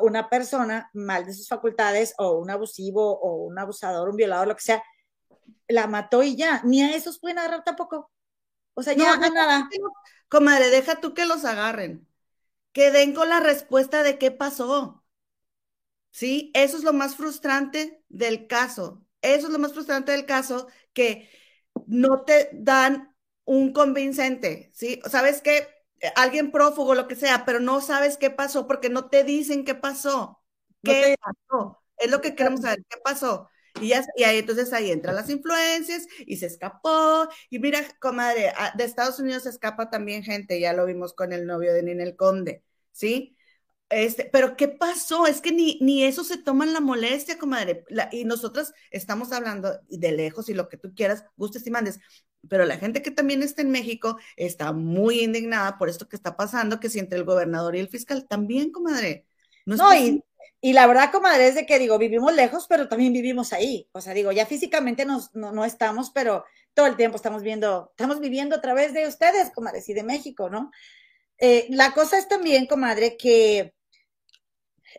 una 0.00 0.28
persona 0.30 0.90
mal 0.94 1.26
de 1.26 1.34
sus 1.34 1.48
facultades 1.48 2.14
o 2.18 2.32
un 2.38 2.50
abusivo 2.50 3.18
o 3.20 3.44
un 3.44 3.58
abusador, 3.58 4.08
un 4.08 4.16
violador, 4.16 4.48
lo 4.48 4.56
que 4.56 4.62
sea, 4.62 4.82
la 5.68 5.86
mató 5.86 6.22
y 6.22 6.36
ya, 6.36 6.62
ni 6.64 6.82
a 6.82 6.94
esos 6.96 7.18
pueden 7.18 7.38
agarrar 7.38 7.64
tampoco. 7.64 8.10
O 8.74 8.82
sea, 8.82 8.92
ya 8.94 9.16
No, 9.16 9.28
no, 9.28 9.34
nada. 9.34 9.68
Comadre, 10.28 10.70
deja 10.70 11.00
tú 11.00 11.14
que 11.14 11.26
los 11.26 11.44
agarren. 11.44 12.06
Que 12.72 12.90
den 12.92 13.14
con 13.14 13.28
la 13.30 13.40
respuesta 13.40 14.02
de 14.04 14.18
qué 14.18 14.30
pasó. 14.32 15.04
¿Sí? 16.10 16.50
Eso 16.54 16.76
es 16.78 16.84
lo 16.84 16.92
más 16.92 17.16
frustrante 17.16 18.02
del 18.08 18.46
caso. 18.46 19.04
Eso 19.22 19.46
es 19.48 19.52
lo 19.52 19.58
más 19.58 19.72
frustrante 19.72 20.12
del 20.12 20.26
caso, 20.26 20.68
que 20.92 21.28
no 21.86 22.22
te 22.24 22.50
dan 22.54 23.14
un 23.44 23.72
convincente, 23.72 24.70
¿sí? 24.74 25.00
¿Sabes 25.10 25.42
qué? 25.42 25.68
Alguien 26.16 26.50
prófugo, 26.52 26.94
lo 26.94 27.08
que 27.08 27.16
sea, 27.16 27.44
pero 27.44 27.60
no 27.60 27.80
sabes 27.80 28.16
qué 28.18 28.30
pasó 28.30 28.66
porque 28.66 28.88
no 28.90 29.08
te 29.10 29.24
dicen 29.24 29.64
qué 29.64 29.74
pasó. 29.74 30.42
No 30.82 30.96
¿Qué 30.96 30.98
te- 30.98 31.16
pasó? 31.20 31.82
Es 31.98 32.10
lo 32.10 32.20
que 32.20 32.34
queremos 32.34 32.60
saber, 32.62 32.84
¿qué 32.88 32.98
pasó? 33.04 33.48
Y, 33.78 33.88
ya, 33.88 34.04
y 34.16 34.24
ahí 34.24 34.38
entonces 34.38 34.72
ahí 34.72 34.90
entran 34.90 35.14
las 35.14 35.28
influencias 35.30 36.06
y 36.26 36.36
se 36.38 36.46
escapó. 36.46 37.28
Y 37.50 37.58
mira, 37.58 37.80
comadre, 38.00 38.48
a- 38.50 38.72
de 38.76 38.84
Estados 38.84 39.18
Unidos 39.20 39.42
se 39.44 39.50
escapa 39.50 39.90
también 39.90 40.22
gente, 40.22 40.58
ya 40.60 40.72
lo 40.72 40.86
vimos 40.86 41.12
con 41.14 41.32
el 41.32 41.46
novio 41.46 41.72
de 41.74 41.82
Ninel 41.82 42.16
Conde, 42.16 42.62
¿sí? 42.92 43.36
Este, 43.88 44.28
pero 44.32 44.56
¿qué 44.56 44.68
pasó? 44.68 45.26
Es 45.26 45.40
que 45.40 45.52
ni, 45.52 45.78
ni 45.80 46.04
eso 46.04 46.24
se 46.24 46.38
toman 46.38 46.72
la 46.72 46.80
molestia, 46.80 47.38
comadre. 47.38 47.84
La- 47.88 48.08
y 48.12 48.24
nosotros 48.24 48.72
estamos 48.90 49.32
hablando 49.32 49.78
de 49.88 50.12
lejos 50.12 50.48
y 50.48 50.54
lo 50.54 50.68
que 50.68 50.76
tú 50.78 50.94
quieras, 50.94 51.24
gustes 51.36 51.66
y 51.66 51.70
mandes. 51.70 52.00
Pero 52.48 52.64
la 52.64 52.78
gente 52.78 53.02
que 53.02 53.10
también 53.10 53.42
está 53.42 53.62
en 53.62 53.70
México 53.70 54.18
está 54.36 54.72
muy 54.72 55.20
indignada 55.22 55.78
por 55.78 55.88
esto 55.88 56.08
que 56.08 56.16
está 56.16 56.36
pasando, 56.36 56.80
que 56.80 56.90
si 56.90 56.98
entre 56.98 57.18
el 57.18 57.24
gobernador 57.24 57.76
y 57.76 57.80
el 57.80 57.88
fiscal 57.88 58.26
también, 58.28 58.70
comadre. 58.72 59.26
No, 59.66 59.76
No, 59.76 59.94
y, 59.94 60.22
y 60.60 60.72
la 60.72 60.86
verdad, 60.86 61.12
comadre, 61.12 61.48
es 61.48 61.54
de 61.54 61.66
que 61.66 61.78
digo, 61.78 61.98
vivimos 61.98 62.34
lejos, 62.34 62.66
pero 62.68 62.88
también 62.88 63.12
vivimos 63.12 63.52
ahí. 63.52 63.88
O 63.92 64.00
sea, 64.00 64.14
digo, 64.14 64.32
ya 64.32 64.46
físicamente 64.46 65.04
nos, 65.04 65.34
no, 65.34 65.52
no 65.52 65.64
estamos, 65.64 66.10
pero 66.10 66.44
todo 66.74 66.86
el 66.86 66.96
tiempo 66.96 67.16
estamos 67.16 67.42
viendo, 67.42 67.90
estamos 67.90 68.20
viviendo 68.20 68.56
a 68.56 68.60
través 68.60 68.92
de 68.92 69.06
ustedes, 69.06 69.50
comadres, 69.50 69.88
y 69.88 69.94
de 69.94 70.02
México, 70.02 70.50
¿no? 70.50 70.70
Eh, 71.38 71.66
la 71.70 71.92
cosa 71.92 72.18
es 72.18 72.28
también, 72.28 72.66
comadre, 72.66 73.16
que, 73.16 73.74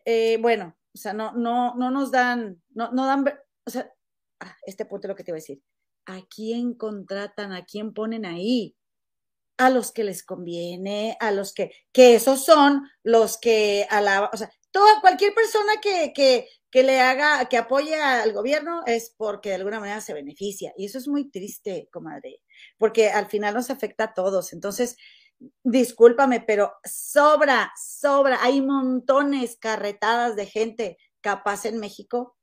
eh, 0.06 0.38
bueno, 0.40 0.78
o 0.94 0.98
sea, 0.98 1.14
no, 1.14 1.34
no, 1.34 1.76
no 1.76 1.92
nos 1.92 2.12
dan, 2.12 2.62
no, 2.70 2.92
no 2.92 3.06
dan, 3.06 3.26
o 3.66 3.70
sea, 3.70 3.92
ah, 4.40 4.56
este 4.66 4.86
punto 4.86 5.08
es 5.08 5.10
lo 5.10 5.16
que 5.16 5.24
te 5.24 5.32
iba 5.32 5.36
a 5.36 5.42
decir. 5.42 5.62
¿A 6.06 6.22
quién 6.34 6.74
contratan? 6.74 7.52
¿A 7.52 7.66
quién 7.66 7.94
ponen 7.94 8.26
ahí? 8.26 8.76
A 9.58 9.70
los 9.70 9.92
que 9.92 10.04
les 10.04 10.24
conviene, 10.24 11.18
a 11.20 11.32
los 11.32 11.54
que, 11.54 11.72
que 11.92 12.16
esos 12.16 12.46
son 12.46 12.90
los 13.04 13.38
que 13.38 13.86
alaban, 13.90 14.30
o 14.34 14.38
sea, 14.38 14.50
toda, 14.78 15.02
cualquier 15.02 15.34
persona 15.34 15.74
que, 15.82 16.14
que, 16.14 16.84
le 16.84 17.00
haga, 17.00 17.50
que 17.50 17.58
apoye 17.58 17.96
al 17.96 18.32
gobierno 18.34 18.84
es 18.86 19.14
porque 19.18 19.50
de 19.50 19.56
alguna 19.56 19.80
manera 19.80 20.02
se 20.02 20.14
beneficia. 20.14 20.72
Y 20.78 20.86
eso 20.86 21.00
es 21.00 21.08
muy 21.08 21.32
triste, 21.32 21.90
comadre, 21.92 22.42
porque 22.78 23.10
al 23.10 23.26
final 23.26 23.56
nos 23.56 23.72
afecta 23.72 24.06
a 24.06 24.14
todos. 24.14 24.54
Entonces, 24.54 24.96
discúlpame, 25.64 26.42
pero 26.42 26.74
sobra, 26.84 27.72
sobra. 27.76 28.38
Hay 28.44 28.62
montones, 28.62 29.58
carretadas 29.58 30.36
de 30.36 30.46
gente 30.46 30.98
capaz 31.22 31.66
en 31.66 31.80
México 31.80 32.38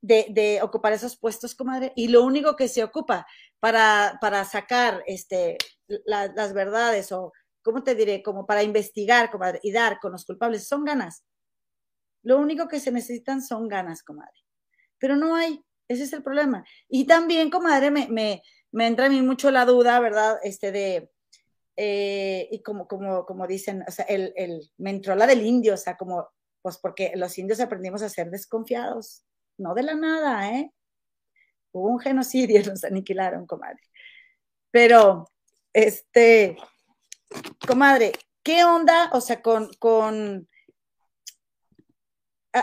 de, 0.00 0.26
de, 0.30 0.62
ocupar 0.62 0.92
esos 0.92 1.18
puestos, 1.18 1.54
comadre, 1.56 1.92
y 1.96 2.08
lo 2.08 2.22
único 2.22 2.56
que 2.56 2.68
se 2.68 2.84
ocupa 2.84 3.26
para, 3.58 4.16
para 4.20 4.44
sacar 4.44 5.02
este, 5.06 5.58
la, 6.06 6.28
las 6.28 6.54
verdades 6.54 7.12
o, 7.12 7.32
¿cómo 7.62 7.82
te 7.82 7.94
diré? 7.94 8.22
Como 8.22 8.46
para 8.46 8.62
investigar, 8.62 9.30
comadre, 9.30 9.60
y 9.62 9.72
dar 9.72 9.98
con 10.00 10.12
los 10.12 10.24
culpables, 10.24 10.66
son 10.68 10.84
ganas. 10.84 11.24
Lo 12.22 12.38
único 12.38 12.68
que 12.68 12.80
se 12.80 12.92
necesitan 12.92 13.42
son 13.42 13.68
ganas, 13.68 14.02
comadre. 14.02 14.38
Pero 14.98 15.16
no 15.16 15.34
hay, 15.34 15.64
ese 15.88 16.04
es 16.04 16.12
el 16.12 16.22
problema. 16.22 16.64
Y 16.88 17.06
también, 17.06 17.50
comadre, 17.50 17.90
me, 17.90 18.08
me, 18.08 18.42
me 18.72 18.86
entra 18.86 19.06
a 19.06 19.10
mí 19.10 19.22
mucho 19.22 19.50
la 19.50 19.64
duda, 19.64 19.98
¿verdad? 20.00 20.38
Este 20.42 20.72
de, 20.72 21.10
eh, 21.76 22.48
y 22.50 22.62
como, 22.62 22.86
como, 22.86 23.24
como 23.24 23.46
dicen, 23.46 23.84
o 23.88 23.90
sea, 23.90 24.04
el, 24.04 24.34
el, 24.36 24.70
me 24.76 24.90
entró 24.90 25.14
la 25.14 25.26
del 25.26 25.46
indio, 25.46 25.74
o 25.74 25.78
sea, 25.78 25.96
como, 25.96 26.28
pues 26.60 26.76
porque 26.76 27.12
los 27.16 27.38
indios 27.38 27.60
aprendimos 27.60 28.02
a 28.02 28.08
ser 28.10 28.30
desconfiados 28.30 29.24
no 29.60 29.74
de 29.74 29.82
la 29.82 29.94
nada, 29.94 30.50
¿eh? 30.52 30.72
Hubo 31.72 31.88
un 31.88 32.00
genocidio, 32.00 32.60
nos 32.66 32.84
aniquilaron, 32.84 33.46
comadre. 33.46 33.80
Pero, 34.70 35.26
este, 35.72 36.56
comadre, 37.66 38.12
¿qué 38.42 38.64
onda? 38.64 39.10
O 39.12 39.20
sea, 39.20 39.40
con, 39.42 39.70
con, 39.78 40.48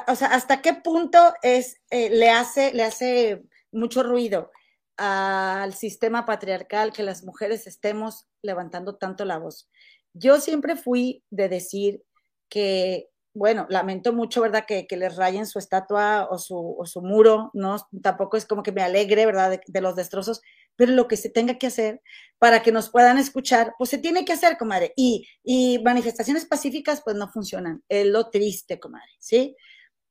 o 0.08 0.16
sea, 0.16 0.28
¿hasta 0.30 0.62
qué 0.62 0.74
punto 0.74 1.34
es, 1.42 1.82
eh, 1.90 2.10
le, 2.10 2.30
hace, 2.30 2.74
le 2.74 2.84
hace 2.84 3.44
mucho 3.72 4.04
ruido 4.04 4.52
al 4.98 5.74
sistema 5.74 6.26
patriarcal 6.26 6.92
que 6.92 7.04
las 7.04 7.24
mujeres 7.24 7.68
estemos 7.68 8.28
levantando 8.42 8.96
tanto 8.96 9.26
la 9.26 9.38
voz? 9.38 9.70
Yo 10.14 10.40
siempre 10.40 10.76
fui 10.76 11.24
de 11.30 11.50
decir 11.50 12.04
que 12.50 13.10
bueno, 13.38 13.68
lamento 13.70 14.14
mucho, 14.14 14.42
¿verdad? 14.42 14.66
Que, 14.68 14.88
que 14.88 14.98
les 14.98 15.16
rayen 15.16 15.46
su 15.46 15.60
estatua 15.60 16.28
o 16.32 16.40
su, 16.40 16.76
su, 16.86 17.02
muro, 17.02 17.52
¿no? 17.54 17.78
Tampoco 18.02 18.36
es 18.36 18.46
como 18.46 18.64
que 18.64 18.72
me 18.72 18.82
alegre, 18.82 19.28
¿verdad? 19.28 19.52
De, 19.52 19.62
de, 19.68 19.82
los 19.82 19.96
destrozos, 19.96 20.42
pero 20.76 20.92
lo 20.94 21.08
que 21.08 21.18
se 21.18 21.30
tenga 21.30 21.60
que 21.60 21.68
hacer 21.68 22.02
para 22.40 22.64
que 22.64 22.72
nos 22.72 22.90
puedan 22.90 23.20
escuchar, 23.20 23.76
pues 23.78 23.92
se 23.92 24.00
tiene 24.00 24.26
que 24.26 24.34
hacer, 24.34 24.58
comadre. 24.58 24.92
Y, 24.96 25.28
y 25.44 25.80
manifestaciones 25.84 26.46
pacíficas, 26.46 27.02
pues 27.04 27.16
no 27.16 27.30
funcionan. 27.32 27.84
Es 27.90 28.08
lo 28.08 28.30
triste, 28.32 28.80
comadre, 28.80 29.12
¿sí? 29.20 29.56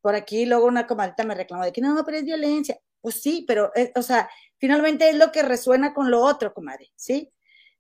Por 0.07 0.15
aquí 0.15 0.47
luego 0.47 0.67
una 0.67 0.87
comadrita 0.87 1.25
me 1.25 1.35
reclamó 1.35 1.65
de 1.65 1.73
que 1.73 1.81
no, 1.81 2.01
pero 2.05 2.17
es 2.17 2.25
violencia. 2.25 2.79
Pues 3.01 3.21
sí, 3.21 3.45
pero, 3.45 3.73
es, 3.75 3.91
o 3.97 4.03
sea, 4.03 4.31
finalmente 4.57 5.09
es 5.09 5.17
lo 5.17 5.33
que 5.33 5.43
resuena 5.43 5.93
con 5.95 6.13
lo 6.13 6.23
otro, 6.23 6.55
comadre, 6.55 6.93
¿sí? 6.95 7.33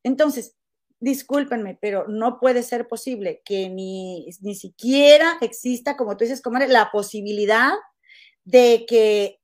Entonces, 0.02 0.56
discúlpenme, 0.98 1.78
pero 1.80 2.08
no 2.08 2.40
puede 2.40 2.64
ser 2.64 2.88
posible 2.88 3.42
que 3.44 3.68
ni, 3.68 4.26
ni 4.40 4.56
siquiera 4.56 5.38
exista, 5.40 5.96
como 5.96 6.16
tú 6.16 6.24
dices, 6.24 6.42
comadre, 6.42 6.66
la 6.66 6.90
posibilidad 6.90 7.74
de 8.42 8.84
que 8.88 9.38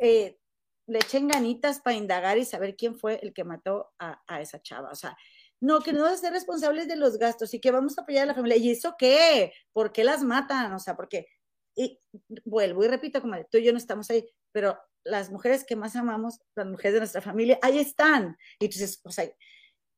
eh, 0.00 0.40
le 0.88 0.98
echen 0.98 1.28
ganitas 1.28 1.80
para 1.80 1.96
indagar 1.96 2.36
y 2.36 2.44
saber 2.44 2.74
quién 2.74 2.96
fue 2.98 3.20
el 3.22 3.32
que 3.32 3.44
mató 3.44 3.92
a, 4.00 4.20
a, 4.26 4.40
esa 4.40 4.60
chava. 4.60 4.90
O 4.90 4.96
sea, 4.96 5.16
no, 5.60 5.82
que 5.82 5.92
no 5.92 6.02
vamos 6.02 6.18
a 6.18 6.22
ser 6.22 6.32
responsables 6.32 6.88
de 6.88 6.96
los 6.96 7.16
gastos 7.16 7.54
y 7.54 7.60
que 7.60 7.70
vamos 7.70 7.96
a 7.96 8.02
apoyar 8.02 8.24
a 8.24 8.26
la 8.26 8.34
familia. 8.34 8.56
¿Y 8.56 8.72
eso 8.72 8.96
qué? 8.98 9.52
¿Por 9.72 9.92
qué 9.92 10.02
las 10.02 10.24
matan? 10.24 10.72
O 10.72 10.80
sea, 10.80 10.96
porque, 10.96 11.28
y 11.78 12.00
vuelvo 12.44 12.84
y 12.84 12.88
repito, 12.88 13.20
como 13.20 13.36
tú 13.50 13.58
y 13.58 13.64
yo 13.64 13.70
no 13.70 13.78
estamos 13.78 14.10
ahí, 14.10 14.28
pero 14.50 14.76
las 15.04 15.30
mujeres 15.30 15.64
que 15.64 15.76
más 15.76 15.94
amamos, 15.94 16.40
las 16.56 16.66
mujeres 16.66 16.94
de 16.94 16.98
nuestra 16.98 17.22
familia, 17.22 17.58
ahí 17.62 17.78
están. 17.78 18.36
Y 18.58 18.64
entonces, 18.64 19.00
o 19.04 19.12
sea, 19.12 19.30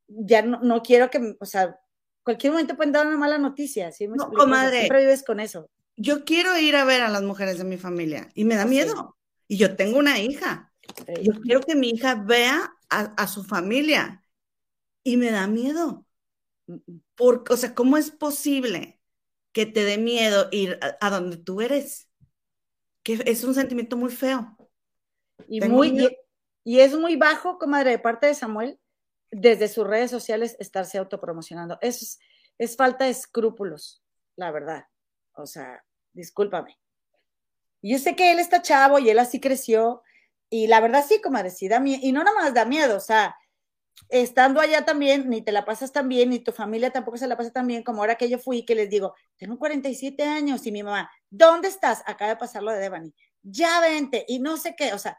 ya 0.07 0.43
no, 0.43 0.61
no, 0.61 0.83
quiero 0.83 1.09
que, 1.09 1.37
o 1.41 1.47
sea, 1.47 1.81
cualquier 2.23 2.53
momento 2.53 2.77
pueden 2.77 2.93
dar 2.93 3.07
una 3.07 3.17
mala 3.17 3.39
noticia, 3.39 3.91
¿sí? 3.93 4.07
no, 4.09 4.31
comadre, 4.31 4.81
siempre 4.81 5.01
vives 5.01 5.25
con 5.25 5.41
eso. 5.41 5.71
Yo 5.97 6.27
quiero 6.27 6.57
ir 6.59 6.77
a 6.77 6.85
ver 6.85 7.01
a 7.01 7.09
las 7.09 7.23
mujeres 7.23 7.57
de 7.57 7.65
mi 7.65 7.79
familia 7.79 8.29
y 8.35 8.45
me 8.45 8.57
da 8.57 8.67
miedo. 8.67 9.17
Y 9.49 9.57
yo 9.57 9.75
tengo 9.75 9.99
una 9.99 10.19
hija. 10.19 10.73
Sí. 11.07 11.23
Yo 11.23 11.33
quiero 11.41 11.61
que 11.63 11.75
mi 11.75 11.91
hija 11.91 12.15
vea 12.15 12.75
a, 12.91 13.01
a, 13.01 13.27
su 13.27 13.43
familia 13.43 14.23
y 15.03 15.17
me 15.17 15.31
da 15.31 15.47
miedo. 15.47 16.07
Porque, 17.17 17.55
o 17.55 17.57
sea, 17.57 17.75
¿cómo 17.75 17.97
es 17.97 18.11
posible 18.11 19.00
que 19.53 19.67
te 19.67 19.85
dé 19.85 19.99
miedo 19.99 20.49
ir 20.51 20.79
a, 20.83 21.07
a 21.07 21.11
donde 21.11 21.37
tú 21.37 21.61
eres? 21.61 22.09
Que 23.03 23.23
es 23.27 23.45
un 23.45 23.55
sentimiento 23.55 23.97
muy 23.97 24.11
feo. 24.11 24.57
Y, 25.49 25.61
muy, 25.63 25.89
y, 25.89 26.17
y, 26.65 26.81
es 26.81 26.95
muy 26.97 27.17
bajo, 27.17 27.59
comadre, 27.59 27.91
de 27.91 27.99
parte 27.99 28.27
de 28.27 28.35
Samuel, 28.35 28.79
desde 29.31 29.69
sus 29.69 29.87
redes 29.87 30.11
sociales 30.11 30.57
estarse 30.59 30.99
autopromocionando. 30.99 31.79
Es, 31.81 32.19
es 32.59 32.77
falta 32.77 33.07
de 33.07 33.11
escrúpulos, 33.11 34.03
la 34.37 34.51
verdad. 34.51 34.85
O 35.35 35.47
sea, 35.47 35.83
discúlpame. 36.13 36.79
Yo 37.83 37.99
sé 37.99 38.15
que 38.15 38.33
él 38.33 38.39
está 38.39 38.61
chavo 38.61 38.99
y 38.99 39.09
él 39.09 39.19
así 39.19 39.41
creció, 39.41 40.03
y 40.51 40.67
la 40.67 40.81
verdad 40.81 41.05
sí, 41.07 41.21
como 41.23 41.43
decía, 41.43 41.81
y 41.85 42.13
no 42.13 42.23
nada 42.23 42.37
más 42.37 42.53
da 42.53 42.65
miedo, 42.65 42.97
o 42.97 43.01
sea, 43.01 43.35
estando 44.09 44.61
allá 44.61 44.85
también, 44.85 45.29
ni 45.29 45.43
te 45.43 45.53
la 45.53 45.65
pasas 45.65 45.93
tan 45.93 46.09
bien, 46.09 46.31
ni 46.31 46.39
tu 46.39 46.53
familia 46.53 46.91
tampoco 46.91 47.17
se 47.17 47.27
la 47.27 47.37
pasa 47.37 47.51
tan 47.51 47.67
bien 47.67 47.83
como 47.83 48.01
ahora 48.03 48.17
que 48.17 48.29
yo 48.29 48.39
fui, 48.39 48.65
que 48.65 48.75
les 48.75 48.91
digo, 48.91 49.15
tengo 49.37 49.59
47 49.59 50.23
años, 50.23 50.67
y 50.67 50.73
mi 50.73 50.83
mamá, 50.83 51.11
¿dónde 51.31 51.69
estás? 51.69 52.03
Acaba 52.07 52.31
de 52.31 52.37
pasar 52.37 52.63
lo 52.63 52.73
de 52.73 52.79
Devani, 52.79 53.15
ya 53.43 53.81
vente, 53.81 54.25
y 54.27 54.41
no 54.41 54.57
sé 54.57 54.75
qué, 54.77 54.93
o 54.93 54.99
sea, 54.99 55.19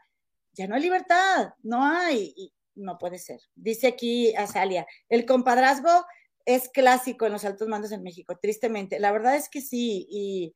ya 0.52 0.66
no 0.66 0.74
hay 0.74 0.82
libertad, 0.82 1.54
no 1.62 1.84
hay, 1.84 2.52
no 2.74 2.98
puede 2.98 3.18
ser. 3.18 3.40
Dice 3.54 3.86
aquí 3.86 4.34
Azalia, 4.34 4.86
el 5.08 5.24
compadrazgo 5.24 6.04
es 6.44 6.68
clásico 6.68 7.26
en 7.26 7.32
los 7.32 7.44
altos 7.44 7.68
mandos 7.68 7.92
en 7.92 8.02
México, 8.02 8.38
tristemente. 8.40 8.98
La 8.98 9.12
verdad 9.12 9.36
es 9.36 9.48
que 9.48 9.60
sí, 9.60 10.06
y 10.10 10.54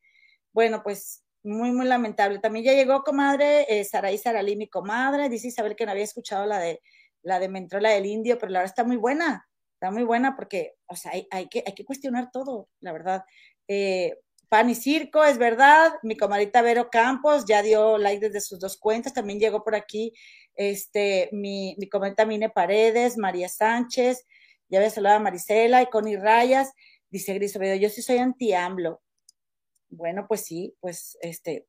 bueno, 0.53 0.83
pues 0.83 1.25
muy, 1.43 1.71
muy 1.71 1.87
lamentable. 1.87 2.41
También 2.41 2.65
ya 2.65 2.73
llegó, 2.75 3.03
comadre, 3.05 3.67
eh, 3.69 3.85
Saraí 3.85 4.19
Saralí, 4.19 4.57
mi 4.57 4.69
comadre, 4.69 5.29
dice 5.29 5.49
Isabel 5.49 5.77
que 5.77 5.87
no 5.87 5.93
había 5.93 6.05
escuchado 6.05 6.45
la 6.45 6.59
de 6.59 6.83
la 7.27 7.41
de 7.41 7.49
Mentrola 7.49 7.91
del 7.91 8.07
Indio, 8.07 8.39
pero 8.39 8.53
la 8.53 8.61
verdad 8.61 8.73
está 8.73 8.85
muy 8.85 8.97
buena, 8.97 9.49
está 9.75 9.91
muy 9.91 10.05
buena 10.05 10.37
porque, 10.37 10.77
o 10.87 10.95
sea, 10.95 11.11
hay, 11.11 11.27
hay 11.33 11.49
que, 11.49 11.65
hay 11.67 11.75
que 11.75 11.85
cuestionar 11.85 12.31
todo, 12.31 12.69
la 12.81 12.93
verdad. 12.93 13.25
Eh, 13.67 14.17
Pan 14.49 14.71
y 14.71 14.77
Circo, 14.77 15.25
es 15.25 15.37
verdad. 15.37 15.95
Mi 16.05 16.17
comadita 16.17 16.63
Vero 16.63 16.89
Campos 16.89 17.45
ya 17.45 17.63
dio 17.63 17.99
like 17.99 18.29
desde 18.29 18.41
sus 18.41 18.61
dos 18.61 18.79
cuentas. 18.79 19.13
También 19.13 19.41
llegó 19.41 19.65
por 19.65 19.75
aquí 19.75 20.13
este, 20.55 21.29
mi, 21.33 21.75
mi 21.79 21.89
comadita 21.89 22.25
Mine 22.25 22.49
Paredes, 22.51 23.19
María 23.19 23.49
Sánchez, 23.49 24.25
ya 24.69 24.79
había 24.79 24.91
saludado 24.91 25.17
a 25.17 25.21
Marisela 25.21 25.83
y 25.83 25.87
Connie 25.87 26.17
Rayas. 26.17 26.73
Dice 27.11 27.35
Gris 27.35 27.57
Oviedo, 27.57 27.75
yo 27.75 27.89
sí 27.89 28.03
soy 28.03 28.19
anti-AMLO. 28.19 29.03
Bueno, 29.89 30.27
pues 30.29 30.43
sí, 30.43 30.77
pues 30.81 31.19
este, 31.21 31.67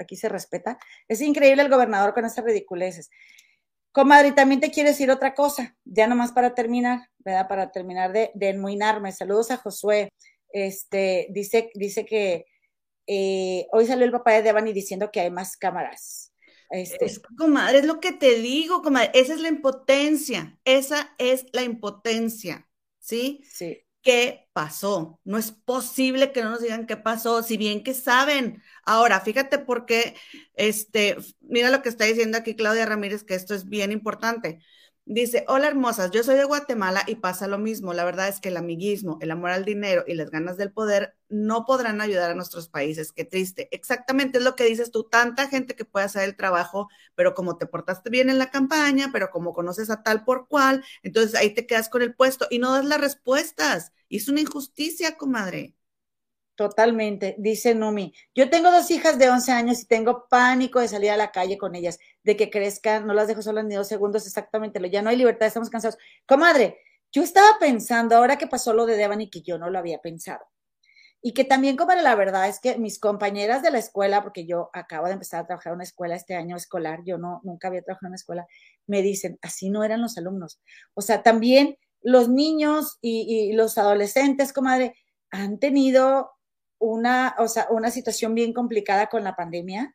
aquí 0.00 0.16
se 0.16 0.28
respeta. 0.28 0.78
Es 1.06 1.20
increíble 1.20 1.62
el 1.62 1.70
gobernador 1.70 2.12
con 2.12 2.24
esas 2.24 2.44
ridiculeces. 2.44 3.08
Comadre, 3.96 4.32
también 4.32 4.60
te 4.60 4.70
quiero 4.70 4.90
decir 4.90 5.10
otra 5.10 5.32
cosa, 5.32 5.74
ya 5.86 6.06
nomás 6.06 6.30
para 6.30 6.54
terminar, 6.54 7.08
¿verdad? 7.20 7.48
Para 7.48 7.72
terminar 7.72 8.12
de, 8.12 8.30
de 8.34 8.50
enmuinarme. 8.50 9.10
Saludos 9.10 9.50
a 9.50 9.56
Josué 9.56 10.10
este, 10.50 11.28
dice, 11.30 11.70
dice 11.72 12.04
que 12.04 12.44
eh, 13.06 13.66
hoy 13.72 13.86
salió 13.86 14.04
el 14.04 14.12
papá 14.12 14.32
de 14.32 14.42
Devani 14.42 14.74
diciendo 14.74 15.10
que 15.10 15.20
hay 15.20 15.30
más 15.30 15.56
cámaras. 15.56 16.34
Este. 16.68 17.06
Es, 17.06 17.22
comadre, 17.38 17.78
es 17.78 17.86
lo 17.86 17.98
que 17.98 18.12
te 18.12 18.34
digo, 18.34 18.82
comadre, 18.82 19.12
esa 19.14 19.32
es 19.32 19.40
la 19.40 19.48
impotencia, 19.48 20.58
esa 20.66 21.14
es 21.16 21.46
la 21.54 21.62
impotencia, 21.62 22.68
¿sí? 22.98 23.40
Sí. 23.50 23.82
¿Qué 24.06 24.48
pasó? 24.52 25.18
No 25.24 25.36
es 25.36 25.50
posible 25.50 26.30
que 26.30 26.40
no 26.42 26.50
nos 26.50 26.60
digan 26.62 26.86
qué 26.86 26.96
pasó, 26.96 27.42
si 27.42 27.56
bien 27.56 27.82
que 27.82 27.92
saben. 27.92 28.62
Ahora, 28.84 29.20
fíjate 29.20 29.58
porque, 29.58 30.14
este, 30.54 31.16
mira 31.40 31.70
lo 31.70 31.82
que 31.82 31.88
está 31.88 32.04
diciendo 32.04 32.38
aquí 32.38 32.54
Claudia 32.54 32.86
Ramírez, 32.86 33.24
que 33.24 33.34
esto 33.34 33.52
es 33.54 33.68
bien 33.68 33.90
importante. 33.90 34.60
Dice, 35.08 35.44
hola 35.46 35.68
hermosas, 35.68 36.10
yo 36.10 36.24
soy 36.24 36.34
de 36.34 36.42
Guatemala 36.44 37.04
y 37.06 37.14
pasa 37.16 37.46
lo 37.46 37.58
mismo. 37.58 37.94
La 37.94 38.04
verdad 38.04 38.26
es 38.26 38.40
que 38.40 38.48
el 38.48 38.56
amiguismo, 38.56 39.18
el 39.20 39.30
amor 39.30 39.50
al 39.50 39.64
dinero 39.64 40.02
y 40.04 40.14
las 40.14 40.30
ganas 40.30 40.56
del 40.56 40.72
poder 40.72 41.14
no 41.28 41.64
podrán 41.64 42.00
ayudar 42.00 42.32
a 42.32 42.34
nuestros 42.34 42.68
países. 42.68 43.12
Qué 43.12 43.24
triste. 43.24 43.68
Exactamente 43.70 44.38
es 44.38 44.44
lo 44.44 44.56
que 44.56 44.64
dices 44.64 44.90
tú, 44.90 45.04
tanta 45.04 45.46
gente 45.48 45.76
que 45.76 45.84
puede 45.84 46.06
hacer 46.06 46.24
el 46.24 46.34
trabajo, 46.36 46.88
pero 47.14 47.34
como 47.34 47.56
te 47.56 47.66
portaste 47.66 48.10
bien 48.10 48.30
en 48.30 48.38
la 48.40 48.50
campaña, 48.50 49.10
pero 49.12 49.30
como 49.30 49.52
conoces 49.52 49.90
a 49.90 50.02
tal 50.02 50.24
por 50.24 50.48
cual, 50.48 50.84
entonces 51.04 51.36
ahí 51.36 51.54
te 51.54 51.66
quedas 51.68 51.88
con 51.88 52.02
el 52.02 52.14
puesto 52.14 52.48
y 52.50 52.58
no 52.58 52.72
das 52.72 52.84
las 52.84 53.00
respuestas. 53.00 53.92
Y 54.08 54.16
es 54.16 54.28
una 54.28 54.40
injusticia, 54.40 55.16
comadre. 55.16 55.75
Totalmente, 56.56 57.36
dice 57.38 57.74
Numi. 57.74 58.14
Yo 58.34 58.48
tengo 58.48 58.70
dos 58.70 58.90
hijas 58.90 59.18
de 59.18 59.28
11 59.28 59.52
años 59.52 59.82
y 59.82 59.86
tengo 59.86 60.26
pánico 60.28 60.80
de 60.80 60.88
salir 60.88 61.10
a 61.10 61.16
la 61.18 61.30
calle 61.30 61.58
con 61.58 61.74
ellas, 61.74 61.98
de 62.24 62.34
que 62.34 62.50
crezcan, 62.50 63.06
no 63.06 63.12
las 63.12 63.28
dejo 63.28 63.42
solas 63.42 63.66
ni 63.66 63.74
dos 63.74 63.88
segundos, 63.88 64.26
exactamente, 64.26 64.80
ya 64.90 65.02
no 65.02 65.10
hay 65.10 65.16
libertad, 65.16 65.46
estamos 65.46 65.68
cansados. 65.68 65.98
Comadre, 66.26 66.78
yo 67.12 67.22
estaba 67.22 67.58
pensando, 67.60 68.16
ahora 68.16 68.38
que 68.38 68.46
pasó 68.46 68.72
lo 68.72 68.86
de 68.86 68.96
Devani, 68.96 69.28
que 69.28 69.42
yo 69.42 69.58
no 69.58 69.70
lo 69.70 69.78
había 69.78 69.98
pensado, 70.00 70.46
Y 71.22 71.34
que 71.34 71.44
también, 71.44 71.76
como 71.76 71.92
la 71.94 72.14
verdad 72.14 72.48
es 72.48 72.60
que 72.60 72.78
mis 72.78 72.98
compañeras 73.00 73.62
de 73.62 73.70
la 73.70 73.78
escuela, 73.78 74.22
porque 74.22 74.46
yo 74.46 74.70
acabo 74.72 75.06
de 75.06 75.14
empezar 75.14 75.40
a 75.40 75.46
trabajar 75.46 75.72
en 75.72 75.76
una 75.76 75.84
escuela 75.84 76.14
este 76.14 76.36
año 76.36 76.56
escolar, 76.56 77.00
yo 77.04 77.18
no, 77.18 77.40
nunca 77.44 77.68
había 77.68 77.82
trabajado 77.82 78.06
en 78.06 78.10
una 78.10 78.16
escuela, 78.16 78.46
me 78.86 79.02
dicen, 79.02 79.38
así 79.42 79.70
no 79.70 79.84
eran 79.84 80.02
los 80.02 80.16
alumnos. 80.18 80.60
O 80.94 81.02
sea, 81.02 81.22
también 81.22 81.78
los 82.02 82.28
niños 82.28 82.98
y, 83.02 83.52
los 83.54 83.78
adolescentes, 83.78 84.52
comadre, 84.52 84.94
han 85.30 85.58
tenido 85.58 86.35
una, 86.78 87.34
o 87.38 87.48
sea, 87.48 87.66
una 87.70 87.90
situación 87.90 88.34
bien 88.34 88.52
complicada 88.52 89.08
con 89.08 89.24
la 89.24 89.36
pandemia. 89.36 89.94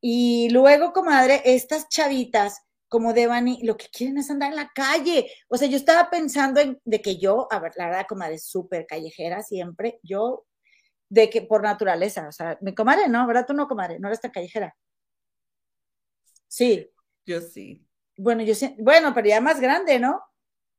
Y 0.00 0.50
luego, 0.50 0.92
comadre, 0.92 1.42
estas 1.44 1.88
chavitas 1.88 2.62
como 2.88 3.12
Devani, 3.12 3.60
lo 3.62 3.76
que 3.76 3.88
quieren 3.88 4.18
es 4.18 4.30
andar 4.30 4.50
en 4.50 4.56
la 4.56 4.70
calle. 4.74 5.30
O 5.48 5.56
sea, 5.56 5.68
yo 5.68 5.76
estaba 5.76 6.08
pensando 6.10 6.60
en 6.60 6.80
de 6.84 7.02
que 7.02 7.18
yo, 7.18 7.48
a 7.50 7.58
ver, 7.58 7.72
la 7.76 7.86
verdad, 7.86 8.06
comadre, 8.08 8.38
súper 8.38 8.86
callejera 8.86 9.42
siempre, 9.42 9.98
yo, 10.02 10.46
de 11.08 11.30
que 11.30 11.42
por 11.42 11.62
naturaleza, 11.62 12.28
o 12.28 12.32
sea, 12.32 12.58
mi 12.60 12.74
comadre, 12.74 13.08
¿no? 13.08 13.26
¿Verdad? 13.26 13.46
Tú 13.46 13.54
no, 13.54 13.68
comadre, 13.68 13.98
no 13.98 14.08
eres 14.08 14.20
tan 14.20 14.30
callejera. 14.30 14.76
Sí. 16.48 16.90
Yo 17.26 17.40
sí. 17.40 17.84
Bueno, 18.16 18.42
yo 18.42 18.54
sí, 18.54 18.74
bueno, 18.78 19.12
pero 19.12 19.28
ya 19.28 19.40
más 19.40 19.60
grande, 19.60 19.98
¿no? 19.98 20.22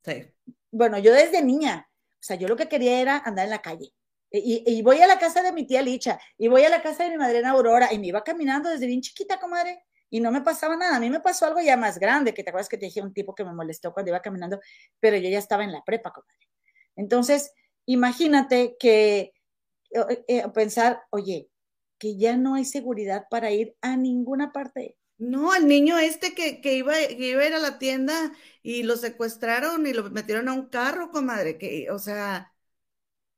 Sí. 0.03 0.33
Bueno, 0.71 0.97
yo 0.97 1.13
desde 1.13 1.43
niña, 1.43 1.87
o 1.89 2.23
sea, 2.23 2.35
yo 2.37 2.47
lo 2.47 2.55
que 2.55 2.69
quería 2.69 3.01
era 3.01 3.17
andar 3.17 3.45
en 3.45 3.51
la 3.51 3.61
calle. 3.61 3.93
Y, 4.29 4.81
voy 4.81 5.01
a 5.01 5.07
la 5.07 5.19
casa 5.19 5.41
de 5.41 5.53
mi 5.53 5.65
tía 5.65 5.81
Licha, 5.81 6.19
y 6.37 6.47
voy 6.47 6.63
a 6.63 6.69
la 6.69 6.81
casa 6.81 7.03
de 7.03 7.11
mi 7.11 7.17
madrina 7.17 7.51
Aurora, 7.51 7.93
y 7.93 7.99
me 7.99 8.07
iba 8.07 8.23
caminando 8.23 8.69
desde 8.69 8.85
bien 8.85 9.01
chiquita, 9.01 9.39
comadre, 9.39 9.83
y 10.09 10.19
no 10.19 10.31
me 10.31 10.41
pasaba 10.41 10.75
nada. 10.75 10.97
A 10.97 10.99
mí 10.99 11.09
me 11.09 11.21
pasó 11.21 11.45
algo 11.45 11.61
ya 11.61 11.77
más 11.77 11.97
grande, 11.99 12.33
que 12.33 12.43
te 12.43 12.49
acuerdas 12.49 12.69
que 12.69 12.77
te 12.77 12.85
dije 12.85 13.01
un 13.01 13.13
tipo 13.13 13.35
que 13.35 13.45
me 13.45 13.53
molestó 13.53 13.93
cuando 13.93 14.11
iba 14.11 14.21
caminando, 14.21 14.59
pero 14.99 15.17
yo 15.17 15.29
ya 15.29 15.39
estaba 15.39 15.63
en 15.63 15.71
la 15.71 15.83
prepa, 15.83 16.11
comadre. 16.11 16.47
Entonces, 16.95 17.53
imagínate 17.85 18.75
que 18.79 19.33
eh, 19.91 20.23
eh, 20.27 20.43
pensar, 20.53 21.03
oye, 21.11 21.49
que 21.97 22.17
ya 22.17 22.37
no 22.37 22.55
hay 22.55 22.65
seguridad 22.65 23.25
para 23.29 23.51
ir 23.51 23.75
a 23.81 23.95
ninguna 23.95 24.51
parte. 24.51 24.97
No, 25.17 25.55
el 25.55 25.67
niño 25.67 25.97
este 25.97 26.35
que, 26.35 26.73
iba, 26.75 26.99
iba 27.01 27.41
a 27.41 27.47
ir 27.47 27.53
a 27.53 27.59
la 27.59 27.79
tienda 27.79 28.33
y 28.61 28.83
lo 28.83 28.97
secuestraron 28.97 29.87
y 29.87 29.93
lo 29.93 30.09
metieron 30.11 30.47
a 30.47 30.53
un 30.53 30.67
carro, 30.67 31.09
comadre, 31.11 31.57
que, 31.57 31.89
o 31.89 31.97
sea, 31.97 32.53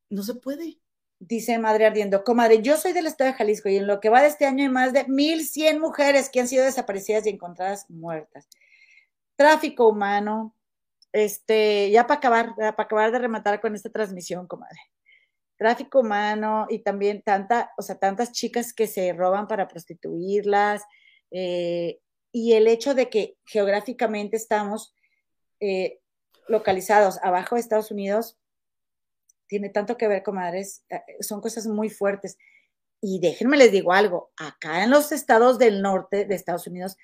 no 0.09 0.23
se 0.23 0.35
puede. 0.35 0.79
Dice 1.19 1.57
Madre 1.57 1.85
Ardiendo, 1.85 2.23
comadre, 2.23 2.61
yo 2.61 2.77
soy 2.77 2.93
del 2.93 3.07
estado 3.07 3.31
de 3.31 3.37
Jalisco 3.37 3.67
y 3.67 3.75
en 3.75 3.87
lo 3.87 3.99
que 3.99 4.09
va 4.09 4.21
de 4.21 4.29
este 4.29 4.45
año 4.45 4.63
hay 4.63 4.69
más 4.69 4.93
de 4.93 5.05
1.100 5.05 5.79
mujeres 5.79 6.29
que 6.29 6.39
han 6.39 6.47
sido 6.47 6.63
desaparecidas 6.63 7.25
y 7.25 7.29
encontradas 7.29 7.89
muertas. 7.89 8.47
Tráfico 9.35 9.89
humano, 9.89 10.55
este, 11.11 11.91
ya 11.91 12.07
para 12.07 12.19
acabar, 12.19 12.55
para 12.55 12.71
acabar 12.71 13.11
de 13.11 13.19
rematar 13.19 13.59
con 13.59 13.75
esta 13.75 13.89
transmisión, 13.89 14.47
comadre. 14.47 14.79
Tráfico 15.57 15.99
humano 15.99 16.67
y 16.69 16.79
también 16.79 17.21
tanta, 17.21 17.73
o 17.77 17.81
sea, 17.81 17.99
tantas 17.99 18.31
chicas 18.31 18.73
que 18.73 18.87
se 18.87 19.11
roban 19.11 19.47
para 19.47 19.67
prostituirlas, 19.67 20.83
eh, 21.31 21.99
y 22.31 22.53
el 22.53 22.67
hecho 22.67 22.93
de 22.93 23.09
que 23.09 23.37
geográficamente 23.45 24.37
estamos 24.37 24.93
eh, 25.59 25.99
localizados 26.47 27.19
abajo 27.23 27.55
de 27.55 27.61
Estados 27.61 27.91
Unidos 27.91 28.38
tiene 29.49 29.69
tanto 29.69 29.97
que 29.97 30.07
ver, 30.07 30.23
comadres, 30.23 30.85
eh, 30.89 31.01
son 31.19 31.41
cosas 31.41 31.67
muy 31.67 31.89
fuertes. 31.89 32.37
Y 33.01 33.19
déjenme 33.19 33.57
les 33.57 33.71
digo 33.71 33.91
algo, 33.91 34.31
acá 34.37 34.83
en 34.83 34.91
los 34.91 35.11
estados 35.11 35.59
del 35.59 35.81
norte 35.81 36.25
de 36.25 36.35
Estados 36.35 36.67
Unidos, 36.67 36.95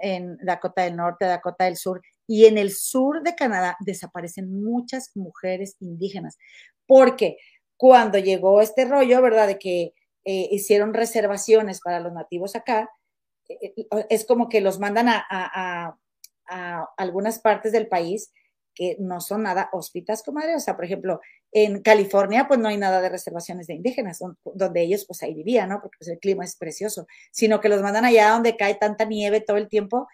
en 0.00 0.36
Dakota 0.38 0.82
del 0.82 0.96
Norte, 0.96 1.24
Dakota 1.24 1.64
del 1.64 1.76
Sur 1.76 2.02
y 2.26 2.46
en 2.46 2.58
el 2.58 2.72
sur 2.72 3.22
de 3.22 3.34
Canadá 3.34 3.76
desaparecen 3.80 4.62
muchas 4.62 5.10
mujeres 5.16 5.76
indígenas, 5.80 6.38
porque 6.86 7.36
cuando 7.76 8.18
llegó 8.18 8.60
este 8.60 8.84
rollo, 8.84 9.20
¿verdad? 9.22 9.48
De 9.48 9.58
que 9.58 9.92
hicieron 10.24 10.94
reservaciones 10.94 11.80
para 11.80 11.98
los 11.98 12.12
nativos 12.12 12.54
acá, 12.54 12.88
eh, 13.48 13.74
eh, 13.76 14.06
es 14.10 14.24
como 14.24 14.48
que 14.48 14.60
los 14.60 14.78
mandan 14.78 15.08
a, 15.08 15.96
algunas 16.98 17.38
partes 17.38 17.72
del 17.72 17.88
país 17.88 18.30
que 18.74 18.96
no 18.98 19.22
son 19.22 19.44
nada 19.44 19.70
hóspitas, 19.72 20.22
comadre. 20.22 20.54
O 20.54 20.60
sea, 20.60 20.76
por 20.76 20.84
ejemplo, 20.84 21.20
en 21.52 21.82
California, 21.82 22.48
pues 22.48 22.58
no 22.58 22.68
hay 22.68 22.78
nada 22.78 23.02
de 23.02 23.10
reservaciones 23.10 23.66
de 23.66 23.74
indígenas, 23.74 24.20
donde 24.42 24.82
ellos 24.82 25.04
pues 25.06 25.22
ahí 25.22 25.34
vivían, 25.34 25.68
¿no? 25.68 25.80
Porque 25.82 25.98
pues, 25.98 26.08
el 26.08 26.18
clima 26.18 26.44
es 26.44 26.56
precioso, 26.56 27.06
sino 27.30 27.60
que 27.60 27.68
los 27.68 27.82
mandan 27.82 28.06
allá 28.06 28.30
donde 28.30 28.56
cae 28.56 28.74
tanta 28.74 29.04
nieve 29.04 29.42
todo 29.42 29.58
el 29.58 29.68
tiempo. 29.68 30.08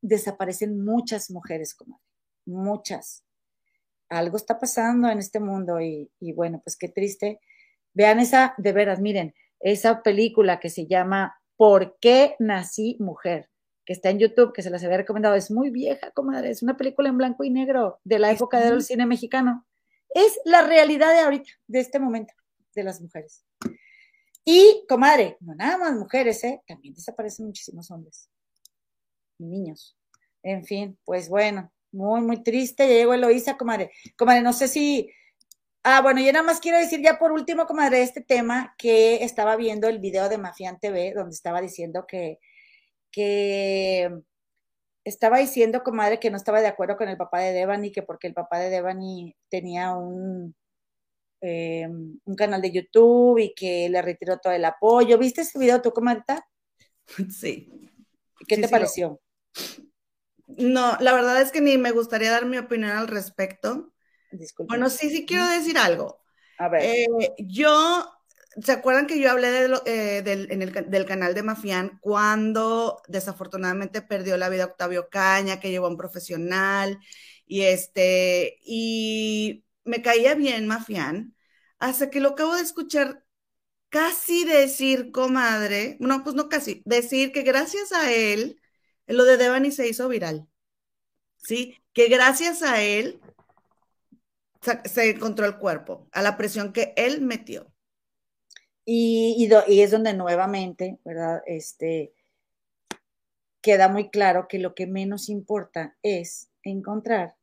Desaparecen 0.00 0.84
muchas 0.84 1.30
mujeres, 1.30 1.74
comadre, 1.74 2.02
muchas. 2.46 3.24
Algo 4.08 4.36
está 4.36 4.58
pasando 4.58 5.10
en 5.10 5.18
este 5.18 5.40
mundo 5.40 5.80
y, 5.80 6.10
y 6.20 6.32
bueno, 6.32 6.60
pues 6.64 6.76
qué 6.76 6.88
triste. 6.88 7.40
Vean 7.92 8.20
esa, 8.20 8.54
de 8.56 8.72
veras, 8.72 9.00
miren, 9.00 9.34
esa 9.58 10.02
película 10.02 10.60
que 10.60 10.70
se 10.70 10.86
llama 10.86 11.36
¿Por 11.56 11.98
qué 12.00 12.36
nací 12.38 12.96
mujer? 13.00 13.50
que 13.84 13.94
está 13.94 14.10
en 14.10 14.18
YouTube, 14.18 14.52
que 14.52 14.60
se 14.60 14.68
las 14.68 14.84
había 14.84 14.98
recomendado. 14.98 15.34
Es 15.34 15.50
muy 15.50 15.70
vieja, 15.70 16.10
comadre. 16.10 16.50
Es 16.50 16.62
una 16.62 16.76
película 16.76 17.08
en 17.08 17.16
blanco 17.16 17.42
y 17.42 17.48
negro 17.48 17.98
de 18.04 18.18
la 18.18 18.30
época 18.30 18.60
del 18.60 18.82
cine 18.82 19.06
mexicano. 19.06 19.66
Es 20.10 20.40
la 20.44 20.62
realidad 20.62 21.12
de 21.12 21.20
ahorita, 21.20 21.50
de 21.66 21.80
este 21.80 21.98
momento, 21.98 22.34
de 22.74 22.84
las 22.84 23.00
mujeres. 23.00 23.44
Y, 24.44 24.84
comadre, 24.88 25.36
no 25.40 25.54
nada 25.54 25.78
más 25.78 25.94
mujeres, 25.94 26.42
¿eh? 26.44 26.62
También 26.66 26.94
desaparecen 26.94 27.46
muchísimos 27.46 27.90
hombres 27.90 28.30
y 29.38 29.44
niños. 29.44 29.96
En 30.42 30.64
fin, 30.64 30.98
pues 31.04 31.28
bueno, 31.28 31.70
muy, 31.92 32.20
muy 32.22 32.42
triste. 32.42 32.88
Ya 32.88 32.94
llegó 32.94 33.14
Eloísa, 33.14 33.56
comadre. 33.56 33.90
Comadre, 34.16 34.42
no 34.42 34.52
sé 34.52 34.68
si 34.68 35.10
Ah, 35.90 36.02
bueno, 36.02 36.20
yo 36.20 36.30
nada 36.32 36.44
más 36.44 36.60
quiero 36.60 36.76
decir 36.78 37.00
ya 37.02 37.18
por 37.18 37.32
último, 37.32 37.66
comadre, 37.66 38.02
este 38.02 38.20
tema 38.20 38.74
que 38.76 39.24
estaba 39.24 39.56
viendo 39.56 39.88
el 39.88 40.00
video 40.00 40.28
de 40.28 40.36
Mafián 40.36 40.78
TV, 40.78 41.14
donde 41.14 41.34
estaba 41.34 41.62
diciendo 41.62 42.04
que, 42.06 42.40
que 43.10 44.10
estaba 45.08 45.38
diciendo, 45.38 45.82
comadre, 45.82 46.20
que 46.20 46.30
no 46.30 46.36
estaba 46.36 46.60
de 46.60 46.66
acuerdo 46.66 46.96
con 46.96 47.08
el 47.08 47.16
papá 47.16 47.40
de 47.40 47.52
Devani, 47.52 47.90
que 47.90 48.02
porque 48.02 48.26
el 48.26 48.34
papá 48.34 48.58
de 48.58 48.70
Devani 48.70 49.34
tenía 49.48 49.94
un, 49.94 50.54
eh, 51.40 51.86
un 51.88 52.36
canal 52.36 52.60
de 52.60 52.72
YouTube 52.72 53.38
y 53.38 53.54
que 53.54 53.88
le 53.88 54.02
retiró 54.02 54.38
todo 54.38 54.52
el 54.52 54.64
apoyo. 54.64 55.18
¿Viste 55.18 55.42
ese 55.42 55.58
video 55.58 55.80
tú, 55.80 55.92
comadre? 55.92 56.22
Sí. 57.30 57.70
¿Qué 58.46 58.58
te 58.58 58.68
pareció? 58.68 59.20
No, 60.46 60.96
la 61.00 61.12
verdad 61.12 61.40
es 61.40 61.50
que 61.52 61.60
ni 61.60 61.76
me 61.76 61.90
gustaría 61.90 62.30
dar 62.30 62.46
mi 62.46 62.58
opinión 62.58 62.90
al 62.90 63.08
respecto. 63.08 63.92
Bueno, 64.68 64.90
sí, 64.90 65.10
sí 65.10 65.26
quiero 65.26 65.46
decir 65.46 65.78
algo. 65.78 66.22
A 66.58 66.68
ver. 66.68 66.82
Eh, 66.84 67.06
yo, 67.38 67.68
¿se 68.62 68.72
acuerdan 68.72 69.06
que 69.06 69.20
yo 69.20 69.30
hablé 69.30 69.48
eh, 69.86 70.22
del, 70.22 71.06
canal 71.06 71.34
de 71.34 71.42
Mafián 71.42 71.98
cuando 72.00 73.02
desafortunadamente 73.08 74.02
perdió 74.02 74.36
la 74.36 74.48
vida 74.48 74.66
Octavio 74.66 75.08
Caña, 75.10 75.60
que 75.60 75.70
llevó 75.70 75.86
a 75.86 75.90
un 75.90 75.96
profesional, 75.96 76.98
y 77.46 77.62
este, 77.62 78.58
y 78.62 79.64
me 79.84 80.02
caía 80.02 80.34
bien 80.34 80.66
Mafián, 80.66 81.34
hasta 81.78 82.10
que 82.10 82.20
lo 82.20 82.30
acabo 82.30 82.56
de 82.56 82.62
escuchar 82.62 83.24
casi 83.90 84.44
decir, 84.44 85.12
comadre, 85.12 85.96
no, 86.00 86.22
pues 86.24 86.36
no 86.36 86.48
casi, 86.48 86.82
decir 86.86 87.32
que 87.32 87.42
gracias 87.42 87.92
a 87.92 88.12
él, 88.12 88.60
lo 89.06 89.24
de 89.24 89.36
Devani 89.38 89.72
se 89.72 89.88
hizo 89.88 90.08
viral. 90.08 90.48
¿Sí? 91.36 91.78
Que 91.92 92.08
gracias 92.08 92.62
a 92.62 92.82
él 92.82 93.20
se 94.84 95.10
encontró 95.10 95.46
el 95.46 95.56
cuerpo, 95.58 96.08
a 96.12 96.22
la 96.22 96.36
presión 96.36 96.72
que 96.72 96.92
él 96.96 97.20
metió. 97.22 97.72
Y, 98.90 99.50
y, 99.68 99.82
es 99.82 99.90
donde 99.90 100.14
nuevamente, 100.14 100.98
¿verdad? 101.04 101.42
Este, 101.44 102.14
queda 103.60 103.90
muy 103.90 104.08
claro 104.08 104.48
que 104.48 104.58
lo 104.58 104.74
que 104.74 104.86
menos 104.86 105.28
importa 105.28 105.94
es 106.02 106.48
encontrar 106.62 107.36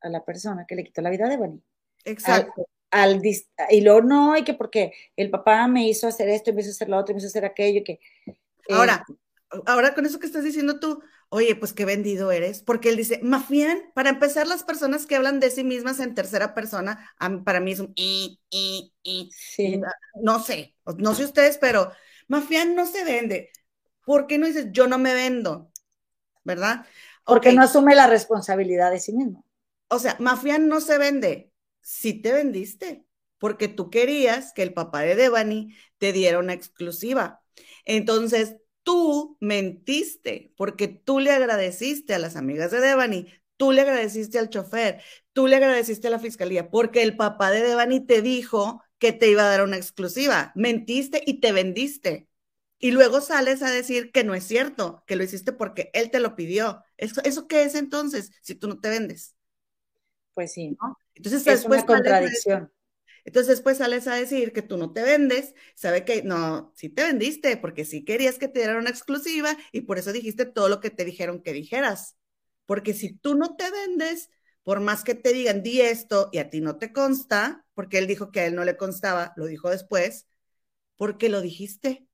a 0.00 0.08
la 0.08 0.24
persona 0.24 0.64
que 0.66 0.74
le 0.74 0.82
quitó 0.82 1.00
la 1.00 1.10
vida 1.10 1.28
de 1.28 1.36
Bonnie. 1.36 1.62
Exacto. 2.04 2.66
Al, 2.90 3.22
y 3.24 3.80
luego 3.80 4.00
no, 4.00 4.36
y 4.36 4.42
que 4.42 4.54
porque 4.54 4.92
el 5.14 5.30
papá 5.30 5.68
me 5.68 5.86
hizo 5.86 6.08
hacer 6.08 6.28
esto, 6.30 6.52
me 6.52 6.62
hizo 6.62 6.70
hacer 6.70 6.88
lo 6.88 6.98
otro, 6.98 7.14
me 7.14 7.20
hizo 7.20 7.28
hacer 7.28 7.44
aquello, 7.44 7.84
que... 7.84 8.00
Ahora, 8.68 9.04
eh, 9.08 9.60
ahora 9.66 9.94
con 9.94 10.04
eso 10.04 10.18
que 10.18 10.26
estás 10.26 10.42
diciendo 10.42 10.80
tú, 10.80 11.00
oye, 11.30 11.54
pues 11.56 11.72
qué 11.72 11.84
vendido 11.84 12.32
eres, 12.32 12.62
porque 12.62 12.88
él 12.88 12.96
dice, 12.96 13.20
mafián, 13.22 13.78
para 13.94 14.10
empezar, 14.10 14.46
las 14.46 14.62
personas 14.64 15.06
que 15.06 15.16
hablan 15.16 15.40
de 15.40 15.50
sí 15.50 15.64
mismas 15.64 16.00
en 16.00 16.14
tercera 16.14 16.54
persona, 16.54 17.12
para 17.44 17.60
mí 17.60 17.72
es 17.72 17.80
un 17.80 17.92
y, 17.94 18.40
y, 18.50 18.92
y, 19.02 19.30
sí. 19.34 19.80
no 20.22 20.40
sé, 20.40 20.74
no 20.96 21.14
sé 21.14 21.24
ustedes, 21.24 21.58
pero 21.58 21.92
mafián 22.28 22.74
no 22.74 22.86
se 22.86 23.04
vende. 23.04 23.50
¿Por 24.04 24.26
qué 24.26 24.38
no 24.38 24.46
dices, 24.46 24.68
yo 24.72 24.86
no 24.86 24.98
me 24.98 25.12
vendo? 25.12 25.70
¿Verdad? 26.44 26.86
Porque 27.24 27.52
no 27.52 27.62
asume 27.62 27.94
la 27.94 28.06
responsabilidad 28.06 28.90
de 28.90 29.00
sí 29.00 29.12
mismo. 29.12 29.44
O 29.88 29.98
sea, 29.98 30.16
mafián 30.18 30.68
no 30.68 30.80
se 30.80 30.96
vende. 30.96 31.52
Sí 31.82 32.14
te 32.14 32.32
vendiste, 32.32 33.04
porque 33.38 33.68
tú 33.68 33.90
querías 33.90 34.52
que 34.54 34.62
el 34.62 34.72
papá 34.72 35.02
de 35.02 35.14
Devani 35.14 35.74
te 35.98 36.12
diera 36.12 36.38
una 36.38 36.54
exclusiva. 36.54 37.42
Entonces, 37.84 38.56
tú 38.88 39.36
mentiste 39.38 40.54
porque 40.56 40.88
tú 40.88 41.20
le 41.20 41.30
agradeciste 41.30 42.14
a 42.14 42.18
las 42.18 42.36
amigas 42.36 42.70
de 42.70 42.80
Devani, 42.80 43.26
tú 43.58 43.70
le 43.70 43.82
agradeciste 43.82 44.38
al 44.38 44.48
chofer, 44.48 45.02
tú 45.34 45.46
le 45.46 45.56
agradeciste 45.56 46.08
a 46.08 46.10
la 46.10 46.18
fiscalía, 46.18 46.70
porque 46.70 47.02
el 47.02 47.14
papá 47.14 47.50
de 47.50 47.60
Devani 47.60 48.00
te 48.00 48.22
dijo 48.22 48.82
que 48.96 49.12
te 49.12 49.28
iba 49.28 49.42
a 49.42 49.50
dar 49.50 49.62
una 49.62 49.76
exclusiva. 49.76 50.52
Mentiste 50.54 51.22
y 51.26 51.40
te 51.40 51.52
vendiste. 51.52 52.30
Y 52.78 52.92
luego 52.92 53.20
sales 53.20 53.60
a 53.62 53.70
decir 53.70 54.10
que 54.10 54.24
no 54.24 54.34
es 54.34 54.44
cierto, 54.44 55.04
que 55.06 55.16
lo 55.16 55.24
hiciste 55.24 55.52
porque 55.52 55.90
él 55.92 56.10
te 56.10 56.18
lo 56.18 56.34
pidió. 56.34 56.82
¿Eso, 56.96 57.20
eso 57.24 57.46
qué 57.46 57.64
es 57.64 57.74
entonces 57.74 58.30
si 58.40 58.54
tú 58.54 58.68
no 58.68 58.80
te 58.80 58.88
vendes? 58.88 59.36
Pues 60.32 60.54
sí. 60.54 60.78
¿no? 60.80 60.96
Entonces, 61.14 61.40
es 61.40 61.44
después 61.44 61.82
una 61.82 61.86
contradicción. 61.86 62.72
Entonces 63.28 63.48
después 63.58 63.78
sales 63.78 64.08
a 64.08 64.14
decir 64.14 64.52
que 64.54 64.62
tú 64.62 64.78
no 64.78 64.92
te 64.92 65.02
vendes, 65.02 65.54
sabe 65.74 66.04
que 66.04 66.22
no, 66.22 66.72
sí 66.76 66.88
te 66.88 67.04
vendiste, 67.04 67.56
porque 67.58 67.84
sí 67.84 68.04
querías 68.04 68.38
que 68.38 68.48
te 68.48 68.60
dieran 68.60 68.78
una 68.78 68.90
exclusiva 68.90 69.56
y 69.72 69.82
por 69.82 69.98
eso 69.98 70.12
dijiste 70.12 70.46
todo 70.46 70.68
lo 70.70 70.80
que 70.80 70.90
te 70.90 71.04
dijeron 71.04 71.42
que 71.42 71.52
dijeras. 71.52 72.16
Porque 72.66 72.94
si 72.94 73.12
tú 73.18 73.34
no 73.34 73.56
te 73.56 73.70
vendes, 73.70 74.30
por 74.62 74.80
más 74.80 75.04
que 75.04 75.14
te 75.14 75.32
digan, 75.34 75.62
di 75.62 75.80
esto 75.82 76.30
y 76.32 76.38
a 76.38 76.48
ti 76.50 76.60
no 76.62 76.78
te 76.78 76.92
consta, 76.92 77.66
porque 77.74 77.98
él 77.98 78.06
dijo 78.06 78.30
que 78.32 78.40
a 78.40 78.46
él 78.46 78.54
no 78.54 78.64
le 78.64 78.76
constaba, 78.78 79.32
lo 79.36 79.46
dijo 79.46 79.70
después, 79.70 80.26
porque 80.96 81.28
lo 81.28 81.40
dijiste. 81.42 82.06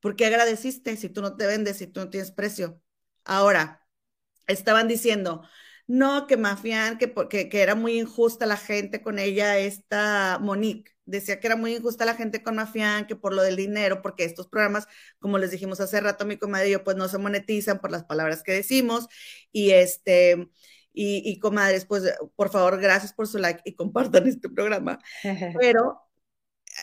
porque 0.00 0.26
agradeciste 0.26 0.96
si 0.96 1.08
tú 1.08 1.22
no 1.22 1.36
te 1.36 1.46
vendes, 1.46 1.78
si 1.78 1.86
tú 1.86 2.00
no 2.00 2.10
tienes 2.10 2.30
precio? 2.32 2.80
Ahora, 3.24 3.86
estaban 4.46 4.88
diciendo, 4.88 5.42
no, 5.86 6.26
que 6.26 6.36
Mafián, 6.36 6.98
que, 6.98 7.12
que, 7.28 7.48
que 7.48 7.62
era 7.62 7.74
muy 7.74 7.98
injusta 7.98 8.46
la 8.46 8.56
gente 8.56 9.02
con 9.02 9.18
ella, 9.18 9.58
esta 9.58 10.38
Monique, 10.40 10.92
decía 11.04 11.40
que 11.40 11.46
era 11.46 11.56
muy 11.56 11.74
injusta 11.76 12.04
la 12.04 12.14
gente 12.14 12.42
con 12.42 12.56
Mafián, 12.56 13.06
que 13.06 13.16
por 13.16 13.34
lo 13.34 13.42
del 13.42 13.56
dinero, 13.56 14.00
porque 14.02 14.24
estos 14.24 14.48
programas, 14.48 14.86
como 15.18 15.38
les 15.38 15.50
dijimos 15.50 15.80
hace 15.80 16.00
rato, 16.00 16.24
mi 16.24 16.38
comadre 16.38 16.68
y 16.68 16.72
yo, 16.72 16.84
pues 16.84 16.96
no 16.96 17.08
se 17.08 17.18
monetizan 17.18 17.80
por 17.80 17.90
las 17.90 18.04
palabras 18.04 18.42
que 18.42 18.52
decimos, 18.52 19.08
y 19.52 19.72
este, 19.72 20.48
y, 20.92 21.22
y 21.30 21.38
comadres, 21.38 21.84
pues 21.84 22.04
por 22.36 22.50
favor, 22.50 22.80
gracias 22.80 23.12
por 23.12 23.26
su 23.26 23.38
like 23.38 23.60
y 23.64 23.74
compartan 23.74 24.26
este 24.26 24.48
programa, 24.48 24.98
pero 25.60 26.03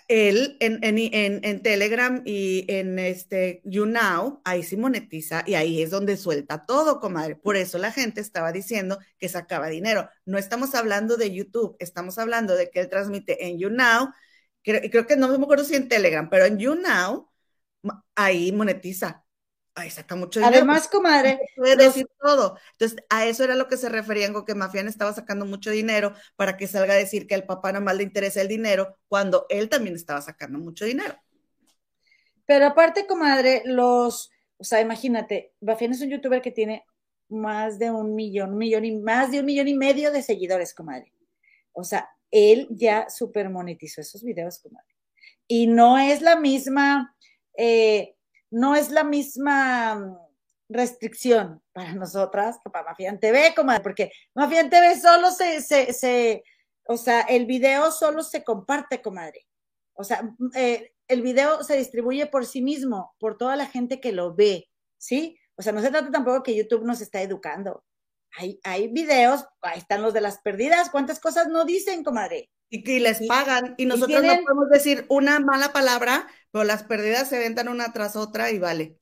él 0.07 0.57
en, 0.59 0.83
en, 0.83 0.97
en, 0.97 1.39
en, 1.43 1.61
Telegram 1.61 2.21
y 2.25 2.65
en 2.67 2.99
este 2.99 3.61
YouNow, 3.65 4.41
ahí 4.45 4.63
sí 4.63 4.77
monetiza 4.77 5.43
y 5.45 5.55
ahí 5.55 5.81
es 5.81 5.89
donde 5.89 6.17
suelta 6.17 6.65
todo, 6.65 6.99
comadre. 6.99 7.35
Por 7.35 7.55
eso 7.57 7.77
la 7.77 7.91
gente 7.91 8.21
estaba 8.21 8.51
diciendo 8.51 8.99
que 9.17 9.29
sacaba 9.29 9.67
dinero. 9.69 10.09
No 10.25 10.37
estamos 10.37 10.75
hablando 10.75 11.17
de 11.17 11.33
YouTube, 11.33 11.75
estamos 11.79 12.17
hablando 12.17 12.55
de 12.55 12.69
que 12.69 12.79
él 12.79 12.89
transmite 12.89 13.47
en 13.47 13.59
YouNow, 13.59 14.09
creo, 14.63 14.81
creo 14.89 15.07
que 15.07 15.17
no 15.17 15.27
me 15.37 15.43
acuerdo 15.43 15.65
si 15.65 15.75
en 15.75 15.87
Telegram, 15.89 16.29
pero 16.29 16.45
en 16.45 16.57
YouNow, 16.57 17.29
ahí 18.15 18.51
monetiza 18.51 19.20
ahí 19.76 19.89
saca 19.89 20.15
mucho 20.15 20.39
dinero. 20.39 20.57
Además, 20.57 20.88
comadre, 20.88 21.39
puede 21.55 21.76
los... 21.76 21.86
decir 21.86 22.07
todo. 22.19 22.57
Entonces, 22.74 23.03
a 23.09 23.26
eso 23.26 23.43
era 23.43 23.55
lo 23.55 23.67
que 23.67 23.78
se 23.78 23.89
referían 23.89 24.34
con 24.34 24.45
que 24.45 24.55
Mafián 24.55 24.88
estaba 24.88 25.13
sacando 25.13 25.45
mucho 25.45 25.72
dinero 25.72 26.13
para 26.36 26.57
que 26.57 26.67
salga 26.67 26.93
a 26.93 26.97
decir 26.97 27.28
que 27.28 27.36
al 27.36 27.45
papá 27.45 27.72
nomás 27.72 27.95
le 27.95 28.03
interesa 28.03 28.41
el 28.41 28.47
dinero, 28.47 28.97
cuando 29.07 29.45
él 29.49 29.69
también 29.69 29.95
estaba 29.95 30.22
sacando 30.22 30.59
mucho 30.59 30.86
dinero. 30.86 31.15
Pero 32.45 32.65
aparte, 32.65 33.07
comadre, 33.07 33.61
los, 33.65 34.32
o 34.57 34.63
sea, 34.63 34.82
imagínate, 34.82 35.53
Mafián 35.61 35.91
es 35.91 36.01
un 36.01 36.09
youtuber 36.09 36.41
que 36.41 36.51
tiene 36.51 36.86
más 37.30 37.80
de 37.80 37.89
un 37.91 38.13
millón, 38.13 38.51
un 38.51 38.57
millón 38.57 38.86
y 38.86 38.97
más 38.97 39.32
de 39.32 39.39
un 39.39 39.45
millón 39.45 39.67
y 39.67 39.74
medio 39.74 40.11
de 40.11 40.22
seguidores, 40.22 40.74
comadre. 40.74 41.13
O 41.72 41.84
sea, 41.84 42.09
él 42.30 42.67
ya 42.69 43.09
super 43.09 43.49
monetizó 43.49 44.01
esos 44.01 44.24
videos, 44.24 44.59
comadre. 44.59 44.88
Y 45.47 45.67
no 45.67 45.97
es 45.97 46.22
la 46.22 46.36
misma, 46.38 47.15
eh, 47.57 48.15
no 48.52 48.76
es 48.76 48.91
la 48.91 49.04
misma 49.04 49.95
mm, 49.95 50.18
restricción 50.70 51.62
para 51.74 51.93
nosotras 51.93 52.60
que 52.64 52.70
para 52.70 52.89
Mafian 52.89 53.20
TV, 53.20 53.54
comadre, 53.56 53.82
porque 53.82 54.12
Mafian 54.36 54.70
TV 54.70 54.99
solo 54.99 55.32
se, 55.32 55.62
se, 55.62 55.93
se, 55.93 56.43
o 56.86 56.97
sea, 56.97 57.22
el 57.22 57.45
video 57.45 57.91
solo 57.91 58.24
se 58.24 58.43
comparte, 58.43 59.02
comadre. 59.02 59.47
O 59.93 60.04
sea, 60.04 60.24
mm, 60.24 60.52
eh, 60.56 60.93
el 61.08 61.22
video 61.22 61.64
se 61.64 61.78
distribuye 61.78 62.28
por 62.28 62.45
sí 62.45 62.62
mismo, 62.62 63.16
por 63.20 63.38
toda 63.38 63.56
la 63.56 63.66
gente 63.66 63.99
que 63.99 64.12
lo 64.12 64.34
ve, 64.36 64.70
¿sí? 64.97 65.38
O 65.56 65.62
sea, 65.62 65.74
no 65.74 65.82
se 65.82 65.89
trata 65.89 66.12
tampoco 66.12 66.43
que 66.43 66.56
YouTube 66.56 66.86
nos 66.86 67.02
está 67.02 67.22
educando. 67.22 67.84
Hay, 68.38 68.60
hay 68.64 68.88
videos, 68.88 69.45
ahí 69.62 69.80
están 69.80 70.02
los 70.02 70.14
de 70.14 70.22
las 70.22 70.39
perdidas, 70.39 70.89
¿cuántas 70.89 71.20
cosas 71.20 71.49
no 71.49 71.66
dicen, 71.66 72.04
comadre? 72.04 72.49
Y 72.74 72.84
que 72.84 72.99
les 73.01 73.28
pagan, 73.28 73.76
y 73.78 73.86
nosotros 73.86 74.17
y 74.17 74.22
tienen... 74.22 74.39
no 74.39 74.43
podemos 74.45 74.69
decir 74.69 75.05
una 75.09 75.39
mala 75.39 75.74
palabra, 75.74 76.26
pero 76.51 76.63
las 76.63 76.84
pérdidas 76.84 77.30
se 77.30 77.38
ventan 77.38 77.67
una 77.67 77.91
tras 77.93 78.15
otra 78.15 78.49
y 78.49 78.59
vale. 78.59 78.97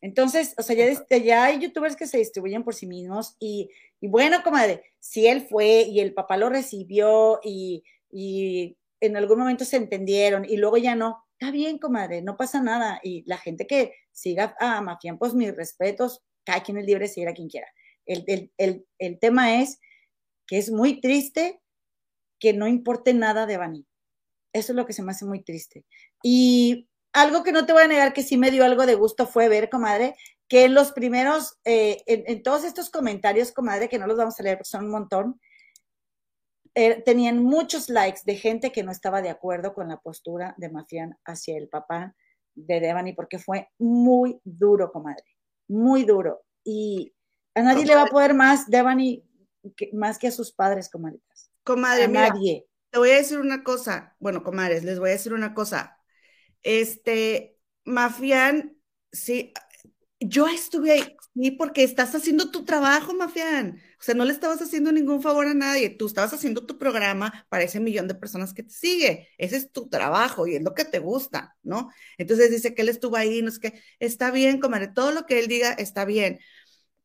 Entonces, 0.00 0.54
o 0.58 0.62
sea, 0.62 0.76
ya, 0.76 1.16
ya 1.16 1.44
hay 1.44 1.58
youtubers 1.58 1.96
que 1.96 2.06
se 2.06 2.18
distribuyen 2.18 2.62
por 2.62 2.74
sí 2.74 2.86
mismos 2.86 3.34
y, 3.40 3.70
y, 4.00 4.08
bueno, 4.08 4.42
comadre, 4.44 4.84
si 5.00 5.26
él 5.26 5.46
fue 5.48 5.82
y 5.82 6.00
el 6.00 6.14
papá 6.14 6.36
lo 6.36 6.50
recibió 6.50 7.40
y, 7.42 7.82
y 8.10 8.76
en 9.00 9.16
algún 9.16 9.38
momento 9.38 9.64
se 9.64 9.76
entendieron 9.76 10.44
y 10.44 10.56
luego 10.58 10.76
ya 10.76 10.94
no, 10.94 11.24
está 11.32 11.50
bien, 11.50 11.78
comadre, 11.78 12.22
no 12.22 12.36
pasa 12.36 12.60
nada. 12.60 13.00
Y 13.02 13.24
la 13.26 13.38
gente 13.38 13.66
que 13.66 13.94
siga 14.12 14.54
a 14.60 14.80
Mafián, 14.82 15.18
pues 15.18 15.34
mis 15.34 15.56
respetos, 15.56 16.22
cada 16.44 16.62
quien 16.62 16.78
es 16.78 16.84
libre 16.84 17.06
de 17.06 17.12
seguir 17.12 17.28
a 17.28 17.34
quien 17.34 17.48
quiera. 17.48 17.68
El, 18.06 18.24
el, 18.26 18.52
el, 18.58 18.86
el 18.98 19.18
tema 19.18 19.60
es 19.60 19.80
que 20.46 20.58
es 20.58 20.70
muy 20.70 21.00
triste 21.00 21.60
que 22.38 22.52
no 22.52 22.66
importe 22.66 23.14
nada 23.14 23.46
de 23.46 23.56
Bani. 23.56 23.86
Eso 24.52 24.72
es 24.72 24.76
lo 24.76 24.86
que 24.86 24.92
se 24.92 25.02
me 25.02 25.12
hace 25.12 25.24
muy 25.24 25.42
triste. 25.42 25.84
Y 26.22 26.88
algo 27.12 27.42
que 27.42 27.52
no 27.52 27.66
te 27.66 27.72
voy 27.72 27.82
a 27.82 27.88
negar 27.88 28.12
que 28.12 28.22
sí 28.22 28.36
me 28.36 28.50
dio 28.50 28.64
algo 28.64 28.86
de 28.86 28.94
gusto 28.94 29.26
fue 29.26 29.48
ver, 29.48 29.70
comadre, 29.70 30.14
que 30.48 30.64
en 30.64 30.74
los 30.74 30.92
primeros, 30.92 31.58
eh, 31.64 32.02
en, 32.06 32.24
en, 32.26 32.42
todos 32.42 32.64
estos 32.64 32.90
comentarios, 32.90 33.52
comadre, 33.52 33.88
que 33.88 33.98
no 33.98 34.06
los 34.06 34.16
vamos 34.16 34.38
a 34.38 34.42
leer 34.42 34.56
porque 34.56 34.70
son 34.70 34.84
un 34.86 34.90
montón, 34.90 35.40
eh, 36.80 37.02
tenían 37.02 37.42
muchos 37.42 37.88
likes 37.88 38.20
de 38.24 38.36
gente 38.36 38.70
que 38.70 38.84
no 38.84 38.92
estaba 38.92 39.20
de 39.20 39.30
acuerdo 39.30 39.74
con 39.74 39.88
la 39.88 39.96
postura 40.00 40.54
de 40.58 40.70
Mafián 40.70 41.18
hacia 41.24 41.56
el 41.56 41.68
papá 41.68 42.14
de 42.54 42.78
Devani, 42.78 43.14
porque 43.14 43.40
fue 43.40 43.68
muy 43.78 44.40
duro, 44.44 44.92
comadre, 44.92 45.24
muy 45.68 46.04
duro. 46.04 46.42
Y 46.62 47.12
a 47.56 47.62
nadie 47.62 47.82
comadre. 47.82 47.86
le 47.88 47.94
va 47.96 48.02
a 48.02 48.12
poder 48.12 48.34
más 48.34 48.70
Devani 48.70 49.24
que, 49.76 49.90
más 49.92 50.18
que 50.18 50.28
a 50.28 50.30
sus 50.30 50.52
padres, 50.52 50.88
comadre. 50.88 51.18
Comadre, 51.68 52.04
a 52.04 52.08
mira, 52.08 52.28
nadie. 52.30 52.66
Te 52.90 52.98
voy 52.98 53.10
a 53.10 53.16
decir 53.16 53.38
una 53.38 53.62
cosa, 53.62 54.16
bueno, 54.18 54.42
comadres, 54.42 54.84
les 54.84 54.98
voy 54.98 55.10
a 55.10 55.12
decir 55.12 55.34
una 55.34 55.52
cosa. 55.52 55.98
Este, 56.62 57.58
Mafián, 57.84 58.78
sí, 59.12 59.52
yo 60.18 60.48
estuve 60.48 60.92
ahí, 60.92 61.16
sí, 61.34 61.50
porque 61.50 61.84
estás 61.84 62.14
haciendo 62.14 62.50
tu 62.50 62.64
trabajo, 62.64 63.12
Mafián. 63.12 63.82
O 64.00 64.02
sea, 64.02 64.14
no 64.14 64.24
le 64.24 64.32
estabas 64.32 64.62
haciendo 64.62 64.92
ningún 64.92 65.22
favor 65.22 65.46
a 65.46 65.54
nadie. 65.54 65.90
Tú 65.90 66.06
estabas 66.06 66.32
haciendo 66.32 66.64
tu 66.64 66.78
programa 66.78 67.46
para 67.50 67.64
ese 67.64 67.80
millón 67.80 68.08
de 68.08 68.14
personas 68.14 68.54
que 68.54 68.62
te 68.62 68.72
sigue. 68.72 69.28
Ese 69.36 69.56
es 69.56 69.70
tu 69.70 69.90
trabajo 69.90 70.46
y 70.46 70.56
es 70.56 70.62
lo 70.62 70.72
que 70.72 70.86
te 70.86 71.00
gusta, 71.00 71.56
¿no? 71.62 71.90
Entonces 72.16 72.50
dice 72.50 72.74
que 72.74 72.82
él 72.82 72.88
estuvo 72.88 73.16
ahí, 73.16 73.42
no 73.42 73.48
es 73.48 73.58
que 73.58 73.80
está 73.98 74.30
bien, 74.30 74.58
comadre, 74.58 74.88
todo 74.88 75.12
lo 75.12 75.26
que 75.26 75.38
él 75.38 75.48
diga 75.48 75.72
está 75.72 76.06
bien 76.06 76.38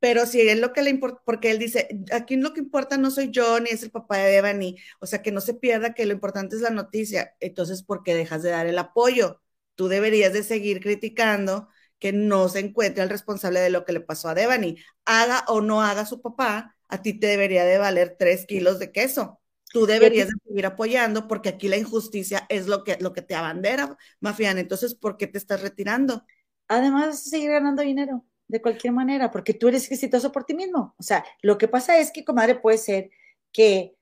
pero 0.04 0.26
si 0.26 0.41
es 0.41 0.60
lo 0.60 0.74
que 0.74 0.82
le 0.82 0.89
importa, 0.89 1.22
porque 1.24 1.49
él 1.49 1.60
dice, 1.60 1.88
aquí 2.12 2.36
lo 2.36 2.54
que 2.54 2.60
importa 2.60 2.97
no 2.97 3.10
soy 3.10 3.32
yo, 3.32 3.62
ni 3.62 3.70
es 3.70 3.84
el 3.84 3.89
papá 3.89 4.18
de 4.18 4.32
Devani, 4.32 4.76
o 4.99 5.06
sea, 5.06 5.22
que 5.22 5.32
no 5.32 5.39
se 5.39 5.54
pierda 5.54 5.93
que 5.93 6.06
lo 6.06 6.12
importante 6.12 6.58
es 6.58 6.62
la 6.62 6.72
noticia, 6.72 7.38
entonces, 7.39 7.84
¿por 7.84 8.04
qué 8.04 8.14
dejas 8.14 8.43
de 8.43 8.49
dar 8.49 8.68
el 8.68 8.78
apoyo? 8.78 9.41
Tú 9.76 9.88
deberías 9.88 10.34
de 10.34 10.43
seguir 10.43 10.82
criticando 10.82 11.70
que 11.99 12.12
no 12.12 12.49
se 12.49 12.60
encuentre 12.60 13.01
el 13.01 13.10
responsable 13.10 13.62
de 13.62 13.70
lo 13.70 13.86
que 13.86 13.93
le 13.93 14.01
pasó 14.01 14.28
a 14.28 14.36
Devani. 14.36 14.76
Haga 15.06 15.45
o 15.47 15.62
no 15.62 15.82
haga 15.82 16.06
su 16.06 16.22
papá, 16.22 16.76
a 16.89 17.01
ti 17.01 17.18
te 17.18 17.28
debería 17.28 17.64
de 17.64 17.78
valer 17.78 18.18
tres 18.20 18.45
kilos 18.45 18.80
de 18.80 18.91
queso. 18.91 19.39
Tú 19.72 19.86
deberías 19.86 20.28
de 20.28 20.34
seguir 20.45 20.66
apoyando 20.66 21.30
porque 21.30 21.47
aquí 21.47 21.70
la 21.70 21.78
injusticia 21.78 22.45
es 22.49 22.68
lo 22.68 22.84
que, 22.84 22.97
lo 22.99 23.14
que 23.14 23.22
te 23.22 23.36
abandera, 23.36 23.97
Mafián. 24.20 24.58
Entonces, 24.58 24.95
¿por 24.95 25.16
qué 25.16 25.28
te 25.28 25.38
estás 25.38 25.62
retirando? 25.62 26.26
Además, 26.68 27.24
seguir 27.24 27.51
ganando 27.51 27.84
dinero 27.84 28.26
de 28.48 28.62
cualquier 28.62 28.94
manera, 28.94 29.32
porque 29.32 29.54
tú 29.54 29.68
eres 29.68 29.91
exitoso 29.91 30.32
por 30.32 30.46
ti 30.46 30.54
mismo. 30.54 30.96
O 30.98 31.04
sea, 31.04 31.26
lo 31.41 31.58
que 31.58 31.68
pasa 31.68 32.00
es 32.00 32.12
que, 32.12 32.26
comadre, 32.26 32.56
puede 32.56 32.78
ser 32.78 33.12
que, 33.52 33.96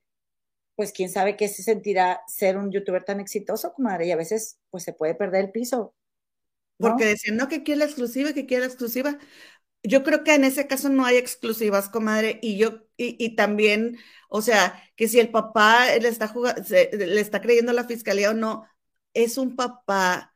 pues, 0.76 0.92
quién 0.92 1.10
sabe 1.10 1.38
qué 1.38 1.48
se 1.48 1.64
sentirá 1.64 2.22
ser 2.28 2.58
un 2.58 2.72
youtuber 2.72 3.04
tan 3.04 3.20
exitoso, 3.20 3.74
comadre, 3.74 4.08
y 4.08 4.12
a 4.12 4.16
veces, 4.16 4.60
pues, 4.70 4.84
se 4.84 4.94
puede 4.94 5.16
perder 5.16 5.46
el 5.46 5.52
piso. 5.52 5.96
Porque 6.78 7.06
decían, 7.06 7.38
no, 7.38 7.48
que 7.48 7.64
quiere 7.64 7.80
la 7.80 7.86
exclusiva, 7.86 8.34
que 8.34 8.46
quiere 8.48 8.62
la 8.62 8.68
exclusiva. 8.68 9.20
Yo 9.84 10.04
creo 10.04 10.24
que 10.24 10.36
en 10.36 10.44
ese 10.44 10.68
caso 10.68 10.90
no 10.90 11.06
hay 11.06 11.18
exclusivas, 11.18 11.90
comadre, 11.90 12.40
y 12.42 12.58
yo, 12.58 12.84
y, 12.98 13.16
y 13.24 13.36
también, 13.36 13.98
o 14.30 14.42
sea, 14.42 14.82
que 14.96 15.08
si 15.08 15.20
el 15.20 15.32
papá 15.32 15.88
le 16.00 16.08
está 16.08 16.28
jugando, 16.28 16.62
le 16.72 17.22
está 17.22 17.42
creyendo 17.42 17.74
la 17.74 17.86
fiscalía 17.86 18.32
o 18.32 18.34
no, 18.34 18.68
es 19.14 19.38
un 19.38 19.56
papá 19.56 20.34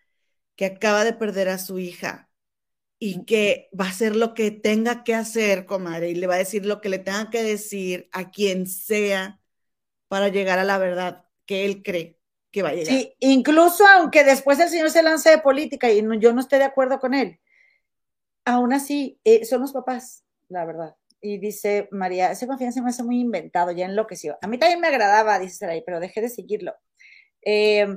que 0.56 0.66
acaba 0.66 1.04
de 1.04 1.14
perder 1.14 1.50
a 1.50 1.60
su 1.60 1.80
hija 1.80 2.30
y 3.00 3.26
que 3.26 3.70
va 3.80 3.86
a 3.86 3.90
hacer 3.90 4.16
lo 4.16 4.34
que 4.34 4.52
tenga 4.52 5.04
que 5.04 5.14
hacer, 5.14 5.66
comadre, 5.66 6.10
y 6.10 6.16
le 6.16 6.28
va 6.28 6.36
a 6.36 6.40
decir 6.40 6.66
lo 6.66 6.82
que 6.82 6.90
le 6.90 7.00
tenga 7.00 7.30
que 7.30 7.44
decir 7.44 8.10
a 8.12 8.32
quien 8.32 8.68
sea 8.68 9.40
para 10.08 10.30
llegar 10.30 10.60
a 10.60 10.64
la 10.64 10.78
verdad 10.78 11.26
que 11.46 11.66
él 11.66 11.84
cree 11.84 12.20
que 12.52 12.64
va 12.64 12.70
a 12.70 12.74
llegar. 12.74 12.88
Sí, 12.88 13.14
incluso 13.20 13.86
aunque 13.86 14.24
después 14.24 14.60
el 14.60 14.70
señor 14.70 14.90
se 14.90 15.04
lance 15.04 15.30
de 15.30 15.40
política 15.40 15.92
y 15.92 16.02
no, 16.02 16.16
yo 16.16 16.34
no 16.34 16.40
esté 16.40 16.58
de 16.58 16.64
acuerdo 16.64 17.00
con 17.00 17.14
él, 17.14 17.40
aún 18.46 18.74
así 18.74 19.20
eh, 19.24 19.44
son 19.46 19.62
los 19.62 19.74
papás, 19.74 20.24
la 20.48 20.66
verdad. 20.66 20.96
Y 21.20 21.38
dice 21.38 21.90
María, 21.92 22.32
ese 22.32 22.48
confianza 22.48 22.82
me 22.82 22.90
hace 22.90 23.04
muy 23.04 23.20
inventado, 23.20 23.72
ya 23.72 23.86
enloqueció. 23.86 24.38
A 24.42 24.48
mí 24.48 24.58
también 24.58 24.80
me 24.80 24.88
agradaba, 24.88 25.40
dice 25.40 25.58
Saray, 25.58 25.84
pero 25.86 26.00
dejé 26.00 26.22
de 26.22 26.30
seguirlo. 26.30 26.74
Eh, 27.42 27.88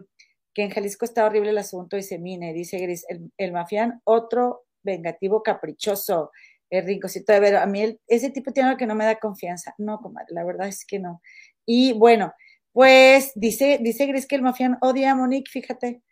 que 0.55 0.63
en 0.63 0.71
Jalisco 0.71 1.05
está 1.05 1.25
horrible 1.25 1.51
el 1.51 1.59
asunto, 1.59 1.97
dice 1.97 2.19
Mine, 2.19 2.53
dice 2.53 2.79
Gris, 2.79 3.05
el, 3.09 3.31
el 3.37 3.53
mafián, 3.53 4.01
otro 4.05 4.67
vengativo 4.93 5.43
caprichoso, 5.43 6.30
el 6.70 6.86
rinconcito 6.86 7.32
de 7.32 7.41
ver, 7.41 7.57
a 7.57 7.66
mí 7.66 7.99
ese 8.07 8.30
tipo 8.30 8.53
tiene 8.53 8.68
algo 8.70 8.78
que 8.78 8.86
no 8.86 8.95
me 8.95 9.05
da 9.05 9.18
confianza. 9.18 9.74
No, 9.78 10.01
comadre, 10.01 10.28
la 10.34 10.45
verdad 10.45 10.68
es 10.68 10.84
que 10.84 10.99
no. 10.99 11.22
Y 11.64 11.93
bueno, 11.93 12.32
pues 12.72 13.32
dice, 13.34 13.78
dice 13.80 14.07
Gris 14.07 14.26
que 14.26 14.36
el 14.36 14.43
mafián 14.43 14.78
odia 14.80 15.12
a 15.12 15.14
Monique, 15.14 15.51
fíjate. 15.51 16.03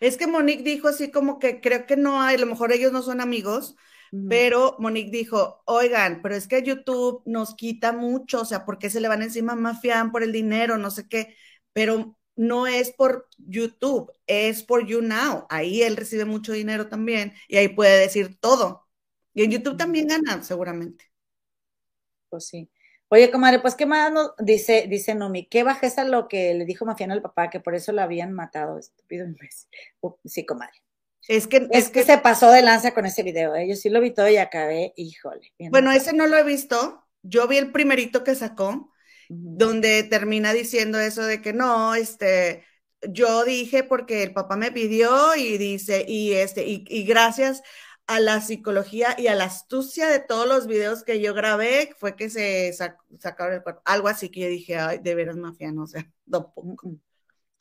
Es 0.00 0.16
que 0.16 0.26
Monique 0.26 0.62
dijo 0.62 0.88
así 0.88 1.10
como 1.10 1.38
que 1.38 1.60
creo 1.60 1.86
que 1.86 1.96
no 1.96 2.22
hay, 2.22 2.36
a 2.36 2.38
lo 2.38 2.46
mejor 2.46 2.72
ellos 2.72 2.92
no 2.92 3.02
son 3.02 3.20
amigos, 3.20 3.76
pero 4.28 4.76
Monique 4.78 5.10
dijo, 5.10 5.62
oigan, 5.66 6.22
pero 6.22 6.36
es 6.36 6.46
que 6.46 6.62
YouTube 6.62 7.22
nos 7.26 7.56
quita 7.56 7.92
mucho, 7.92 8.42
o 8.42 8.44
sea, 8.44 8.64
¿por 8.64 8.78
qué 8.78 8.88
se 8.88 9.00
le 9.00 9.08
van 9.08 9.22
encima 9.22 9.54
a 9.54 9.56
Mafián 9.56 10.12
por 10.12 10.22
el 10.22 10.32
dinero? 10.32 10.78
No 10.78 10.90
sé 10.90 11.08
qué, 11.08 11.34
pero 11.72 12.16
no 12.36 12.66
es 12.66 12.90
por 12.90 13.28
YouTube, 13.38 14.12
es 14.26 14.62
por 14.62 14.86
YouNow. 14.86 15.46
Ahí 15.48 15.82
él 15.82 15.96
recibe 15.96 16.24
mucho 16.24 16.52
dinero 16.52 16.88
también 16.88 17.32
y 17.48 17.56
ahí 17.56 17.68
puede 17.68 18.00
decir 18.00 18.38
todo. 18.40 18.86
Y 19.32 19.44
en 19.44 19.50
YouTube 19.50 19.76
también 19.76 20.06
gana, 20.06 20.42
seguramente. 20.42 21.10
Pues 22.28 22.46
sí. 22.46 22.70
Oye, 23.08 23.30
comadre, 23.30 23.60
pues 23.60 23.74
qué 23.74 23.86
más 23.86 24.12
nos 24.12 24.32
dice, 24.38 24.86
dice 24.88 25.14
Nomi, 25.14 25.46
qué 25.46 25.62
bajeza 25.62 26.04
lo 26.04 26.26
que 26.26 26.54
le 26.54 26.64
dijo 26.64 26.84
Mafián 26.84 27.12
al 27.12 27.22
papá, 27.22 27.50
que 27.50 27.60
por 27.60 27.74
eso 27.74 27.92
lo 27.92 28.02
habían 28.02 28.32
matado, 28.32 28.78
estúpido 28.78 29.26
Sí, 30.24 30.44
comadre. 30.44 30.82
Es 31.28 31.46
que, 31.46 31.68
es, 31.70 31.90
que, 31.90 32.02
se 32.02 32.18
pasó 32.18 32.50
de 32.50 32.62
lanza 32.62 32.92
con 32.92 33.06
ese 33.06 33.22
video, 33.22 33.54
¿eh? 33.54 33.68
yo 33.68 33.76
sí 33.76 33.88
lo 33.88 34.00
vi 34.00 34.10
todo 34.10 34.28
y 34.28 34.36
acabé, 34.36 34.92
híjole. 34.96 35.52
Bueno, 35.70 35.90
ese 35.90 36.12
no 36.12 36.26
lo 36.26 36.36
he 36.36 36.42
visto, 36.42 37.06
yo 37.22 37.46
vi 37.48 37.56
el 37.56 37.72
primerito 37.72 38.24
que 38.24 38.34
sacó, 38.34 38.92
donde 39.28 40.02
termina 40.02 40.52
diciendo 40.52 40.98
eso 40.98 41.22
de 41.22 41.40
que 41.40 41.52
no, 41.52 41.94
este, 41.94 42.64
yo 43.08 43.44
dije 43.44 43.84
porque 43.84 44.22
el 44.22 44.32
papá 44.32 44.56
me 44.56 44.72
pidió 44.72 45.34
y 45.36 45.58
dice, 45.58 46.04
y 46.06 46.32
este, 46.32 46.64
y, 46.66 47.04
gracias 47.04 47.62
a 48.06 48.20
la 48.20 48.40
psicología 48.40 49.14
y 49.18 49.28
a 49.28 49.34
la 49.34 49.44
astucia 49.44 50.08
de 50.08 50.20
todos 50.20 50.46
los 50.46 50.66
videos 50.66 51.04
que 51.04 51.20
yo 51.20 51.34
grabé, 51.34 51.94
fue 51.98 52.16
que 52.16 52.28
se 52.28 52.72
sacaron 52.72 53.54
el 53.54 53.62
cuerpo. 53.62 53.82
Algo 53.84 54.08
así 54.08 54.28
que 54.30 54.40
yo 54.40 54.48
dije, 54.48 54.76
ay, 54.76 54.98
de 54.98 55.14
veras 55.14 55.36
mafiano, 55.36 55.84
o 55.84 55.86
sea, 55.86 56.10
tampoco. 56.30 56.96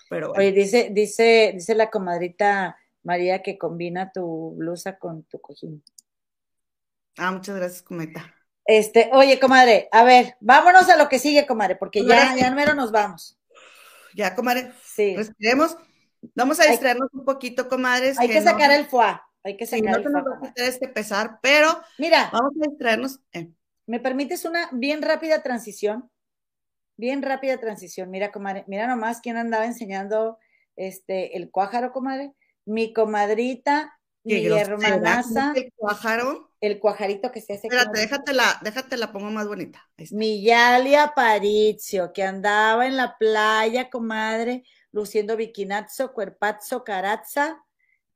Pero 0.10 0.32
Oye, 0.34 0.52
dice, 0.52 0.90
dice, 0.92 1.52
dice 1.56 1.76
la 1.76 1.90
comadrita 1.90 2.78
María 3.04 3.42
que 3.42 3.58
combina 3.58 4.12
tu 4.12 4.56
blusa 4.56 4.98
con 4.98 5.24
tu 5.24 5.40
cojín. 5.40 5.84
Ah, 7.18 7.32
muchas 7.32 7.56
gracias, 7.56 7.82
cometa. 7.84 8.34
Este, 8.66 9.10
oye, 9.14 9.40
comadre, 9.40 9.90
a 9.92 10.04
ver, 10.04 10.38
vámonos 10.40 10.90
a 10.90 10.96
lo 10.96 11.10
que 11.10 11.20
sigue, 11.20 11.46
comadre, 11.46 11.76
porque 11.76 12.06
ya, 12.06 12.36
ya 12.36 12.52
mero 12.52 12.74
nos 12.76 12.92
vamos. 12.92 13.38
Ya, 14.16 14.36
comadre. 14.36 14.72
Sí. 14.84 15.16
Respiremos. 15.16 15.78
Vamos 16.36 16.60
a 16.60 16.66
distraernos 16.66 17.10
un 17.14 17.26
poquito, 17.26 17.68
comadres. 17.68 18.18
Hay 18.20 18.30
que, 18.30 18.42
sacar 18.42 18.72
el 18.72 18.86
foie. 18.86 19.20
Hay 19.44 19.58
que 19.58 19.66
sacar 19.66 19.98
el 19.98 20.04
foie. 20.04 20.14
No 20.14 20.52
este 20.56 20.88
pesar, 20.88 21.40
pero 21.42 21.82
mira, 21.98 22.30
vamos 22.32 22.54
a 22.62 22.70
distraernos. 22.70 23.20
Eh. 23.34 23.50
¿Me 23.86 24.00
permites 24.00 24.46
una 24.46 24.70
bien 24.72 25.02
rápida 25.02 25.44
transición? 25.44 26.10
Bien 26.96 27.22
rápida 27.22 27.58
transición. 27.58 28.10
Mira, 28.10 28.32
comadre, 28.32 28.64
mira 28.68 28.88
nomás 28.88 29.20
quién 29.20 29.36
andaba 29.36 29.66
enseñando 29.66 30.38
este 30.76 31.36
el 31.36 31.52
cuájaro, 31.52 31.92
comadre 31.92 32.34
mi 32.66 32.94
comadrita, 32.94 34.00
mi 34.24 34.46
hermanaza. 34.46 35.54
¿El? 35.56 35.74
El 36.64 36.80
cuajarito 36.80 37.30
que 37.30 37.42
se 37.42 37.52
hace. 37.52 37.68
Espérate, 37.68 38.00
déjatela, 38.00 38.58
déjate 38.62 38.96
la 38.96 39.12
pongo 39.12 39.30
más 39.30 39.50
bonita. 39.50 39.86
Mi 40.12 40.42
Yali 40.42 40.96
Aparicio, 40.96 42.14
que 42.14 42.24
andaba 42.24 42.88
en 42.88 42.96
la 42.96 43.18
playa, 43.18 43.90
comadre, 43.90 44.64
luciendo 44.94 45.36
biquinazo, 45.36 46.14
cuerpazo, 46.14 46.86
caraza. 46.86 47.62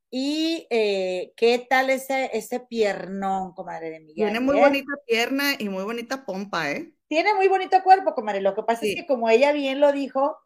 Y 0.10 0.66
eh, 0.70 1.34
qué 1.36 1.68
tal 1.70 1.90
ese, 1.90 2.30
ese 2.32 2.62
piernón, 2.62 3.54
comadre 3.54 3.90
de 3.90 4.00
Miguel. 4.00 4.30
Tiene 4.30 4.40
muy 4.40 4.56
bonita 4.56 4.94
pierna 5.06 5.56
y 5.60 5.68
muy 5.68 5.84
bonita 5.84 6.24
pompa, 6.26 6.72
¿eh? 6.72 6.94
Tiene 7.10 7.34
muy 7.34 7.50
bonito 7.50 7.84
cuerpo, 7.84 8.16
comadre. 8.16 8.40
Lo 8.40 8.56
que 8.56 8.64
pasa 8.64 8.86
es 8.86 8.96
que 8.96 9.06
como 9.08 9.30
ella 9.30 9.52
bien 9.52 9.82
lo 9.82 9.92
dijo, 9.92 10.38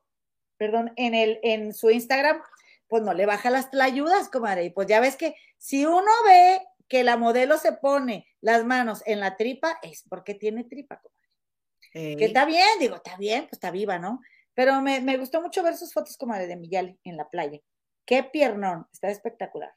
perdón, 0.58 0.92
en 0.96 1.14
el, 1.14 1.40
en 1.44 1.72
su 1.72 1.92
Instagram, 1.92 2.42
pues 2.88 3.04
no 3.04 3.14
le 3.14 3.28
baja 3.28 3.52
las 3.52 3.70
ayudas, 3.80 4.28
comadre. 4.30 4.66
Y 4.66 4.70
pues 4.72 4.88
ya 4.88 5.00
ves 5.00 5.18
que 5.18 5.36
si 5.60 5.86
uno 5.86 6.12
ve 6.26 6.62
que 6.92 7.06
la 7.06 7.16
modelo 7.16 7.58
se 7.58 7.72
pone 7.72 8.28
las 8.42 8.66
manos 8.66 9.02
en 9.06 9.22
la 9.22 9.38
tripa, 9.38 9.80
es 9.82 10.04
porque 10.10 10.36
tiene 10.36 10.66
tripa, 10.66 11.00
comadre. 11.00 12.18
Que 12.18 12.26
está 12.26 12.44
bien, 12.44 12.68
digo, 12.82 12.98
está 12.98 13.16
bien, 13.16 13.44
pues 13.44 13.54
está 13.54 13.72
viva, 13.72 13.98
¿no? 13.98 14.20
Pero 14.54 14.82
me, 14.82 15.16
gustó 15.16 15.42
mucho 15.42 15.64
ver 15.64 15.78
sus 15.78 15.94
fotos, 15.94 16.18
comadre, 16.18 16.48
de 16.48 16.58
Miguel 16.58 17.00
en 17.06 17.16
la 17.16 17.30
playa. 17.30 17.62
Qué 18.06 18.24
piernón, 18.24 18.88
está 18.92 19.10
espectacular. 19.10 19.74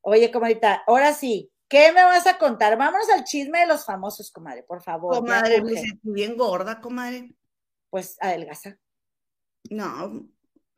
Oye, 0.00 0.30
comadita, 0.30 0.84
ahora 0.86 1.12
sí, 1.12 1.50
¿qué 1.66 1.90
me 1.90 2.04
vas 2.04 2.28
a 2.28 2.38
contar? 2.38 2.78
Vámonos 2.78 3.10
al 3.10 3.24
chisme 3.24 3.58
de 3.58 3.66
los 3.66 3.84
famosos, 3.84 4.30
comadre, 4.30 4.62
por 4.62 4.80
favor. 4.80 5.16
Comadre, 5.16 5.60
me 5.60 5.72
siento 5.72 6.12
bien 6.12 6.36
gorda, 6.36 6.80
comadre. 6.80 7.34
Pues 7.90 8.16
adelgaza. 8.20 8.78
No, 9.70 10.24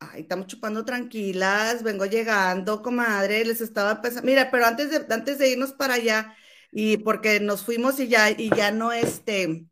Ay, 0.03 0.21
estamos 0.21 0.47
chupando 0.47 0.83
tranquilas, 0.83 1.83
vengo 1.83 2.07
llegando, 2.07 2.81
comadre, 2.81 3.45
les 3.45 3.61
estaba 3.61 4.01
pensando, 4.01 4.25
mira, 4.25 4.49
pero 4.49 4.65
antes 4.65 4.89
de, 4.89 5.13
antes 5.13 5.37
de 5.37 5.49
irnos 5.49 5.73
para 5.73 5.93
allá, 5.93 6.35
y 6.71 6.97
porque 6.97 7.39
nos 7.39 7.63
fuimos 7.63 7.99
y 7.99 8.07
ya, 8.07 8.31
y 8.31 8.49
ya 8.55 8.71
no, 8.71 8.91
este, 8.91 9.67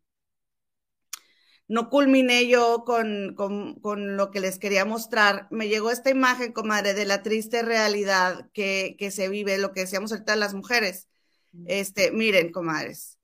no 1.66 1.90
culminé 1.90 2.46
yo 2.46 2.84
con, 2.86 3.34
con, 3.34 4.16
lo 4.16 4.30
que 4.30 4.38
les 4.38 4.60
quería 4.60 4.84
mostrar, 4.84 5.48
me 5.50 5.66
llegó 5.66 5.90
esta 5.90 6.10
imagen, 6.10 6.52
comadre, 6.52 6.94
de 6.94 7.06
la 7.06 7.24
triste 7.24 7.62
realidad 7.62 8.48
que, 8.52 8.94
que 9.00 9.10
se 9.10 9.28
vive, 9.28 9.58
lo 9.58 9.72
que 9.72 9.80
decíamos 9.80 10.12
ahorita 10.12 10.36
las 10.36 10.54
mujeres. 10.54 11.08
Este, 11.66 12.12
miren, 12.12 12.52
comadres. 12.52 13.18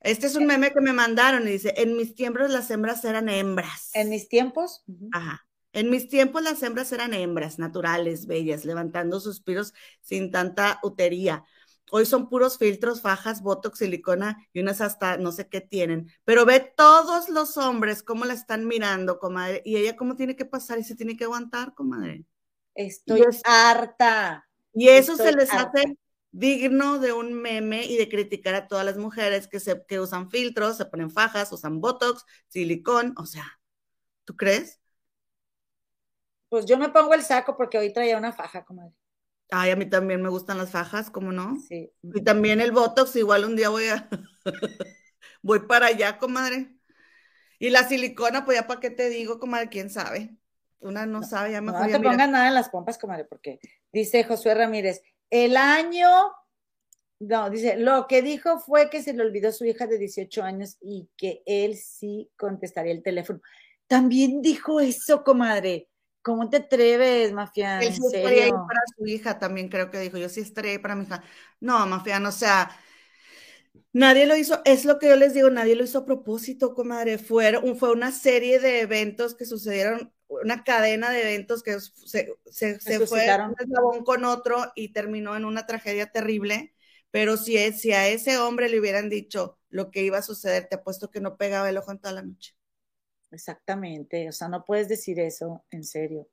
Este 0.00 0.26
es 0.26 0.36
un 0.36 0.44
meme 0.44 0.70
que 0.70 0.82
me 0.82 0.92
mandaron 0.92 1.48
y 1.48 1.52
dice, 1.52 1.72
en 1.78 1.96
mis 1.96 2.14
tiempos 2.14 2.50
las 2.50 2.70
hembras 2.70 3.06
eran 3.06 3.30
hembras. 3.30 3.90
¿En 3.94 4.10
mis 4.10 4.28
tiempos? 4.28 4.84
Ajá. 5.12 5.46
En 5.72 5.90
mis 5.90 6.08
tiempos 6.08 6.42
las 6.42 6.62
hembras 6.62 6.90
eran 6.92 7.14
hembras, 7.14 7.58
naturales, 7.58 8.26
bellas, 8.26 8.64
levantando 8.64 9.20
suspiros 9.20 9.72
sin 10.00 10.30
tanta 10.30 10.80
utería. 10.82 11.44
Hoy 11.92 12.06
son 12.06 12.28
puros 12.28 12.56
filtros, 12.58 13.00
fajas, 13.00 13.42
botox, 13.42 13.78
silicona 13.78 14.38
y 14.52 14.60
unas 14.60 14.80
hasta 14.80 15.16
no 15.16 15.32
sé 15.32 15.48
qué 15.48 15.60
tienen. 15.60 16.10
Pero 16.24 16.44
ve 16.44 16.60
todos 16.76 17.28
los 17.28 17.56
hombres 17.56 18.02
cómo 18.02 18.24
la 18.24 18.34
están 18.34 18.66
mirando, 18.66 19.18
comadre. 19.18 19.62
Y 19.64 19.76
ella 19.76 19.96
cómo 19.96 20.14
tiene 20.14 20.36
que 20.36 20.44
pasar 20.44 20.78
y 20.78 20.84
se 20.84 20.94
tiene 20.94 21.16
que 21.16 21.24
aguantar, 21.24 21.74
comadre. 21.74 22.24
Estoy 22.74 23.24
harta. 23.44 24.48
Y 24.72 24.88
eso 24.88 25.16
se 25.16 25.32
les 25.32 25.52
hace 25.52 25.98
digno 26.32 27.00
de 27.00 27.12
un 27.12 27.32
meme 27.34 27.84
y 27.84 27.96
de 27.96 28.08
criticar 28.08 28.54
a 28.54 28.68
todas 28.68 28.84
las 28.84 28.96
mujeres 28.96 29.48
que, 29.48 29.58
se, 29.58 29.84
que 29.86 29.98
usan 29.98 30.30
filtros, 30.30 30.76
se 30.76 30.86
ponen 30.86 31.10
fajas, 31.10 31.52
usan 31.52 31.80
botox, 31.80 32.24
silicón. 32.46 33.14
O 33.16 33.26
sea, 33.26 33.60
¿tú 34.24 34.36
crees? 34.36 34.79
Pues 36.50 36.66
yo 36.66 36.76
me 36.76 36.90
pongo 36.90 37.14
el 37.14 37.22
saco 37.22 37.56
porque 37.56 37.78
hoy 37.78 37.92
traía 37.92 38.18
una 38.18 38.32
faja, 38.32 38.64
comadre. 38.64 38.92
Ay, 39.50 39.70
a 39.70 39.76
mí 39.76 39.86
también 39.86 40.20
me 40.20 40.28
gustan 40.28 40.58
las 40.58 40.70
fajas, 40.70 41.10
¿cómo 41.10 41.32
no? 41.32 41.56
Sí. 41.66 41.90
Y 42.02 42.22
también 42.22 42.60
el 42.60 42.72
Botox, 42.72 43.16
igual 43.16 43.44
un 43.44 43.56
día 43.56 43.68
voy 43.68 43.86
a... 43.88 44.08
voy 45.42 45.60
para 45.60 45.86
allá, 45.86 46.18
comadre. 46.18 46.76
Y 47.58 47.70
la 47.70 47.86
silicona, 47.86 48.44
pues 48.44 48.58
ya 48.58 48.66
para 48.66 48.80
qué 48.80 48.90
te 48.90 49.08
digo, 49.08 49.38
comadre, 49.38 49.68
quién 49.68 49.90
sabe. 49.90 50.36
Una 50.80 51.06
no, 51.06 51.22
sabe, 51.22 51.52
ya 51.52 51.60
mejor. 51.60 51.82
No, 51.82 51.98
te 51.98 52.02
pongas 52.02 52.28
nada 52.28 52.48
en 52.48 52.54
las 52.54 52.70
pompas, 52.70 52.98
comadre, 52.98 53.26
porque 53.26 53.60
dice 53.92 54.24
Josué 54.24 54.54
Ramírez, 54.54 55.02
el 55.28 55.56
año, 55.56 56.08
no, 57.20 57.50
dice, 57.50 57.76
lo 57.76 58.06
que 58.06 58.22
dijo 58.22 58.58
fue 58.58 58.88
que 58.88 59.02
se 59.02 59.12
le 59.12 59.22
olvidó 59.22 59.52
su 59.52 59.66
hija 59.66 59.86
de 59.86 59.98
18 59.98 60.42
años 60.42 60.78
y 60.80 61.10
que 61.16 61.42
él 61.44 61.76
sí 61.76 62.30
contestaría 62.36 62.92
el 62.92 63.02
teléfono. 63.02 63.40
También 63.86 64.40
dijo 64.40 64.80
eso, 64.80 65.22
comadre. 65.22 65.89
¿Cómo 66.22 66.50
te 66.50 66.58
atreves, 66.58 67.32
Mafián? 67.32 67.86
Él 67.86 67.94
sí 67.94 68.02
estaría 68.06 68.44
ahí 68.44 68.52
para 68.52 68.80
su 68.96 69.06
hija, 69.06 69.38
también 69.38 69.68
creo 69.68 69.90
que 69.90 69.98
dijo, 70.00 70.18
yo 70.18 70.28
sí 70.28 70.40
estaría 70.40 70.72
ahí 70.72 70.78
para 70.78 70.94
mi 70.96 71.04
hija. 71.04 71.22
No, 71.60 71.86
Mafián, 71.86 72.24
o 72.26 72.32
sea, 72.32 72.70
nadie 73.92 74.26
lo 74.26 74.36
hizo, 74.36 74.60
es 74.64 74.84
lo 74.84 74.98
que 74.98 75.08
yo 75.08 75.16
les 75.16 75.34
digo, 75.34 75.50
nadie 75.50 75.76
lo 75.76 75.84
hizo 75.84 75.98
a 75.98 76.04
propósito, 76.06 76.74
comadre. 76.74 77.18
Fue, 77.18 77.52
fue 77.78 77.92
una 77.92 78.12
serie 78.12 78.58
de 78.60 78.80
eventos 78.80 79.34
que 79.34 79.44
sucedieron, 79.46 80.12
una 80.28 80.64
cadena 80.64 81.10
de 81.10 81.22
eventos 81.22 81.62
que 81.62 81.78
se, 81.80 82.36
se, 82.50 82.80
se 82.80 83.00
fue 83.00 83.40
un 83.46 83.54
eslabón 83.58 84.04
con 84.04 84.24
otro 84.24 84.72
y 84.74 84.92
terminó 84.92 85.36
en 85.36 85.44
una 85.44 85.66
tragedia 85.66 86.10
terrible. 86.10 86.74
Pero 87.10 87.36
si, 87.36 87.56
si 87.72 87.92
a 87.92 88.08
ese 88.08 88.38
hombre 88.38 88.68
le 88.68 88.78
hubieran 88.78 89.08
dicho 89.08 89.58
lo 89.68 89.90
que 89.90 90.02
iba 90.04 90.18
a 90.18 90.22
suceder, 90.22 90.68
te 90.68 90.76
apuesto 90.76 91.10
que 91.10 91.20
no 91.20 91.36
pegaba 91.36 91.68
el 91.68 91.76
ojo 91.78 91.90
en 91.92 91.98
toda 91.98 92.14
la 92.14 92.22
noche. 92.22 92.54
Exactamente, 93.30 94.28
o 94.28 94.32
sea, 94.32 94.48
no 94.48 94.64
puedes 94.64 94.88
decir 94.88 95.20
eso, 95.20 95.64
en 95.70 95.84
serio. 95.84 96.28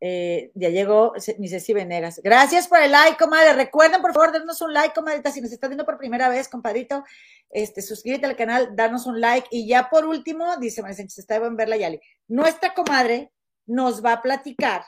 Eh, 0.00 0.50
ya 0.54 0.68
llegó 0.68 1.14
mi 1.38 1.48
Ceci 1.48 1.72
Venegas. 1.72 2.20
Gracias 2.22 2.68
por 2.68 2.82
el 2.82 2.92
like, 2.92 3.16
comadre. 3.16 3.54
Recuerden, 3.54 4.02
por 4.02 4.12
favor, 4.12 4.32
darnos 4.32 4.60
un 4.60 4.74
like, 4.74 4.94
comadrita. 4.94 5.30
Si 5.30 5.40
nos 5.40 5.52
estás 5.52 5.70
viendo 5.70 5.86
por 5.86 5.96
primera 5.96 6.28
vez, 6.28 6.48
compadrito, 6.48 7.02
este, 7.48 7.80
suscríbete 7.80 8.26
al 8.26 8.36
canal, 8.36 8.76
danos 8.76 9.06
un 9.06 9.20
like. 9.20 9.48
Y 9.50 9.66
ya 9.66 9.88
por 9.88 10.04
último, 10.04 10.56
dice 10.58 10.82
María 10.82 10.96
Sánchez, 10.96 11.18
está 11.18 11.36
en 11.36 11.56
verla 11.56 11.78
Yali. 11.78 12.00
Nuestra 12.28 12.74
comadre 12.74 13.32
nos 13.64 14.04
va 14.04 14.12
a 14.12 14.22
platicar 14.22 14.82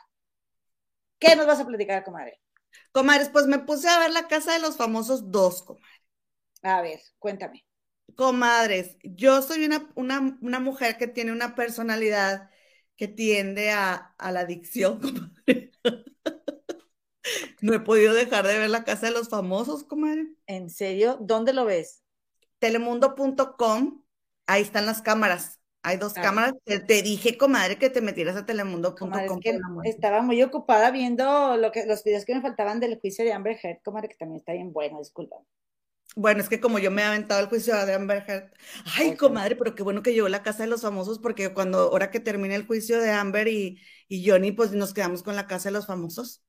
¿Qué 1.18 1.34
nos 1.34 1.46
vas 1.46 1.60
a 1.60 1.66
platicar, 1.66 2.04
comadre? 2.04 2.40
Comadres, 2.92 3.28
pues 3.30 3.46
me 3.46 3.58
puse 3.58 3.88
a 3.88 3.98
ver 3.98 4.10
la 4.10 4.28
casa 4.28 4.52
de 4.52 4.60
los 4.60 4.76
famosos 4.76 5.30
dos, 5.30 5.62
comadre. 5.62 5.86
A 6.62 6.80
ver, 6.80 7.00
cuéntame. 7.18 7.64
Comadres, 8.16 8.96
yo 9.02 9.42
soy 9.42 9.64
una, 9.64 9.88
una, 9.94 10.60
mujer 10.60 10.96
que 10.96 11.06
tiene 11.06 11.32
una 11.32 11.54
personalidad 11.54 12.50
que 12.96 13.06
tiende 13.06 13.70
a, 13.70 13.94
a 13.94 14.32
la 14.32 14.40
adicción, 14.40 15.00
comadre. 15.00 15.70
No 17.60 17.74
he 17.74 17.80
podido 17.80 18.14
dejar 18.14 18.46
de 18.46 18.58
ver 18.58 18.70
la 18.70 18.84
casa 18.84 19.06
de 19.06 19.12
los 19.12 19.28
famosos, 19.28 19.84
comadre. 19.84 20.28
¿En 20.46 20.70
serio? 20.70 21.18
¿Dónde 21.20 21.52
lo 21.52 21.64
ves? 21.64 22.02
Telemundo.com, 22.58 24.02
ahí 24.46 24.62
están 24.62 24.86
las 24.86 25.02
cámaras. 25.02 25.60
Hay 25.82 25.96
dos 25.96 26.14
ah. 26.16 26.22
cámaras. 26.22 26.54
Te, 26.64 27.02
dije, 27.02 27.38
comadre, 27.38 27.78
que 27.78 27.90
te 27.90 28.00
metieras 28.00 28.36
a 28.36 28.46
telemundo.com. 28.46 29.12
estaba 29.84 30.22
muy 30.22 30.42
ocupada 30.42 30.90
viendo 30.90 31.56
lo 31.56 31.70
que, 31.72 31.86
los 31.86 32.02
videos 32.04 32.24
que 32.24 32.34
me 32.34 32.42
faltaban 32.42 32.80
del 32.80 32.98
juicio 32.98 33.24
de 33.24 33.32
Amber 33.32 33.58
Heard, 33.62 33.80
comadre, 33.82 34.08
que 34.08 34.16
también 34.16 34.38
está 34.38 34.52
bien 34.52 34.72
bueno, 34.72 34.98
disculpa. 34.98 35.36
Bueno, 36.20 36.40
es 36.40 36.48
que 36.48 36.58
como 36.58 36.80
yo 36.80 36.90
me 36.90 37.02
he 37.02 37.04
aventado 37.04 37.40
el 37.40 37.46
juicio 37.46 37.76
de 37.86 37.94
Amber 37.94 38.24
Heard, 38.26 38.50
ay, 38.96 39.14
comadre, 39.14 39.54
pero 39.54 39.76
qué 39.76 39.84
bueno 39.84 40.02
que 40.02 40.12
llegó 40.12 40.28
la 40.28 40.42
casa 40.42 40.64
de 40.64 40.68
los 40.68 40.82
famosos, 40.82 41.20
porque 41.20 41.54
cuando, 41.54 41.78
ahora 41.78 42.10
que 42.10 42.18
termine 42.18 42.56
el 42.56 42.66
juicio 42.66 43.00
de 43.00 43.12
Amber 43.12 43.46
y, 43.46 43.78
y 44.08 44.28
Johnny, 44.28 44.50
pues 44.50 44.72
nos 44.72 44.92
quedamos 44.92 45.22
con 45.22 45.36
la 45.36 45.46
casa 45.46 45.68
de 45.68 45.74
los 45.74 45.86
famosos. 45.86 46.42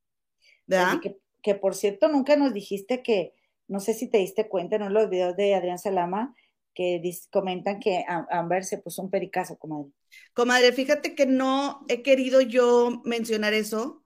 ¿Verdad? 0.65 0.99
Que, 1.01 1.17
que, 1.43 1.53
por 1.53 1.75
cierto, 1.75 2.07
nunca 2.07 2.35
nos 2.35 2.51
dijiste 2.51 3.03
que, 3.03 3.35
no 3.67 3.79
sé 3.79 3.93
si 3.93 4.09
te 4.09 4.17
diste 4.17 4.49
cuenta 4.49 4.77
en 4.77 4.91
los 4.91 5.07
videos 5.07 5.35
de 5.35 5.53
Adrián 5.53 5.77
Salama, 5.77 6.33
que 6.73 7.01
comentan 7.29 7.79
que 7.79 8.03
Amber 8.31 8.63
se 8.63 8.79
puso 8.79 9.03
un 9.03 9.11
pericazo, 9.11 9.57
comadre. 9.59 9.91
Comadre, 10.33 10.71
fíjate 10.71 11.13
que 11.13 11.27
no 11.27 11.85
he 11.89 12.01
querido 12.01 12.41
yo 12.41 13.01
mencionar 13.05 13.53
eso 13.53 14.03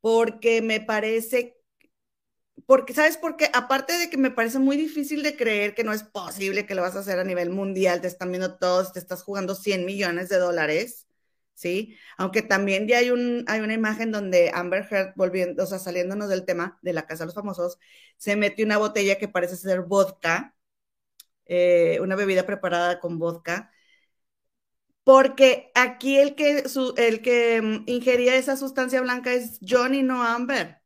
porque 0.00 0.62
me 0.62 0.80
parece, 0.80 1.56
porque, 2.66 2.94
¿sabes 2.94 3.16
por 3.16 3.36
qué? 3.36 3.50
Aparte 3.54 3.94
de 3.98 4.10
que 4.10 4.16
me 4.16 4.30
parece 4.30 4.58
muy 4.58 4.76
difícil 4.76 5.22
de 5.22 5.36
creer 5.36 5.74
que 5.74 5.84
no 5.84 5.92
es 5.92 6.02
posible 6.04 6.66
que 6.66 6.74
lo 6.74 6.82
vas 6.82 6.96
a 6.96 7.00
hacer 7.00 7.18
a 7.18 7.24
nivel 7.24 7.50
mundial, 7.50 8.00
te 8.00 8.06
están 8.08 8.30
viendo 8.30 8.56
todos, 8.58 8.92
te 8.92 8.98
estás 8.98 9.22
jugando 9.22 9.54
100 9.54 9.84
millones 9.86 10.28
de 10.28 10.38
dólares, 10.38 11.06
¿sí? 11.54 11.96
Aunque 12.18 12.42
también 12.42 12.86
ya 12.88 12.98
hay, 12.98 13.10
un, 13.10 13.44
hay 13.48 13.60
una 13.60 13.74
imagen 13.74 14.12
donde 14.12 14.50
Amber 14.54 14.86
Heard, 14.90 15.12
volviendo, 15.16 15.64
o 15.64 15.66
sea, 15.66 15.78
saliéndonos 15.78 16.28
del 16.28 16.44
tema 16.44 16.78
de 16.82 16.92
la 16.92 17.06
Casa 17.06 17.24
de 17.24 17.26
los 17.28 17.34
Famosos, 17.34 17.78
se 18.16 18.36
mete 18.36 18.64
una 18.64 18.78
botella 18.78 19.18
que 19.18 19.28
parece 19.28 19.56
ser 19.56 19.82
vodka, 19.82 20.54
eh, 21.46 21.98
una 22.02 22.16
bebida 22.16 22.46
preparada 22.46 23.00
con 23.00 23.18
vodka, 23.18 23.72
porque 25.04 25.70
aquí 25.74 26.18
el 26.18 26.34
que, 26.34 26.64
el 26.96 27.22
que 27.22 27.60
mm, 27.62 27.84
ingería 27.86 28.36
esa 28.36 28.56
sustancia 28.56 29.00
blanca 29.00 29.32
es 29.32 29.58
Johnny, 29.66 30.02
no 30.02 30.22
Amber. 30.22 30.81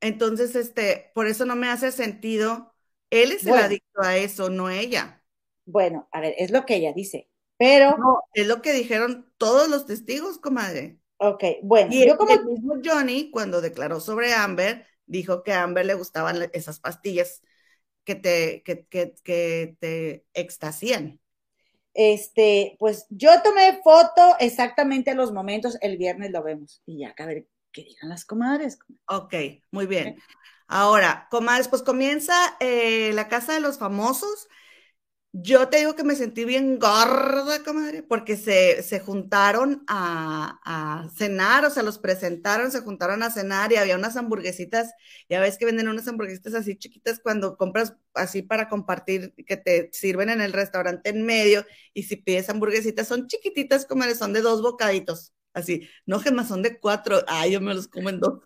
Entonces, 0.00 0.54
este, 0.54 1.10
por 1.14 1.26
eso 1.26 1.44
no 1.44 1.56
me 1.56 1.68
hace 1.68 1.92
sentido. 1.92 2.74
Él 3.10 3.32
es 3.32 3.46
el 3.46 3.54
adicto 3.54 4.02
a 4.02 4.16
eso, 4.16 4.50
no 4.50 4.70
ella. 4.70 5.22
Bueno, 5.64 6.08
a 6.12 6.20
ver, 6.20 6.34
es 6.38 6.50
lo 6.50 6.64
que 6.64 6.76
ella 6.76 6.92
dice. 6.92 7.28
Pero. 7.56 7.96
No, 7.98 8.22
es 8.34 8.46
lo 8.46 8.62
que 8.62 8.72
dijeron 8.72 9.32
todos 9.38 9.68
los 9.68 9.86
testigos, 9.86 10.38
comadre. 10.38 10.98
Ok, 11.18 11.44
bueno. 11.62 11.90
Y 11.92 12.06
yo 12.06 12.16
como... 12.16 12.32
el 12.32 12.44
mismo 12.44 12.74
Johnny, 12.84 13.30
cuando 13.30 13.60
declaró 13.60 13.98
sobre 14.00 14.32
Amber, 14.32 14.86
dijo 15.06 15.42
que 15.42 15.52
a 15.52 15.64
Amber 15.64 15.84
le 15.84 15.94
gustaban 15.94 16.48
esas 16.52 16.78
pastillas 16.78 17.42
que 18.04 18.14
te, 18.14 18.62
que, 18.62 18.86
que, 18.86 19.76
te 19.80 20.24
extasían. 20.32 21.20
Este, 21.92 22.76
pues 22.78 23.06
yo 23.10 23.30
tomé 23.42 23.80
foto 23.82 24.36
exactamente 24.38 25.10
a 25.10 25.14
los 25.14 25.32
momentos, 25.32 25.76
el 25.80 25.98
viernes 25.98 26.30
lo 26.30 26.42
vemos. 26.44 26.82
Y 26.86 27.00
ya, 27.00 27.14
a 27.18 27.26
ver 27.26 27.46
qué 27.72 27.84
digan 27.84 28.08
las 28.08 28.24
comadres. 28.24 28.78
Ok, 29.06 29.34
muy 29.70 29.86
bien. 29.86 30.16
Ahora, 30.66 31.28
comadres, 31.30 31.68
pues 31.68 31.82
comienza 31.82 32.34
eh, 32.60 33.12
la 33.14 33.28
casa 33.28 33.54
de 33.54 33.60
los 33.60 33.78
famosos 33.78 34.48
yo 35.32 35.68
te 35.68 35.78
digo 35.78 35.94
que 35.94 36.04
me 36.04 36.16
sentí 36.16 36.44
bien 36.44 36.78
gorda, 36.78 37.62
comadre, 37.62 38.02
porque 38.02 38.36
se, 38.36 38.82
se 38.82 38.98
juntaron 38.98 39.84
a, 39.86 40.58
a, 40.64 41.08
cenar, 41.10 41.64
o 41.66 41.70
sea, 41.70 41.82
los 41.82 41.98
presentaron, 41.98 42.70
se 42.72 42.80
juntaron 42.80 43.22
a 43.22 43.30
cenar 43.30 43.70
y 43.72 43.76
había 43.76 43.96
unas 43.96 44.16
hamburguesitas, 44.16 44.90
ya 45.28 45.40
ves 45.40 45.58
que 45.58 45.66
venden 45.66 45.88
unas 45.88 46.08
hamburguesitas 46.08 46.54
así 46.54 46.76
chiquitas 46.76 47.20
cuando 47.20 47.56
compras 47.58 47.94
así 48.14 48.42
para 48.42 48.68
compartir, 48.68 49.34
que 49.46 49.56
te 49.58 49.90
sirven 49.92 50.30
en 50.30 50.40
el 50.40 50.52
restaurante 50.52 51.10
en 51.10 51.24
medio, 51.24 51.64
y 51.92 52.04
si 52.04 52.16
pides 52.16 52.48
hamburguesitas 52.48 53.06
son 53.06 53.26
chiquititas, 53.28 53.84
comadre, 53.86 54.14
son 54.14 54.32
de 54.32 54.40
dos 54.40 54.62
bocaditos, 54.62 55.34
así, 55.58 55.88
no 56.06 56.20
gemas, 56.20 56.48
son 56.48 56.62
de 56.62 56.78
cuatro, 56.80 57.22
ay, 57.26 57.52
yo 57.52 57.60
me 57.60 57.74
los 57.74 57.88
como 57.88 58.08
en 58.10 58.20
dos. 58.20 58.40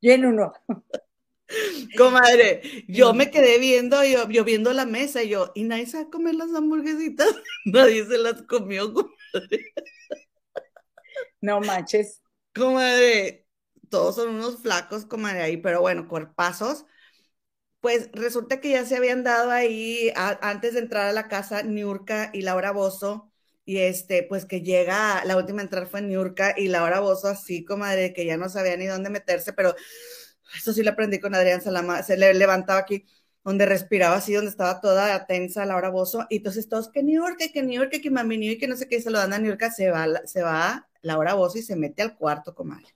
y 0.00 0.10
en 0.10 0.24
uno. 0.24 0.52
Comadre, 1.96 2.84
yo 2.88 3.12
me 3.14 3.30
quedé 3.30 3.58
viendo, 3.58 4.02
yo, 4.04 4.28
yo, 4.28 4.44
viendo 4.44 4.72
la 4.72 4.86
mesa 4.86 5.22
y 5.22 5.28
yo, 5.30 5.52
¿y 5.54 5.64
nadie 5.64 5.86
se 5.86 5.98
va 5.98 6.04
a 6.04 6.10
comer 6.10 6.34
las 6.34 6.54
hamburguesitas? 6.54 7.28
Nadie 7.66 8.04
se 8.06 8.18
las 8.18 8.42
comió, 8.42 8.92
comadre. 8.92 9.72
No 11.40 11.60
manches. 11.60 12.22
Comadre, 12.54 13.46
todos 13.88 14.16
son 14.16 14.30
unos 14.34 14.60
flacos, 14.62 15.04
comadre, 15.06 15.42
ahí, 15.42 15.56
pero 15.56 15.80
bueno, 15.80 16.08
cuerpazos. 16.08 16.86
Pues 17.80 18.10
resulta 18.12 18.60
que 18.60 18.70
ya 18.70 18.84
se 18.86 18.96
habían 18.96 19.24
dado 19.24 19.50
ahí, 19.50 20.12
antes 20.16 20.74
de 20.74 20.80
entrar 20.80 21.06
a 21.08 21.12
la 21.12 21.28
casa, 21.28 21.62
Niurka 21.62 22.30
y 22.34 22.42
Laura 22.42 22.72
Bozo, 22.72 23.29
y 23.70 23.78
este, 23.78 24.24
pues 24.24 24.46
que 24.46 24.62
llega, 24.62 25.24
la 25.24 25.36
última 25.36 25.60
a 25.60 25.62
entrar 25.62 25.86
fue 25.86 26.02
Niurka 26.02 26.54
y 26.56 26.66
Laura 26.66 26.98
Bozo, 26.98 27.28
así, 27.28 27.64
comadre, 27.64 28.12
que 28.12 28.26
ya 28.26 28.36
no 28.36 28.48
sabía 28.48 28.76
ni 28.76 28.86
dónde 28.86 29.10
meterse, 29.10 29.52
pero 29.52 29.76
eso 30.56 30.72
sí 30.72 30.82
lo 30.82 30.90
aprendí 30.90 31.20
con 31.20 31.36
Adrián 31.36 31.62
Salama, 31.62 32.02
se 32.02 32.16
le 32.16 32.34
levantaba 32.34 32.80
aquí 32.80 33.04
donde 33.44 33.66
respiraba 33.66 34.16
así, 34.16 34.32
donde 34.34 34.50
estaba 34.50 34.80
toda 34.80 35.24
tensa 35.26 35.64
Laura 35.66 35.88
Bozo, 35.88 36.26
y 36.30 36.38
entonces 36.38 36.68
todos, 36.68 36.90
que 36.90 37.04
York, 37.06 37.38
que 37.38 37.72
York, 37.72 37.92
que 38.02 38.10
Mami 38.10 38.38
New 38.38 38.58
que 38.58 38.66
no 38.66 38.74
sé 38.76 38.88
qué, 38.88 39.00
se 39.00 39.08
a 39.16 39.40
York, 39.40 39.62
se 39.70 39.90
va, 39.92 40.08
se 40.26 40.42
va 40.42 40.88
Laura 41.02 41.34
Bozo 41.34 41.58
y 41.58 41.62
se 41.62 41.76
mete 41.76 42.02
al 42.02 42.16
cuarto, 42.16 42.56
comadre. 42.56 42.88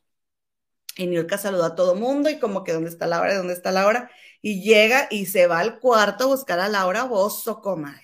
Y 0.96 1.06
New 1.06 1.22
York 1.22 1.38
saluda 1.38 1.66
a 1.66 1.74
todo 1.76 1.94
mundo 1.94 2.30
y 2.30 2.40
como 2.40 2.64
que 2.64 2.72
dónde 2.72 2.90
está 2.90 3.06
Laura, 3.06 3.36
dónde 3.36 3.52
está 3.54 3.70
Laura, 3.70 4.10
y 4.42 4.62
llega 4.64 5.06
y 5.08 5.26
se 5.26 5.46
va 5.46 5.60
al 5.60 5.78
cuarto 5.78 6.24
a 6.24 6.26
buscar 6.28 6.58
a 6.58 6.68
Laura 6.68 7.04
Bozo, 7.04 7.60
comadre. 7.60 8.03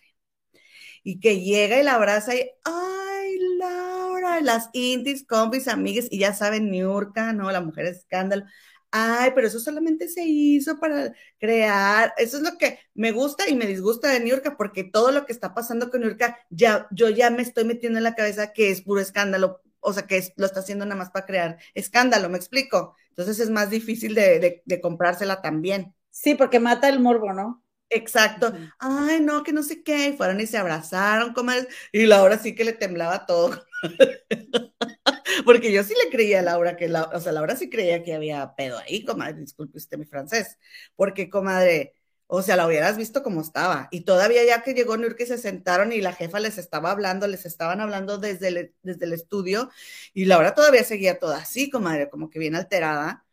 Y 1.02 1.20
que 1.20 1.40
llega 1.40 1.80
y 1.80 1.84
la 1.84 1.94
abraza 1.94 2.34
y, 2.34 2.50
ay, 2.64 3.38
Laura, 3.58 4.40
las 4.40 4.70
intis, 4.72 5.26
compis, 5.26 5.68
amigas, 5.68 6.06
y 6.10 6.18
ya 6.18 6.34
saben, 6.34 6.72
York, 6.72 7.16
¿no? 7.34 7.50
La 7.50 7.60
mujer 7.60 7.86
escándalo 7.86 8.44
ay, 8.90 9.32
pero 9.34 9.46
eso 9.46 9.60
solamente 9.60 10.08
se 10.08 10.24
hizo 10.24 10.78
para 10.78 11.12
crear, 11.38 12.12
eso 12.16 12.38
es 12.38 12.42
lo 12.42 12.58
que 12.58 12.78
me 12.94 13.12
gusta 13.12 13.48
y 13.48 13.54
me 13.56 13.66
disgusta 13.66 14.08
de 14.08 14.20
Niurka, 14.20 14.56
porque 14.56 14.84
todo 14.84 15.12
lo 15.12 15.26
que 15.26 15.32
está 15.32 15.54
pasando 15.54 15.90
con 15.90 16.00
Niurka, 16.00 16.38
ya, 16.50 16.88
yo 16.90 17.08
ya 17.08 17.30
me 17.30 17.42
estoy 17.42 17.64
metiendo 17.64 17.98
en 17.98 18.04
la 18.04 18.14
cabeza 18.14 18.52
que 18.52 18.70
es 18.70 18.82
puro 18.82 19.00
escándalo, 19.00 19.62
o 19.80 19.92
sea, 19.92 20.06
que 20.06 20.32
lo 20.36 20.46
está 20.46 20.60
haciendo 20.60 20.84
nada 20.84 20.96
más 20.96 21.10
para 21.10 21.26
crear 21.26 21.58
escándalo, 21.74 22.28
¿me 22.28 22.36
explico? 22.36 22.96
Entonces 23.10 23.40
es 23.40 23.50
más 23.50 23.70
difícil 23.70 24.14
de, 24.14 24.62
de, 24.64 24.80
comprársela 24.80 25.40
también. 25.40 25.94
Sí, 26.10 26.34
porque 26.34 26.60
mata 26.60 26.88
el 26.88 27.00
morbo, 27.00 27.32
¿no? 27.32 27.62
Exacto. 27.90 28.52
Ay, 28.78 29.20
no, 29.20 29.42
que 29.42 29.52
no 29.52 29.62
sé 29.62 29.82
qué. 29.82 30.08
Y 30.10 30.16
fueron 30.16 30.40
y 30.40 30.46
se 30.46 30.58
abrazaron, 30.58 31.32
comadre. 31.34 31.68
Y 31.92 32.06
Laura 32.06 32.38
sí 32.38 32.54
que 32.54 32.64
le 32.64 32.72
temblaba 32.72 33.26
todo. 33.26 33.64
Porque 35.44 35.72
yo 35.72 35.82
sí 35.84 35.94
le 36.04 36.10
creía 36.10 36.40
a 36.40 36.42
Laura 36.42 36.76
que, 36.76 36.88
la, 36.88 37.04
o 37.04 37.20
sea, 37.20 37.32
Laura 37.32 37.56
sí 37.56 37.70
creía 37.70 38.02
que 38.02 38.14
había 38.14 38.54
pedo 38.56 38.78
ahí, 38.78 39.04
comadre, 39.04 39.40
disculpe 39.40 39.78
usted 39.78 39.98
mi 39.98 40.04
francés, 40.04 40.58
porque, 40.96 41.30
comadre, 41.30 41.94
o 42.26 42.42
sea, 42.42 42.56
la 42.56 42.66
hubieras 42.66 42.96
visto 42.96 43.22
como 43.22 43.40
estaba. 43.40 43.88
Y 43.90 44.02
todavía 44.02 44.44
ya 44.44 44.62
que 44.62 44.74
llegó 44.74 44.96
y 44.96 45.26
se 45.26 45.38
sentaron 45.38 45.92
y 45.92 46.00
la 46.00 46.12
jefa 46.12 46.40
les 46.40 46.58
estaba 46.58 46.90
hablando, 46.90 47.26
les 47.26 47.46
estaban 47.46 47.80
hablando 47.80 48.18
desde 48.18 48.48
el, 48.48 48.74
desde 48.82 49.06
el 49.06 49.12
estudio, 49.12 49.70
y 50.14 50.26
Laura 50.26 50.54
todavía 50.54 50.84
seguía 50.84 51.18
toda 51.18 51.38
así, 51.38 51.70
comadre, 51.70 52.10
como 52.10 52.30
que 52.30 52.38
bien 52.38 52.54
alterada. 52.56 53.24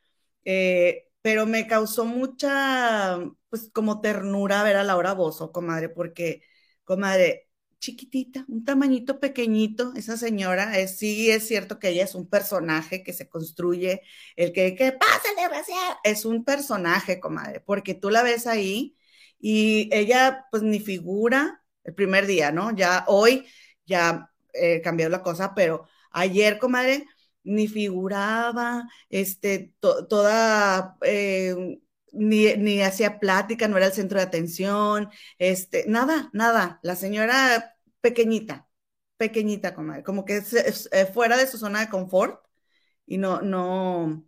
Eh, 0.46 1.07
pero 1.22 1.46
me 1.46 1.68
causó 1.68 2.06
mucha, 2.06 3.20
pues, 3.50 3.70
como 3.74 4.02
ternura 4.02 4.64
ver 4.64 4.78
a 4.78 4.84
Laura 4.84 5.14
Bozo, 5.14 5.52
comadre, 5.52 5.90
porque, 5.90 6.42
comadre, 6.84 7.50
chiquitita, 7.80 8.46
un 8.48 8.64
tamañito 8.66 9.20
pequeñito, 9.20 9.94
esa 9.96 10.18
señora, 10.18 10.78
es, 10.80 10.98
sí 10.98 11.30
es 11.30 11.48
cierto 11.48 11.80
que 11.80 11.90
ella 11.90 12.04
es 12.06 12.16
un 12.16 12.28
personaje 12.30 13.04
que 13.04 13.14
se 13.14 13.30
construye, 13.30 14.02
el 14.36 14.52
que, 14.54 14.76
¿qué 14.76 14.92
pasa, 14.94 15.30
desgraciada? 15.38 15.98
Es 16.04 16.26
un 16.26 16.44
personaje, 16.44 17.20
comadre, 17.20 17.60
porque 17.62 17.94
tú 17.94 18.10
la 18.10 18.24
ves 18.24 18.48
ahí 18.48 18.98
y 19.40 19.90
ella 19.94 20.46
pues 20.52 20.64
ni 20.64 20.80
figura 20.80 21.64
el 21.84 21.94
primer 21.94 22.26
día, 22.28 22.52
¿no? 22.52 22.76
Ya 22.76 23.06
hoy 23.08 23.46
ya 23.86 24.32
eh, 24.54 24.82
cambió 24.82 25.10
la 25.10 25.22
cosa, 25.24 25.54
pero 25.56 25.88
ayer, 26.12 26.58
comadre, 26.60 27.06
ni 27.48 27.68
figuraba, 27.68 28.88
este, 29.10 29.74
toda... 29.80 30.98
Eh, 31.02 31.80
ni, 32.14 32.82
hacía 32.82 33.20
plática, 33.20 33.68
no 33.68 33.78
era 33.78 33.88
el 33.88 33.94
centro 33.94 34.20
de 34.20 34.26
atención, 34.26 35.10
este, 35.38 35.86
nada, 35.88 36.30
nada. 36.34 36.80
La 36.84 36.96
señora 36.96 37.76
pequeñita, 38.02 38.68
pequeñita, 39.18 39.74
como, 39.76 40.04
como 40.04 40.26
que 40.26 40.38
es, 40.38 40.90
fuera 41.14 41.38
de 41.38 41.48
su 41.48 41.58
zona 41.58 41.82
de 41.82 41.90
confort 41.90 42.44
y 43.06 43.18
no, 43.18 43.42
no, 43.42 44.26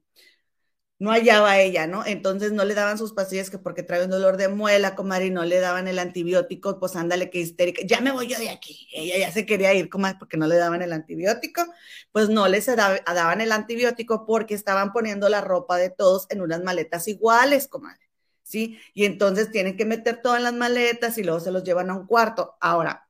no 1.00 1.12
hallaba 1.12 1.58
ella, 1.60 1.88
¿no? 1.88 2.06
Entonces 2.06 2.52
no 2.52 2.66
le 2.66 2.74
daban 2.74 2.98
sus 2.98 3.14
pastillas 3.14 3.50
que 3.50 3.58
porque 3.58 3.84
trae 3.84 4.04
un 4.04 4.12
dolor 4.12 4.36
de 4.38 4.50
muela, 4.50 4.96
comadre, 4.96 5.28
y 5.28 5.30
no 5.32 5.46
le 5.46 5.60
daban 5.60 5.88
el 5.88 5.98
antibiótico, 5.98 6.78
pues 6.80 6.96
ándale, 6.98 7.30
que 7.30 7.40
histérica, 7.40 7.82
ya 7.86 8.02
me 8.02 8.12
voy 8.12 8.28
yo 8.28 8.38
de 8.38 8.50
aquí. 8.50 8.88
Ella 8.94 9.18
ya 9.18 9.32
se 9.32 9.46
quería 9.46 9.74
ir, 9.74 9.90
comadre, 9.90 10.18
porque 10.20 10.36
no 10.38 10.46
le 10.48 10.58
daban 10.58 10.82
el 10.82 10.92
antibiótico, 10.92 11.64
pues 12.12 12.30
no 12.30 12.48
les 12.50 12.66
daban 12.66 13.42
el 13.42 13.52
antibiótico 13.54 14.26
porque 14.26 14.54
estaban 14.56 14.92
poniendo 14.92 15.30
la 15.30 15.42
ropa 15.42 15.78
de 15.78 15.90
todos 15.90 16.28
en 16.30 16.42
unas 16.42 16.64
maletas 16.64 17.08
iguales, 17.08 17.68
comadre, 17.70 18.10
¿sí? 18.44 18.78
Y 18.94 19.06
entonces 19.06 19.52
tienen 19.52 19.78
que 19.78 19.86
meter 19.86 20.22
todas 20.22 20.42
las 20.42 20.54
maletas 20.54 21.18
y 21.18 21.24
luego 21.24 21.40
se 21.40 21.52
los 21.52 21.64
llevan 21.64 21.90
a 21.90 21.96
un 21.96 22.08
cuarto. 22.08 22.58
Ahora, 22.60 23.10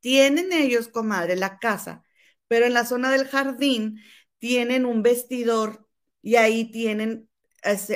tienen 0.00 0.52
ellos, 0.52 0.88
comadre, 0.88 1.36
la 1.36 1.58
casa, 1.58 2.04
pero 2.48 2.66
en 2.66 2.74
la 2.74 2.84
zona 2.84 3.10
del 3.12 3.26
jardín 3.28 4.00
tienen 4.38 4.86
un 4.86 5.02
vestidor 5.02 5.86
y 6.22 6.36
ahí 6.36 6.70
tienen 6.70 7.28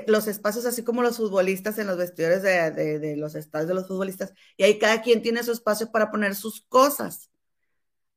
los 0.06 0.26
espacios 0.26 0.66
así 0.66 0.84
como 0.84 1.02
los 1.02 1.16
futbolistas 1.16 1.78
en 1.78 1.86
los 1.86 1.96
vestidores 1.96 2.42
de, 2.42 3.16
los 3.16 3.34
estados 3.34 3.68
de 3.68 3.74
los 3.74 3.88
futbolistas, 3.88 4.32
y 4.56 4.64
ahí 4.64 4.78
cada 4.78 5.02
quien 5.02 5.22
tiene 5.22 5.42
su 5.42 5.52
espacio 5.52 5.90
para 5.90 6.10
poner 6.10 6.34
sus 6.34 6.62
cosas. 6.62 7.30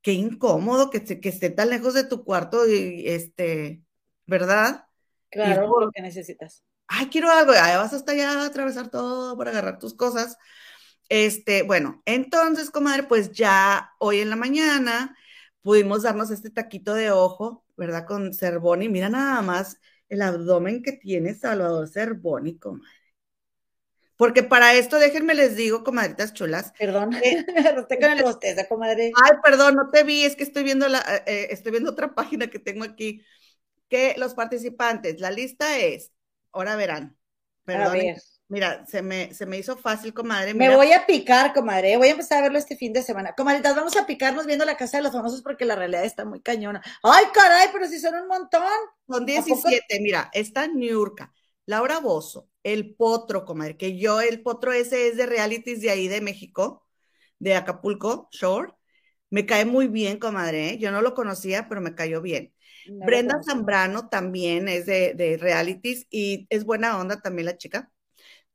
Qué 0.02 0.12
incómodo 0.12 0.90
que, 0.90 1.04
que 1.04 1.28
esté 1.28 1.50
tan 1.50 1.70
lejos 1.70 1.94
de 1.94 2.04
tu 2.04 2.24
cuarto 2.24 2.68
y 2.68 3.04
este, 3.06 3.82
¿verdad? 4.26 4.86
Claro, 5.30 5.80
lo 5.80 5.90
que 5.90 6.02
necesitas. 6.02 6.62
Ay, 6.86 7.08
quiero 7.08 7.30
algo, 7.30 7.52
ahí 7.52 7.76
vas 7.76 7.92
hasta 7.92 8.12
allá 8.12 8.42
a 8.42 8.46
atravesar 8.46 8.90
todo 8.90 9.36
para 9.36 9.50
agarrar 9.50 9.78
tus 9.78 9.94
cosas. 9.94 10.38
Este, 11.08 11.62
bueno, 11.62 12.02
entonces, 12.04 12.70
comadre, 12.70 13.02
pues 13.04 13.32
ya 13.32 13.92
hoy 13.98 14.20
en 14.20 14.30
la 14.30 14.36
mañana 14.36 15.16
pudimos 15.62 16.02
darnos 16.02 16.30
este 16.30 16.50
taquito 16.50 16.94
de 16.94 17.10
ojo, 17.10 17.64
¿verdad? 17.76 18.06
Con 18.06 18.32
Cervoni. 18.32 18.88
Mira 18.88 19.08
nada 19.08 19.42
más 19.42 19.78
el 20.08 20.22
abdomen 20.22 20.82
que 20.82 20.92
tiene 20.92 21.34
Salvador 21.34 21.88
Cervoni, 21.88 22.58
comadre. 22.58 22.88
Porque 24.16 24.42
para 24.42 24.74
esto, 24.74 24.98
déjenme 24.98 25.34
les 25.34 25.54
digo, 25.54 25.84
comadritas 25.84 26.32
chulas. 26.32 26.72
Perdón, 26.76 27.14
eh, 27.22 27.46
con 27.88 28.10
el 28.10 28.22
bosteza, 28.24 28.66
comadre. 28.66 29.12
Ay, 29.22 29.36
perdón, 29.44 29.76
no 29.76 29.90
te 29.90 30.02
vi, 30.02 30.24
es 30.24 30.34
que 30.34 30.42
estoy 30.42 30.64
viendo 30.64 30.88
la, 30.88 30.98
eh, 30.98 31.22
eh, 31.26 31.46
estoy 31.50 31.70
viendo 31.70 31.92
otra 31.92 32.14
página 32.16 32.48
que 32.48 32.58
tengo 32.58 32.84
aquí. 32.84 33.22
Que 33.88 34.16
los 34.18 34.34
participantes, 34.34 35.20
la 35.20 35.30
lista 35.30 35.78
es, 35.78 36.12
ahora 36.52 36.74
verán. 36.74 37.16
Perdón. 37.64 37.98
Mira, 38.50 38.86
se 38.86 39.02
me, 39.02 39.34
se 39.34 39.44
me 39.44 39.58
hizo 39.58 39.76
fácil, 39.76 40.14
comadre. 40.14 40.54
Me 40.54 40.74
voy 40.74 40.92
a 40.92 41.04
picar, 41.04 41.52
comadre. 41.52 41.98
Voy 41.98 42.08
a 42.08 42.12
empezar 42.12 42.38
a 42.38 42.42
verlo 42.42 42.58
este 42.58 42.76
fin 42.76 42.94
de 42.94 43.02
semana. 43.02 43.34
Comadritas, 43.34 43.76
vamos 43.76 43.94
a 43.98 44.06
picarnos 44.06 44.46
viendo 44.46 44.64
la 44.64 44.78
casa 44.78 44.96
de 44.96 45.02
los 45.02 45.12
famosos 45.12 45.42
porque 45.42 45.66
la 45.66 45.76
realidad 45.76 46.04
está 46.04 46.24
muy 46.24 46.40
cañona. 46.40 46.82
Ay, 47.02 47.26
caray, 47.34 47.68
pero 47.72 47.86
si 47.86 47.98
son 48.00 48.14
un 48.14 48.26
montón. 48.26 48.62
Son 49.06 49.26
17, 49.26 50.00
mira, 50.00 50.30
está 50.32 50.66
Niurka, 50.66 51.30
Laura 51.66 52.00
Bozo, 52.00 52.48
El 52.62 52.94
Potro, 52.94 53.44
comadre, 53.44 53.76
que 53.76 53.98
yo, 53.98 54.22
el 54.22 54.40
Potro 54.42 54.72
ese 54.72 55.08
es 55.08 55.18
de 55.18 55.26
realities 55.26 55.82
de 55.82 55.90
ahí 55.90 56.08
de 56.08 56.22
México, 56.22 56.86
de 57.38 57.54
Acapulco, 57.54 58.28
Shore. 58.32 58.72
Me 59.28 59.44
cae 59.44 59.66
muy 59.66 59.88
bien, 59.88 60.18
comadre. 60.18 60.70
¿eh? 60.70 60.78
Yo 60.78 60.90
no 60.90 61.02
lo 61.02 61.12
conocía, 61.12 61.68
pero 61.68 61.82
me 61.82 61.94
cayó 61.94 62.22
bien. 62.22 62.54
Brenda 62.86 63.42
Zambrano 63.44 64.08
también 64.08 64.68
es 64.68 64.86
de, 64.86 65.12
de 65.12 65.36
realities 65.36 66.06
y 66.08 66.46
es 66.48 66.64
buena 66.64 66.98
onda 66.98 67.20
también 67.20 67.44
la 67.44 67.58
chica. 67.58 67.92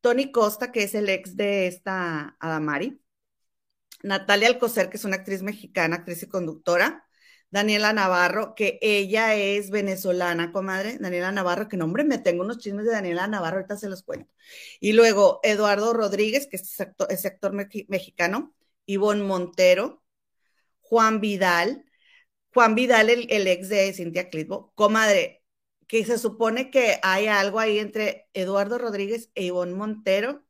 Tony 0.03 0.31
Costa, 0.31 0.73
que 0.73 0.83
es 0.83 0.95
el 0.95 1.07
ex 1.09 1.37
de 1.37 1.67
esta 1.67 2.35
Adamari, 2.41 3.01
Natalia 4.03 4.49
Alcocer, 4.49 4.89
que 4.89 4.97
es 4.97 5.05
una 5.05 5.15
actriz 5.15 5.43
mexicana, 5.43 5.95
actriz 5.97 6.23
y 6.23 6.27
conductora, 6.27 7.07
Daniela 7.51 7.93
Navarro, 7.93 8.53
que 8.55 8.79
ella 8.81 9.35
es 9.35 9.69
venezolana, 9.69 10.51
comadre, 10.51 10.97
Daniela 10.99 11.31
Navarro, 11.31 11.69
que 11.69 11.77
nombre, 11.77 12.03
me 12.03 12.17
tengo 12.17 12.43
unos 12.43 12.57
chismes 12.57 12.85
de 12.85 12.91
Daniela 12.91 13.27
Navarro, 13.27 13.57
ahorita 13.57 13.77
se 13.77 13.87
los 13.89 14.03
cuento. 14.03 14.29
Y 14.81 14.91
luego 14.93 15.39
Eduardo 15.43 15.93
Rodríguez, 15.93 16.47
que 16.47 16.57
es 16.57 16.81
actor, 16.81 17.07
actor 17.09 17.53
mexicano, 17.53 18.53
Ivonne 18.85 19.23
Montero, 19.23 20.03
Juan 20.81 21.21
Vidal, 21.21 21.85
Juan 22.53 22.75
Vidal, 22.75 23.09
el, 23.09 23.27
el 23.31 23.47
ex 23.47 23.69
de 23.69 23.93
Cintia 23.93 24.29
Clitbo, 24.29 24.73
comadre, 24.75 25.42
que 25.93 26.03
se 26.05 26.17
supone 26.17 26.71
que 26.71 26.97
hay 27.03 27.27
algo 27.27 27.59
ahí 27.59 27.77
entre 27.77 28.27
Eduardo 28.33 28.79
Rodríguez 28.79 29.29
e 29.35 29.43
Ivonne 29.43 29.75
Montero, 29.75 30.43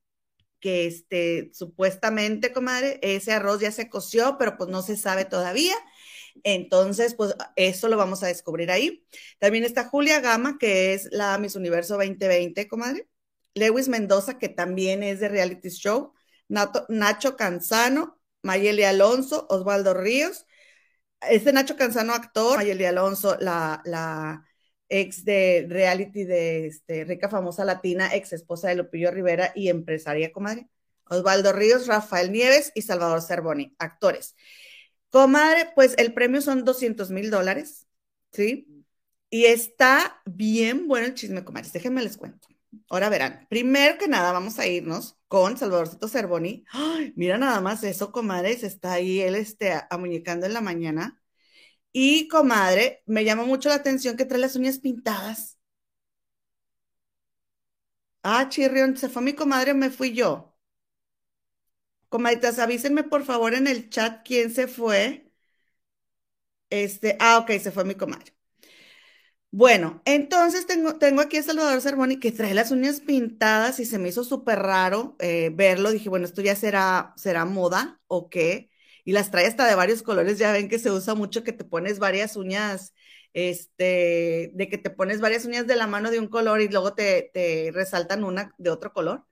que 0.62 0.88
este, 0.88 1.52
supuestamente, 1.54 2.54
comadre, 2.54 2.98
ese 3.02 3.34
arroz 3.34 3.60
ya 3.60 3.74
se 3.74 3.90
coció, 3.90 4.38
pero 4.38 4.56
pues 4.56 4.70
no 4.70 4.82
se 4.82 4.96
sabe 4.96 5.26
todavía. 5.26 5.76
Entonces, 6.46 7.14
pues 7.16 7.36
eso 7.58 7.90
lo 7.90 7.98
vamos 7.98 8.24
a 8.24 8.28
descubrir 8.28 8.72
ahí. 8.72 9.06
También 9.38 9.66
está 9.66 9.84
Julia 9.90 10.22
Gama, 10.22 10.58
que 10.58 10.94
es 10.94 11.10
la 11.12 11.38
Miss 11.40 11.58
Universo 11.58 11.96
2020, 11.98 12.70
comadre. 12.70 13.10
Lewis 13.54 13.90
Mendoza, 13.90 14.40
que 14.40 14.48
también 14.48 15.04
es 15.04 15.20
de 15.20 15.28
reality 15.28 15.68
show. 15.72 16.14
Nacho 16.48 17.36
Canzano, 17.36 18.18
Mayeli 18.44 18.84
Alonso, 18.84 19.46
Osvaldo 19.50 19.94
Ríos. 19.94 20.46
Este 21.20 21.52
Nacho 21.52 21.76
Canzano, 21.76 22.14
actor, 22.14 22.60
Mayeli 22.60 22.86
Alonso, 22.86 23.36
la, 23.42 23.82
la 23.84 24.46
ex 25.02 25.26
de 25.26 25.66
reality 25.70 26.24
de 26.24 26.68
este, 26.68 27.04
rica 27.06 27.28
famosa 27.30 27.66
latina, 27.66 28.14
ex 28.14 28.32
esposa 28.34 28.70
de 28.70 28.76
Lupillo 28.76 29.10
Rivera 29.12 29.52
y 29.56 29.70
empresaria, 29.70 30.32
comadre. 30.32 30.70
Osvaldo 31.06 31.52
Ríos, 31.52 31.88
Rafael 31.88 32.32
Nieves 32.32 32.72
y 32.76 32.84
Salvador 32.84 33.22
Cervoni, 33.22 33.76
actores. 33.80 34.36
Comadre, 35.10 35.70
pues 35.76 35.96
el 35.98 36.14
premio 36.14 36.42
son 36.42 36.64
200 36.64 37.10
mil 37.10 37.30
dólares, 37.30 37.88
¿sí? 38.32 38.68
Y 39.30 39.46
está 39.46 40.22
bien 40.26 40.88
bueno 40.88 41.08
el 41.08 41.16
chisme, 41.16 41.44
comadres. 41.44 41.74
Déjenme 41.74 42.04
les 42.04 42.18
cuento. 42.18 42.48
Ahora 42.90 43.10
verán, 43.10 43.48
primero 43.50 43.98
que 43.98 44.08
nada 44.08 44.32
vamos 44.32 44.60
a 44.60 44.68
irnos 44.68 45.18
con 45.28 45.58
Salvadorcito 45.58 46.08
Cervoni. 46.08 46.66
mira 47.16 47.38
nada 47.38 47.62
más 47.62 47.84
eso, 47.84 48.12
comadres, 48.12 48.64
está 48.64 48.94
ahí 48.94 49.22
él 49.22 49.36
este, 49.36 49.74
amuñecando 49.90 50.46
en 50.46 50.54
la 50.54 50.62
mañana. 50.62 51.23
Y 51.94 52.28
comadre, 52.28 53.04
me 53.06 53.24
llama 53.24 53.46
mucho 53.46 53.70
la 53.70 53.76
atención 53.76 54.18
que 54.18 54.26
trae 54.26 54.40
las 54.42 54.56
uñas 54.58 54.80
pintadas. 54.80 55.58
Ah, 58.24 58.50
chirrión, 58.50 58.98
se 58.98 59.08
fue 59.10 59.22
mi 59.22 59.32
comadre 59.34 59.74
me 59.74 59.90
fui 59.90 60.14
yo. 60.14 60.54
Comadritas, 62.10 62.60
avísenme 62.60 63.04
por 63.04 63.24
favor 63.26 63.54
en 63.56 63.68
el 63.68 63.90
chat 63.90 64.22
quién 64.26 64.50
se 64.52 64.68
fue. 64.70 65.30
Este, 66.70 67.16
ah, 67.22 67.38
ok, 67.40 67.52
se 67.60 67.72
fue 67.72 67.86
mi 67.86 67.96
comadre. 67.96 68.34
Bueno, 69.52 70.02
entonces 70.06 70.66
tengo, 70.66 70.96
tengo 70.98 71.22
aquí 71.22 71.38
a 71.38 71.44
Salvador 71.44 71.80
Cervoni 71.82 72.20
que 72.20 72.32
trae 72.32 72.56
las 72.56 72.72
uñas 72.72 73.02
pintadas 73.02 73.80
y 73.80 73.86
se 73.86 74.00
me 74.00 74.10
hizo 74.10 74.24
súper 74.24 74.60
raro 74.60 75.16
eh, 75.20 75.52
verlo. 75.54 75.92
Dije, 75.92 76.10
bueno, 76.10 76.26
esto 76.26 76.42
ya 76.42 76.56
será, 76.56 77.14
será 77.18 77.46
moda 77.46 78.02
o 78.08 78.30
qué 78.30 78.72
y 79.04 79.12
las 79.14 79.32
trae 79.32 79.48
hasta 79.48 79.68
de 79.68 79.76
varios 79.76 80.04
colores. 80.04 80.38
Ya 80.40 80.52
ven 80.52 80.70
que 80.70 80.80
se 80.80 80.92
usa 80.92 81.16
mucho 81.16 81.44
que 81.44 81.54
te 81.54 81.66
pones 81.66 82.00
varias 82.00 82.36
uñas, 82.36 82.94
este, 83.34 84.52
de 84.54 84.70
que 84.70 84.78
te 84.78 84.90
pones 84.90 85.22
varias 85.22 85.46
uñas 85.46 85.68
de 85.68 85.76
la 85.76 85.88
mano 85.88 86.12
de 86.12 86.20
un 86.20 86.28
color 86.28 86.62
y 86.62 86.70
luego 86.70 86.94
te, 86.94 87.32
te 87.34 87.72
resaltan 87.74 88.24
una 88.24 88.54
de 88.58 88.70
otro 88.70 88.94
color. 88.94 89.26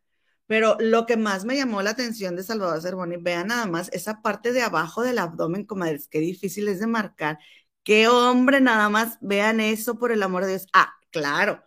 Pero 0.48 0.76
lo 0.80 1.06
que 1.06 1.16
más 1.18 1.46
me 1.46 1.56
llamó 1.56 1.82
la 1.82 1.92
atención 1.92 2.36
de 2.36 2.44
Salvador 2.44 2.82
Cervoni, 2.82 3.18
vean 3.18 3.48
nada 3.48 3.66
más 3.68 3.90
esa 3.94 4.22
parte 4.22 4.52
de 4.52 4.62
abajo 4.62 5.02
del 5.02 5.20
abdomen, 5.20 5.66
comadres, 5.66 6.08
qué 6.10 6.20
difícil 6.20 6.68
es 6.68 6.80
de 6.80 6.88
marcar. 6.88 7.40
Qué 7.84 8.08
hombre, 8.08 8.60
nada 8.62 8.90
más, 8.90 9.18
vean 9.22 9.60
eso 9.62 9.98
por 9.98 10.12
el 10.12 10.22
amor 10.24 10.44
de 10.44 10.50
Dios. 10.52 10.68
Ah, 10.74 10.94
claro, 11.12 11.64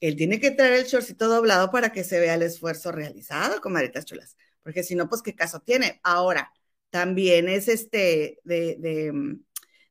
él 0.00 0.16
tiene 0.16 0.38
que 0.40 0.50
traer 0.50 0.74
el 0.74 0.84
shortcito 0.86 1.28
doblado 1.28 1.70
para 1.70 1.92
que 1.92 2.04
se 2.04 2.20
vea 2.20 2.34
el 2.34 2.42
esfuerzo 2.42 2.92
realizado, 2.92 3.60
comadritas 3.60 4.04
chulas, 4.04 4.36
porque 4.62 4.82
si 4.82 4.94
no, 4.94 5.08
pues 5.08 5.22
qué 5.22 5.34
caso 5.34 5.60
tiene. 5.60 6.00
Ahora, 6.04 6.52
también 6.90 7.48
es 7.48 7.68
este 7.68 8.40
de, 8.44 9.10
mm, 9.12 9.44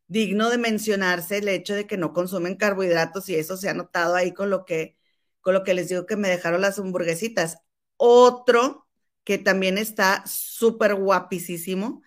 digno 0.07 0.49
de 0.49 0.57
mencionarse 0.57 1.38
el 1.39 1.47
hecho 1.49 1.76
de 1.76 1.88
que 1.88 1.97
no 1.97 2.13
consumen 2.13 2.55
carbohidratos 2.55 3.30
y 3.30 3.35
eso 3.35 3.57
se 3.57 3.69
ha 3.69 3.73
notado 3.73 4.15
ahí 4.15 4.34
con 4.34 4.49
lo 4.49 4.65
que, 4.65 4.97
con 5.41 5.53
lo 5.53 5.63
que 5.63 5.73
les 5.73 5.89
digo 5.89 6.05
que 6.05 6.17
me 6.17 6.30
dejaron 6.30 6.61
las 6.61 6.80
hamburguesitas. 6.80 7.59
Otro 7.97 8.88
que 9.23 9.38
también 9.39 9.77
está 9.77 10.23
súper 10.27 10.95
guapísimo, 10.95 12.03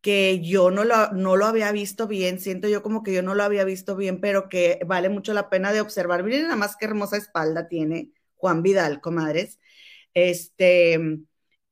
que 0.00 0.40
yo 0.42 0.70
no 0.70 0.84
lo, 0.84 1.12
no 1.12 1.36
lo 1.36 1.46
había 1.46 1.72
visto 1.72 2.06
bien, 2.06 2.38
siento 2.40 2.68
yo 2.68 2.82
como 2.82 3.02
que 3.02 3.12
yo 3.14 3.22
no 3.22 3.34
lo 3.34 3.42
había 3.42 3.64
visto 3.64 3.96
bien, 3.96 4.20
pero 4.20 4.48
que 4.48 4.80
vale 4.86 5.08
mucho 5.08 5.32
la 5.34 5.48
pena 5.50 5.72
de 5.72 5.80
observar. 5.80 6.24
Miren 6.24 6.44
nada 6.44 6.56
más 6.56 6.76
qué 6.76 6.86
hermosa 6.86 7.16
espalda 7.16 7.68
tiene 7.68 8.12
Juan 8.36 8.62
Vidal, 8.62 9.00
comadres. 9.00 9.58
Este, 10.14 10.98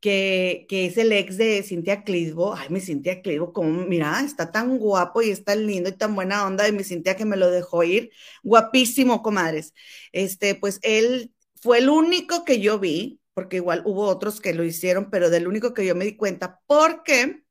que, 0.02 0.66
es 0.68 0.98
el 0.98 1.12
ex 1.12 1.38
de 1.38 1.62
Cintia 1.62 2.02
Clisbo. 2.04 2.54
Ay, 2.54 2.68
mi 2.70 2.80
Cintia 2.80 3.22
Clisbo, 3.22 3.52
como, 3.52 3.86
mira, 3.86 4.20
está 4.24 4.50
tan 4.52 4.78
guapo 4.78 5.22
y 5.22 5.30
está 5.30 5.54
lindo 5.56 5.90
y 5.90 5.92
tan 5.92 6.14
buena 6.14 6.44
onda 6.46 6.64
de 6.64 6.72
mi 6.72 6.84
Cintia 6.84 7.16
que 7.16 7.24
me 7.24 7.36
lo 7.36 7.50
dejó 7.50 7.84
ir. 7.84 8.10
Guapísimo, 8.42 9.22
comadres. 9.22 9.74
Este, 10.12 10.54
pues 10.56 10.80
él 10.82 11.32
fue 11.56 11.78
el 11.78 11.88
único 11.88 12.44
que 12.44 12.60
yo 12.60 12.78
vi, 12.80 13.20
porque 13.34 13.56
igual 13.56 13.82
hubo 13.86 14.06
otros 14.06 14.40
que 14.40 14.54
lo 14.54 14.64
hicieron, 14.64 15.10
pero 15.10 15.30
del 15.30 15.46
único 15.48 15.74
que 15.74 15.86
yo 15.86 15.94
me 15.94 16.04
di 16.04 16.16
cuenta, 16.16 16.60
porque 16.66 17.42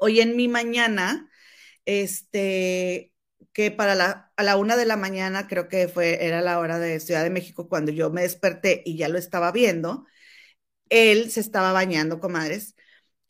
hoy 0.00 0.20
en 0.20 0.36
mi 0.36 0.48
mañana, 0.48 1.30
este, 1.86 3.12
que 3.52 3.70
para 3.70 3.94
la, 3.94 4.32
a 4.36 4.42
la 4.42 4.56
una 4.56 4.76
de 4.76 4.86
la 4.86 4.96
mañana, 4.96 5.46
creo 5.48 5.68
que 5.68 5.88
fue, 5.88 6.26
era 6.26 6.40
la 6.42 6.58
hora 6.58 6.78
de 6.78 7.00
Ciudad 7.00 7.22
de 7.22 7.30
México, 7.30 7.68
cuando 7.68 7.92
yo 7.92 8.10
me 8.10 8.22
desperté 8.22 8.82
y 8.84 8.96
ya 8.96 9.08
lo 9.08 9.18
estaba 9.18 9.52
viendo, 9.52 10.06
él 10.88 11.30
se 11.30 11.40
estaba 11.40 11.72
bañando, 11.72 12.20
comadres, 12.20 12.76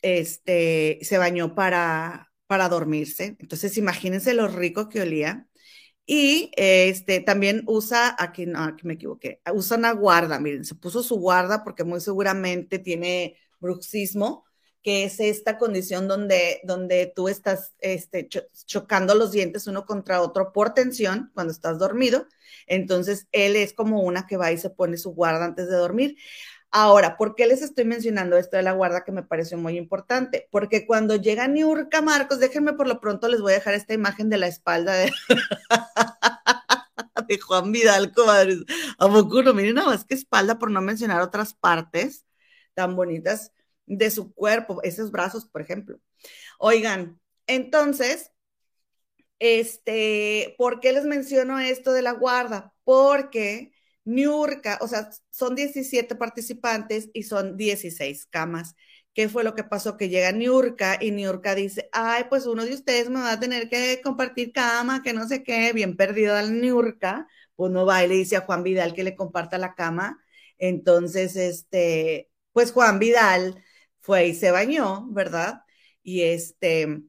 este, 0.02 0.98
se 1.02 1.18
bañó 1.18 1.54
para, 1.54 2.32
para 2.46 2.68
dormirse. 2.68 3.36
Entonces, 3.40 3.76
imagínense 3.78 4.34
lo 4.34 4.48
rico 4.48 4.88
que 4.88 5.02
olía. 5.02 5.48
Y 6.04 6.50
este, 6.56 7.20
también 7.20 7.62
usa, 7.66 8.14
aquí 8.18 8.44
no, 8.46 8.64
aquí 8.64 8.86
me 8.86 8.94
equivoqué, 8.94 9.40
usa 9.54 9.76
una 9.76 9.92
guarda, 9.92 10.40
miren, 10.40 10.64
se 10.64 10.74
puso 10.74 11.02
su 11.02 11.16
guarda 11.16 11.62
porque 11.62 11.84
muy 11.84 12.00
seguramente 12.00 12.80
tiene 12.80 13.38
bruxismo, 13.60 14.44
que 14.82 15.04
es 15.04 15.20
esta 15.20 15.58
condición 15.58 16.08
donde, 16.08 16.60
donde 16.64 17.12
tú 17.14 17.28
estás 17.28 17.72
este, 17.78 18.28
chocando 18.66 19.14
los 19.14 19.30
dientes 19.30 19.68
uno 19.68 19.86
contra 19.86 20.20
otro 20.20 20.52
por 20.52 20.74
tensión 20.74 21.30
cuando 21.34 21.52
estás 21.52 21.78
dormido. 21.78 22.26
Entonces, 22.66 23.28
él 23.30 23.54
es 23.54 23.72
como 23.72 24.02
una 24.02 24.26
que 24.26 24.36
va 24.36 24.50
y 24.50 24.58
se 24.58 24.70
pone 24.70 24.96
su 24.96 25.12
guarda 25.14 25.44
antes 25.44 25.68
de 25.68 25.76
dormir. 25.76 26.16
Ahora, 26.74 27.18
¿por 27.18 27.34
qué 27.34 27.46
les 27.46 27.60
estoy 27.60 27.84
mencionando 27.84 28.38
esto 28.38 28.56
de 28.56 28.62
la 28.62 28.72
guarda 28.72 29.04
que 29.04 29.12
me 29.12 29.22
pareció 29.22 29.58
muy 29.58 29.76
importante? 29.76 30.48
Porque 30.50 30.86
cuando 30.86 31.16
llega 31.16 31.46
Niurka 31.46 32.00
Marcos, 32.00 32.40
déjenme 32.40 32.72
por 32.72 32.88
lo 32.88 32.98
pronto, 32.98 33.28
les 33.28 33.42
voy 33.42 33.52
a 33.52 33.56
dejar 33.56 33.74
esta 33.74 33.92
imagen 33.92 34.30
de 34.30 34.38
la 34.38 34.46
espalda 34.46 34.94
de, 34.94 35.12
Juan 37.46 37.72
Vidal, 37.72 38.12
comadres. 38.12 38.60
A 38.98 39.06
poco 39.06 39.42
miren 39.52 39.74
nada 39.74 39.88
más 39.88 40.04
que 40.04 40.14
espalda, 40.14 40.58
por 40.58 40.70
no 40.70 40.80
mencionar 40.80 41.20
otras 41.20 41.52
partes 41.52 42.24
tan 42.74 42.96
bonitas 42.96 43.52
de 43.84 44.10
su 44.10 44.32
cuerpo, 44.32 44.82
esos 44.82 45.10
brazos, 45.10 45.44
por 45.44 45.60
ejemplo. 45.60 46.00
Oigan, 46.58 47.20
entonces, 47.46 48.30
este, 49.38 50.54
¿por 50.56 50.80
qué 50.80 50.92
les 50.92 51.04
menciono 51.04 51.58
esto 51.58 51.92
de 51.92 52.02
la 52.02 52.12
guarda? 52.12 52.72
Porque 52.84 53.71
Niurka, 54.04 54.78
o 54.80 54.88
sea, 54.88 55.10
son 55.30 55.54
17 55.54 56.14
participantes 56.16 57.10
y 57.12 57.24
son 57.24 57.56
16 57.56 58.26
camas. 58.26 58.74
¿Qué 59.14 59.28
fue 59.28 59.44
lo 59.44 59.54
que 59.54 59.64
pasó? 59.64 59.96
Que 59.96 60.08
llega 60.08 60.32
Niurka 60.32 60.96
y 61.00 61.10
Niurka 61.10 61.54
dice, 61.54 61.88
ay, 61.92 62.24
pues 62.30 62.46
uno 62.46 62.64
de 62.64 62.74
ustedes 62.74 63.10
me 63.10 63.20
va 63.20 63.32
a 63.32 63.40
tener 63.40 63.68
que 63.68 64.00
compartir 64.02 64.52
cama, 64.52 65.02
que 65.02 65.12
no 65.12 65.28
sé 65.28 65.42
qué, 65.44 65.72
bien 65.72 65.96
perdido 65.96 66.34
al 66.34 66.60
Niurka, 66.60 67.28
pues 67.56 67.70
no 67.72 67.84
va 67.86 68.04
y 68.04 68.08
le 68.08 68.14
dice 68.16 68.36
a 68.36 68.40
Juan 68.42 68.62
Vidal 68.62 68.94
que 68.94 69.04
le 69.04 69.14
comparta 69.16 69.58
la 69.58 69.74
cama. 69.74 70.18
Entonces, 70.58 71.36
este, 71.36 72.30
pues 72.52 72.72
Juan 72.72 72.98
Vidal 72.98 73.62
fue 74.00 74.28
y 74.28 74.34
se 74.34 74.50
bañó, 74.50 75.06
¿verdad? 75.10 75.62
Y 76.02 76.22
este, 76.22 77.02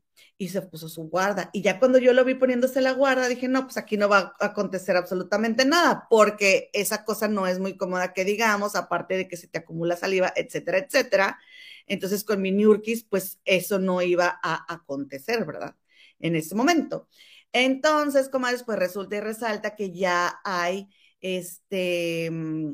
y 0.43 0.49
se 0.49 0.61
puso 0.61 0.89
su 0.89 1.03
guarda. 1.09 1.49
Y 1.53 1.61
ya 1.61 1.79
cuando 1.79 1.97
yo 1.99 2.11
lo 2.13 2.25
vi 2.25 2.35
poniéndose 2.35 2.81
la 2.81 2.91
guarda, 2.91 3.29
dije, 3.29 3.47
no, 3.47 3.63
pues 3.63 3.77
aquí 3.77 3.95
no 3.97 4.09
va 4.09 4.35
a 4.39 4.47
acontecer 4.47 4.97
absolutamente 4.97 5.63
nada, 5.65 6.07
porque 6.09 6.69
esa 6.73 7.05
cosa 7.05 7.29
no 7.29 7.47
es 7.47 7.59
muy 7.59 7.77
cómoda 7.77 8.13
que 8.13 8.25
digamos, 8.25 8.75
aparte 8.75 9.15
de 9.15 9.27
que 9.29 9.37
se 9.37 9.47
te 9.47 9.59
acumula 9.59 9.95
saliva, 9.95 10.33
etcétera, 10.35 10.79
etcétera. 10.79 11.39
Entonces 11.87 12.23
con 12.25 12.41
mi 12.41 12.51
Nurkis, 12.51 13.05
pues 13.05 13.39
eso 13.45 13.79
no 13.79 14.01
iba 14.01 14.39
a 14.43 14.73
acontecer, 14.73 15.45
¿verdad? 15.45 15.75
En 16.19 16.35
ese 16.35 16.55
momento. 16.55 17.07
Entonces, 17.53 18.29
comadres, 18.29 18.63
pues 18.63 18.79
resulta 18.79 19.15
y 19.17 19.19
resalta 19.21 19.75
que 19.75 19.91
ya 19.91 20.41
hay 20.43 20.89
este 21.21 22.29
mm, 22.31 22.73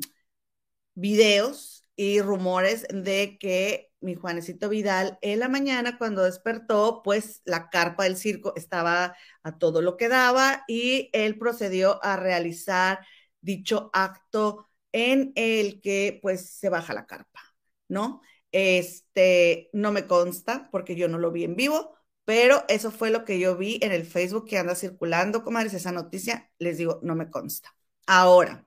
videos 0.96 1.86
y 1.96 2.22
rumores 2.22 2.88
de 2.90 3.38
que 3.40 3.89
mi 4.02 4.16
Juanecito 4.16 4.70
Vidal, 4.70 5.18
en 5.22 5.40
la 5.40 5.50
mañana 5.50 5.98
cuando 5.98 6.24
despertó, 6.24 7.02
pues 7.04 7.42
la 7.46 7.70
carpa 7.70 8.06
del 8.06 8.18
circo 8.18 8.54
estaba 8.56 9.16
a 9.44 9.58
todo 9.58 9.82
lo 9.82 9.98
que 9.98 10.08
daba 10.10 10.64
y 10.68 11.10
él 11.14 11.38
procedió 11.38 12.04
a 12.04 12.16
realizar 12.16 13.00
dicho 13.42 13.90
acto 13.94 14.70
en 14.92 15.32
el 15.36 15.82
que 15.82 16.20
pues 16.22 16.50
se 16.50 16.70
baja 16.70 16.94
la 16.94 17.06
carpa, 17.06 17.42
¿no? 17.88 18.22
Este, 18.52 19.70
no 19.74 19.92
me 19.92 20.08
consta 20.08 20.70
porque 20.72 20.96
yo 20.96 21.08
no 21.08 21.18
lo 21.20 21.32
vi 21.32 21.44
en 21.44 21.56
vivo, 21.56 21.96
pero 22.26 22.64
eso 22.68 22.92
fue 22.92 23.10
lo 23.12 23.26
que 23.26 23.40
yo 23.40 23.58
vi 23.58 23.80
en 23.82 23.92
el 23.92 24.06
Facebook 24.06 24.46
que 24.48 24.58
anda 24.58 24.76
circulando, 24.76 25.44
comadres, 25.44 25.74
esa 25.74 25.92
noticia, 25.92 26.52
les 26.60 26.78
digo, 26.78 27.00
no 27.04 27.16
me 27.16 27.30
consta. 27.30 27.76
Ahora, 28.08 28.66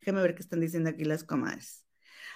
déjenme 0.00 0.22
ver 0.22 0.34
qué 0.34 0.42
están 0.42 0.60
diciendo 0.60 0.90
aquí 0.90 1.04
las 1.04 1.24
comadres. 1.24 1.81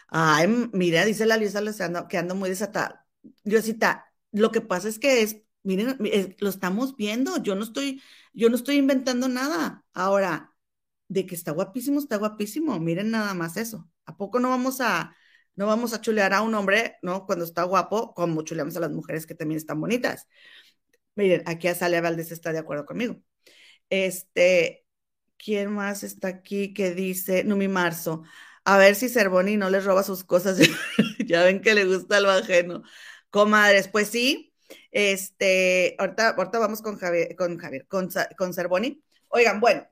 Ay, 0.09 0.49
mira, 0.73 1.05
dice 1.05 1.27
la 1.27 1.37
Luisa 1.37 1.61
que 2.09 2.19
ando 2.19 2.35
muy 2.35 2.49
desatada. 2.49 3.07
Diosita, 3.45 4.13
lo 4.33 4.51
que 4.53 4.61
pasa 4.61 4.89
es 4.89 4.99
que 4.99 5.23
es, 5.23 5.43
miren, 5.63 5.97
lo 6.39 6.49
estamos 6.49 6.97
viendo, 6.97 7.43
yo 7.43 7.55
no 7.55 7.65
estoy, 7.65 8.03
yo 8.33 8.49
no 8.49 8.57
estoy 8.57 8.77
inventando 8.77 9.29
nada. 9.29 9.85
Ahora, 9.93 10.55
de 11.09 11.27
que 11.27 11.35
está 11.35 11.53
guapísimo, 11.53 11.99
está 12.01 12.17
guapísimo, 12.17 12.79
miren 12.81 13.11
nada 13.11 13.35
más 13.35 13.57
eso. 13.57 13.89
¿A 14.07 14.17
poco 14.17 14.41
no 14.41 14.51
vamos 14.51 14.81
a, 14.81 15.15
no 15.57 15.67
vamos 15.67 15.93
a 15.93 16.01
chulear 16.01 16.35
a 16.35 16.43
un 16.43 16.55
hombre, 16.55 16.97
¿no? 17.03 17.27
Cuando 17.27 17.45
está 17.45 17.65
guapo, 17.65 18.15
como 18.15 18.43
chuleamos 18.43 18.77
a 18.77 18.81
las 18.81 18.91
mujeres 18.93 19.27
que 19.27 19.35
también 19.35 19.59
están 19.59 19.81
bonitas. 19.81 20.29
Miren, 21.15 21.43
aquí 21.47 21.69
a 21.69 21.75
Sale 21.75 22.01
Valdés 22.01 22.31
está 22.33 22.53
de 22.53 22.59
acuerdo 22.59 22.85
conmigo. 22.87 23.17
Este, 23.91 24.87
¿quién 25.39 25.73
más 25.73 26.03
está 26.03 26.29
aquí 26.29 26.75
que 26.75 26.95
dice, 26.95 27.45
no, 27.45 27.57
mi 27.57 27.69
marzo? 27.69 28.23
A 28.67 28.79
ver 28.79 28.97
si 28.97 29.09
Cervoni 29.09 29.57
no 29.57 29.71
les 29.71 29.85
roba 29.85 30.03
sus 30.03 30.25
cosas. 30.25 30.59
ya 31.25 31.45
ven 31.45 31.63
que 31.63 31.75
le 31.75 31.87
gusta 31.87 32.21
lo 32.21 32.31
ajeno. 32.31 32.83
Comadres, 33.31 33.89
pues 33.89 34.09
sí. 34.09 34.53
Este, 34.91 35.95
ahorita, 35.99 36.31
ahorita 36.31 36.59
vamos 36.59 36.83
con 36.83 36.99
Javier, 36.99 37.37
con 37.37 37.59
Javier, 37.59 37.87
con, 37.87 38.11
Cervoni. 38.53 39.03
Oigan, 39.29 39.61
bueno, 39.61 39.87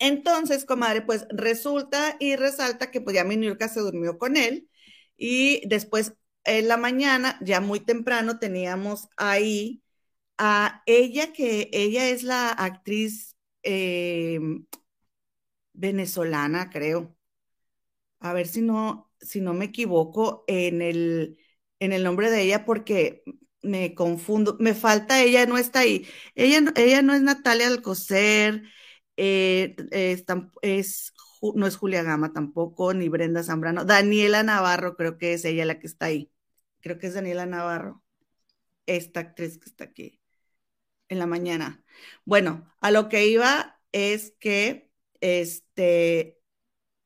entonces, 0.00 0.64
comadre, 0.64 1.02
pues 1.02 1.26
resulta 1.30 2.16
y 2.20 2.36
resalta 2.36 2.90
que 2.90 3.00
pues 3.00 3.14
ya 3.16 3.24
mi 3.24 3.36
Niurka 3.36 3.68
se 3.68 3.80
durmió 3.80 4.18
con 4.18 4.36
él 4.36 4.68
y 5.16 5.66
después 5.68 6.14
en 6.44 6.68
la 6.68 6.76
mañana, 6.76 7.38
ya 7.42 7.60
muy 7.60 7.80
temprano, 7.80 8.38
teníamos 8.38 9.08
ahí 9.16 9.82
a 10.38 10.82
ella, 10.86 11.32
que 11.32 11.70
ella 11.72 12.08
es 12.10 12.22
la 12.24 12.50
actriz 12.50 13.36
eh, 13.64 14.40
venezolana, 15.72 16.70
creo 16.70 17.16
a 18.20 18.32
ver 18.32 18.46
si 18.46 18.62
no, 18.62 19.10
si 19.20 19.40
no 19.40 19.54
me 19.54 19.66
equivoco 19.66 20.44
en 20.46 20.82
el, 20.82 21.38
en 21.80 21.92
el 21.92 22.04
nombre 22.04 22.30
de 22.30 22.42
ella 22.42 22.64
porque 22.64 23.22
me 23.62 23.94
confundo, 23.94 24.56
me 24.60 24.74
falta, 24.74 25.22
ella 25.22 25.46
no 25.46 25.58
está 25.58 25.80
ahí. 25.80 26.06
Ella, 26.34 26.72
ella 26.76 27.02
no 27.02 27.14
es 27.14 27.22
Natalia 27.22 27.66
Alcocer, 27.66 28.62
eh, 29.16 29.76
es, 29.90 30.24
no 31.54 31.66
es 31.66 31.76
Julia 31.76 32.02
Gama 32.02 32.32
tampoco, 32.32 32.94
ni 32.94 33.08
Brenda 33.08 33.42
Zambrano. 33.42 33.84
Daniela 33.84 34.42
Navarro 34.42 34.96
creo 34.96 35.18
que 35.18 35.34
es 35.34 35.44
ella 35.44 35.64
la 35.64 35.78
que 35.78 35.86
está 35.86 36.06
ahí. 36.06 36.30
Creo 36.80 36.98
que 36.98 37.08
es 37.08 37.14
Daniela 37.14 37.46
Navarro, 37.46 38.02
esta 38.86 39.20
actriz 39.20 39.58
que 39.58 39.68
está 39.68 39.84
aquí 39.84 40.20
en 41.08 41.18
la 41.18 41.26
mañana. 41.26 41.84
Bueno, 42.24 42.72
a 42.80 42.90
lo 42.90 43.08
que 43.08 43.26
iba 43.26 43.80
es 43.92 44.34
que 44.40 44.90
este, 45.20 46.39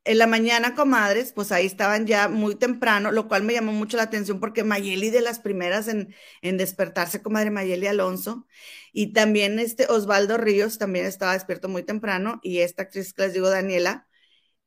en 0.05 0.19
la 0.19 0.27
mañana, 0.27 0.75
comadres, 0.75 1.33
pues 1.33 1.53
ahí 1.53 1.67
estaban 1.67 2.07
ya 2.07 2.29
muy 2.29 2.57
temprano, 2.57 3.11
lo 3.11 3.29
cual 3.29 3.43
me 3.43 3.55
llamó 3.55 3.73
mucho 3.73 3.97
la 3.97 4.05
atención 4.05 4.41
porque 4.41 4.65
Mayeli 4.65 5.11
de 5.11 5.23
las 5.23 5.39
primeras 5.41 5.89
en, 5.89 6.15
en 6.43 6.59
despertarse, 6.59 7.23
comadre 7.23 7.51
Mayeli 7.51 7.87
Alonso, 7.87 8.47
y 8.93 9.13
también 9.13 9.59
este 9.59 9.87
Osvaldo 9.89 10.37
Ríos 10.37 10.79
también 10.79 11.07
estaba 11.07 11.33
despierto 11.33 11.69
muy 11.69 11.83
temprano, 11.83 12.41
y 12.43 12.59
esta 12.61 12.83
actriz 12.83 13.15
que 13.15 13.23
les 13.23 13.33
digo, 13.35 13.49
Daniela, 13.51 14.07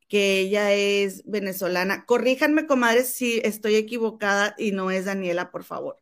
que 0.07 0.39
ella 0.39 0.73
es 0.73 1.23
venezolana. 1.25 2.05
Corríjanme, 2.05 2.65
comadres, 2.67 3.09
si 3.13 3.39
estoy 3.43 3.75
equivocada 3.75 4.55
y 4.57 4.71
no 4.71 4.91
es 4.91 5.05
Daniela, 5.05 5.51
por 5.51 5.63
favor, 5.63 6.01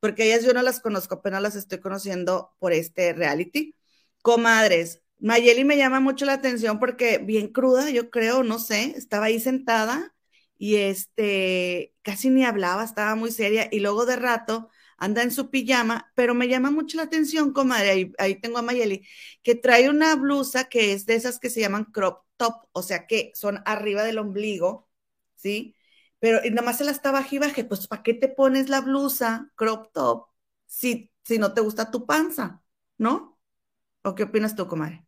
porque 0.00 0.24
ellas 0.24 0.44
yo 0.44 0.54
no 0.54 0.62
las 0.62 0.80
conozco, 0.80 1.16
apenas 1.16 1.42
las 1.42 1.56
estoy 1.56 1.80
conociendo 1.80 2.54
por 2.58 2.72
este 2.72 3.12
reality. 3.12 3.74
Comadres, 4.22 5.02
Mayeli 5.20 5.64
me 5.64 5.76
llama 5.76 6.00
mucho 6.00 6.24
la 6.24 6.34
atención 6.34 6.78
porque 6.78 7.18
bien 7.18 7.48
cruda, 7.48 7.90
yo 7.90 8.10
creo, 8.10 8.42
no 8.42 8.58
sé, 8.58 8.94
estaba 8.96 9.26
ahí 9.26 9.38
sentada 9.40 10.14
y 10.58 10.76
este 10.76 11.94
casi 12.02 12.30
ni 12.30 12.44
hablaba, 12.44 12.84
estaba 12.84 13.14
muy 13.16 13.30
seria 13.30 13.68
y 13.70 13.80
luego 13.80 14.06
de 14.06 14.16
rato 14.16 14.68
anda 14.98 15.22
en 15.22 15.30
su 15.30 15.50
pijama, 15.50 16.10
pero 16.14 16.34
me 16.34 16.48
llama 16.48 16.70
mucho 16.70 16.96
la 16.96 17.04
atención, 17.04 17.52
comadre, 17.52 17.90
ahí, 17.90 18.12
ahí 18.18 18.34
tengo 18.40 18.58
a 18.58 18.62
Mayeli, 18.62 19.06
que 19.42 19.54
trae 19.54 19.88
una 19.90 20.14
blusa 20.16 20.64
que 20.68 20.92
es 20.92 21.06
de 21.06 21.14
esas 21.16 21.38
que 21.38 21.50
se 21.50 21.60
llaman 21.60 21.84
crop 21.84 22.24
top, 22.36 22.54
o 22.72 22.82
sea 22.82 23.06
que 23.06 23.32
son 23.34 23.62
arriba 23.66 24.02
del 24.04 24.18
ombligo, 24.18 24.88
¿sí? 25.36 25.74
Pero 26.18 26.40
nada 26.50 26.62
más 26.62 26.78
se 26.78 26.84
la 26.84 26.90
está 26.92 27.10
baja 27.12 27.34
y 27.34 27.38
baje, 27.38 27.64
pues 27.64 27.86
¿para 27.88 28.02
qué 28.02 28.14
te 28.14 28.28
pones 28.28 28.68
la 28.68 28.80
blusa 28.82 29.50
crop 29.56 29.92
top 29.92 30.28
si, 30.66 31.10
si 31.24 31.38
no 31.38 31.52
te 31.54 31.60
gusta 31.62 31.90
tu 31.90 32.06
panza, 32.06 32.62
¿no? 32.98 33.38
¿O 34.04 34.14
qué 34.16 34.24
opinas 34.24 34.56
tú, 34.56 34.66
comadre? 34.68 35.06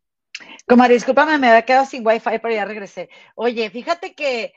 Como 0.67 0.87
discúlpame, 0.87 1.37
me 1.37 1.49
había 1.49 1.65
quedado 1.65 1.85
sin 1.85 2.05
wifi, 2.05 2.39
pero 2.41 2.53
ya 2.53 2.65
regresé. 2.65 3.09
Oye, 3.35 3.69
fíjate 3.69 4.13
que 4.15 4.53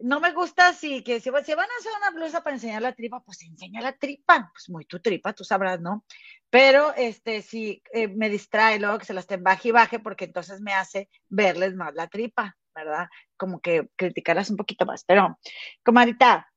no 0.00 0.20
me 0.20 0.32
gusta 0.32 0.68
así, 0.68 1.02
que 1.02 1.20
si, 1.20 1.30
van 1.30 1.42
a 1.42 1.44
hacer 1.44 1.92
una 1.98 2.10
blusa 2.10 2.42
para 2.42 2.54
enseñar 2.54 2.82
la 2.82 2.94
tripa, 2.94 3.20
pues 3.20 3.42
enseña 3.42 3.80
la 3.80 3.92
tripa, 3.96 4.50
pues 4.52 4.68
muy 4.68 4.84
tu 4.84 5.00
tripa, 5.00 5.32
tú 5.32 5.44
sabrás, 5.44 5.80
¿no? 5.80 6.04
Pero 6.50 6.94
este 6.94 7.42
sí 7.42 7.82
eh, 7.92 8.08
me 8.08 8.30
distrae 8.30 8.78
luego 8.78 8.98
que 8.98 9.06
se 9.06 9.12
las 9.12 9.24
estén 9.24 9.42
baje 9.42 9.68
y 9.68 9.72
baje, 9.72 9.98
porque 9.98 10.26
entonces 10.26 10.60
me 10.60 10.72
hace 10.72 11.08
verles 11.28 11.74
más 11.74 11.94
la 11.94 12.06
tripa, 12.06 12.56
¿verdad? 12.74 13.08
Como 13.36 13.60
que 13.60 13.88
criticarlas 13.96 14.50
un 14.50 14.56
poquito 14.56 14.86
más. 14.86 15.04
Pero, 15.04 15.38
comadita, 15.84 16.48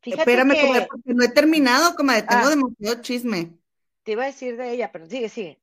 fíjate 0.00 0.22
Espérame, 0.22 0.54
que... 0.54 0.86
porque 0.88 1.14
no 1.14 1.24
he 1.24 1.28
terminado, 1.28 1.94
comadre, 1.94 2.22
tengo 2.22 2.46
ah. 2.46 2.50
demasiado 2.50 3.02
chisme. 3.02 3.52
Te 4.02 4.12
iba 4.12 4.24
a 4.24 4.26
decir 4.26 4.56
de 4.56 4.72
ella, 4.72 4.90
pero 4.90 5.06
sigue, 5.06 5.28
sigue. 5.28 5.61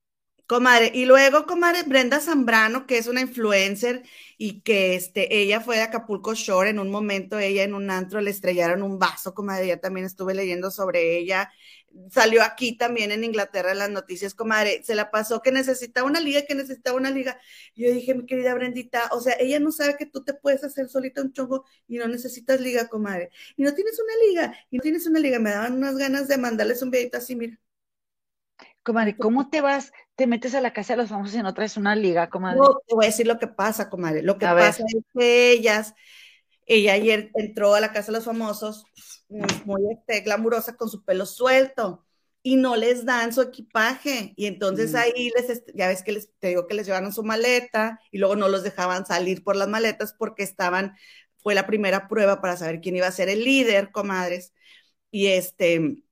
Comadre, 0.49 0.91
y 0.95 1.05
luego, 1.05 1.45
comadre, 1.45 1.83
Brenda 1.83 2.19
Zambrano, 2.19 2.87
que 2.87 2.97
es 2.97 3.05
una 3.05 3.21
influencer 3.21 4.01
y 4.35 4.61
que 4.61 4.95
este, 4.95 5.37
ella 5.41 5.61
fue 5.61 5.75
de 5.75 5.83
Acapulco 5.83 6.33
Shore 6.33 6.71
en 6.71 6.79
un 6.79 6.89
momento, 6.89 7.37
ella 7.37 7.61
en 7.63 7.75
un 7.75 7.91
antro 7.91 8.19
le 8.19 8.31
estrellaron 8.31 8.81
un 8.81 8.97
vaso, 8.97 9.35
comadre, 9.35 9.67
ya 9.67 9.77
también 9.79 10.07
estuve 10.07 10.33
leyendo 10.33 10.71
sobre 10.71 11.19
ella. 11.19 11.51
Salió 12.09 12.41
aquí 12.41 12.75
también 12.75 13.11
en 13.11 13.23
Inglaterra 13.23 13.73
en 13.73 13.77
las 13.77 13.91
noticias, 13.91 14.33
comadre, 14.33 14.81
se 14.83 14.95
la 14.95 15.11
pasó 15.11 15.43
que 15.43 15.51
necesitaba 15.51 16.07
una 16.07 16.19
liga, 16.19 16.41
que 16.47 16.55
necesitaba 16.55 16.97
una 16.97 17.11
liga. 17.11 17.39
yo 17.75 17.91
dije, 17.91 18.15
mi 18.15 18.25
querida 18.25 18.55
Brendita, 18.55 19.09
o 19.11 19.21
sea, 19.21 19.35
ella 19.39 19.59
no 19.59 19.71
sabe 19.71 19.97
que 19.97 20.07
tú 20.07 20.23
te 20.23 20.33
puedes 20.33 20.63
hacer 20.63 20.89
solita 20.89 21.21
un 21.21 21.31
chongo 21.31 21.65
y 21.87 21.99
no 21.99 22.07
necesitas 22.07 22.59
liga, 22.59 22.87
comadre. 22.87 23.29
Y 23.55 23.61
no 23.61 23.75
tienes 23.75 23.99
una 23.99 24.13
liga, 24.27 24.57
y 24.71 24.77
no 24.77 24.81
tienes 24.81 25.05
una 25.05 25.19
liga. 25.19 25.37
Me 25.37 25.51
daban 25.51 25.73
unas 25.73 25.95
ganas 25.95 26.27
de 26.27 26.39
mandarles 26.39 26.81
un 26.81 26.89
videito 26.89 27.17
así, 27.19 27.35
mira. 27.35 27.59
Comadre, 28.83 29.15
¿cómo 29.17 29.49
te 29.49 29.61
vas? 29.61 29.91
Te 30.19 30.27
metes 30.27 30.53
a 30.53 30.59
la 30.59 30.73
casa 30.73 30.93
de 30.93 30.97
los 30.97 31.09
famosos 31.09 31.33
y 31.33 31.41
no 31.41 31.53
traes 31.53 31.77
una 31.77 31.95
liga, 31.95 32.29
comadre. 32.29 32.57
No, 32.57 32.81
te 32.85 32.93
voy 32.93 33.05
a 33.05 33.07
decir 33.07 33.25
lo 33.25 33.39
que 33.39 33.47
pasa, 33.47 33.89
comadre. 33.89 34.21
Lo 34.21 34.37
que 34.37 34.45
pasa 34.45 34.83
es 34.85 35.03
que 35.17 35.51
ellas, 35.53 35.93
ella 36.65 36.91
ayer 36.91 37.31
entró 37.35 37.73
a 37.73 37.79
la 37.79 37.93
casa 37.93 38.07
de 38.07 38.17
los 38.17 38.25
famosos 38.25 38.83
muy, 39.29 39.81
este, 39.93 40.19
glamurosa 40.19 40.75
con 40.75 40.89
su 40.89 41.05
pelo 41.05 41.25
suelto 41.25 42.05
y 42.43 42.57
no 42.57 42.75
les 42.75 43.05
dan 43.05 43.31
su 43.31 43.41
equipaje. 43.41 44.33
Y 44.35 44.47
entonces 44.47 44.91
mm. 44.91 44.97
ahí 44.97 45.31
les, 45.37 45.63
ya 45.73 45.87
ves 45.87 46.03
que 46.03 46.11
les, 46.11 46.29
te 46.37 46.49
digo 46.49 46.67
que 46.67 46.73
les 46.73 46.85
llevaron 46.85 47.13
su 47.13 47.23
maleta 47.23 48.01
y 48.11 48.17
luego 48.17 48.35
no 48.35 48.49
los 48.49 48.63
dejaban 48.63 49.05
salir 49.05 49.41
por 49.41 49.55
las 49.55 49.69
maletas 49.69 50.11
porque 50.11 50.43
estaban, 50.43 50.97
fue 51.37 51.55
la 51.55 51.65
primera 51.65 52.09
prueba 52.09 52.41
para 52.41 52.57
saber 52.57 52.81
quién 52.81 52.97
iba 52.97 53.07
a 53.07 53.11
ser 53.11 53.29
el 53.29 53.45
líder, 53.45 53.93
comadres. 53.93 54.53
Y 55.11 55.27
este, 55.27 56.03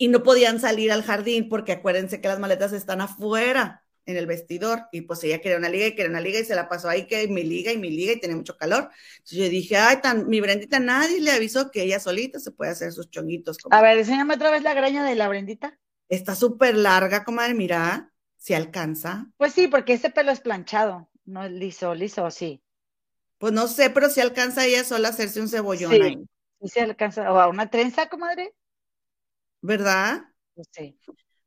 y 0.00 0.08
no 0.08 0.22
podían 0.22 0.58
salir 0.60 0.92
al 0.92 1.02
jardín 1.02 1.50
porque 1.50 1.72
acuérdense 1.72 2.22
que 2.22 2.28
las 2.28 2.38
maletas 2.38 2.72
están 2.72 3.02
afuera 3.02 3.84
en 4.06 4.16
el 4.16 4.24
vestidor 4.24 4.84
y 4.92 5.02
pues 5.02 5.22
ella 5.24 5.42
quería 5.42 5.58
una 5.58 5.68
liga 5.68 5.88
y 5.88 5.94
quería 5.94 6.08
una 6.08 6.22
liga 6.22 6.40
y 6.40 6.44
se 6.46 6.54
la 6.54 6.70
pasó 6.70 6.88
ahí 6.88 7.06
que 7.06 7.28
mi 7.28 7.44
liga 7.44 7.70
y 7.70 7.76
mi 7.76 7.90
liga 7.90 8.14
y 8.14 8.18
tenía 8.18 8.34
mucho 8.34 8.56
calor. 8.56 8.88
Entonces 9.18 9.38
yo 9.38 9.48
dije, 9.50 9.76
ay, 9.76 10.00
tan, 10.00 10.26
mi 10.26 10.40
Brendita, 10.40 10.80
nadie 10.80 11.20
le 11.20 11.32
avisó 11.32 11.70
que 11.70 11.82
ella 11.82 12.00
solita 12.00 12.40
se 12.40 12.50
puede 12.50 12.70
hacer 12.70 12.92
sus 12.92 13.10
chonguitos. 13.10 13.58
A 13.70 13.82
ver, 13.82 13.98
enséñame 13.98 14.36
otra 14.36 14.50
vez 14.50 14.62
la 14.62 14.72
graña 14.72 15.04
de 15.04 15.16
la 15.16 15.28
Brendita. 15.28 15.78
Está 16.08 16.34
súper 16.34 16.76
larga, 16.76 17.22
comadre, 17.22 17.52
mira, 17.52 18.10
si 18.38 18.54
alcanza. 18.54 19.26
Pues 19.36 19.52
sí, 19.52 19.68
porque 19.68 19.92
ese 19.92 20.08
pelo 20.08 20.32
es 20.32 20.40
planchado, 20.40 21.10
no 21.26 21.44
es 21.44 21.52
liso, 21.52 21.94
liso, 21.94 22.30
sí. 22.30 22.62
Pues 23.36 23.52
no 23.52 23.68
sé, 23.68 23.90
pero 23.90 24.08
si 24.08 24.22
alcanza 24.22 24.64
ella 24.64 24.82
sola 24.82 25.08
a 25.08 25.10
hacerse 25.10 25.42
un 25.42 25.48
cebollón 25.48 25.92
sí, 25.92 26.00
ahí. 26.00 26.16
Sí, 26.62 26.68
si 26.68 26.80
alcanza, 26.80 27.30
o 27.30 27.38
a 27.38 27.48
una 27.48 27.68
trenza, 27.68 28.08
comadre. 28.08 28.54
¿Verdad? 29.60 30.22
Pues 30.54 30.68
sí. 30.72 30.98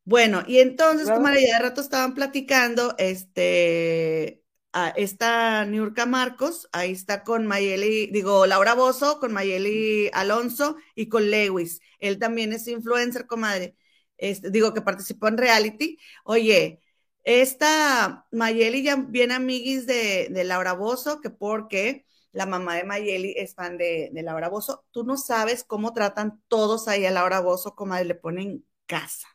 Bueno, 0.04 0.42
y 0.46 0.58
entonces, 0.58 1.10
como 1.10 1.28
ya 1.28 1.34
de 1.34 1.58
rato 1.58 1.80
estaban 1.80 2.14
platicando, 2.14 2.94
este, 2.98 4.44
a 4.74 4.88
esta 4.88 5.64
Niurka 5.64 6.04
Marcos, 6.04 6.68
ahí 6.72 6.92
está 6.92 7.22
con 7.22 7.46
Mayeli, 7.46 8.08
digo, 8.08 8.44
Laura 8.44 8.74
Bozo, 8.74 9.20
con 9.20 9.32
Mayeli 9.32 10.10
Alonso 10.12 10.76
y 10.94 11.08
con 11.08 11.30
Lewis. 11.30 11.80
Él 12.00 12.18
también 12.18 12.52
es 12.52 12.66
influencer, 12.66 13.26
comadre. 13.26 13.76
Este, 14.18 14.50
digo 14.50 14.74
que 14.74 14.82
participó 14.82 15.28
en 15.28 15.38
reality. 15.38 15.98
Oye, 16.24 16.80
esta 17.22 18.26
Mayeli 18.32 18.82
ya 18.82 18.96
viene 18.96 19.34
amiguis 19.34 19.86
de, 19.86 20.28
de 20.30 20.44
Laura 20.44 20.72
Bozo, 20.72 21.20
que 21.20 21.30
porque 21.30 22.04
la 22.34 22.46
mamá 22.46 22.74
de 22.74 22.84
Mayeli 22.84 23.32
es 23.36 23.54
fan 23.54 23.78
de, 23.78 24.10
Laura 24.12 24.48
Bozo. 24.48 24.84
Tú 24.90 25.04
no 25.04 25.16
sabes 25.16 25.62
cómo 25.62 25.92
tratan 25.92 26.42
todos 26.48 26.88
ahí 26.88 27.06
a 27.06 27.12
Laura 27.12 27.40
Bozo, 27.40 27.76
como 27.76 27.96
le 27.96 28.14
ponen 28.14 28.66
casa. 28.86 29.28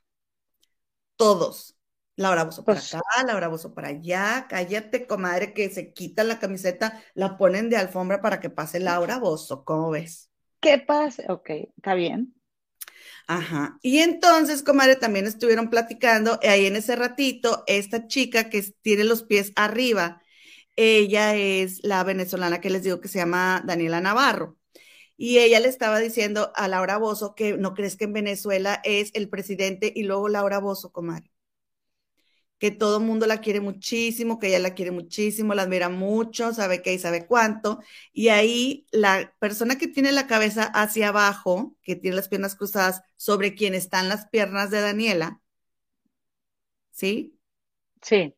Todos. 1.16 1.78
Laura 2.18 2.44
Bozo 2.44 2.66
para 2.66 2.82
pues 2.82 2.94
acá, 2.94 3.24
Laura 3.26 3.48
Bozo 3.48 3.74
para 3.74 3.88
allá. 3.88 4.48
Cállate, 4.50 5.08
comadre, 5.08 5.54
que 5.54 5.70
se 5.70 5.94
quitan 5.94 6.28
la 6.28 6.40
camiseta, 6.40 7.02
la 7.14 7.38
ponen 7.38 7.70
de 7.70 7.78
alfombra 7.78 8.22
para 8.22 8.42
que 8.42 8.50
pase 8.50 8.82
Laura 8.82 9.18
Bozo. 9.18 9.64
¿Cómo 9.64 9.92
ves? 9.92 10.30
¿Qué 10.60 10.78
pasa? 10.78 11.24
Ok, 11.30 11.50
está 11.78 11.94
bien. 11.94 12.36
Ajá. 13.28 13.78
Y 13.82 14.00
entonces, 14.00 14.62
comadre, 14.62 14.98
también 14.98 15.26
estuvieron 15.26 15.70
platicando 15.70 16.38
ahí 16.44 16.66
en 16.66 16.76
ese 16.76 16.98
ratito, 16.98 17.64
esta 17.66 18.08
chica 18.08 18.50
que 18.50 18.62
tiene 18.82 19.06
los 19.06 19.24
pies 19.24 19.54
arriba 19.56 20.22
ella 20.80 21.36
es 21.36 21.84
la 21.84 22.04
venezolana 22.06 22.62
que 22.62 22.70
les 22.70 22.84
digo 22.84 23.02
que 23.02 23.10
se 23.10 23.20
llama 23.20 23.62
Daniela 23.66 24.00
Navarro. 24.00 24.58
Y 25.18 25.40
ella 25.40 25.60
le 25.60 25.68
estaba 25.68 26.00
diciendo 26.00 26.54
a 26.56 26.70
Laura 26.70 26.98
Bozo 26.98 27.36
que 27.36 27.58
no 27.58 27.74
crees 27.74 27.98
que 27.98 28.06
en 28.06 28.14
Venezuela 28.14 28.80
es 28.86 29.12
el 29.14 29.30
presidente 29.30 29.92
y 29.94 30.04
luego 30.04 30.30
Laura 30.30 30.60
Bozo, 30.60 30.92
comadre. 30.94 31.32
Que 32.60 32.72
todo 32.72 32.98
el 33.00 33.04
mundo 33.06 33.26
la 33.28 33.42
quiere 33.42 33.60
muchísimo, 33.62 34.40
que 34.40 34.48
ella 34.48 34.60
la 34.60 34.74
quiere 34.74 34.92
muchísimo, 34.92 35.54
la 35.54 35.64
admira 35.64 35.90
mucho, 35.90 36.54
sabe 36.54 36.82
qué 36.82 36.94
y 36.94 37.00
sabe 37.00 37.26
cuánto. 37.28 37.80
Y 38.14 38.30
ahí 38.30 38.86
la 38.92 39.34
persona 39.40 39.78
que 39.78 39.88
tiene 39.90 40.14
la 40.14 40.28
cabeza 40.28 40.64
hacia 40.64 41.10
abajo, 41.10 41.76
que 41.84 41.96
tiene 41.98 42.16
las 42.16 42.30
piernas 42.30 42.56
cruzadas 42.56 43.02
sobre 43.18 43.54
quien 43.56 43.76
están 43.76 44.08
las 44.10 44.28
piernas 44.30 44.72
de 44.72 44.82
Daniela, 44.82 45.42
¿sí? 46.92 47.40
Sí. 48.02 48.36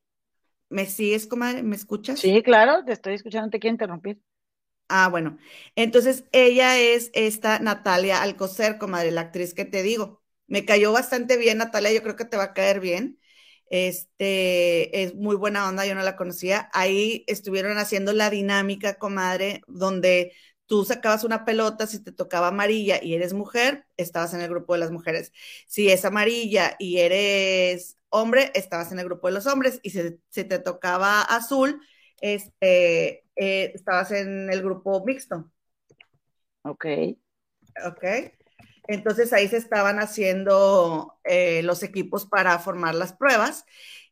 ¿Me 0.72 0.86
sigues, 0.88 1.28
comadre? 1.28 1.64
¿Me 1.64 1.76
escuchas? 1.76 2.22
Sí, 2.22 2.42
claro, 2.44 2.86
te 2.86 2.94
estoy 2.94 3.16
escuchando, 3.16 3.50
te 3.50 3.60
quiero 3.60 3.74
interrumpir. 3.74 4.22
Ah, 4.94 5.08
bueno. 5.10 5.38
Entonces, 5.76 6.26
ella 6.34 6.78
es 6.78 7.12
esta 7.14 7.60
Natalia 7.60 8.22
Alcocer, 8.22 8.78
comadre, 8.78 9.12
la 9.12 9.22
actriz 9.22 9.54
que 9.54 9.64
te 9.66 9.84
digo. 9.84 10.22
Me 10.48 10.66
cayó 10.66 10.92
bastante 10.92 11.38
bien, 11.38 11.60
Natalia, 11.60 11.94
yo 11.94 12.04
creo 12.04 12.18
que 12.18 12.26
te 12.26 12.36
va 12.36 12.44
a 12.44 12.54
caer 12.54 12.82
bien. 12.82 13.18
Este, 13.70 15.04
es 15.04 15.16
muy 15.16 15.38
buena 15.38 15.70
onda, 15.70 15.86
yo 15.86 15.96
no 15.96 16.02
la 16.04 16.18
conocía. 16.18 16.70
Ahí 16.74 17.24
estuvieron 17.28 17.78
haciendo 17.78 18.12
la 18.12 18.30
dinámica, 18.30 18.96
comadre, 18.96 19.62
donde 19.68 20.34
tú 20.66 20.84
sacabas 20.84 21.24
una 21.24 21.46
pelota, 21.46 21.88
si 21.88 22.04
te 22.04 22.12
tocaba 22.12 22.50
amarilla 22.50 23.00
y 23.02 23.14
eres 23.16 23.32
mujer, 23.34 23.86
estabas 23.96 24.34
en 24.34 24.42
el 24.42 24.50
grupo 24.50 24.74
de 24.74 24.80
las 24.80 24.92
mujeres. 24.92 25.32
Si 25.68 25.90
es 25.90 26.04
amarilla 26.04 26.76
y 26.80 26.98
eres 26.98 27.98
hombre, 28.12 28.52
estabas 28.54 28.92
en 28.92 29.00
el 29.00 29.06
grupo 29.06 29.28
de 29.28 29.34
los 29.34 29.48
hombres 29.48 29.80
y 29.82 29.90
si, 29.90 30.20
te 30.44 30.60
tocaba 30.60 31.22
azul, 31.24 31.82
este, 32.22 33.26
eh, 33.36 33.72
estabas 33.74 34.12
en 34.12 34.52
el 34.52 34.62
grupo 34.62 35.04
mixto. 35.06 35.52
Ok. 36.64 36.86
Ok. 37.86 38.04
Entonces 38.88 39.34
ahí 39.34 39.48
se 39.48 39.58
estaban 39.58 40.00
haciendo 40.00 41.18
eh, 41.24 41.64
los 41.64 41.84
equipos 41.84 42.26
para 42.26 42.60
formar 42.60 42.96
las 42.96 43.14
pruebas 43.14 43.66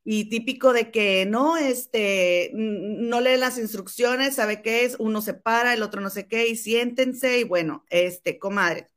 y 0.03 0.29
típico 0.29 0.73
de 0.73 0.91
que 0.91 1.25
no, 1.25 1.57
este, 1.57 2.51
no 2.53 3.21
lee 3.21 3.37
las 3.37 3.57
instrucciones, 3.57 4.35
sabe 4.35 4.61
qué 4.61 4.85
es, 4.85 4.95
uno 4.99 5.21
se 5.21 5.33
para, 5.35 5.73
el 5.73 5.83
otro 5.83 6.01
no 6.01 6.09
sé 6.09 6.27
qué, 6.27 6.47
y 6.47 6.55
siéntense, 6.55 7.39
y 7.39 7.43
bueno, 7.43 7.85
este, 7.89 8.39
comadre. 8.39 8.87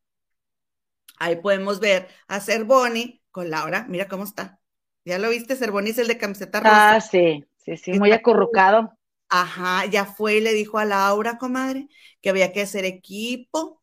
Ahí 1.18 1.36
podemos 1.36 1.80
ver 1.80 2.08
a 2.28 2.40
Bonnie 2.64 3.22
con 3.30 3.50
Laura, 3.50 3.86
mira 3.88 4.08
cómo 4.08 4.24
está. 4.24 4.61
¿Ya 5.04 5.18
lo 5.18 5.30
viste? 5.30 5.56
Cerbonis, 5.56 5.98
el 5.98 6.08
de 6.08 6.18
camiseta 6.18 6.60
rosa. 6.60 6.86
Ah, 6.88 6.98
sí, 7.00 7.44
sí, 7.58 7.76
sí, 7.76 7.94
muy 7.94 8.12
acurrucado. 8.12 8.96
Ajá, 9.28 9.86
ya 9.86 10.04
fue 10.04 10.36
y 10.36 10.40
le 10.40 10.52
dijo 10.52 10.78
a 10.78 10.84
Laura, 10.84 11.38
comadre, 11.38 11.88
que 12.20 12.28
había 12.30 12.52
que 12.52 12.60
hacer 12.62 12.84
equipo, 12.84 13.82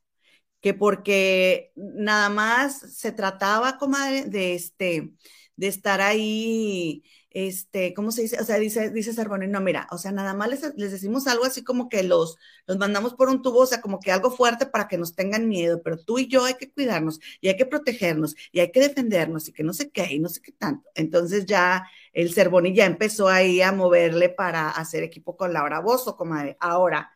que 0.61 0.73
porque 0.75 1.71
nada 1.75 2.29
más 2.29 2.79
se 2.97 3.11
trataba, 3.13 3.77
comadre, 3.79 4.25
de 4.25 4.55
este, 4.55 5.13
de 5.57 5.67
estar 5.67 6.01
ahí 6.01 7.03
este, 7.31 7.93
¿cómo 7.93 8.11
se 8.11 8.23
dice? 8.23 8.39
O 8.39 8.43
sea, 8.43 8.57
dice, 8.57 8.89
dice 8.89 9.13
no, 9.23 9.61
mira, 9.61 9.87
o 9.91 9.97
sea, 9.97 10.11
nada 10.11 10.33
más 10.33 10.49
les, 10.49 10.75
decimos 10.75 11.27
algo 11.27 11.45
así 11.45 11.63
como 11.63 11.87
que 11.89 12.03
los, 12.03 12.37
los 12.65 12.77
mandamos 12.77 13.13
por 13.13 13.29
un 13.29 13.41
tubo, 13.41 13.59
o 13.59 13.65
sea, 13.65 13.81
como 13.81 13.99
que 13.99 14.11
algo 14.11 14.31
fuerte 14.31 14.65
para 14.65 14.87
que 14.87 14.97
nos 14.97 15.15
tengan 15.15 15.47
miedo, 15.47 15.81
pero 15.83 15.97
tú 15.97 16.17
y 16.19 16.27
yo 16.27 16.45
hay 16.45 16.55
que 16.55 16.71
cuidarnos 16.71 17.19
y 17.41 17.49
hay 17.49 17.57
que 17.57 17.65
protegernos 17.65 18.35
y 18.51 18.59
hay 18.61 18.71
que 18.71 18.79
defendernos 18.81 19.47
y 19.47 19.53
que 19.53 19.63
no 19.63 19.73
sé 19.73 19.91
qué 19.91 20.13
y 20.13 20.19
no 20.19 20.29
sé 20.29 20.41
qué 20.41 20.51
tanto. 20.53 20.89
Entonces 20.95 21.45
ya 21.45 21.87
el 22.13 22.33
Cervoni 22.33 22.73
ya 22.73 22.85
empezó 22.85 23.27
ahí 23.29 23.61
a 23.61 23.71
moverle 23.71 24.29
para 24.29 24.69
hacer 24.71 25.03
equipo 25.03 25.37
con 25.37 25.53
Laura 25.53 25.79
Bozo, 25.81 26.17
comadre. 26.17 26.57
Ahora, 26.59 27.11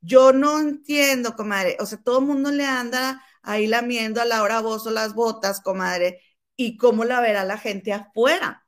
yo 0.00 0.32
no 0.32 0.60
entiendo, 0.60 1.36
comadre, 1.36 1.76
o 1.80 1.86
sea, 1.86 1.98
todo 2.02 2.20
el 2.20 2.26
mundo 2.26 2.50
le 2.52 2.64
anda 2.66 3.22
ahí 3.42 3.66
lamiendo 3.66 4.20
a 4.20 4.24
Laura 4.24 4.60
Bozo 4.60 4.90
las 4.90 5.14
botas, 5.14 5.60
comadre, 5.60 6.20
y 6.56 6.76
cómo 6.76 7.04
la 7.04 7.20
verá 7.20 7.44
la 7.44 7.58
gente 7.58 7.92
afuera 7.92 8.63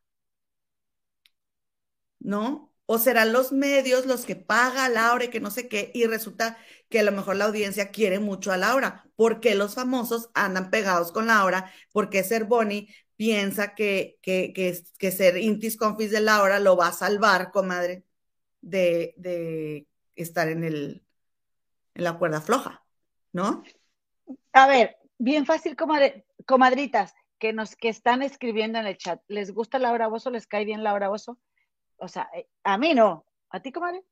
¿no? 2.26 2.72
o 2.86 2.98
serán 2.98 3.32
los 3.32 3.52
medios 3.52 4.06
los 4.06 4.24
que 4.24 4.36
paga 4.36 4.84
a 4.84 4.88
Laura 4.88 5.24
y 5.24 5.28
que 5.28 5.40
no 5.40 5.50
sé 5.50 5.68
qué, 5.68 5.90
y 5.92 6.06
resulta 6.06 6.56
que 6.88 7.00
a 7.00 7.02
lo 7.02 7.10
mejor 7.12 7.36
la 7.36 7.46
audiencia 7.46 7.90
quiere 7.90 8.20
mucho 8.20 8.52
a 8.52 8.56
Laura, 8.56 9.04
porque 9.16 9.56
los 9.56 9.74
famosos 9.74 10.30
andan 10.34 10.70
pegados 10.70 11.10
con 11.10 11.26
Laura, 11.26 11.72
porque 11.92 12.22
ser 12.22 12.44
Bonnie 12.44 12.88
piensa 13.16 13.74
que, 13.74 14.18
que, 14.22 14.52
que, 14.52 15.10
ser 15.10 15.36
intis 15.36 15.76
confis 15.76 16.12
de 16.12 16.20
Laura 16.20 16.60
lo 16.60 16.76
va 16.76 16.88
a 16.88 16.92
salvar, 16.92 17.50
comadre, 17.50 18.04
de, 18.60 19.14
de 19.16 19.86
estar 20.14 20.48
en, 20.48 20.62
el, 20.62 21.02
en 21.94 22.04
la 22.04 22.18
cuerda 22.18 22.40
floja, 22.40 22.84
¿no? 23.32 23.64
A 24.52 24.68
ver, 24.68 24.96
bien 25.18 25.44
fácil, 25.44 25.76
comadritas, 26.46 27.14
que 27.38 27.52
nos 27.52 27.74
que 27.74 27.88
están 27.88 28.22
escribiendo 28.22 28.78
en 28.78 28.86
el 28.86 28.96
chat. 28.96 29.20
¿Les 29.28 29.52
gusta 29.52 29.78
Laura 29.78 30.06
Bozo? 30.06 30.30
¿Les 30.30 30.46
cae 30.46 30.64
bien 30.64 30.84
Laura 30.84 31.08
Bozo? 31.08 31.38
O 31.98 32.08
sea, 32.08 32.28
eh, 32.34 32.48
a 32.64 32.78
mí 32.78 32.94
no. 32.94 33.26
¿A 33.50 33.60
ti, 33.60 33.72
comadre? 33.72 34.02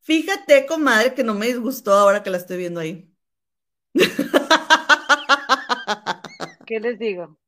Fíjate, 0.00 0.66
comadre, 0.66 1.14
que 1.14 1.24
no 1.24 1.34
me 1.34 1.46
disgustó 1.46 1.92
ahora 1.92 2.22
que 2.22 2.30
la 2.30 2.36
estoy 2.36 2.58
viendo 2.58 2.80
ahí. 2.80 3.12
¿Qué 6.66 6.80
les 6.80 6.98
digo? 6.98 7.38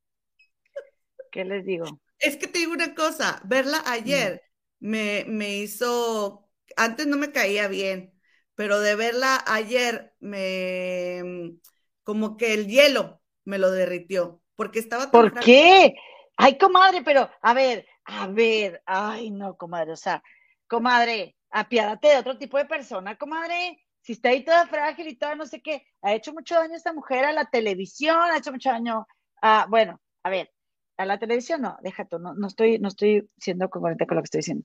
¿Qué 1.30 1.44
les 1.44 1.64
digo? 1.64 1.84
Es 2.18 2.36
que 2.36 2.48
te 2.48 2.58
digo 2.58 2.72
una 2.72 2.94
cosa, 2.94 3.40
verla 3.44 3.82
ayer 3.86 4.42
me, 4.80 5.24
me 5.28 5.56
hizo, 5.56 6.48
antes 6.76 7.06
no 7.06 7.16
me 7.16 7.30
caía 7.32 7.68
bien, 7.68 8.12
pero 8.54 8.80
de 8.80 8.96
verla 8.96 9.42
ayer 9.46 10.14
me, 10.18 11.56
como 12.02 12.36
que 12.36 12.54
el 12.54 12.66
hielo 12.66 13.20
me 13.44 13.58
lo 13.58 13.70
derritió, 13.70 14.42
porque 14.56 14.80
estaba... 14.80 15.10
¿Por 15.10 15.38
qué? 15.38 15.94
Ay, 16.36 16.58
comadre, 16.58 17.02
pero 17.02 17.30
a 17.40 17.54
ver, 17.54 17.86
a 18.08 18.26
ver, 18.26 18.82
ay, 18.86 19.30
no, 19.30 19.56
comadre, 19.56 19.92
o 19.92 19.96
sea, 19.96 20.22
comadre, 20.66 21.36
apiádate 21.50 22.08
de 22.08 22.16
otro 22.16 22.38
tipo 22.38 22.56
de 22.56 22.64
persona, 22.64 23.16
comadre. 23.16 23.78
Si 24.00 24.12
está 24.12 24.30
ahí 24.30 24.44
toda 24.44 24.66
frágil 24.66 25.08
y 25.08 25.16
toda 25.16 25.34
no 25.34 25.44
sé 25.44 25.60
qué, 25.60 25.86
ha 26.00 26.14
hecho 26.14 26.32
mucho 26.32 26.54
daño 26.54 26.74
esta 26.74 26.94
mujer 26.94 27.26
a 27.26 27.32
la 27.32 27.44
televisión, 27.44 28.16
ha 28.16 28.38
hecho 28.38 28.52
mucho 28.52 28.70
daño 28.70 29.06
a, 29.42 29.66
bueno, 29.68 30.00
a 30.22 30.30
ver, 30.30 30.50
a 30.96 31.04
la 31.04 31.18
televisión 31.18 31.60
no, 31.60 31.76
déjate, 31.82 32.18
no, 32.18 32.32
no 32.32 32.46
estoy, 32.46 32.78
no 32.78 32.88
estoy 32.88 33.28
siendo 33.36 33.68
congruente 33.68 34.06
con 34.06 34.16
lo 34.16 34.22
que 34.22 34.26
estoy 34.26 34.38
diciendo. 34.38 34.64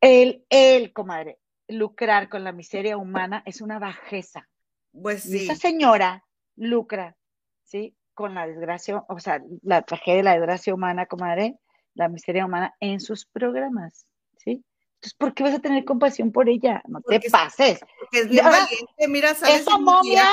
El, 0.00 0.44
el, 0.50 0.92
comadre, 0.92 1.38
lucrar 1.68 2.28
con 2.28 2.44
la 2.44 2.52
miseria 2.52 2.98
humana 2.98 3.42
es 3.46 3.62
una 3.62 3.78
bajeza. 3.78 4.48
Pues 4.92 5.22
sí. 5.22 5.44
esa 5.44 5.54
señora 5.54 6.24
lucra, 6.56 7.16
¿sí? 7.64 7.96
Con 8.12 8.34
la 8.34 8.46
desgracia, 8.46 9.04
o 9.08 9.18
sea, 9.18 9.42
la 9.62 9.82
tragedia, 9.82 10.22
la 10.22 10.32
desgracia 10.34 10.74
humana, 10.74 11.06
comadre, 11.06 11.58
la 11.98 12.08
miseria 12.08 12.46
humana 12.46 12.74
en 12.80 13.00
sus 13.00 13.26
programas, 13.26 14.06
¿sí? 14.38 14.64
Entonces, 14.94 15.14
¿por 15.18 15.34
qué 15.34 15.42
vas 15.42 15.54
a 15.54 15.58
tener 15.58 15.84
compasión 15.84 16.32
por 16.32 16.48
ella? 16.48 16.80
No 16.86 17.00
te 17.00 17.20
pases. 17.28 17.80
Porque 18.00 18.20
es 18.20 18.28
bien 18.28 18.44
valiente, 18.44 19.08
mira, 19.08 19.34
¿sabes? 19.34 19.62
Esa 19.62 19.78
momia, 19.78 20.24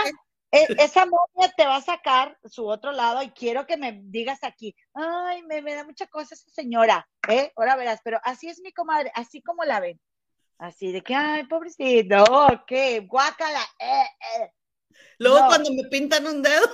e, 0.52 0.68
esa 0.78 1.06
momia 1.06 1.52
te 1.58 1.66
va 1.66 1.78
a 1.78 1.82
sacar 1.82 2.38
su 2.46 2.68
otro 2.68 2.92
lado 2.92 3.22
y 3.24 3.32
quiero 3.32 3.66
que 3.66 3.78
me 3.78 4.00
digas 4.04 4.40
aquí, 4.44 4.76
ay, 4.94 5.42
me, 5.44 5.62
da 5.74 5.84
mucha 5.84 6.08
cosa 6.08 6.36
esa 6.36 6.50
señora, 6.52 7.08
¿eh? 7.28 7.52
Ahora 7.56 7.76
verás, 7.76 8.00
pero 8.04 8.20
así 8.24 8.48
es 8.48 8.60
mi 8.62 8.72
comadre, 8.72 9.12
así 9.16 9.42
como 9.42 9.64
la 9.64 9.80
ven. 9.80 10.00
Así 10.60 10.92
de 10.92 11.02
que, 11.02 11.16
ay, 11.16 11.46
pobrecito, 11.48 12.24
qué, 12.68 13.00
guácala, 13.02 13.62
eh, 13.80 14.06
eh. 14.40 14.52
Luego 15.18 15.48
cuando 15.48 15.72
me 15.74 15.90
pintan 15.90 16.28
un 16.28 16.42
dedo. 16.44 16.68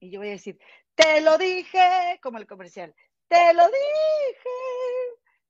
y 0.00 0.10
yo 0.10 0.20
voy 0.20 0.28
a 0.28 0.32
decir, 0.32 0.58
te 0.96 1.20
lo 1.20 1.38
dije, 1.38 2.18
como 2.22 2.38
el 2.38 2.46
comercial. 2.46 2.94
Te 3.28 3.52
lo 3.52 3.64
dije. 3.66 4.50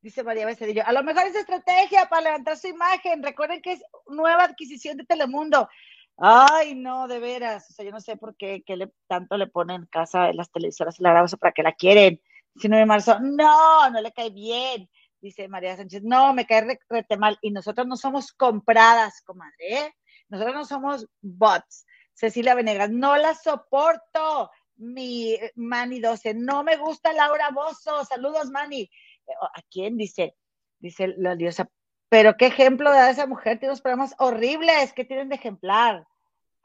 Dice 0.00 0.22
María 0.22 0.44
Becerrillo. 0.44 0.82
A 0.84 0.92
lo 0.92 1.02
mejor 1.02 1.24
es 1.26 1.36
estrategia 1.36 2.08
para 2.08 2.22
levantar 2.22 2.56
su 2.56 2.68
imagen. 2.68 3.22
Recuerden 3.22 3.62
que 3.62 3.72
es 3.72 3.82
nueva 4.06 4.44
adquisición 4.44 4.96
de 4.96 5.04
Telemundo. 5.04 5.68
Ay, 6.16 6.74
no, 6.74 7.06
de 7.06 7.20
veras. 7.20 7.70
O 7.70 7.72
sea, 7.74 7.84
yo 7.84 7.90
no 7.92 8.00
sé 8.00 8.16
por 8.16 8.36
qué, 8.36 8.64
tanto 9.06 9.36
le 9.36 9.46
ponen 9.46 9.86
casa 9.86 10.28
en 10.30 10.36
las 10.36 10.50
televisoras 10.50 10.98
la 10.98 11.10
grabamos 11.10 11.36
para 11.36 11.52
que 11.52 11.62
la 11.62 11.72
quieren. 11.72 12.20
19 12.54 12.80
de 12.80 12.86
marzo. 12.86 13.18
No, 13.20 13.90
no 13.90 14.00
le 14.00 14.12
cae 14.12 14.30
bien. 14.30 14.88
Dice 15.20 15.48
María 15.48 15.76
Sánchez. 15.76 16.02
No, 16.02 16.32
me 16.34 16.46
cae 16.46 16.78
rete 16.88 17.16
mal. 17.16 17.38
Y 17.40 17.50
nosotros 17.50 17.86
no 17.86 17.96
somos 17.96 18.32
compradas, 18.32 19.22
comadre. 19.22 19.54
¿eh? 19.60 19.94
Nosotros 20.28 20.56
no 20.56 20.64
somos 20.64 21.06
bots. 21.20 21.86
Cecilia 22.14 22.54
Venegas. 22.54 22.90
No 22.90 23.16
la 23.16 23.34
soporto 23.34 24.50
mi 24.76 25.34
eh, 25.34 25.52
Mani 25.56 26.00
12, 26.00 26.34
no 26.34 26.62
me 26.62 26.76
gusta 26.76 27.12
Laura 27.12 27.50
Bozo, 27.50 28.04
saludos 28.04 28.50
Mani. 28.50 28.82
Eh, 28.82 29.32
¿A 29.40 29.62
quién? 29.70 29.96
Dice, 29.96 30.34
dice 30.78 31.14
la 31.16 31.36
diosa, 31.36 31.68
pero 32.08 32.36
qué 32.36 32.46
ejemplo 32.46 32.90
da 32.90 33.10
esa 33.10 33.26
mujer, 33.26 33.58
tiene 33.58 33.72
unos 33.72 33.80
problemas 33.80 34.14
horribles, 34.18 34.92
¿qué 34.92 35.04
tienen 35.04 35.28
de 35.28 35.36
ejemplar? 35.36 36.06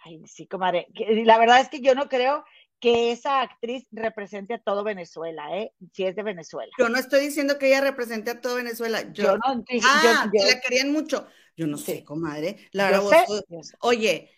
Ay, 0.04 0.22
sí, 0.26 0.48
comadre, 0.48 0.88
la 1.26 1.38
verdad 1.38 1.60
es 1.60 1.70
que 1.70 1.82
yo 1.82 1.96
no 1.96 2.10
creo 2.10 2.44
que 2.82 3.12
esa 3.12 3.42
actriz 3.42 3.86
represente 3.92 4.56
a 4.56 4.60
todo 4.60 4.84
Venezuela, 4.84 5.56
¿eh? 5.56 5.72
Si 5.94 6.04
es 6.04 6.16
de 6.16 6.24
Venezuela. 6.24 6.72
Yo 6.80 6.90
no 6.90 6.98
estoy 6.98 7.22
diciendo 7.22 7.60
que 7.60 7.68
ella 7.68 7.80
represente 7.80 8.32
a 8.32 8.42
todo 8.42 8.56
Venezuela. 8.56 9.04
Yo, 9.14 9.38
no 9.38 9.64
ah, 9.84 10.30
que 10.32 10.44
la 10.44 10.60
querían 10.60 10.92
mucho. 10.92 11.28
Yo 11.56 11.68
no 11.68 11.78
sé, 11.78 12.04
comadre. 12.04 12.58
Laura 12.72 13.00
Bozo. 13.00 13.46
Oye, 13.82 14.32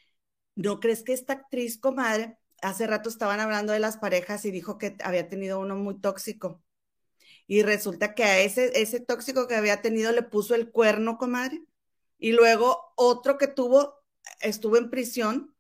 ¿no 0.56 0.82
crees 0.82 1.04
que 1.04 1.14
esta 1.14 1.34
actriz, 1.34 1.80
comadre, 1.80 2.38
hace 2.64 2.88
rato 2.88 3.10
estaban 3.10 3.40
hablando 3.40 3.74
de 3.74 3.80
las 3.80 3.98
parejas 3.98 4.46
y 4.46 4.52
dijo 4.52 4.78
que 4.78 4.96
había 5.04 5.30
tenido 5.30 5.60
uno 5.60 5.76
muy 5.76 6.00
tóxico. 6.00 6.64
Y 7.46 7.62
resulta 7.62 8.16
que 8.16 8.24
a 8.24 8.40
ese, 8.40 8.82
ese 8.82 9.00
tóxico 9.00 9.48
que 9.48 9.56
había 9.56 9.82
tenido 9.82 10.12
le 10.12 10.24
puso 10.24 10.56
el 10.56 10.72
cuerno, 10.72 11.18
comadre. 11.18 11.62
Y 12.18 12.32
luego 12.32 12.94
otro 12.96 13.38
que 13.38 13.48
tuvo 13.48 14.02
estuvo 14.40 14.78
en 14.78 14.90
prisión. 14.90 15.56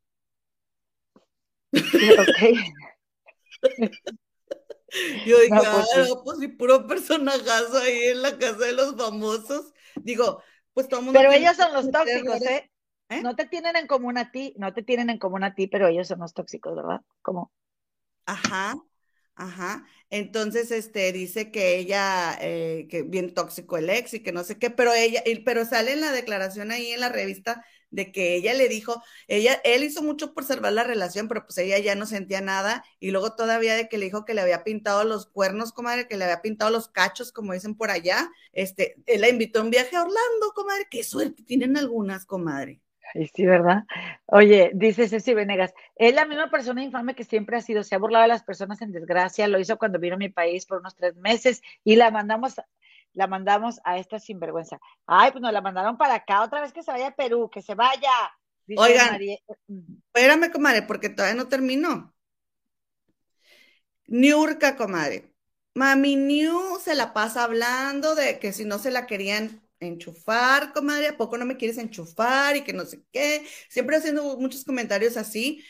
Yo 5.25 5.39
dije, 5.39 5.49
pues, 5.49 5.65
ah, 5.65 6.21
pues 6.23 6.39
sí, 6.39 6.47
puro 6.47 6.85
personajazo 6.87 7.77
ahí 7.77 8.03
en 8.09 8.21
la 8.21 8.37
casa 8.37 8.65
de 8.65 8.73
los 8.73 8.95
famosos. 8.95 9.73
Digo, 9.95 10.41
pues 10.73 10.87
todo 10.87 10.99
el 10.99 11.07
mundo. 11.07 11.19
Pero 11.19 11.31
ellos 11.33 11.57
son 11.57 11.73
los 11.73 11.91
tóxicos, 11.91 12.41
¿eh? 12.43 12.71
¿Eh? 13.13 13.21
No 13.23 13.35
te 13.35 13.45
tienen 13.45 13.75
en 13.75 13.87
común 13.87 14.17
a 14.17 14.31
ti, 14.31 14.53
no 14.57 14.73
te 14.73 14.83
tienen 14.83 15.09
en 15.09 15.19
común 15.19 15.43
a 15.43 15.55
ti, 15.55 15.67
pero 15.67 15.87
ellos 15.87 16.07
son 16.07 16.19
los 16.19 16.33
tóxicos, 16.33 16.75
¿verdad? 16.75 17.01
¿Cómo? 17.21 17.51
Ajá, 18.25 18.75
ajá. 19.35 19.85
Entonces, 20.09 20.71
este, 20.71 21.11
dice 21.11 21.51
que 21.51 21.77
ella, 21.77 22.37
eh, 22.41 22.87
que 22.89 23.03
bien 23.03 23.33
tóxico 23.33 23.77
el 23.77 23.89
ex 23.89 24.13
y 24.13 24.23
que 24.23 24.31
no 24.31 24.43
sé 24.43 24.57
qué, 24.59 24.69
pero 24.69 24.93
ella, 24.93 25.23
pero 25.45 25.65
sale 25.65 25.93
en 25.93 26.01
la 26.01 26.11
declaración 26.11 26.71
ahí 26.71 26.91
en 26.91 27.01
la 27.01 27.09
revista 27.09 27.65
de 27.93 28.11
que 28.11 28.35
ella 28.35 28.53
le 28.53 28.67
dijo, 28.69 29.03
ella, 29.27 29.61
él 29.63 29.83
hizo 29.83 30.01
mucho 30.03 30.33
por 30.33 30.43
salvar 30.45 30.73
la 30.73 30.83
relación, 30.83 31.27
pero 31.27 31.45
pues 31.45 31.57
ella 31.59 31.77
ya 31.79 31.95
no 31.95 32.05
sentía 32.07 32.41
nada, 32.41 32.83
y 32.99 33.11
luego 33.11 33.35
todavía 33.35 33.75
de 33.75 33.87
que 33.87 33.97
le 33.99 34.05
dijo 34.05 34.25
que 34.25 34.33
le 34.33 34.41
había 34.41 34.63
pintado 34.63 35.03
los 35.03 35.27
cuernos, 35.27 35.73
comadre, 35.73 36.07
que 36.07 36.17
le 36.17 36.25
había 36.25 36.41
pintado 36.41 36.71
los 36.71 36.89
cachos, 36.89 37.31
como 37.31 37.53
dicen 37.53 37.75
por 37.75 37.91
allá, 37.91 38.29
este, 38.51 38.95
él 39.05 39.21
la 39.21 39.29
invitó 39.29 39.59
a 39.59 39.63
un 39.63 39.69
viaje 39.69 39.95
a 39.95 40.01
Orlando, 40.01 40.53
comadre, 40.55 40.87
qué 40.89 41.03
suerte 41.03 41.43
tienen 41.43 41.77
algunas, 41.77 42.25
comadre. 42.25 42.82
Sí, 43.13 43.45
¿verdad? 43.45 43.83
Oye, 44.25 44.71
dice 44.73 45.07
Ceci 45.07 45.33
Venegas, 45.33 45.73
es 45.95 46.15
la 46.15 46.25
misma 46.25 46.49
persona 46.49 46.83
infame 46.83 47.15
que 47.15 47.23
siempre 47.23 47.57
ha 47.57 47.61
sido, 47.61 47.83
se 47.83 47.95
ha 47.95 47.99
burlado 47.99 48.23
de 48.23 48.29
las 48.29 48.43
personas 48.43 48.81
en 48.81 48.91
desgracia, 48.91 49.47
lo 49.47 49.59
hizo 49.59 49.77
cuando 49.77 49.99
vino 49.99 50.15
a 50.15 50.17
mi 50.17 50.29
país 50.29 50.65
por 50.65 50.79
unos 50.79 50.95
tres 50.95 51.15
meses 51.17 51.61
y 51.83 51.95
la 51.95 52.09
mandamos, 52.09 52.55
la 53.13 53.27
mandamos 53.27 53.79
a 53.83 53.99
esta 53.99 54.19
sinvergüenza. 54.19 54.79
Ay, 55.05 55.31
pues 55.31 55.41
nos 55.41 55.53
la 55.53 55.61
mandaron 55.61 55.97
para 55.97 56.15
acá, 56.15 56.41
otra 56.41 56.61
vez 56.61 56.73
que 56.73 56.81
se 56.81 56.91
vaya 56.91 57.07
a 57.07 57.15
Perú, 57.15 57.49
que 57.51 57.61
se 57.61 57.75
vaya. 57.75 58.09
Oigan, 58.77 59.19
espérame, 60.07 60.51
comadre, 60.51 60.81
porque 60.83 61.09
todavía 61.09 61.35
no 61.35 61.47
terminó. 61.47 62.13
Niurka, 64.07 64.75
comadre. 64.75 65.33
Mami 65.75 66.15
New 66.15 66.79
se 66.79 66.95
la 66.95 67.13
pasa 67.13 67.43
hablando 67.43 68.15
de 68.15 68.39
que 68.39 68.53
si 68.53 68.63
no 68.63 68.77
se 68.77 68.91
la 68.91 69.07
querían 69.07 69.62
enchufar, 69.83 70.73
comadre, 70.73 71.07
¿a 71.07 71.17
poco 71.17 71.37
no 71.37 71.45
me 71.45 71.57
quieres 71.57 71.77
enchufar? 71.77 72.55
Y 72.57 72.63
que 72.63 72.73
no 72.73 72.85
sé 72.85 73.03
qué, 73.11 73.45
siempre 73.69 73.97
haciendo 73.97 74.37
muchos 74.37 74.63
comentarios 74.63 75.17
así. 75.17 75.63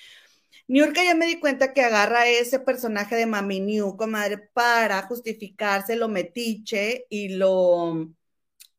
Niurka 0.68 1.04
ya 1.04 1.16
me 1.16 1.26
di 1.26 1.40
cuenta 1.40 1.74
que 1.74 1.82
agarra 1.82 2.28
ese 2.28 2.60
personaje 2.60 3.16
de 3.16 3.26
Mami 3.26 3.60
New, 3.60 3.98
comadre, 3.98 4.38
para 4.38 5.02
justificarse 5.04 5.96
lo 5.96 6.08
metiche 6.08 7.06
y 7.10 7.30
lo 7.36 8.10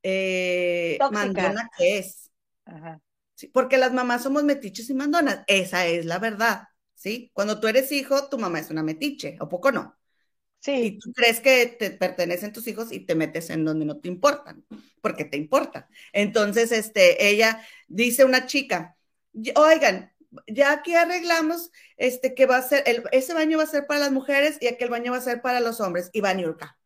eh, 0.03 0.99
mandona 1.11 1.71
que 1.77 1.99
es. 1.99 2.31
porque 3.53 3.79
las 3.79 3.93
mamás 3.93 4.23
somos 4.23 4.45
metiches 4.45 4.89
y 4.91 4.95
mandonas, 4.95 5.41
esa 5.47 5.87
es 5.87 6.07
la 6.07 6.19
verdad, 6.19 6.69
¿sí? 6.95 7.31
Cuando 7.35 7.61
tú 7.61 7.69
eres 7.69 7.93
hijo, 7.93 8.29
tu 8.29 8.39
mamá 8.39 8.61
es 8.61 8.71
una 8.71 8.83
metiche, 8.83 9.37
¿o 9.41 9.49
poco 9.49 9.73
no? 9.73 9.97
Y 10.67 10.99
tú 10.99 11.13
crees 11.13 11.41
que 11.41 11.67
te 11.67 11.91
pertenecen 11.91 12.53
tus 12.53 12.67
hijos 12.67 12.91
y 12.93 13.01
te 13.01 13.15
metes 13.15 13.51
en 13.51 13.65
donde 13.65 13.85
no 13.85 13.99
te 14.01 14.09
importan, 14.09 14.65
porque 15.03 15.25
te 15.25 15.37
importa. 15.37 15.89
Entonces, 16.13 16.73
este, 16.73 17.29
ella 17.29 17.61
dice 17.87 18.25
una 18.25 18.47
chica, 18.47 18.97
oigan, 19.57 20.13
ya 20.47 20.73
aquí 20.73 20.95
arreglamos 20.95 21.71
este 21.97 22.35
que 22.35 22.47
va 22.47 22.57
a 22.59 22.63
ser, 22.63 22.83
ese 23.13 23.35
baño 23.35 23.59
va 23.59 23.65
a 23.65 23.67
ser 23.67 23.87
para 23.87 24.01
las 24.01 24.13
mujeres 24.13 24.57
y 24.61 24.67
aquel 24.69 24.89
baño 24.91 25.13
va 25.13 25.19
a 25.19 25.21
ser 25.21 25.43
para 25.43 25.61
los 25.61 25.81
hombres. 25.81 26.11
Y 26.13 26.21
va 26.21 26.33
Niurka. 26.35 26.79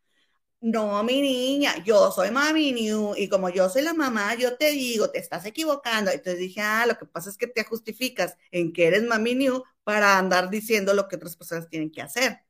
no, 0.61 1.03
mi 1.05 1.21
niña, 1.23 1.85
yo 1.85 2.11
soy 2.13 2.31
mami 2.33 2.73
new 2.73 3.15
y 3.17 3.29
como 3.29 3.49
yo 3.51 3.69
soy 3.71 3.83
la 3.83 3.95
mamá, 3.95 4.35
yo 4.37 4.57
te 4.57 4.71
digo, 4.73 5.11
te 5.11 5.19
estás 5.21 5.47
equivocando. 5.47 6.11
Entonces 6.11 6.39
dije, 6.41 6.61
ah, 6.63 6.87
lo 6.87 6.99
que 6.99 7.07
pasa 7.07 7.31
es 7.31 7.39
que 7.39 7.47
te 7.47 7.65
justificas 7.65 8.37
en 8.51 8.73
que 8.73 8.87
eres 8.89 9.05
mami 9.05 9.35
new 9.37 9.63
para 9.85 10.19
andar 10.19 10.51
diciendo 10.51 10.95
lo 10.95 11.09
que 11.09 11.17
otras 11.17 11.37
personas 11.37 11.69
tienen 11.69 11.91
que 11.93 12.03
hacer. 12.03 12.48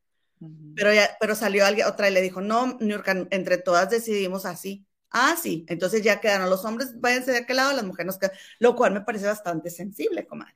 Pero, 0.74 0.94
ya, 0.94 1.16
pero 1.20 1.34
salió 1.34 1.66
alguien, 1.66 1.86
otra 1.86 2.08
y 2.08 2.12
le 2.12 2.22
dijo, 2.22 2.40
no, 2.40 2.76
Niurka, 2.80 3.26
entre 3.30 3.58
todas 3.58 3.90
decidimos 3.90 4.46
así. 4.46 4.86
Ah, 5.10 5.36
sí. 5.40 5.64
Entonces 5.68 6.02
ya 6.02 6.20
quedaron 6.20 6.50
los 6.50 6.64
hombres, 6.64 7.00
váyanse 7.00 7.32
de 7.32 7.38
aquel 7.38 7.56
lado, 7.56 7.72
las 7.72 7.84
mujeres 7.84 8.06
nos 8.06 8.18
quedan, 8.18 8.36
lo 8.58 8.76
cual 8.76 8.92
me 8.92 9.00
parece 9.00 9.26
bastante 9.26 9.70
sensible, 9.70 10.26
comadre. 10.26 10.54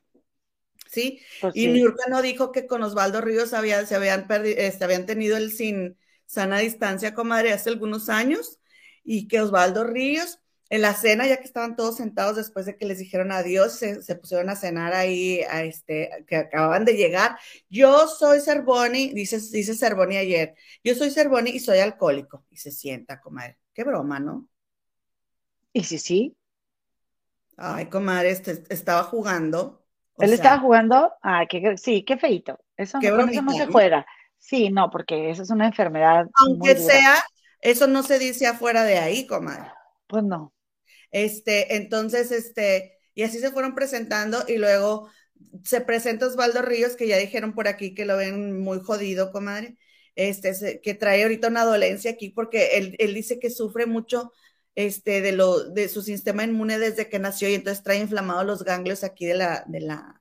¿Sí? 0.90 1.20
Pues 1.40 1.56
y 1.56 1.68
Niurka 1.68 2.04
no 2.10 2.20
dijo 2.20 2.52
que 2.52 2.66
con 2.66 2.82
Osvaldo 2.82 3.22
Ríos 3.22 3.54
había, 3.54 3.86
se 3.86 3.94
habían, 3.94 4.26
perdido, 4.26 4.56
este, 4.58 4.84
habían 4.84 5.06
tenido 5.06 5.38
el 5.38 5.50
sin 5.50 5.96
sana 6.26 6.58
distancia, 6.58 7.14
comadre, 7.14 7.52
hace 7.52 7.70
algunos 7.70 8.10
años, 8.10 8.60
y 9.02 9.26
que 9.26 9.40
Osvaldo 9.40 9.84
Ríos, 9.84 10.41
en 10.72 10.80
la 10.80 10.94
cena, 10.94 11.26
ya 11.26 11.36
que 11.36 11.44
estaban 11.44 11.76
todos 11.76 11.98
sentados 11.98 12.34
después 12.34 12.64
de 12.64 12.78
que 12.78 12.86
les 12.86 12.96
dijeron 12.98 13.30
adiós, 13.30 13.74
se, 13.74 14.16
pusieron 14.16 14.48
a 14.48 14.56
cenar 14.56 14.94
ahí, 14.94 15.42
a 15.42 15.64
este, 15.64 16.24
que 16.26 16.36
acababan 16.36 16.86
de 16.86 16.96
llegar. 16.96 17.36
Yo 17.68 18.08
soy 18.08 18.40
Cervoni, 18.40 19.12
dice, 19.12 19.38
dice 19.38 19.74
Cervoni 19.74 20.16
ayer, 20.16 20.54
yo 20.82 20.94
soy 20.94 21.10
Cervoni 21.10 21.50
y 21.50 21.60
soy 21.60 21.80
alcohólico. 21.80 22.46
Y 22.48 22.56
se 22.56 22.70
sienta, 22.70 23.20
comadre. 23.20 23.58
Qué 23.74 23.84
broma, 23.84 24.18
¿no? 24.18 24.48
Y 25.74 25.84
sí, 25.84 25.98
sí. 25.98 26.34
Ay, 27.58 27.90
comadre, 27.90 28.30
este, 28.30 28.64
estaba 28.70 29.02
jugando. 29.02 29.84
¿Él 30.20 30.32
estaba 30.32 30.58
jugando? 30.58 31.12
Ay, 31.20 31.48
qué, 31.48 31.76
sí, 31.76 32.02
qué 32.02 32.16
feito. 32.16 32.58
Eso, 32.78 32.98
qué 32.98 33.08
eso 33.08 33.42
no 33.42 33.52
se 33.52 33.66
juega. 33.66 34.06
Sí, 34.38 34.70
no, 34.70 34.88
porque 34.88 35.28
eso 35.28 35.42
es 35.42 35.50
una 35.50 35.66
enfermedad. 35.66 36.30
Aunque 36.32 36.76
sea, 36.76 37.22
eso 37.60 37.86
no 37.88 38.02
se 38.02 38.18
dice 38.18 38.46
afuera 38.46 38.84
de 38.84 38.96
ahí, 38.96 39.26
comadre. 39.26 39.70
Pues 40.06 40.24
no. 40.24 40.54
Este, 41.12 41.76
entonces, 41.76 42.32
este, 42.32 42.98
y 43.14 43.22
así 43.22 43.38
se 43.38 43.52
fueron 43.52 43.74
presentando 43.74 44.44
y 44.48 44.56
luego 44.56 45.08
se 45.62 45.80
presenta 45.80 46.26
Osvaldo 46.26 46.62
Ríos, 46.62 46.96
que 46.96 47.06
ya 47.06 47.18
dijeron 47.18 47.54
por 47.54 47.68
aquí 47.68 47.94
que 47.94 48.06
lo 48.06 48.16
ven 48.16 48.60
muy 48.60 48.80
jodido, 48.80 49.30
comadre, 49.30 49.76
este, 50.16 50.80
que 50.82 50.94
trae 50.94 51.22
ahorita 51.22 51.48
una 51.48 51.64
dolencia 51.64 52.10
aquí 52.12 52.30
porque 52.30 52.78
él, 52.78 52.96
él 52.98 53.14
dice 53.14 53.38
que 53.38 53.50
sufre 53.50 53.86
mucho 53.86 54.32
este, 54.74 55.20
de, 55.20 55.32
lo, 55.32 55.64
de 55.64 55.88
su 55.88 56.02
sistema 56.02 56.44
inmune 56.44 56.78
desde 56.78 57.08
que 57.08 57.18
nació 57.18 57.48
y 57.48 57.54
entonces 57.54 57.82
trae 57.84 57.98
inflamados 57.98 58.46
los 58.46 58.64
ganglios 58.64 59.04
aquí 59.04 59.26
de 59.26 59.34
la, 59.34 59.64
de 59.66 59.80
la, 59.80 60.20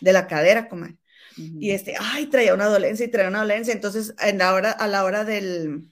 de 0.00 0.12
la 0.12 0.26
cadera, 0.26 0.68
comadre. 0.68 0.96
Y 1.36 1.70
este, 1.70 1.94
ay, 1.98 2.26
traía 2.26 2.54
una 2.54 2.66
dolencia 2.66 3.06
y 3.06 3.10
traía 3.10 3.28
una 3.28 3.40
dolencia. 3.40 3.72
Entonces, 3.72 4.14
en 4.20 4.38
la 4.38 4.52
hora, 4.52 4.72
a 4.72 4.88
la 4.88 5.04
hora 5.04 5.24
del, 5.24 5.90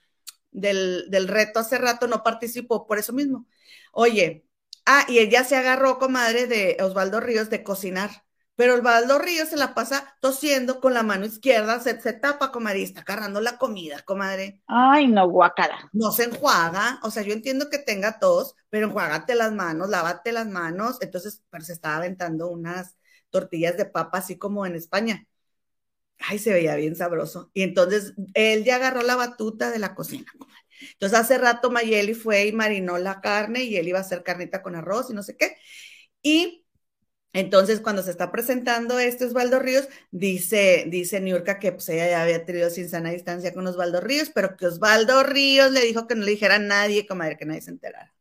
del, 0.50 1.28
reto 1.28 1.60
hace 1.60 1.78
rato 1.78 2.06
no 2.06 2.22
participó 2.22 2.86
por 2.86 2.98
eso 2.98 3.12
mismo. 3.12 3.46
Oye, 3.92 4.46
ah, 4.86 5.04
y 5.08 5.18
ella 5.18 5.44
se 5.44 5.56
agarró, 5.56 5.98
comadre, 5.98 6.46
de 6.46 6.76
Osvaldo 6.80 7.20
Ríos 7.20 7.50
de 7.50 7.62
cocinar. 7.62 8.10
Pero 8.56 8.74
Osvaldo 8.74 9.18
Ríos 9.20 9.50
se 9.50 9.56
la 9.56 9.72
pasa 9.72 10.16
tosiendo 10.20 10.80
con 10.80 10.92
la 10.92 11.04
mano 11.04 11.26
izquierda, 11.26 11.78
se, 11.78 12.00
se 12.00 12.12
tapa, 12.12 12.50
comadre, 12.50 12.80
y 12.80 12.82
está 12.82 13.02
agarrando 13.02 13.40
la 13.40 13.56
comida, 13.56 14.02
comadre. 14.02 14.62
Ay, 14.66 15.06
no, 15.06 15.28
guacala. 15.28 15.88
No 15.92 16.10
se 16.10 16.24
enjuaga, 16.24 16.98
o 17.04 17.10
sea, 17.12 17.22
yo 17.22 17.32
entiendo 17.32 17.70
que 17.70 17.78
tenga 17.78 18.18
tos, 18.18 18.56
pero 18.68 18.88
enjuágate 18.88 19.36
las 19.36 19.52
manos, 19.52 19.88
lávate 19.88 20.32
las 20.32 20.48
manos. 20.48 20.98
Entonces, 21.00 21.42
pero 21.50 21.64
se 21.64 21.72
estaba 21.72 21.96
aventando 21.98 22.48
unas 22.48 22.96
tortillas 23.30 23.76
de 23.76 23.84
papa, 23.84 24.18
así 24.18 24.36
como 24.38 24.66
en 24.66 24.74
España. 24.74 25.26
Ay, 26.18 26.38
se 26.38 26.52
veía 26.52 26.74
bien 26.74 26.96
sabroso. 26.96 27.50
Y 27.54 27.62
entonces 27.62 28.14
él 28.34 28.64
ya 28.64 28.76
agarró 28.76 29.02
la 29.02 29.14
batuta 29.16 29.70
de 29.70 29.78
la 29.78 29.94
cocina. 29.94 30.26
Entonces 30.92 31.18
hace 31.18 31.38
rato 31.38 31.70
Mayeli 31.70 32.14
fue 32.14 32.46
y 32.46 32.52
marinó 32.52 32.98
la 32.98 33.20
carne 33.20 33.64
y 33.64 33.76
él 33.76 33.88
iba 33.88 33.98
a 33.98 34.02
hacer 34.02 34.22
carnita 34.22 34.62
con 34.62 34.76
arroz 34.76 35.10
y 35.10 35.14
no 35.14 35.22
sé 35.22 35.36
qué. 35.36 35.56
Y 36.22 36.64
entonces 37.32 37.80
cuando 37.80 38.02
se 38.02 38.10
está 38.10 38.32
presentando 38.32 38.98
este 38.98 39.26
Osvaldo 39.26 39.58
Ríos, 39.58 39.88
dice, 40.10 40.84
dice 40.88 41.20
Niurka 41.20 41.58
que 41.58 41.72
pues 41.72 41.88
ella 41.88 42.08
ya 42.08 42.22
había 42.22 42.44
tenido 42.44 42.70
sin 42.70 42.88
sana 42.88 43.10
distancia 43.10 43.52
con 43.52 43.66
Osvaldo 43.66 44.00
Ríos, 44.00 44.30
pero 44.34 44.56
que 44.56 44.66
Osvaldo 44.66 45.22
Ríos 45.22 45.70
le 45.70 45.80
dijo 45.82 46.06
que 46.06 46.14
no 46.14 46.24
le 46.24 46.32
dijera 46.32 46.56
a 46.56 46.60
nadie, 46.60 47.06
comadre, 47.06 47.36
que 47.36 47.44
nadie 47.44 47.60
se 47.60 47.70
enterara. 47.70 48.14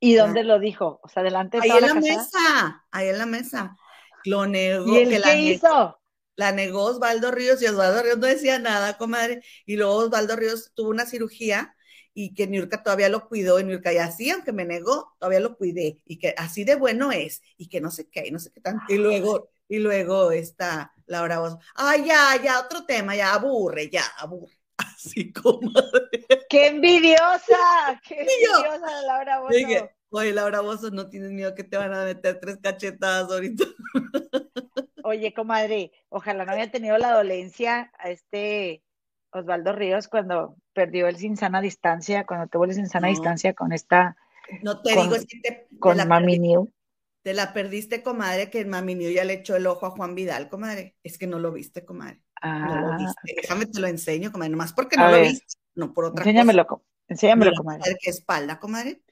¿Y 0.00 0.14
dónde 0.14 0.44
lo 0.44 0.58
dijo? 0.58 1.00
O 1.02 1.08
sea, 1.08 1.22
delante 1.22 1.58
de 1.58 1.62
Ahí 1.62 1.78
en 1.78 1.86
la, 1.86 1.94
mesa, 1.94 2.84
ahí 2.90 3.08
en 3.08 3.18
la 3.18 3.26
mesa. 3.26 3.76
Lo 4.24 4.46
negó. 4.46 5.00
¿Y 5.00 5.08
qué 5.08 5.36
hizo? 5.40 5.98
la 6.36 6.52
negó 6.52 6.84
Osvaldo 6.84 7.30
Ríos 7.30 7.62
y 7.62 7.66
Osvaldo 7.66 8.02
Ríos 8.02 8.18
no 8.18 8.26
decía 8.26 8.58
nada, 8.58 8.96
comadre. 8.96 9.42
Y 9.66 9.76
luego 9.76 9.96
Osvaldo 9.96 10.36
Ríos 10.36 10.72
tuvo 10.74 10.90
una 10.90 11.06
cirugía 11.06 11.73
y 12.14 12.32
que 12.32 12.46
Niurka 12.46 12.82
todavía 12.82 13.08
lo 13.08 13.28
cuidó 13.28 13.58
y 13.58 13.64
Niurka 13.64 13.92
ya 13.92 14.10
sí, 14.10 14.30
aunque 14.30 14.52
me 14.52 14.64
negó, 14.64 15.14
todavía 15.18 15.40
lo 15.40 15.56
cuidé 15.56 16.00
y 16.06 16.18
que 16.18 16.34
así 16.38 16.64
de 16.64 16.76
bueno 16.76 17.12
es 17.12 17.42
y 17.56 17.68
que 17.68 17.80
no 17.80 17.90
sé 17.90 18.08
qué, 18.08 18.26
y 18.26 18.30
no 18.30 18.38
sé 18.38 18.50
qué 18.52 18.60
tanto. 18.60 18.84
Y 18.88 18.96
luego, 18.96 19.50
y 19.68 19.78
luego 19.80 20.30
está 20.30 20.92
Laura 21.06 21.40
Bozo, 21.40 21.58
ay, 21.74 22.04
ya, 22.06 22.40
ya, 22.42 22.60
otro 22.60 22.84
tema, 22.86 23.16
ya 23.16 23.34
aburre, 23.34 23.90
ya, 23.90 24.04
aburre. 24.18 24.54
Así, 24.76 25.32
comadre. 25.32 26.26
¡Qué 26.48 26.68
envidiosa! 26.68 28.00
¡Qué 28.06 28.20
envidiosa 28.20 29.02
Laura 29.06 29.40
Bozo! 29.40 29.90
Oye, 30.10 30.32
Laura 30.32 30.60
Bozo, 30.60 30.92
no 30.92 31.08
tienes 31.08 31.32
miedo 31.32 31.56
que 31.56 31.64
te 31.64 31.76
van 31.76 31.92
a 31.92 32.04
meter 32.04 32.38
tres 32.38 32.58
cachetadas 32.62 33.28
ahorita. 33.32 33.64
Oye, 35.02 35.34
comadre, 35.34 35.90
ojalá 36.08 36.44
no 36.44 36.52
haya 36.52 36.70
tenido 36.70 36.96
la 36.98 37.12
dolencia 37.12 37.90
a 37.98 38.10
este 38.10 38.84
Osvaldo 39.34 39.72
Ríos 39.72 40.08
cuando 40.08 40.56
perdió 40.72 41.08
el 41.08 41.16
sin 41.16 41.36
sana 41.36 41.60
distancia, 41.60 42.24
cuando 42.24 42.46
tuvo 42.46 42.64
el 42.64 42.74
sin 42.74 42.88
sana 42.88 43.08
distancia 43.08 43.52
con 43.52 43.72
esta. 43.72 44.16
No 44.62 44.80
te 44.80 44.92
digo, 44.92 45.14
es 45.14 45.26
que 45.26 45.40
te. 45.40 45.68
Con 45.78 45.96
Mami 46.06 46.38
New. 46.38 46.72
Te 47.22 47.34
la 47.34 47.52
perdiste, 47.52 48.02
comadre, 48.02 48.50
que 48.50 48.64
Mami 48.64 48.94
New 48.94 49.10
ya 49.10 49.24
le 49.24 49.34
echó 49.34 49.56
el 49.56 49.66
ojo 49.66 49.86
a 49.86 49.90
Juan 49.90 50.14
Vidal, 50.14 50.48
comadre. 50.48 50.94
Es 51.02 51.18
que 51.18 51.26
no 51.26 51.38
lo 51.38 51.52
viste, 51.52 51.84
comadre. 51.84 52.22
no 52.42 52.80
lo 52.80 52.92
ah, 52.92 52.96
viste. 52.98 53.34
Déjame 53.42 53.66
te 53.66 53.80
lo 53.80 53.88
enseño, 53.88 54.30
comadre, 54.30 54.50
nomás 54.50 54.72
porque 54.72 54.96
no 54.96 55.10
lo 55.10 55.20
viste, 55.20 55.56
no 55.74 55.92
por 55.92 56.04
otra 56.04 56.22
enséñamelo, 56.22 56.66
cosa. 56.66 56.84
Enséñamelo, 57.08 57.52
comadre. 57.56 57.96
¿Qué 58.00 58.10
espalda, 58.10 58.60
comadre? 58.60 59.02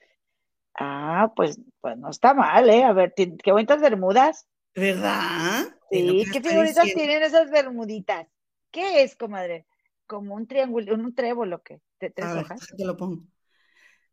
Ah, 0.74 1.32
pues, 1.34 1.60
pues 1.80 1.98
no 1.98 2.10
está 2.10 2.32
mal, 2.32 2.70
¿eh? 2.70 2.84
A 2.84 2.92
ver, 2.92 3.12
qué 3.14 3.52
bonitas 3.52 3.80
bermudas. 3.80 4.46
¿Verdad? 4.74 5.64
Sí, 5.90 6.24
qué 6.32 6.40
figuritas 6.40 6.84
tienen 6.94 7.22
esas 7.22 7.50
bermuditas. 7.50 8.26
¿Qué 8.70 9.02
es, 9.02 9.16
comadre? 9.16 9.66
Como 10.12 10.34
un 10.34 10.46
triángulo, 10.46 10.92
un 10.92 11.14
trébol 11.14 11.58
qué? 11.64 11.80
¿De 11.98 12.10
tres 12.10 12.28
hojas? 12.36 12.60
Te 12.76 12.84
lo 12.84 12.98
pongo. 12.98 13.22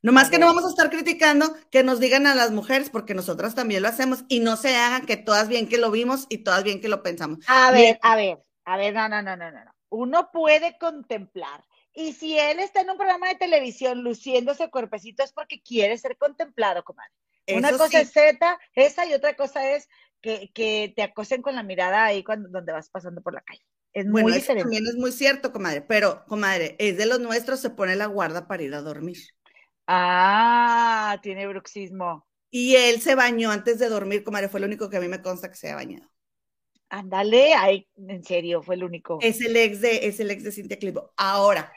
Nomás 0.02 0.30
que 0.30 0.40
no 0.40 0.46
vamos 0.46 0.64
a 0.64 0.70
estar 0.70 0.90
criticando 0.90 1.54
que 1.70 1.84
nos 1.84 2.00
digan 2.00 2.26
a 2.26 2.36
las 2.36 2.52
mujeres, 2.52 2.90
porque 2.90 3.14
nosotras 3.14 3.54
también 3.54 3.82
lo 3.82 3.90
hacemos, 3.90 4.24
y 4.30 4.40
no 4.40 4.56
se 4.56 4.78
hagan 4.78 5.06
que 5.06 5.18
todas 5.18 5.50
bien 5.50 5.68
que 5.68 5.78
lo 5.78 5.92
vimos 5.92 6.26
y 6.30 6.38
todas 6.38 6.64
bien 6.64 6.80
que 6.80 6.88
lo 6.88 7.04
pensamos. 7.04 7.40
A 7.48 7.72
ver, 7.72 8.00
a 8.02 8.16
ver, 8.16 8.42
a 8.64 8.78
ver, 8.78 8.94
no, 8.94 9.10
no, 9.10 9.22
no, 9.22 9.36
no, 9.36 9.52
no. 9.52 9.76
Uno 9.90 10.30
puede 10.32 10.78
contemplar. 10.78 11.66
Y 11.94 12.14
si 12.14 12.40
él 12.40 12.62
está 12.62 12.80
en 12.80 12.92
un 12.92 12.96
programa 12.96 13.28
de 13.28 13.36
televisión 13.36 14.02
luciendo 14.02 14.54
ese 14.54 14.70
cuerpecito 14.70 15.22
es 15.22 15.34
porque 15.34 15.62
quiere 15.62 15.98
ser 15.98 16.16
contemplado, 16.16 16.86
comadre. 16.86 17.12
Una 17.54 17.74
cosa 17.74 18.00
es 18.00 18.14
Z, 18.14 18.58
esa 18.74 19.06
y 19.06 19.14
otra 19.14 19.36
cosa 19.36 19.70
es 19.70 19.90
que, 20.22 20.94
te 20.96 21.04
acosen 21.04 21.42
con 21.42 21.56
la 21.56 21.64
mirada 21.64 22.06
ahí 22.06 22.24
cuando 22.24 22.48
donde 22.48 22.72
vas 22.72 22.90
pasando 22.90 23.22
por 23.22 23.34
la 23.34 23.42
calle. 23.42 23.66
Es 23.94 24.06
muy 24.06 24.22
bueno, 24.22 24.36
diferente. 24.36 24.64
también 24.64 24.86
es 24.88 24.96
muy 24.96 25.12
cierto, 25.12 25.52
comadre, 25.52 25.82
pero, 25.82 26.24
comadre, 26.28 26.76
es 26.80 26.98
de 26.98 27.06
los 27.06 27.20
nuestros, 27.20 27.60
se 27.60 27.70
pone 27.70 27.96
la 27.96 28.06
guarda 28.06 28.48
para 28.48 28.64
ir 28.64 28.74
a 28.74 28.82
dormir. 28.82 29.18
Ah, 29.88 31.20
tiene 31.22 31.48
bruxismo. 31.48 32.28
Y 32.52 32.76
él 32.76 33.02
se 33.02 33.16
bañó 33.16 33.52
antes 33.52 33.80
de 33.80 33.90
dormir, 33.90 34.24
comadre, 34.24 34.50
fue 34.50 34.60
lo 34.60 34.68
único 34.68 34.90
que 34.90 34.98
a 34.98 35.02
mí 35.02 35.08
me 35.08 35.22
consta 35.22 35.50
que 35.50 35.56
se 35.56 35.72
ha 35.72 35.76
bañado. 35.76 36.10
Ándale, 36.90 37.54
ay, 37.54 37.88
en 37.96 38.24
serio, 38.24 38.64
fue 38.64 38.76
el 38.76 38.84
único. 38.84 39.20
Es 39.22 39.42
el 39.42 39.56
ex 39.56 39.82
de, 39.82 40.08
es 40.08 40.20
el 40.20 40.32
ex 40.32 40.44
de 40.44 40.52
Cintia 40.52 40.80
Clivo. 40.80 41.14
Ahora. 41.18 41.72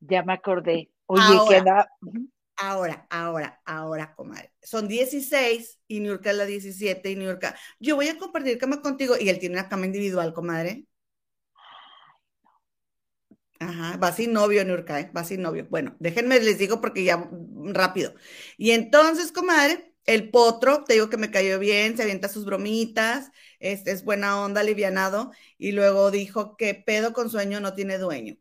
Ya 0.00 0.22
me 0.24 0.32
acordé. 0.32 0.90
Oye, 1.06 1.22
ahora, 1.22 1.88
Ahora, 2.60 3.06
ahora, 3.08 3.60
ahora, 3.64 4.14
comadre. 4.16 4.52
Son 4.60 4.88
16 4.88 5.78
y 5.86 6.00
Niurka 6.00 6.32
es 6.32 6.36
la 6.36 6.44
17 6.44 7.08
y 7.08 7.14
Niurka, 7.14 7.56
yo 7.78 7.94
voy 7.94 8.08
a 8.08 8.18
compartir 8.18 8.58
cama 8.58 8.82
contigo 8.82 9.14
y 9.18 9.28
él 9.28 9.38
tiene 9.38 9.54
una 9.54 9.68
cama 9.68 9.86
individual, 9.86 10.32
comadre. 10.34 10.84
Ajá, 13.60 13.96
va 13.96 14.12
sin 14.12 14.32
novio, 14.32 14.64
Niurka, 14.64 15.00
¿eh? 15.00 15.10
va 15.16 15.24
sin 15.24 15.42
novio. 15.42 15.66
Bueno, 15.68 15.96
déjenme, 15.98 16.38
les 16.40 16.58
digo 16.58 16.80
porque 16.80 17.04
ya 17.04 17.28
rápido. 17.64 18.14
Y 18.56 18.70
entonces, 18.70 19.32
comadre, 19.32 19.94
el 20.04 20.30
potro, 20.30 20.84
te 20.84 20.94
digo 20.94 21.10
que 21.10 21.16
me 21.16 21.30
cayó 21.30 21.58
bien, 21.58 21.96
se 21.96 22.02
avienta 22.04 22.28
sus 22.28 22.44
bromitas, 22.44 23.30
este 23.58 23.90
es 23.90 24.04
buena 24.04 24.40
onda, 24.40 24.60
alivianado, 24.60 25.32
y 25.58 25.72
luego 25.72 26.10
dijo 26.10 26.56
que 26.56 26.74
pedo 26.74 27.12
con 27.12 27.30
sueño 27.30 27.60
no 27.60 27.74
tiene 27.74 27.98
dueño. 27.98 28.38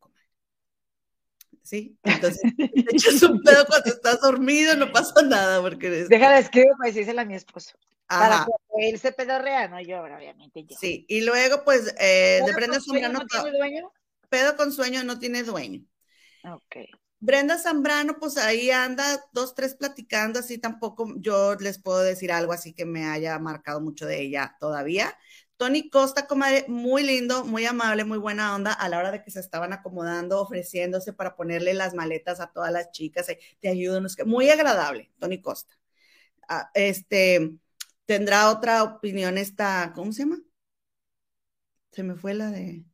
¿sí? 1.67 1.97
Entonces, 2.03 2.41
te 2.57 2.95
echas 2.95 3.21
un 3.23 3.41
pedo 3.41 3.65
cuando 3.65 3.89
estás 3.89 4.21
dormido, 4.21 4.75
no 4.75 4.91
pasa 4.91 5.21
nada, 5.23 5.61
porque... 5.61 5.87
Eres... 5.87 6.09
Déjala 6.09 6.39
escribir 6.39 6.71
para 6.77 6.87
decírsela 6.87 7.23
a 7.23 7.25
mi 7.25 7.35
esposo. 7.35 7.77
Para 8.07 8.45
que 8.45 8.89
él 8.89 8.97
se 8.99 9.11
pedorrea, 9.11 9.67
no 9.67 9.81
yo, 9.81 9.99
obviamente 9.99 10.63
yo. 10.63 10.77
Sí, 10.79 11.05
y 11.09 11.25
luego, 11.25 11.65
pues, 11.65 11.93
eh, 11.99 12.41
de 12.45 12.53
Brenda 12.53 12.79
Sombrano... 12.79 13.19
¿No 13.19 13.25
tiene 13.25 13.57
dueño? 13.57 13.91
Pedo 14.29 14.55
con 14.55 14.71
sueño 14.71 15.03
no 15.03 15.19
tiene 15.19 15.43
dueño. 15.43 15.85
Ok. 16.43 16.77
Brenda 17.19 17.57
Zambrano, 17.57 18.19
pues 18.19 18.37
ahí 18.37 18.69
anda 18.69 19.25
dos, 19.31 19.55
tres 19.55 19.73
platicando, 19.73 20.39
así 20.39 20.59
tampoco 20.59 21.15
yo 21.17 21.55
les 21.55 21.79
puedo 21.79 21.99
decir 22.01 22.31
algo 22.31 22.53
así 22.53 22.73
que 22.73 22.85
me 22.85 23.05
haya 23.05 23.39
marcado 23.39 23.81
mucho 23.81 24.05
de 24.05 24.21
ella 24.21 24.55
todavía. 24.59 25.17
Tony 25.57 25.89
Costa, 25.89 26.27
comadre, 26.27 26.65
muy 26.67 27.01
lindo, 27.03 27.43
muy 27.43 27.65
amable, 27.65 28.05
muy 28.05 28.19
buena 28.19 28.53
onda 28.55 28.71
a 28.73 28.87
la 28.89 28.99
hora 28.99 29.11
de 29.11 29.23
que 29.23 29.31
se 29.31 29.39
estaban 29.39 29.73
acomodando, 29.73 30.39
ofreciéndose 30.39 31.13
para 31.13 31.35
ponerle 31.35 31.73
las 31.73 31.95
maletas 31.95 32.39
a 32.39 32.51
todas 32.51 32.71
las 32.71 32.91
chicas, 32.91 33.27
eh, 33.29 33.39
te 33.59 33.69
ayudo, 33.69 33.99
no 33.99 34.07
muy 34.25 34.49
agradable, 34.51 35.11
Tony 35.19 35.41
Costa. 35.41 35.73
Ah, 36.47 36.69
este, 36.75 37.57
tendrá 38.05 38.51
otra 38.51 38.83
opinión 38.83 39.37
esta, 39.39 39.91
¿cómo 39.95 40.11
se 40.13 40.23
llama? 40.23 40.39
Se 41.91 42.03
me 42.03 42.15
fue 42.15 42.35
la 42.35 42.51
de, 42.51 42.85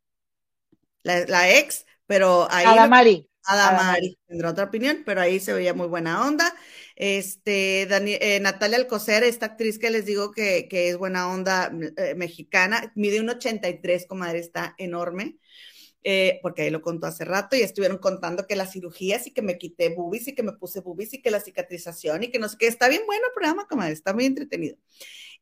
la, 1.04 1.58
ex, 1.58 1.86
pero 2.08 2.48
ahí. 2.50 2.66
Adamari. 2.66 3.30
Adamari 3.46 4.18
tendrá 4.26 4.52
otra 4.52 4.66
opinión, 4.66 5.04
pero 5.06 5.22
ahí 5.22 5.40
se 5.40 5.54
veía 5.54 5.74
muy 5.74 5.88
buena 5.88 6.26
onda. 6.26 6.54
Este, 6.96 7.82
eh, 7.82 8.40
Natalia 8.40 8.78
Alcocer, 8.78 9.24
esta 9.24 9.48
actriz 9.48 9.80
que 9.80 9.90
les 9.90 10.06
digo 10.06 10.32
que, 10.32 10.68
es 10.72 10.98
buena 10.98 11.30
onda 11.30 11.72
eh, 11.98 12.16
mexicana, 12.16 12.92
mide 12.96 13.20
un 13.20 13.30
83, 13.30 14.06
comadre, 14.08 14.40
está 14.40 14.76
enorme. 14.78 15.38
Eh, 16.06 16.40
porque 16.42 16.64
ahí 16.64 16.70
lo 16.70 16.82
contó 16.82 17.08
hace 17.08 17.24
rato 17.24 17.56
y 17.56 17.62
estuvieron 17.62 17.98
contando 17.98 18.46
que 18.46 18.58
las 18.58 18.74
cirugías 18.74 19.26
y 19.26 19.32
que 19.32 19.42
me 19.42 19.58
quité 19.58 19.88
boobies 19.96 20.28
y 20.28 20.36
que 20.36 20.44
me 20.44 20.52
puse 20.52 20.82
boobies 20.82 21.14
y 21.14 21.22
que 21.22 21.32
la 21.32 21.40
cicatrización 21.40 22.24
y 22.24 22.30
que 22.30 22.40
no 22.40 22.50
sé 22.50 22.58
qué. 22.60 22.68
Está 22.68 22.90
bien 22.90 23.04
bueno 23.06 23.28
el 23.28 23.34
programa, 23.34 23.68
comadre, 23.68 23.94
está 23.94 24.14
muy 24.14 24.26
entretenido. 24.26 24.76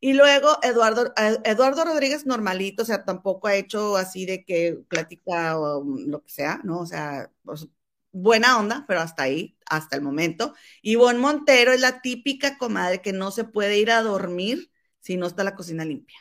Y 0.02 0.14
luego 0.14 0.58
Eduardo, 0.64 1.14
Eduardo 1.46 1.86
Rodríguez 1.86 2.26
normalito, 2.26 2.84
o 2.84 2.86
sea, 2.86 3.06
tampoco 3.06 3.48
ha 3.48 3.56
hecho 3.56 3.98
así 3.98 4.26
de 4.26 4.44
que 4.44 4.80
plática 4.90 5.60
o 5.60 5.84
lo 5.86 6.24
que 6.24 6.32
sea, 6.32 6.60
¿no? 6.64 6.80
O 6.80 6.86
sea, 6.88 7.32
pues, 7.44 7.68
buena 8.12 8.58
onda, 8.60 8.86
pero 8.88 9.02
hasta 9.02 9.24
ahí, 9.24 9.58
hasta 9.68 9.96
el 9.96 10.02
momento. 10.02 10.56
Ivonne 10.82 11.20
Montero 11.20 11.72
es 11.74 11.82
la 11.82 12.02
típica 12.02 12.58
comadre 12.58 13.02
que 13.02 13.14
no 13.14 13.32
se 13.32 13.44
puede 13.46 13.78
ir 13.80 13.92
a 13.92 14.02
dormir 14.02 14.72
si 15.02 15.18
no 15.18 15.28
está 15.28 15.44
la 15.44 15.56
cocina 15.56 15.86
limpia. 15.86 16.18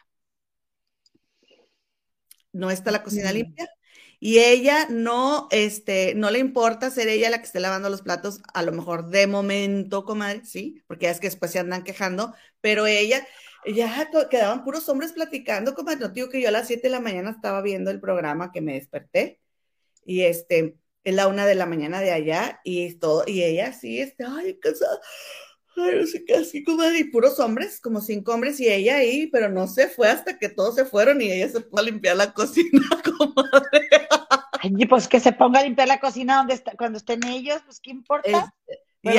No 2.52 2.70
está 2.70 2.90
la 2.90 3.02
cocina 3.02 3.30
mm. 3.30 3.34
limpia. 3.34 3.68
Y 4.20 4.38
ella 4.40 4.86
no, 4.90 5.48
este, 5.50 6.14
no 6.14 6.30
le 6.30 6.38
importa 6.38 6.90
ser 6.90 7.08
ella 7.08 7.30
la 7.30 7.38
que 7.38 7.46
esté 7.46 7.60
lavando 7.60 7.88
los 7.88 8.02
platos, 8.02 8.42
a 8.52 8.62
lo 8.62 8.72
mejor 8.72 9.08
de 9.08 9.26
momento, 9.26 10.04
comadre, 10.04 10.44
sí, 10.44 10.82
porque 10.86 11.08
es 11.08 11.20
que 11.20 11.28
después 11.28 11.50
se 11.50 11.58
andan 11.58 11.84
quejando, 11.84 12.34
pero 12.60 12.86
ella, 12.86 13.26
ya 13.66 14.10
quedaban 14.30 14.64
puros 14.64 14.88
hombres 14.88 15.12
platicando, 15.12 15.74
comadre. 15.74 16.00
No 16.00 16.08
digo 16.08 16.28
que 16.28 16.40
yo 16.40 16.48
a 16.48 16.52
las 16.52 16.66
7 16.66 16.82
de 16.82 16.90
la 16.90 17.00
mañana 17.00 17.30
estaba 17.30 17.62
viendo 17.62 17.90
el 17.90 18.00
programa 18.00 18.52
que 18.52 18.60
me 18.60 18.74
desperté 18.74 19.40
y 20.04 20.22
este, 20.22 20.76
es 21.04 21.14
la 21.14 21.28
una 21.28 21.46
de 21.46 21.54
la 21.54 21.66
mañana 21.66 22.00
de 22.00 22.12
allá 22.12 22.60
y 22.64 22.94
todo, 22.94 23.24
y 23.26 23.42
ella 23.42 23.72
sí, 23.72 24.00
este, 24.00 24.24
ay, 24.26 24.58
casada, 24.58 25.00
ay, 25.76 26.00
no 26.00 26.06
sé 26.06 26.24
qué, 26.24 26.34
así 26.36 26.64
como 26.64 26.84
y 26.84 27.04
puros 27.04 27.38
hombres, 27.38 27.80
como 27.80 28.00
cinco 28.00 28.32
hombres, 28.32 28.60
y 28.60 28.68
ella 28.68 28.96
ahí, 28.96 29.26
pero 29.28 29.48
no 29.48 29.66
se 29.66 29.88
fue 29.88 30.08
hasta 30.08 30.38
que 30.38 30.48
todos 30.48 30.74
se 30.74 30.84
fueron 30.84 31.20
y 31.20 31.30
ella 31.30 31.48
se 31.48 31.60
fue 31.60 31.80
a 31.80 31.84
limpiar 31.84 32.16
la 32.16 32.32
cocina, 32.34 32.82
comadre. 33.04 33.88
Ay, 34.62 34.86
pues 34.86 35.08
que 35.08 35.20
se 35.20 35.32
ponga 35.32 35.60
a 35.60 35.64
limpiar 35.64 35.88
la 35.88 36.00
cocina 36.00 36.38
donde 36.38 36.54
está, 36.54 36.72
cuando 36.76 36.98
estén 36.98 37.24
ellos, 37.26 37.62
pues 37.64 37.80
qué 37.80 37.90
importa. 37.90 38.54
Y 39.02 39.18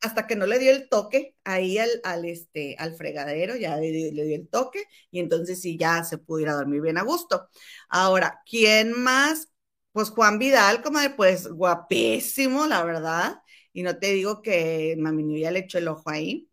hasta 0.00 0.26
que 0.26 0.36
no 0.36 0.46
le 0.46 0.58
dio 0.58 0.72
el 0.72 0.88
toque 0.88 1.36
ahí 1.44 1.78
al, 1.78 1.90
al, 2.04 2.24
este, 2.24 2.76
al 2.78 2.94
fregadero, 2.94 3.56
ya 3.56 3.76
le, 3.76 4.12
le, 4.12 4.24
dio 4.24 4.36
el 4.36 4.48
toque, 4.48 4.84
y 5.10 5.20
entonces 5.20 5.60
sí 5.60 5.76
ya 5.78 6.02
se 6.04 6.18
pudiera 6.18 6.54
dormir 6.54 6.80
bien 6.80 6.98
a 6.98 7.02
gusto. 7.02 7.48
Ahora, 7.88 8.40
¿quién 8.44 8.92
más 8.92 9.50
pues 9.92 10.10
Juan 10.10 10.38
Vidal, 10.38 10.82
comadre, 10.82 11.10
pues 11.10 11.48
guapísimo, 11.48 12.66
la 12.66 12.84
verdad. 12.84 13.42
Y 13.72 13.82
no 13.82 13.98
te 13.98 14.08
digo 14.12 14.42
que 14.42 14.96
Mami 14.98 15.24
Nubia 15.24 15.50
le 15.50 15.60
echó 15.60 15.78
el 15.78 15.88
ojo 15.88 16.10
ahí. 16.10 16.48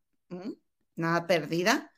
Nada 0.95 1.27
perdida. 1.27 1.91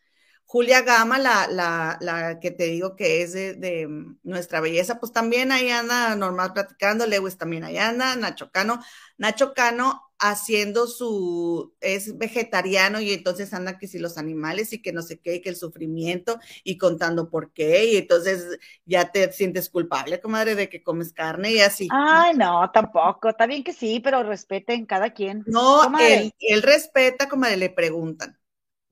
Julia 0.45 0.81
Gama, 0.81 1.19
la, 1.19 1.47
la, 1.47 1.97
la, 2.01 2.39
que 2.39 2.51
te 2.51 2.65
digo 2.65 2.95
que 2.95 3.21
es 3.21 3.33
de, 3.33 3.87
nuestra 4.23 4.61
belleza, 4.61 4.99
pues 4.99 5.11
también 5.13 5.51
ahí 5.51 5.69
anda 5.69 6.15
normal 6.15 6.53
platicando. 6.53 7.05
Lewis 7.07 7.37
también 7.37 7.63
ahí 7.63 7.77
anda. 7.77 8.15
Nacho 8.15 8.51
Cano. 8.51 8.81
Nacho 9.17 9.53
Cano 9.53 10.08
haciendo 10.19 10.87
su, 10.87 11.73
es 11.79 12.17
vegetariano 12.17 12.99
y 12.99 13.13
entonces 13.13 13.53
anda 13.53 13.77
que 13.77 13.87
si 13.87 13.99
los 13.99 14.17
animales 14.17 14.73
y 14.73 14.81
que 14.81 14.91
no 14.91 15.01
sé 15.01 15.19
qué, 15.19 15.35
y 15.35 15.41
que 15.41 15.49
el 15.49 15.55
sufrimiento 15.55 16.39
y 16.63 16.77
contando 16.77 17.29
por 17.29 17.51
qué, 17.53 17.85
y 17.85 17.97
entonces 17.97 18.59
ya 18.85 19.11
te 19.11 19.31
sientes 19.31 19.69
culpable, 19.69 20.19
comadre, 20.19 20.55
de 20.55 20.69
que 20.69 20.83
comes 20.83 21.13
carne 21.13 21.53
y 21.53 21.59
así. 21.61 21.87
Ay, 21.91 22.35
no, 22.35 22.69
tampoco, 22.71 23.29
está 23.29 23.47
bien 23.47 23.63
que 23.63 23.73
sí, 23.73 24.01
pero 24.01 24.23
respeten 24.23 24.85
cada 24.85 25.13
quien. 25.13 25.43
No, 25.47 25.81
él, 25.99 26.33
él, 26.39 26.61
respeta, 26.61 27.29
comadre, 27.29 27.57
le 27.57 27.69
preguntan. 27.69 28.37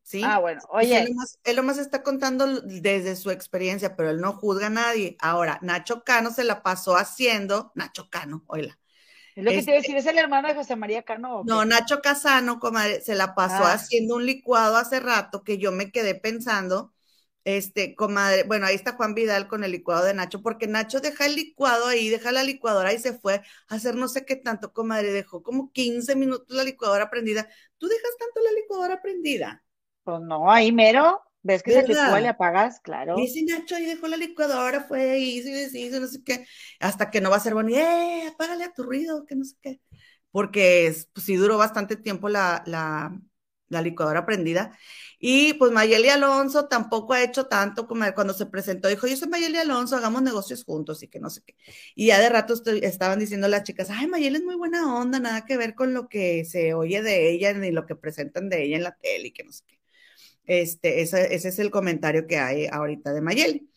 ¿Sí? 0.01 0.21
Ah, 0.23 0.39
bueno, 0.39 0.61
oye. 0.69 1.01
Él 1.01 1.09
nomás, 1.09 1.37
él 1.43 1.55
nomás, 1.57 1.77
está 1.77 2.01
contando 2.01 2.61
desde 2.61 3.17
su 3.17 3.29
experiencia, 3.29 3.97
pero 3.97 4.09
él 4.09 4.21
no 4.21 4.31
juzga 4.31 4.67
a 4.67 4.69
nadie. 4.69 5.17
Ahora, 5.19 5.59
Nacho 5.61 6.05
Cano 6.05 6.31
se 6.31 6.45
la 6.45 6.63
pasó 6.63 6.95
haciendo, 6.95 7.73
Nacho 7.75 8.09
Cano, 8.09 8.45
oíla, 8.47 8.79
es 9.37 9.43
lo 9.43 9.51
que 9.51 9.57
te 9.57 9.69
iba 9.69 9.73
a 9.73 9.81
decir, 9.81 9.95
¿es 9.95 10.05
el 10.07 10.17
hermano 10.17 10.47
de 10.47 10.55
José 10.55 10.75
María 10.75 11.03
Cano? 11.03 11.43
No, 11.45 11.63
Nacho 11.63 12.01
Casano, 12.01 12.59
comadre, 12.59 13.01
se 13.01 13.13
la 13.13 13.35
pasó 13.35 13.65
ah. 13.65 13.73
haciendo 13.73 14.15
un 14.15 14.25
licuado 14.25 14.77
hace 14.77 14.99
rato 14.99 15.43
que 15.43 15.59
yo 15.59 15.71
me 15.71 15.91
quedé 15.91 16.15
pensando, 16.15 16.91
este, 17.43 17.93
comadre, 17.93 18.45
bueno, 18.45 18.65
ahí 18.65 18.73
está 18.73 18.93
Juan 18.93 19.13
Vidal 19.13 19.47
con 19.47 19.63
el 19.63 19.73
licuado 19.73 20.05
de 20.05 20.15
Nacho, 20.15 20.41
porque 20.41 20.65
Nacho 20.65 21.01
deja 21.01 21.27
el 21.27 21.35
licuado 21.35 21.85
ahí, 21.85 22.09
deja 22.09 22.31
la 22.31 22.41
licuadora 22.41 22.93
y 22.93 22.97
se 22.97 23.13
fue 23.13 23.43
a 23.67 23.75
hacer 23.75 23.93
no 23.93 24.07
sé 24.07 24.25
qué 24.25 24.37
tanto, 24.37 24.73
comadre, 24.73 25.11
dejó 25.11 25.43
como 25.43 25.71
15 25.71 26.15
minutos 26.15 26.47
la 26.49 26.63
licuadora 26.63 27.11
prendida. 27.11 27.47
¿Tú 27.77 27.87
dejas 27.87 28.17
tanto 28.17 28.41
la 28.41 28.53
licuadora 28.53 29.03
prendida? 29.03 29.63
Pues 30.03 30.19
no, 30.19 30.51
ahí 30.51 30.71
mero. 30.71 31.21
¿Ves 31.43 31.63
que 31.63 31.71
se 31.71 31.83
te 31.83 31.93
le 31.93 32.27
apagas? 32.27 32.79
Claro. 32.81 33.17
Y 33.19 33.27
si 33.29 33.45
Nacho 33.45 33.75
ahí 33.75 33.85
dejó 33.85 34.07
la 34.07 34.17
licuadora, 34.17 34.83
fue 34.83 35.11
ahí, 35.11 35.37
hizo, 35.39 35.77
hizo, 35.77 35.99
no 35.99 36.07
sé 36.07 36.23
qué, 36.23 36.45
hasta 36.79 37.09
que 37.09 37.21
no 37.21 37.29
va 37.29 37.37
a 37.37 37.39
ser 37.39 37.53
bonito, 37.53 37.79
¡eh! 37.79 38.27
Apágale 38.27 38.65
a 38.65 38.73
tu 38.73 38.83
ruido, 38.83 39.25
que 39.25 39.35
no 39.35 39.45
sé 39.45 39.55
qué. 39.61 39.79
Porque 40.31 40.93
pues, 41.13 41.25
sí 41.25 41.35
duró 41.37 41.57
bastante 41.57 41.95
tiempo 41.95 42.29
la, 42.29 42.63
la, 42.65 43.17
la 43.69 43.81
licuadora 43.81 44.25
prendida. 44.25 44.77
Y 45.19 45.53
pues 45.55 45.71
Mayeli 45.71 46.09
Alonso 46.09 46.67
tampoco 46.67 47.13
ha 47.13 47.23
hecho 47.23 47.45
tanto 47.47 47.87
como 47.87 48.05
cuando 48.13 48.33
se 48.33 48.45
presentó, 48.45 48.87
dijo, 48.87 49.07
yo 49.07 49.15
soy 49.17 49.29
Mayeli 49.29 49.57
Alonso, 49.57 49.95
hagamos 49.95 50.21
negocios 50.21 50.63
juntos 50.63 51.01
y 51.03 51.07
que 51.07 51.19
no 51.19 51.29
sé 51.29 51.41
qué. 51.45 51.55
Y 51.95 52.07
ya 52.07 52.19
de 52.19 52.29
rato 52.29 52.53
estaban 52.81 53.19
diciendo 53.19 53.47
las 53.47 53.63
chicas, 53.63 53.89
ay, 53.89 54.07
Mayeli 54.07 54.37
es 54.37 54.43
muy 54.43 54.55
buena 54.55 54.95
onda, 54.95 55.19
nada 55.19 55.45
que 55.45 55.57
ver 55.57 55.75
con 55.75 55.93
lo 55.93 56.07
que 56.09 56.45
se 56.45 56.73
oye 56.73 57.01
de 57.01 57.31
ella 57.31 57.53
ni 57.53 57.71
lo 57.71 57.85
que 57.85 57.95
presentan 57.95 58.49
de 58.49 58.63
ella 58.63 58.77
en 58.77 58.83
la 58.83 58.95
tele 58.97 59.29
y 59.29 59.31
que 59.31 59.43
no 59.43 59.51
sé 59.51 59.63
qué. 59.65 59.76
Este, 60.47 61.01
ese, 61.01 61.35
es 61.35 61.59
el 61.59 61.71
comentario 61.71 62.27
que 62.27 62.39
hay 62.39 62.67
ahorita 62.67 63.13
de 63.13 63.21
Mayeli. 63.21 63.71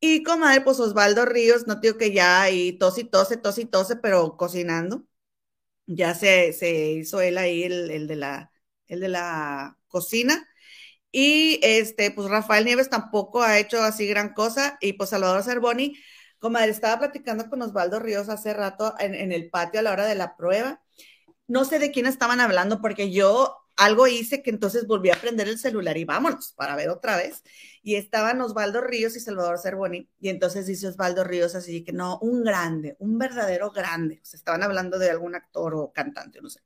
Y 0.00 0.22
comadre, 0.24 0.62
pues 0.62 0.80
Osvaldo 0.80 1.24
Ríos, 1.26 1.66
no 1.66 1.76
digo 1.76 1.98
que 1.98 2.12
ya 2.12 2.42
ahí 2.42 2.78
tos 2.78 2.98
y 2.98 3.04
tose, 3.04 3.36
tos 3.38 3.58
y 3.58 3.66
tose, 3.66 3.96
pero 3.96 4.36
cocinando. 4.36 5.04
Ya 5.86 6.14
se, 6.14 6.52
se 6.52 6.92
hizo 6.92 7.20
él 7.20 7.38
ahí 7.38 7.64
el, 7.64 8.06
de 8.08 8.16
la, 8.16 8.52
el 8.88 9.00
de 9.00 9.08
la 9.08 9.78
cocina. 9.88 10.48
Y 11.12 11.60
este, 11.62 12.10
pues 12.10 12.28
Rafael 12.30 12.64
Nieves 12.64 12.90
tampoco 12.90 13.42
ha 13.42 13.58
hecho 13.58 13.82
así 13.82 14.06
gran 14.08 14.34
cosa. 14.34 14.78
Y 14.80 14.94
pues 14.94 15.10
Salvador 15.10 15.42
Cervoni, 15.44 15.96
comadre, 16.38 16.70
estaba 16.70 16.98
platicando 17.00 17.48
con 17.50 17.62
Osvaldo 17.62 18.00
Ríos 18.00 18.28
hace 18.28 18.54
rato 18.54 18.94
en, 18.98 19.14
en 19.14 19.32
el 19.32 19.50
patio 19.50 19.80
a 19.80 19.82
la 19.84 19.92
hora 19.92 20.06
de 20.06 20.14
la 20.16 20.36
prueba. 20.36 20.82
No 21.48 21.64
sé 21.64 21.78
de 21.78 21.92
quién 21.92 22.06
estaban 22.06 22.40
hablando 22.40 22.80
porque 22.80 23.12
yo 23.12 23.56
algo 23.76 24.06
hice 24.06 24.42
que 24.42 24.50
entonces 24.50 24.86
volví 24.86 25.10
a 25.10 25.20
prender 25.20 25.48
el 25.48 25.58
celular 25.58 25.96
y 25.96 26.04
vámonos 26.04 26.52
para 26.52 26.76
ver 26.76 26.90
otra 26.90 27.16
vez. 27.16 27.42
Y 27.82 27.96
estaban 27.96 28.40
Osvaldo 28.40 28.80
Ríos 28.80 29.16
y 29.16 29.20
Salvador 29.20 29.58
Cervoni. 29.58 30.08
Y 30.20 30.28
entonces 30.28 30.66
dice 30.66 30.88
Osvaldo 30.88 31.24
Ríos 31.24 31.54
así 31.54 31.82
que 31.84 31.92
no, 31.92 32.18
un 32.20 32.44
grande, 32.44 32.96
un 32.98 33.18
verdadero 33.18 33.70
grande. 33.70 34.20
O 34.22 34.24
sea, 34.24 34.38
estaban 34.38 34.62
hablando 34.62 34.98
de 34.98 35.10
algún 35.10 35.34
actor 35.34 35.74
o 35.74 35.92
cantante, 35.92 36.40
no 36.40 36.48
sé. 36.50 36.60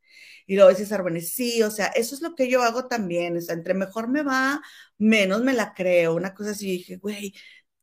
Y 0.46 0.54
luego 0.56 0.70
dice 0.70 0.86
Cervoni, 0.86 1.20
sí, 1.20 1.62
o 1.62 1.70
sea, 1.70 1.86
eso 1.88 2.14
es 2.14 2.20
lo 2.20 2.34
que 2.34 2.48
yo 2.50 2.62
hago 2.62 2.86
también. 2.86 3.36
O 3.36 3.40
sea, 3.40 3.54
entre 3.54 3.74
mejor 3.74 4.08
me 4.08 4.22
va, 4.22 4.60
menos 4.98 5.42
me 5.42 5.54
la 5.54 5.74
creo. 5.74 6.14
Una 6.14 6.34
cosa 6.34 6.50
así, 6.50 6.66
dije, 6.70 6.96
güey, 6.96 7.34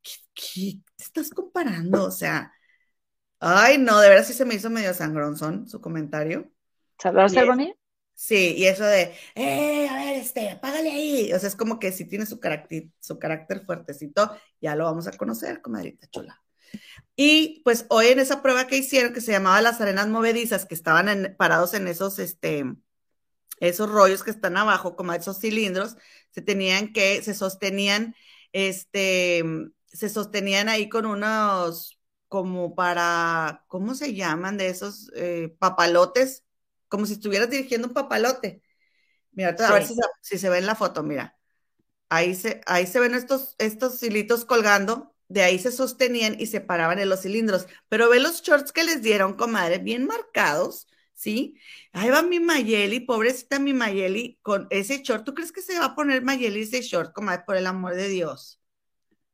¿qué, 0.02 0.82
te 0.96 1.04
estás 1.04 1.30
comparando? 1.32 2.06
O 2.06 2.12
sea, 2.12 2.52
ay, 3.40 3.78
no, 3.78 4.00
de 4.00 4.10
verdad 4.10 4.26
sí 4.26 4.34
se 4.34 4.46
me 4.46 4.56
hizo 4.56 4.70
medio 4.70 4.94
sangronzón 4.94 5.68
su 5.68 5.82
comentario. 5.82 6.52
¿Salvador 7.00 7.32
Cervoni? 7.32 7.76
Sí, 8.16 8.56
y 8.58 8.66
eso 8.66 8.86
de, 8.86 9.14
eh, 9.36 9.88
a 9.90 9.96
ver, 9.96 10.16
este, 10.16 10.50
apágale 10.50 10.90
ahí. 10.92 11.34
O 11.34 11.40
sea, 11.40 11.50
es 11.50 11.56
como 11.56 11.80
que 11.80 11.92
si 11.92 12.06
tiene 12.06 12.26
su 12.26 12.40
carácter, 12.40 12.86
su 13.00 13.20
carácter 13.20 13.66
fuertecito, 13.66 14.32
ya 14.62 14.76
lo 14.76 14.86
vamos 14.86 15.08
a 15.08 15.12
conocer, 15.12 15.62
comadrita 15.62 16.08
chula. 16.10 16.42
Y 17.16 17.62
pues 17.64 17.86
hoy 17.90 18.08
en 18.08 18.20
esa 18.20 18.42
prueba 18.42 18.68
que 18.68 18.78
hicieron, 18.78 19.14
que 19.14 19.22
se 19.22 19.32
llamaba 19.34 19.62
las 19.62 19.82
arenas 19.82 20.08
movedizas, 20.08 20.66
que 20.66 20.76
estaban 20.76 21.36
parados 21.38 21.74
en 21.74 21.88
esos, 21.88 22.20
este, 22.20 22.66
esos 23.60 23.90
rollos 23.90 24.24
que 24.24 24.32
están 24.32 24.58
abajo, 24.58 24.96
como 24.96 25.14
esos 25.14 25.40
cilindros, 25.40 25.98
se 26.32 26.42
tenían 26.42 26.94
que, 26.94 27.22
se 27.24 27.34
sostenían, 27.34 28.16
este, 28.54 29.44
se 29.88 30.10
sostenían 30.10 30.70
ahí 30.70 30.90
con 30.90 31.06
unos, 31.06 32.00
como 32.30 32.76
para, 32.76 33.66
¿cómo 33.68 33.96
se 33.96 34.14
llaman? 34.14 34.58
De 34.58 34.68
esos 34.70 35.12
eh, 35.16 35.56
papalotes 35.60 36.45
como 36.96 37.06
si 37.06 37.14
estuvieras 37.14 37.50
dirigiendo 37.50 37.90
un 37.90 37.94
papalote. 37.94 38.62
Mira, 39.34 39.50
a 39.50 39.74
ver 39.74 39.86
si 39.86 39.94
se, 39.94 40.02
si 40.22 40.38
se, 40.38 40.50
ve 40.50 40.60
en 40.60 40.66
la 40.66 40.76
foto, 40.76 41.04
mira. 41.04 41.38
Ahí 42.08 42.36
se, 42.36 42.62
ahí 42.68 42.88
se 42.88 43.02
ven 43.02 43.14
estos, 43.14 43.56
estos 43.58 44.02
hilitos 44.02 44.46
colgando, 44.46 45.14
de 45.28 45.42
ahí 45.42 45.60
se 45.60 45.72
sostenían 45.72 46.40
y 46.40 46.46
se 46.48 46.62
paraban 46.62 47.00
en 47.00 47.10
los 47.10 47.24
cilindros. 47.24 47.68
Pero 47.90 48.10
ve 48.10 48.22
los 48.22 48.42
shorts 48.42 48.72
que 48.72 48.86
les 48.86 49.02
dieron, 49.02 49.34
comadre, 49.34 49.80
bien 49.80 50.06
marcados, 50.06 50.88
¿sí? 51.14 51.60
Ahí 51.92 52.10
va 52.10 52.22
mi 52.22 52.40
Mayeli, 52.40 53.02
pobrecita 53.02 53.60
mi 53.60 53.74
Mayeli, 53.74 54.40
con 54.42 54.68
ese 54.70 55.02
short. 55.04 55.26
¿Tú 55.26 55.34
crees 55.34 55.52
que 55.52 55.62
se 55.62 55.78
va 55.78 55.86
a 55.86 55.96
poner 55.96 56.24
Mayeli 56.24 56.62
ese 56.62 56.82
short, 56.82 57.14
comadre, 57.14 57.44
por 57.46 57.58
el 57.58 57.68
amor 57.68 57.96
de 57.96 58.08
Dios? 58.08 58.62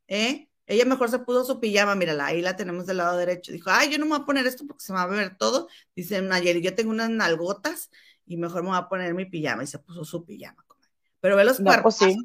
¿Eh? 0.08 0.50
Ella 0.72 0.86
mejor 0.86 1.10
se 1.10 1.20
puso 1.20 1.44
su 1.44 1.60
pijama, 1.60 1.96
mírala, 1.96 2.28
ahí 2.28 2.42
la 2.42 2.56
tenemos 2.56 2.86
del 2.86 2.96
lado 2.98 3.18
derecho. 3.18 3.52
Dijo, 3.52 3.70
ay, 3.70 3.92
yo 3.92 3.98
no 3.98 4.06
me 4.06 4.12
voy 4.12 4.22
a 4.22 4.26
poner 4.26 4.48
esto 4.48 4.66
porque 4.66 4.86
se 4.86 4.94
me 4.94 5.00
va 5.00 5.04
a 5.04 5.08
ver 5.08 5.36
todo. 5.38 5.68
Dice 5.94 6.22
Nayeli, 6.22 6.62
yo 6.62 6.76
tengo 6.76 6.92
unas 6.92 7.10
nalgotas 7.10 7.90
y 8.26 8.38
mejor 8.38 8.64
me 8.64 8.70
voy 8.70 8.78
a 8.78 8.88
poner 8.88 9.14
mi 9.14 9.26
pijama. 9.26 9.66
Y 9.66 9.68
se 9.68 9.80
puso 9.80 10.06
su 10.06 10.24
pijama, 10.24 10.64
comadre. 10.66 10.90
Pero 11.20 11.36
ve 11.36 11.44
los 11.44 11.58
pues 11.58 11.66
cuerpos. 11.66 11.98
Sí. 11.98 12.16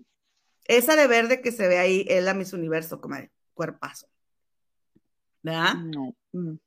Esa 0.64 0.94
de 0.94 1.09
verde 1.09 1.40
que 1.40 1.51
se 1.51 1.66
ve 1.66 1.78
ahí 1.78 2.06
es 2.09 2.23
la 2.23 2.35
Miss 2.35 2.52
Universo, 2.52 3.01
comadre. 3.01 3.32
Cuerpazo. 3.52 4.06
¿Verdad? 5.43 5.74
No. 5.74 6.14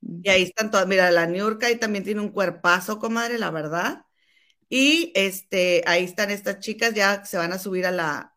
Y 0.02 0.30
ahí 0.30 0.44
están 0.44 0.72
todas. 0.72 0.86
Mira, 0.86 1.10
la 1.12 1.28
Niurka 1.28 1.68
ahí 1.68 1.78
también 1.78 2.04
tiene 2.04 2.20
un 2.20 2.30
cuerpazo, 2.30 3.00
comadre, 3.00 3.40
la 3.40 3.52
verdad. 3.52 4.04
Y 4.68 5.14
este, 5.16 5.82
ahí 5.88 6.04
están 6.04 6.30
estas 6.30 6.60
chicas, 6.60 6.94
ya 6.94 7.24
se 7.24 7.38
van 7.38 7.54
a 7.54 7.58
subir 7.58 7.86
a 7.86 7.92
la, 7.92 8.36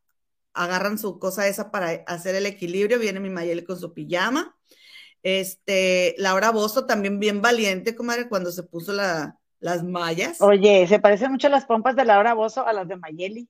agarran 0.55 0.99
su 0.99 1.19
cosa 1.19 1.49
esa 1.49 1.71
para 1.71 1.91
hacer 2.07 2.35
el 2.35 2.47
equilibrio. 2.47 2.99
Viene 2.99 3.21
mi 3.21 3.31
Mayeli 3.31 3.65
con 3.65 3.79
su 3.79 3.93
pijama. 3.93 4.57
Este, 5.23 6.15
Laura 6.19 6.51
Bozo 6.51 6.85
también 6.87 7.19
bien 7.21 7.41
valiente, 7.41 7.95
comadre, 7.95 8.29
cuando 8.29 8.51
se 8.51 8.65
puso 8.65 8.93
la, 8.93 9.39
las 9.61 9.85
mallas. 9.85 10.41
Oye, 10.41 10.87
se 10.89 10.99
parecen 10.99 11.31
mucho 11.31 11.49
las 11.49 11.65
pompas 11.65 11.95
de 11.95 12.05
Laura 12.05 12.35
Bozo 12.35 12.67
a 12.67 12.73
las 12.73 12.89
de 12.89 12.97
Mayeli, 12.97 13.49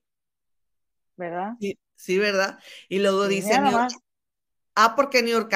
¿verdad? 1.17 1.53
Sí, 1.59 1.77
sí 1.95 2.19
¿verdad? 2.19 2.59
Y 2.87 2.99
luego 2.99 3.27
dice, 3.27 3.53
ah, 4.75 4.95
porque 4.95 5.23
New 5.23 5.31
York, 5.31 5.51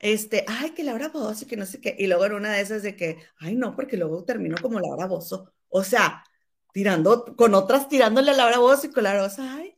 este, 0.00 0.44
ay, 0.48 0.70
que 0.70 0.82
Laura 0.82 1.08
Bozo, 1.08 1.46
que 1.46 1.56
no 1.56 1.64
sé 1.64 1.80
qué. 1.80 1.94
Y 1.96 2.08
luego 2.08 2.26
en 2.26 2.34
una 2.34 2.52
de 2.52 2.60
esas 2.60 2.82
de 2.82 2.96
que, 2.96 3.18
ay, 3.38 3.54
no, 3.54 3.76
porque 3.76 3.96
luego 3.96 4.24
terminó 4.24 4.56
como 4.60 4.80
Laura 4.80 5.06
Bozo. 5.06 5.52
O 5.68 5.84
sea, 5.84 6.24
tirando, 6.72 7.36
con 7.36 7.54
otras 7.54 7.88
tirándole 7.88 8.32
a 8.32 8.34
Laura 8.34 8.58
Bozo 8.58 8.88
y 8.88 8.90
con 8.90 9.04
Laura 9.04 9.22
Bozo, 9.22 9.42
ay, 9.42 9.76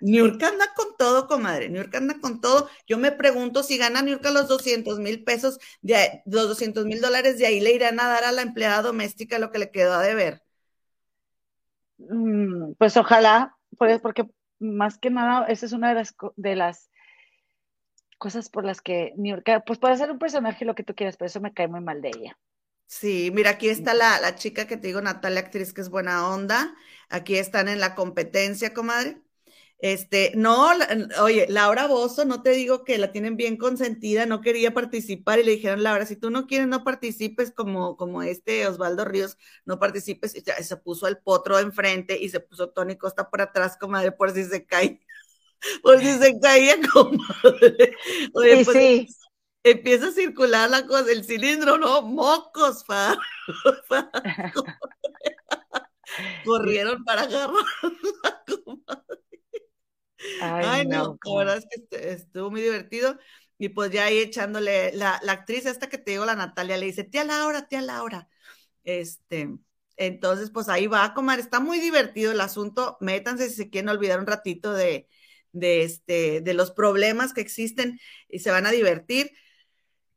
Niurka 0.00 0.48
anda 0.48 0.66
con 0.74 0.96
todo, 0.96 1.26
comadre. 1.26 1.68
Niurka 1.68 1.98
anda 1.98 2.18
con 2.20 2.40
todo. 2.40 2.68
Yo 2.86 2.98
me 2.98 3.12
pregunto 3.12 3.62
si 3.62 3.78
gana 3.78 4.02
Niurka 4.02 4.30
los 4.30 4.48
200 4.48 4.98
mil 4.98 5.24
pesos, 5.24 5.58
de, 5.82 6.22
los 6.26 6.48
200 6.48 6.86
mil 6.86 7.00
dólares, 7.00 7.38
de 7.38 7.46
ahí 7.46 7.60
le 7.60 7.72
irán 7.72 8.00
a 8.00 8.08
dar 8.08 8.24
a 8.24 8.32
la 8.32 8.42
empleada 8.42 8.82
doméstica 8.82 9.38
lo 9.38 9.50
que 9.50 9.58
le 9.58 9.70
quedó 9.70 9.94
a 9.94 10.02
deber. 10.02 10.42
Mm, 11.98 12.72
pues 12.78 12.96
ojalá, 12.96 13.56
pues, 13.76 14.00
porque 14.00 14.26
más 14.58 14.98
que 14.98 15.10
nada, 15.10 15.46
esa 15.46 15.66
es 15.66 15.72
una 15.72 15.90
de 15.90 15.94
las, 15.94 16.14
de 16.36 16.56
las 16.56 16.90
cosas 18.18 18.50
por 18.50 18.64
las 18.64 18.80
que 18.80 19.12
Niurka, 19.16 19.60
pues 19.60 19.78
puede 19.78 19.96
ser 19.96 20.10
un 20.10 20.18
personaje 20.18 20.64
lo 20.64 20.74
que 20.74 20.84
tú 20.84 20.94
quieras, 20.94 21.16
pero 21.16 21.26
eso 21.26 21.40
me 21.40 21.52
cae 21.54 21.68
muy 21.68 21.80
mal 21.80 22.02
de 22.02 22.08
ella. 22.08 22.38
Sí, 22.86 23.30
mira, 23.32 23.50
aquí 23.50 23.68
está 23.68 23.94
la, 23.94 24.20
la 24.20 24.34
chica 24.34 24.66
que 24.66 24.76
te 24.76 24.88
digo, 24.88 25.00
Natalia, 25.00 25.40
actriz 25.40 25.72
que 25.72 25.80
es 25.80 25.88
buena 25.90 26.28
onda. 26.28 26.74
Aquí 27.08 27.36
están 27.36 27.68
en 27.68 27.78
la 27.80 27.94
competencia, 27.94 28.74
comadre. 28.74 29.22
Este, 29.82 30.32
no, 30.36 30.68
oye, 31.22 31.46
Laura 31.48 31.86
Bozo, 31.86 32.26
no 32.26 32.42
te 32.42 32.50
digo 32.50 32.84
que 32.84 32.98
la 32.98 33.12
tienen 33.12 33.36
bien 33.36 33.56
consentida, 33.56 34.26
no 34.26 34.42
quería 34.42 34.74
participar 34.74 35.38
y 35.38 35.44
le 35.44 35.52
dijeron, 35.52 35.82
Laura, 35.82 36.04
si 36.04 36.16
tú 36.16 36.30
no 36.30 36.46
quieres, 36.46 36.68
no 36.68 36.84
participes 36.84 37.50
como, 37.50 37.96
como 37.96 38.22
este 38.22 38.66
Osvaldo 38.66 39.06
Ríos, 39.06 39.38
no 39.64 39.78
participes, 39.78 40.36
y 40.36 40.42
se 40.42 40.76
puso 40.76 41.08
el 41.08 41.16
potro 41.16 41.58
enfrente 41.58 42.18
y 42.20 42.28
se 42.28 42.40
puso 42.40 42.68
Tony 42.70 42.96
Costa 42.96 43.30
por 43.30 43.40
atrás, 43.40 43.78
comadre, 43.78 44.12
por 44.12 44.32
si 44.32 44.44
se 44.44 44.66
cae, 44.66 45.00
por 45.82 45.98
si 45.98 46.18
se 46.18 46.38
caía, 46.38 46.76
comadre. 46.92 47.96
Oye, 48.34 48.64
pues, 48.64 48.76
sí. 48.76 49.08
Empieza 49.62 50.08
a 50.08 50.12
circular 50.12 50.70
la 50.70 50.86
cosa, 50.86 51.12
el 51.12 51.24
cilindro, 51.24 51.76
¿no? 51.76 52.02
Mocos, 52.02 52.84
fa. 52.84 53.16
Corrieron 56.44 57.04
para 57.04 57.22
agarrar 57.22 57.50
la 58.22 58.42
comadre. 58.46 59.29
Ay, 60.40 60.86
no, 60.86 61.18
la 61.24 61.34
verdad 61.36 61.58
es 61.58 61.66
que 61.90 62.12
estuvo 62.12 62.50
muy 62.50 62.60
divertido. 62.60 63.18
Y 63.58 63.68
pues 63.70 63.90
ya 63.90 64.06
ahí 64.06 64.18
echándole, 64.18 64.92
la, 64.92 65.20
la, 65.22 65.32
actriz 65.32 65.66
esta 65.66 65.88
que 65.88 65.98
te 65.98 66.12
digo, 66.12 66.24
la 66.24 66.34
Natalia, 66.34 66.78
le 66.78 66.86
dice, 66.86 67.04
tía 67.04 67.24
Laura, 67.24 67.68
tía 67.68 67.82
Laura. 67.82 68.28
Este, 68.84 69.50
entonces, 69.96 70.50
pues 70.50 70.70
ahí 70.70 70.86
va 70.86 71.04
a 71.04 71.12
comer, 71.12 71.40
está 71.40 71.60
muy 71.60 71.78
divertido 71.78 72.32
el 72.32 72.40
asunto. 72.40 72.96
Métanse 73.00 73.50
si 73.50 73.56
se 73.56 73.70
quieren 73.70 73.90
olvidar 73.90 74.18
un 74.18 74.26
ratito 74.26 74.72
de, 74.72 75.08
de, 75.52 75.82
este, 75.82 76.40
de 76.40 76.54
los 76.54 76.70
problemas 76.70 77.34
que 77.34 77.42
existen 77.42 78.00
y 78.28 78.38
se 78.38 78.50
van 78.50 78.64
a 78.66 78.70
divertir. 78.70 79.32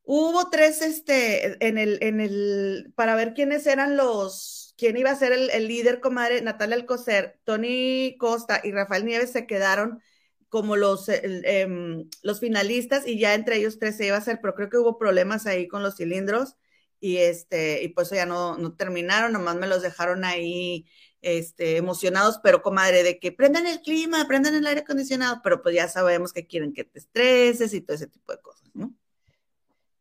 Hubo 0.03 0.49
tres, 0.49 0.81
este, 0.81 1.65
en 1.65 1.77
el, 1.77 1.97
en 2.01 2.21
el, 2.21 2.93
para 2.95 3.15
ver 3.15 3.33
quiénes 3.33 3.67
eran 3.67 3.97
los, 3.97 4.62
quién 4.83 4.97
iba 4.97 5.11
a 5.11 5.15
ser 5.15 5.31
el, 5.31 5.67
líder, 5.69 6.01
comadre, 6.01 6.41
Natalia 6.41 6.75
Alcocer, 6.75 7.39
Tony 7.45 8.17
Costa 8.19 8.59
y 8.65 8.73
Rafael 8.73 9.05
Nieves 9.05 9.31
se 9.31 9.47
quedaron 9.47 10.01
como 10.49 10.75
los, 10.75 11.07
em, 11.07 12.09
los 12.21 12.41
finalistas 12.41 13.07
y 13.07 13.17
ya 13.17 13.33
entre 13.33 13.55
ellos 13.55 13.79
tres 13.79 13.95
se 13.95 14.07
iba 14.07 14.17
a 14.17 14.19
hacer, 14.19 14.39
pero 14.41 14.55
creo 14.55 14.69
que 14.69 14.77
hubo 14.77 14.97
problemas 14.97 15.47
ahí 15.47 15.69
con 15.69 15.83
los 15.83 15.95
cilindros 15.95 16.57
y 16.99 17.15
este, 17.19 17.81
y 17.81 17.87
pues 17.89 18.09
ya 18.09 18.25
no, 18.25 18.57
no 18.57 18.75
terminaron, 18.75 19.31
nomás 19.31 19.55
me 19.55 19.67
los 19.67 19.81
dejaron 19.81 20.25
ahí 20.25 20.85
este, 21.21 21.77
emocionados, 21.77 22.41
pero 22.43 22.61
comadre, 22.61 23.03
de 23.03 23.19
que 23.19 23.31
prendan 23.31 23.65
el 23.67 23.79
clima, 23.79 24.27
prendan 24.27 24.53
el 24.53 24.67
aire 24.67 24.81
acondicionado, 24.81 25.39
pero 25.45 25.61
pues 25.61 25.75
ya 25.75 25.87
sabemos 25.87 26.33
que 26.33 26.45
quieren 26.45 26.73
que 26.73 26.83
te 26.83 26.99
estreses 26.99 27.73
y 27.73 27.79
todo 27.79 27.95
ese 27.95 28.07
tipo 28.07 28.33
de 28.33 28.41
cosas, 28.41 28.69
¿no? 28.73 28.93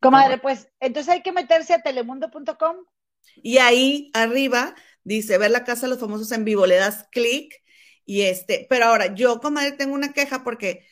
Comadre, 0.01 0.39
pues 0.39 0.67
entonces 0.81 1.13
hay 1.13 1.23
que 1.23 1.31
meterse 1.31 1.73
a 1.73 1.81
telemundo.com 1.81 2.83
y 3.35 3.57
ahí 3.57 4.11
arriba 4.13 4.75
dice 5.03 5.37
ver 5.37 5.51
la 5.51 5.63
casa 5.63 5.81
de 5.83 5.89
los 5.89 5.99
famosos 5.99 6.31
en 6.31 6.45
vivo, 6.45 6.65
le 6.65 6.75
das 6.75 7.07
clic 7.11 7.63
y 8.05 8.21
este, 8.23 8.67
pero 8.69 8.85
ahora 8.85 9.13
yo, 9.13 9.39
comadre, 9.39 9.73
tengo 9.73 9.93
una 9.93 10.13
queja 10.13 10.43
porque 10.43 10.85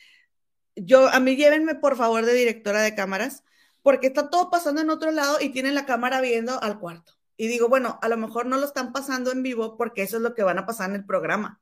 yo, 0.76 1.08
a 1.08 1.20
mí 1.20 1.36
llévenme 1.36 1.74
por 1.74 1.96
favor 1.96 2.24
de 2.24 2.34
directora 2.34 2.80
de 2.82 2.94
cámaras, 2.94 3.44
porque 3.82 4.06
está 4.08 4.30
todo 4.30 4.50
pasando 4.50 4.80
en 4.80 4.90
otro 4.90 5.10
lado 5.10 5.38
y 5.40 5.50
tienen 5.50 5.74
la 5.74 5.86
cámara 5.86 6.20
viendo 6.20 6.62
al 6.62 6.78
cuarto. 6.78 7.14
Y 7.36 7.48
digo, 7.48 7.68
bueno, 7.68 7.98
a 8.02 8.08
lo 8.08 8.16
mejor 8.16 8.46
no 8.46 8.56
lo 8.56 8.66
están 8.66 8.92
pasando 8.92 9.32
en 9.32 9.42
vivo 9.42 9.76
porque 9.76 10.02
eso 10.02 10.16
es 10.16 10.22
lo 10.22 10.34
que 10.34 10.42
van 10.42 10.58
a 10.58 10.66
pasar 10.66 10.90
en 10.90 10.96
el 10.96 11.04
programa. 11.04 11.60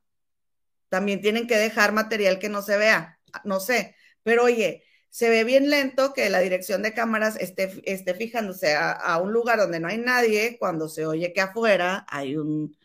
También 0.89 1.21
tienen 1.21 1.47
que 1.47 1.57
dejar 1.57 1.93
material 1.93 2.39
que 2.39 2.49
no 2.49 2.61
se 2.61 2.77
vea, 2.77 3.19
no 3.43 3.59
sé, 3.59 3.95
pero 4.23 4.43
oye, 4.43 4.83
se 5.11 5.29
ve 5.29 5.43
bien 5.43 5.69
lento 5.69 6.13
que 6.13 6.29
la 6.29 6.39
dirección 6.39 6.81
de 6.81 6.93
cámaras 6.93 7.35
esté, 7.35 7.81
esté 7.83 8.13
fijándose 8.13 8.75
a, 8.75 9.19
un 9.21 9.33
lugar 9.33 9.59
donde 9.59 9.81
no 9.81 9.89
hay 9.89 9.97
nadie 9.97 10.57
cuando 10.57 10.87
se 10.87 11.05
oye 11.05 11.33
que 11.33 11.41
afuera 11.41 12.05
hay 12.09 12.37
un 12.37 12.77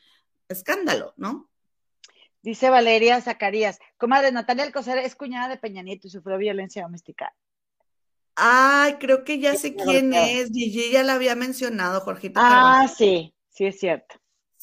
escándalo, 0.48 1.14
¿no? 1.16 1.48
Dice 2.42 2.68
Valeria 2.68 3.20
Zacarías, 3.20 3.78
comadre 3.96 4.32
Natalia 4.32 4.64
Alcocer 4.64 4.98
es 4.98 5.14
cuñada 5.14 5.48
de 5.48 5.56
Peña 5.56 5.82
Nieto 5.82 6.08
y 6.08 6.10
sufrió 6.10 6.36
violencia 6.36 6.82
doméstica. 6.82 7.32
Ay, 8.34 8.94
creo 8.94 9.22
que 9.22 9.38
ya 9.38 9.54
sé 9.54 9.76
quién 9.76 10.12
es. 10.12 10.50
Gigi 10.50 10.90
ya 10.90 11.04
la 11.04 11.14
había 11.14 11.36
mencionado, 11.36 12.00
Jorgito. 12.00 12.40
Ah, 12.42 12.86
sí, 12.88 13.32
sí 13.50 13.66
es 13.66 13.78
cierto. 13.78 14.16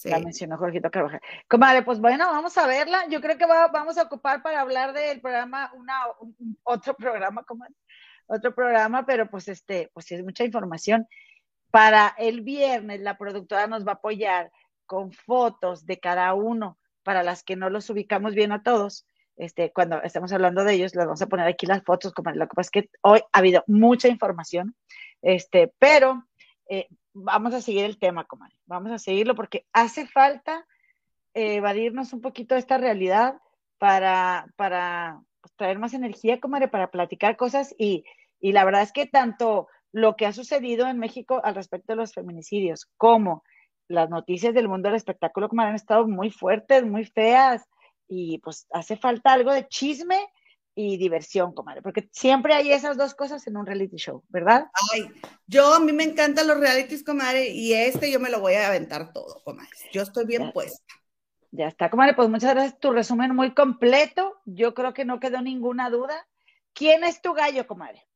La 0.03 0.19
mencionó 0.19 0.57
Jorgito 0.57 0.91
Carvajal. 0.91 1.21
Comadre, 1.47 1.83
pues 1.83 1.99
bueno, 1.99 2.25
vamos 2.27 2.57
a 2.57 2.67
verla. 2.67 3.05
Yo 3.09 3.21
creo 3.21 3.37
que 3.37 3.45
vamos 3.45 3.97
a 3.97 4.03
ocupar 4.03 4.41
para 4.41 4.61
hablar 4.61 4.93
del 4.93 5.21
programa, 5.21 5.71
una, 5.75 5.93
otro 6.63 6.95
programa, 6.95 7.43
comadre, 7.43 7.73
otro 8.27 8.53
programa, 8.53 9.05
pero 9.05 9.29
pues 9.29 9.47
este, 9.47 9.89
pues 9.93 10.11
es 10.11 10.23
mucha 10.23 10.43
información. 10.43 11.07
Para 11.71 12.13
el 12.17 12.41
viernes, 12.41 13.01
la 13.01 13.17
productora 13.17 13.67
nos 13.67 13.85
va 13.85 13.93
a 13.93 13.95
apoyar 13.95 14.51
con 14.85 15.11
fotos 15.11 15.85
de 15.85 15.99
cada 15.99 16.33
uno, 16.33 16.77
para 17.03 17.23
las 17.23 17.43
que 17.43 17.55
no 17.55 17.69
los 17.69 17.89
ubicamos 17.89 18.35
bien 18.35 18.51
a 18.51 18.63
todos. 18.63 19.07
Este, 19.35 19.71
cuando 19.71 20.01
estamos 20.03 20.31
hablando 20.31 20.63
de 20.63 20.73
ellos, 20.73 20.95
les 20.95 21.05
vamos 21.05 21.21
a 21.21 21.27
poner 21.27 21.47
aquí 21.47 21.65
las 21.65 21.83
fotos, 21.83 22.13
como 22.13 22.31
lo 22.31 22.47
que 22.47 22.55
pasa 22.55 22.67
es 22.67 22.71
que 22.71 22.89
hoy 23.01 23.21
ha 23.31 23.39
habido 23.39 23.63
mucha 23.67 24.07
información, 24.07 24.75
este, 25.21 25.73
pero 25.79 26.27
eh, 26.69 26.87
vamos 27.13 27.53
a 27.53 27.61
seguir 27.61 27.85
el 27.85 27.97
tema, 27.97 28.25
comadre. 28.25 28.55
Vamos 28.65 28.91
a 28.91 28.99
seguirlo 28.99 29.35
porque 29.35 29.65
hace 29.71 30.07
falta 30.07 30.65
eh, 31.33 31.55
evadirnos 31.55 32.13
un 32.13 32.21
poquito 32.21 32.55
de 32.55 32.59
esta 32.59 32.77
realidad 32.77 33.39
para, 33.77 34.47
para 34.55 35.21
pues, 35.41 35.53
traer 35.55 35.79
más 35.79 35.93
energía, 35.93 36.39
comadre, 36.39 36.67
para 36.67 36.91
platicar 36.91 37.37
cosas. 37.37 37.73
Y, 37.77 38.05
y 38.39 38.51
la 38.51 38.65
verdad 38.65 38.81
es 38.81 38.91
que 38.91 39.05
tanto 39.05 39.67
lo 39.91 40.15
que 40.15 40.25
ha 40.25 40.33
sucedido 40.33 40.87
en 40.87 40.99
México 40.99 41.41
al 41.43 41.55
respecto 41.55 41.93
de 41.93 41.97
los 41.97 42.13
feminicidios 42.13 42.87
como 42.97 43.43
las 43.87 44.09
noticias 44.09 44.53
del 44.53 44.67
mundo 44.67 44.89
del 44.89 44.95
espectáculo, 44.95 45.49
comadre, 45.49 45.69
han 45.69 45.75
estado 45.75 46.07
muy 46.07 46.31
fuertes, 46.31 46.83
muy 46.83 47.05
feas. 47.05 47.63
Y 48.07 48.39
pues 48.39 48.67
hace 48.71 48.97
falta 48.97 49.33
algo 49.33 49.51
de 49.51 49.67
chisme 49.67 50.19
y 50.75 50.97
diversión, 50.97 51.53
comadre, 51.53 51.81
porque 51.81 52.09
siempre 52.11 52.53
hay 52.53 52.71
esas 52.71 52.97
dos 52.97 53.13
cosas 53.13 53.45
en 53.47 53.57
un 53.57 53.65
reality 53.65 53.97
show, 53.97 54.23
¿verdad? 54.29 54.67
Ay, 54.93 55.07
yo 55.45 55.73
a 55.73 55.79
mí 55.79 55.93
me 55.93 56.03
encantan 56.03 56.47
los 56.47 56.59
realities, 56.59 57.03
comadre, 57.03 57.49
y 57.49 57.73
este 57.73 58.11
yo 58.11 58.19
me 58.19 58.29
lo 58.29 58.39
voy 58.39 58.53
a 58.53 58.67
aventar 58.67 59.13
todo, 59.13 59.41
comadre. 59.43 59.69
Yo 59.91 60.01
estoy 60.01 60.25
bien 60.25 60.51
puesta. 60.51 60.83
Ya 61.51 61.67
está, 61.67 61.91
comadre, 61.91 62.15
pues 62.15 62.29
muchas 62.29 62.55
gracias. 62.55 62.79
Tu 62.79 62.91
resumen 62.91 63.35
muy 63.35 63.53
completo. 63.53 64.41
Yo 64.45 64.73
creo 64.73 64.95
que 64.95 65.05
no 65.05 65.19
quedó 65.19 65.39
ninguna 65.41 65.91
duda. 65.91 66.27
¿Quién 66.73 67.03
es 67.03 67.21
tu 67.21 67.33
gallo, 67.33 67.67
comadre? 67.67 68.07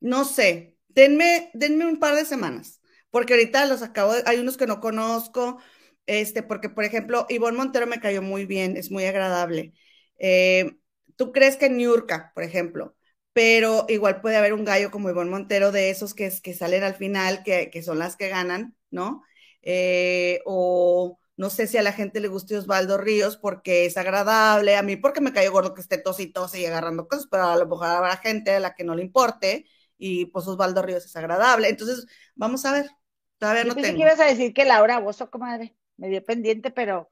No 0.00 0.24
sé. 0.24 0.78
Denme, 0.88 1.50
denme 1.52 1.84
un 1.86 1.98
par 1.98 2.14
de 2.14 2.24
semanas, 2.24 2.80
porque 3.10 3.34
ahorita 3.34 3.66
los 3.66 3.82
acabo 3.82 4.14
de, 4.14 4.22
hay 4.24 4.38
unos 4.38 4.56
que 4.56 4.66
no 4.66 4.80
conozco, 4.80 5.58
este, 6.06 6.42
porque 6.42 6.70
por 6.70 6.84
ejemplo, 6.84 7.26
Ivonne 7.28 7.58
Montero 7.58 7.86
me 7.86 8.00
cayó 8.00 8.22
muy 8.22 8.46
bien, 8.46 8.78
es 8.78 8.90
muy 8.90 9.04
agradable. 9.04 9.74
Eh, 10.18 10.78
tú 11.16 11.32
crees 11.32 11.56
que 11.56 11.68
Niurka, 11.70 12.32
por 12.34 12.44
ejemplo, 12.44 12.94
pero 13.32 13.86
igual 13.88 14.20
puede 14.20 14.36
haber 14.36 14.52
un 14.54 14.64
gallo 14.64 14.90
como 14.90 15.10
Ivonne 15.10 15.30
Montero 15.30 15.72
de 15.72 15.90
esos 15.90 16.14
que, 16.14 16.32
que 16.42 16.54
salen 16.54 16.84
al 16.84 16.94
final, 16.94 17.42
que, 17.42 17.70
que 17.70 17.82
son 17.82 17.98
las 17.98 18.16
que 18.16 18.28
ganan, 18.28 18.76
¿no? 18.90 19.22
Eh, 19.62 20.40
o 20.46 21.18
no 21.36 21.50
sé 21.50 21.66
si 21.66 21.76
a 21.76 21.82
la 21.82 21.92
gente 21.92 22.20
le 22.20 22.28
guste 22.28 22.56
Osvaldo 22.56 22.96
Ríos 22.96 23.36
porque 23.36 23.84
es 23.84 23.96
agradable, 23.96 24.76
a 24.76 24.82
mí 24.82 24.96
porque 24.96 25.20
me 25.20 25.32
cayó 25.32 25.52
gordo 25.52 25.74
que 25.74 25.82
esté 25.82 25.98
tos 25.98 26.18
y 26.20 26.32
tos 26.32 26.54
y 26.54 26.64
agarrando 26.64 27.08
cosas, 27.08 27.26
pero 27.30 27.44
a 27.44 27.56
lo 27.56 27.66
mejor 27.66 27.88
habrá 27.88 28.16
gente 28.16 28.52
a 28.52 28.60
la 28.60 28.74
que 28.74 28.84
no 28.84 28.94
le 28.94 29.02
importe 29.02 29.66
y 29.98 30.26
pues 30.26 30.46
Osvaldo 30.46 30.82
Ríos 30.82 31.04
es 31.04 31.16
agradable. 31.16 31.68
Entonces, 31.68 32.06
vamos 32.34 32.64
a 32.64 32.72
ver, 32.72 32.90
todavía 33.38 33.64
no 33.64 33.74
tengo. 33.74 33.96
que 33.96 34.02
ibas 34.02 34.20
a 34.20 34.26
decir 34.26 34.54
que 34.54 34.64
Laura 34.64 34.98
Bozo, 35.00 35.30
comadre, 35.30 35.76
me 35.96 36.08
dio 36.08 36.24
pendiente, 36.24 36.70
pero 36.70 37.10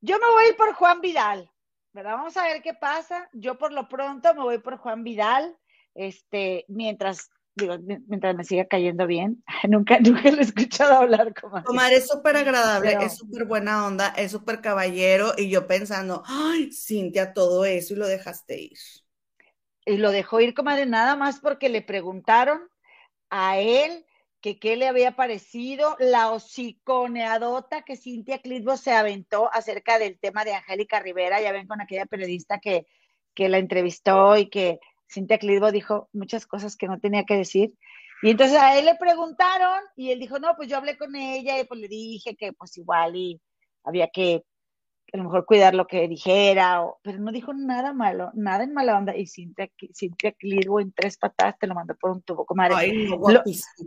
yo 0.00 0.18
me 0.18 0.30
voy 0.30 0.52
por 0.56 0.74
Juan 0.74 1.00
Vidal. 1.00 1.50
¿Verdad? 1.94 2.16
Vamos 2.16 2.36
a 2.36 2.42
ver 2.42 2.60
qué 2.60 2.74
pasa. 2.74 3.28
Yo 3.32 3.56
por 3.56 3.72
lo 3.72 3.88
pronto 3.88 4.34
me 4.34 4.42
voy 4.42 4.58
por 4.58 4.76
Juan 4.76 5.04
Vidal, 5.04 5.56
este, 5.94 6.64
mientras, 6.68 7.30
digo, 7.54 7.76
mientras 8.08 8.34
me 8.34 8.44
siga 8.44 8.66
cayendo 8.66 9.06
bien. 9.06 9.42
nunca, 9.68 9.98
nunca 10.00 10.30
lo 10.30 10.38
he 10.38 10.42
escuchado 10.42 10.94
hablar 10.94 11.32
como 11.40 11.62
Omar 11.66 11.92
es 11.92 12.08
súper 12.08 12.36
agradable, 12.36 12.98
es 13.00 13.16
súper 13.16 13.44
buena 13.44 13.86
onda, 13.86 14.08
es 14.08 14.32
súper 14.32 14.60
caballero, 14.60 15.32
y 15.38 15.48
yo 15.48 15.66
pensando, 15.66 16.22
ay, 16.26 16.70
Cintia, 16.72 17.32
todo 17.32 17.64
eso, 17.64 17.94
y 17.94 17.96
lo 17.96 18.08
dejaste 18.08 18.60
ir. 18.60 18.78
Y 19.86 19.96
lo 19.98 20.10
dejó 20.10 20.40
ir, 20.40 20.52
comadre, 20.52 20.86
nada 20.86 21.14
más 21.14 21.38
porque 21.38 21.68
le 21.68 21.80
preguntaron 21.80 22.60
a 23.30 23.58
él 23.58 24.04
que 24.44 24.58
qué 24.58 24.76
le 24.76 24.86
había 24.86 25.16
parecido 25.16 25.96
la 25.98 26.30
hociconeadota 26.30 27.80
que 27.80 27.96
Cintia 27.96 28.40
Clitbo 28.40 28.76
se 28.76 28.92
aventó 28.92 29.48
acerca 29.50 29.98
del 29.98 30.18
tema 30.18 30.44
de 30.44 30.52
Angélica 30.52 31.00
Rivera, 31.00 31.40
ya 31.40 31.50
ven 31.50 31.66
con 31.66 31.80
aquella 31.80 32.04
periodista 32.04 32.58
que, 32.58 32.86
que 33.32 33.48
la 33.48 33.56
entrevistó 33.56 34.36
y 34.36 34.50
que 34.50 34.80
Cintia 35.10 35.38
Clitbo 35.38 35.72
dijo 35.72 36.10
muchas 36.12 36.46
cosas 36.46 36.76
que 36.76 36.88
no 36.88 37.00
tenía 37.00 37.24
que 37.24 37.38
decir. 37.38 37.72
Y 38.20 38.32
entonces 38.32 38.58
a 38.58 38.78
él 38.78 38.84
le 38.84 38.96
preguntaron 38.96 39.80
y 39.96 40.10
él 40.10 40.20
dijo, 40.20 40.38
no, 40.38 40.54
pues 40.56 40.68
yo 40.68 40.76
hablé 40.76 40.98
con 40.98 41.16
ella 41.16 41.58
y 41.58 41.64
pues 41.64 41.80
le 41.80 41.88
dije 41.88 42.36
que 42.36 42.52
pues 42.52 42.76
igual 42.76 43.16
y 43.16 43.40
había 43.82 44.08
que 44.08 44.44
a 45.14 45.16
lo 45.16 45.24
mejor 45.24 45.46
cuidar 45.46 45.76
lo 45.76 45.86
que 45.86 46.08
dijera, 46.08 46.82
o, 46.82 46.98
pero 47.00 47.20
no 47.20 47.30
dijo 47.30 47.54
nada 47.54 47.92
malo, 47.92 48.32
nada 48.34 48.64
en 48.64 48.74
mala 48.74 48.98
onda. 48.98 49.16
Y 49.16 49.28
Cintia, 49.28 49.70
Cintia 49.94 50.32
Clitbo 50.32 50.80
en 50.80 50.92
tres 50.92 51.16
patadas 51.16 51.56
te 51.56 51.68
lo 51.68 51.74
mandó 51.76 51.94
por 51.94 52.10
un 52.10 52.22
tubo, 52.22 52.44
comadre. 52.44 52.74
Ay, 52.76 53.08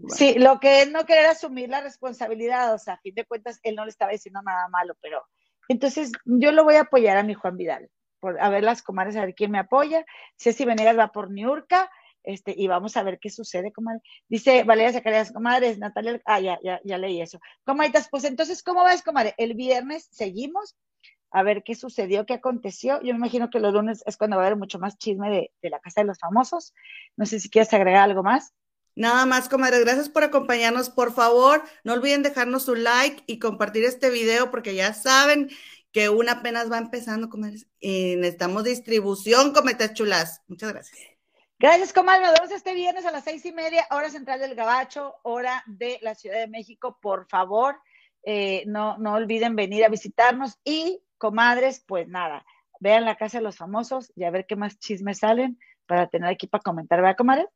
sí, 0.07 0.35
lo 0.39 0.57
que 0.61 0.83
él 0.83 0.93
no 0.93 1.05
quería 1.05 1.31
asumir 1.31 1.67
la 1.67 1.81
responsabilidad, 1.81 2.73
o 2.73 2.77
sea, 2.77 2.93
a 2.93 2.99
fin 2.99 3.13
de 3.13 3.25
cuentas, 3.25 3.59
él 3.63 3.75
no 3.75 3.83
le 3.83 3.89
estaba 3.89 4.13
diciendo 4.13 4.41
nada 4.41 4.69
malo, 4.69 4.95
pero 5.01 5.21
entonces 5.67 6.13
yo 6.23 6.53
lo 6.53 6.63
voy 6.63 6.75
a 6.75 6.81
apoyar 6.83 7.17
a 7.17 7.23
mi 7.23 7.33
Juan 7.33 7.57
Vidal, 7.57 7.89
por, 8.21 8.39
a 8.39 8.49
ver 8.49 8.63
las 8.63 8.81
comadres, 8.81 9.17
a 9.17 9.25
ver 9.25 9.35
quién 9.35 9.51
me 9.51 9.59
apoya. 9.59 10.05
Ceci 10.37 10.63
Venegas 10.63 10.97
va 10.97 11.11
por 11.11 11.29
Niurka, 11.29 11.91
este, 12.23 12.53
y 12.57 12.67
vamos 12.67 12.95
a 12.95 13.03
ver 13.03 13.19
qué 13.19 13.29
sucede, 13.29 13.73
comadre. 13.73 13.99
Dice 14.29 14.63
Valeria 14.63 14.93
Zacarías, 14.93 15.33
comadres, 15.33 15.77
Natalia, 15.77 16.21
ah, 16.23 16.39
ya, 16.39 16.57
ya, 16.63 16.79
ya 16.85 16.97
leí 16.97 17.19
eso. 17.19 17.41
Comadres, 17.65 18.07
pues 18.09 18.23
entonces, 18.23 18.63
¿cómo 18.63 18.85
ves, 18.85 19.03
comadre? 19.03 19.33
El 19.37 19.55
viernes 19.55 20.07
seguimos 20.09 20.77
a 21.31 21.43
ver 21.43 21.63
qué 21.63 21.75
sucedió, 21.75 22.25
qué 22.25 22.35
aconteció. 22.35 23.01
Yo 23.01 23.13
me 23.13 23.19
imagino 23.19 23.49
que 23.49 23.59
los 23.59 23.73
lunes 23.73 24.03
es 24.05 24.17
cuando 24.17 24.37
va 24.37 24.43
a 24.43 24.45
haber 24.47 24.57
mucho 24.57 24.79
más 24.79 24.97
chisme 24.97 25.29
de, 25.61 25.69
la 25.69 25.79
Casa 25.79 26.01
de 26.01 26.07
los 26.07 26.19
Famosos. 26.19 26.73
No 27.15 27.25
sé 27.25 27.39
si 27.39 27.49
quieres 27.49 27.73
agregar 27.73 28.03
algo 28.03 28.23
más. 28.23 28.53
Nada 28.95 29.25
más, 29.25 29.47
comadres, 29.47 29.81
gracias 29.81 30.09
por 30.09 30.23
acompañarnos. 30.23 30.89
Por 30.89 31.13
favor, 31.13 31.63
no 31.83 31.93
olviden 31.93 32.23
dejarnos 32.23 32.65
su 32.65 32.75
like 32.75 33.23
y 33.27 33.39
compartir 33.39 33.83
este 33.83 34.09
video 34.09 34.49
porque 34.49 34.73
ya 34.73 34.93
saben 34.93 35.49
que 35.91 36.09
una 36.09 36.33
apenas 36.33 36.71
va 36.71 36.77
empezando, 36.77 37.29
comadres, 37.29 37.67
y 37.79 38.15
necesitamos 38.15 38.63
distribución, 38.63 39.53
cometas 39.53 39.93
chulas. 39.93 40.41
Muchas 40.47 40.73
gracias. 40.73 40.97
Gracias, 41.59 41.91
comadre. 41.91 42.25
Nos 42.25 42.33
vemos 42.33 42.51
este 42.51 42.73
viernes 42.73 43.05
a 43.05 43.11
las 43.11 43.23
seis 43.23 43.45
y 43.45 43.51
media, 43.51 43.87
hora 43.91 44.09
central 44.09 44.39
del 44.39 44.55
Gabacho, 44.55 45.15
hora 45.23 45.63
de 45.65 45.99
la 46.01 46.13
Ciudad 46.13 46.37
de 46.37 46.47
México. 46.47 46.99
Por 47.01 47.27
favor, 47.27 47.77
eh, 48.23 48.63
no, 48.67 48.97
no 48.97 49.13
olviden 49.13 49.55
venir 49.55 49.83
a 49.83 49.89
visitarnos 49.89 50.59
y 50.63 51.01
comadres, 51.18 51.84
pues 51.85 52.07
nada, 52.07 52.45
vean 52.80 53.06
la 53.06 53.15
casa 53.15 53.38
de 53.38 53.44
los 53.44 53.57
famosos 53.57 54.11
y 54.15 54.23
a 54.23 54.31
ver 54.31 54.45
qué 54.45 54.56
más 54.56 54.80
chismes 54.80 55.19
salen 55.19 55.60
para 55.85 56.07
tener 56.07 56.30
aquí 56.30 56.48
para 56.48 56.61
comentar, 56.61 57.02
¿verdad, 57.02 57.18
comadre? 57.18 57.48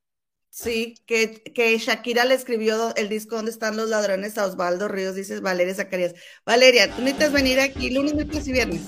Sí, 0.49 0.95
que, 1.05 1.43
que 1.43 1.77
Shakira 1.77 2.25
le 2.25 2.33
escribió 2.33 2.93
el 2.95 3.07
disco 3.07 3.37
donde 3.37 3.51
están 3.51 3.77
los 3.77 3.87
ladrones 3.87 4.37
a 4.37 4.45
Osvaldo 4.45 4.89
Ríos, 4.89 5.15
dices 5.15 5.41
Valeria 5.41 5.73
Zacarías. 5.73 6.13
Valeria, 6.45 6.93
tú 6.93 7.01
necesitas 7.01 7.31
venir 7.31 7.61
aquí 7.61 7.89
lunes, 7.89 8.13
miércoles 8.13 8.47
y 8.49 8.51
viernes. 8.51 8.81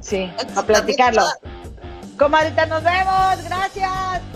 Sí, 0.00 0.28
a 0.56 0.66
platicarlo. 0.66 1.22
Comadrita, 2.18 2.66
nos 2.66 2.82
vemos, 2.82 3.44
gracias. 3.44 4.33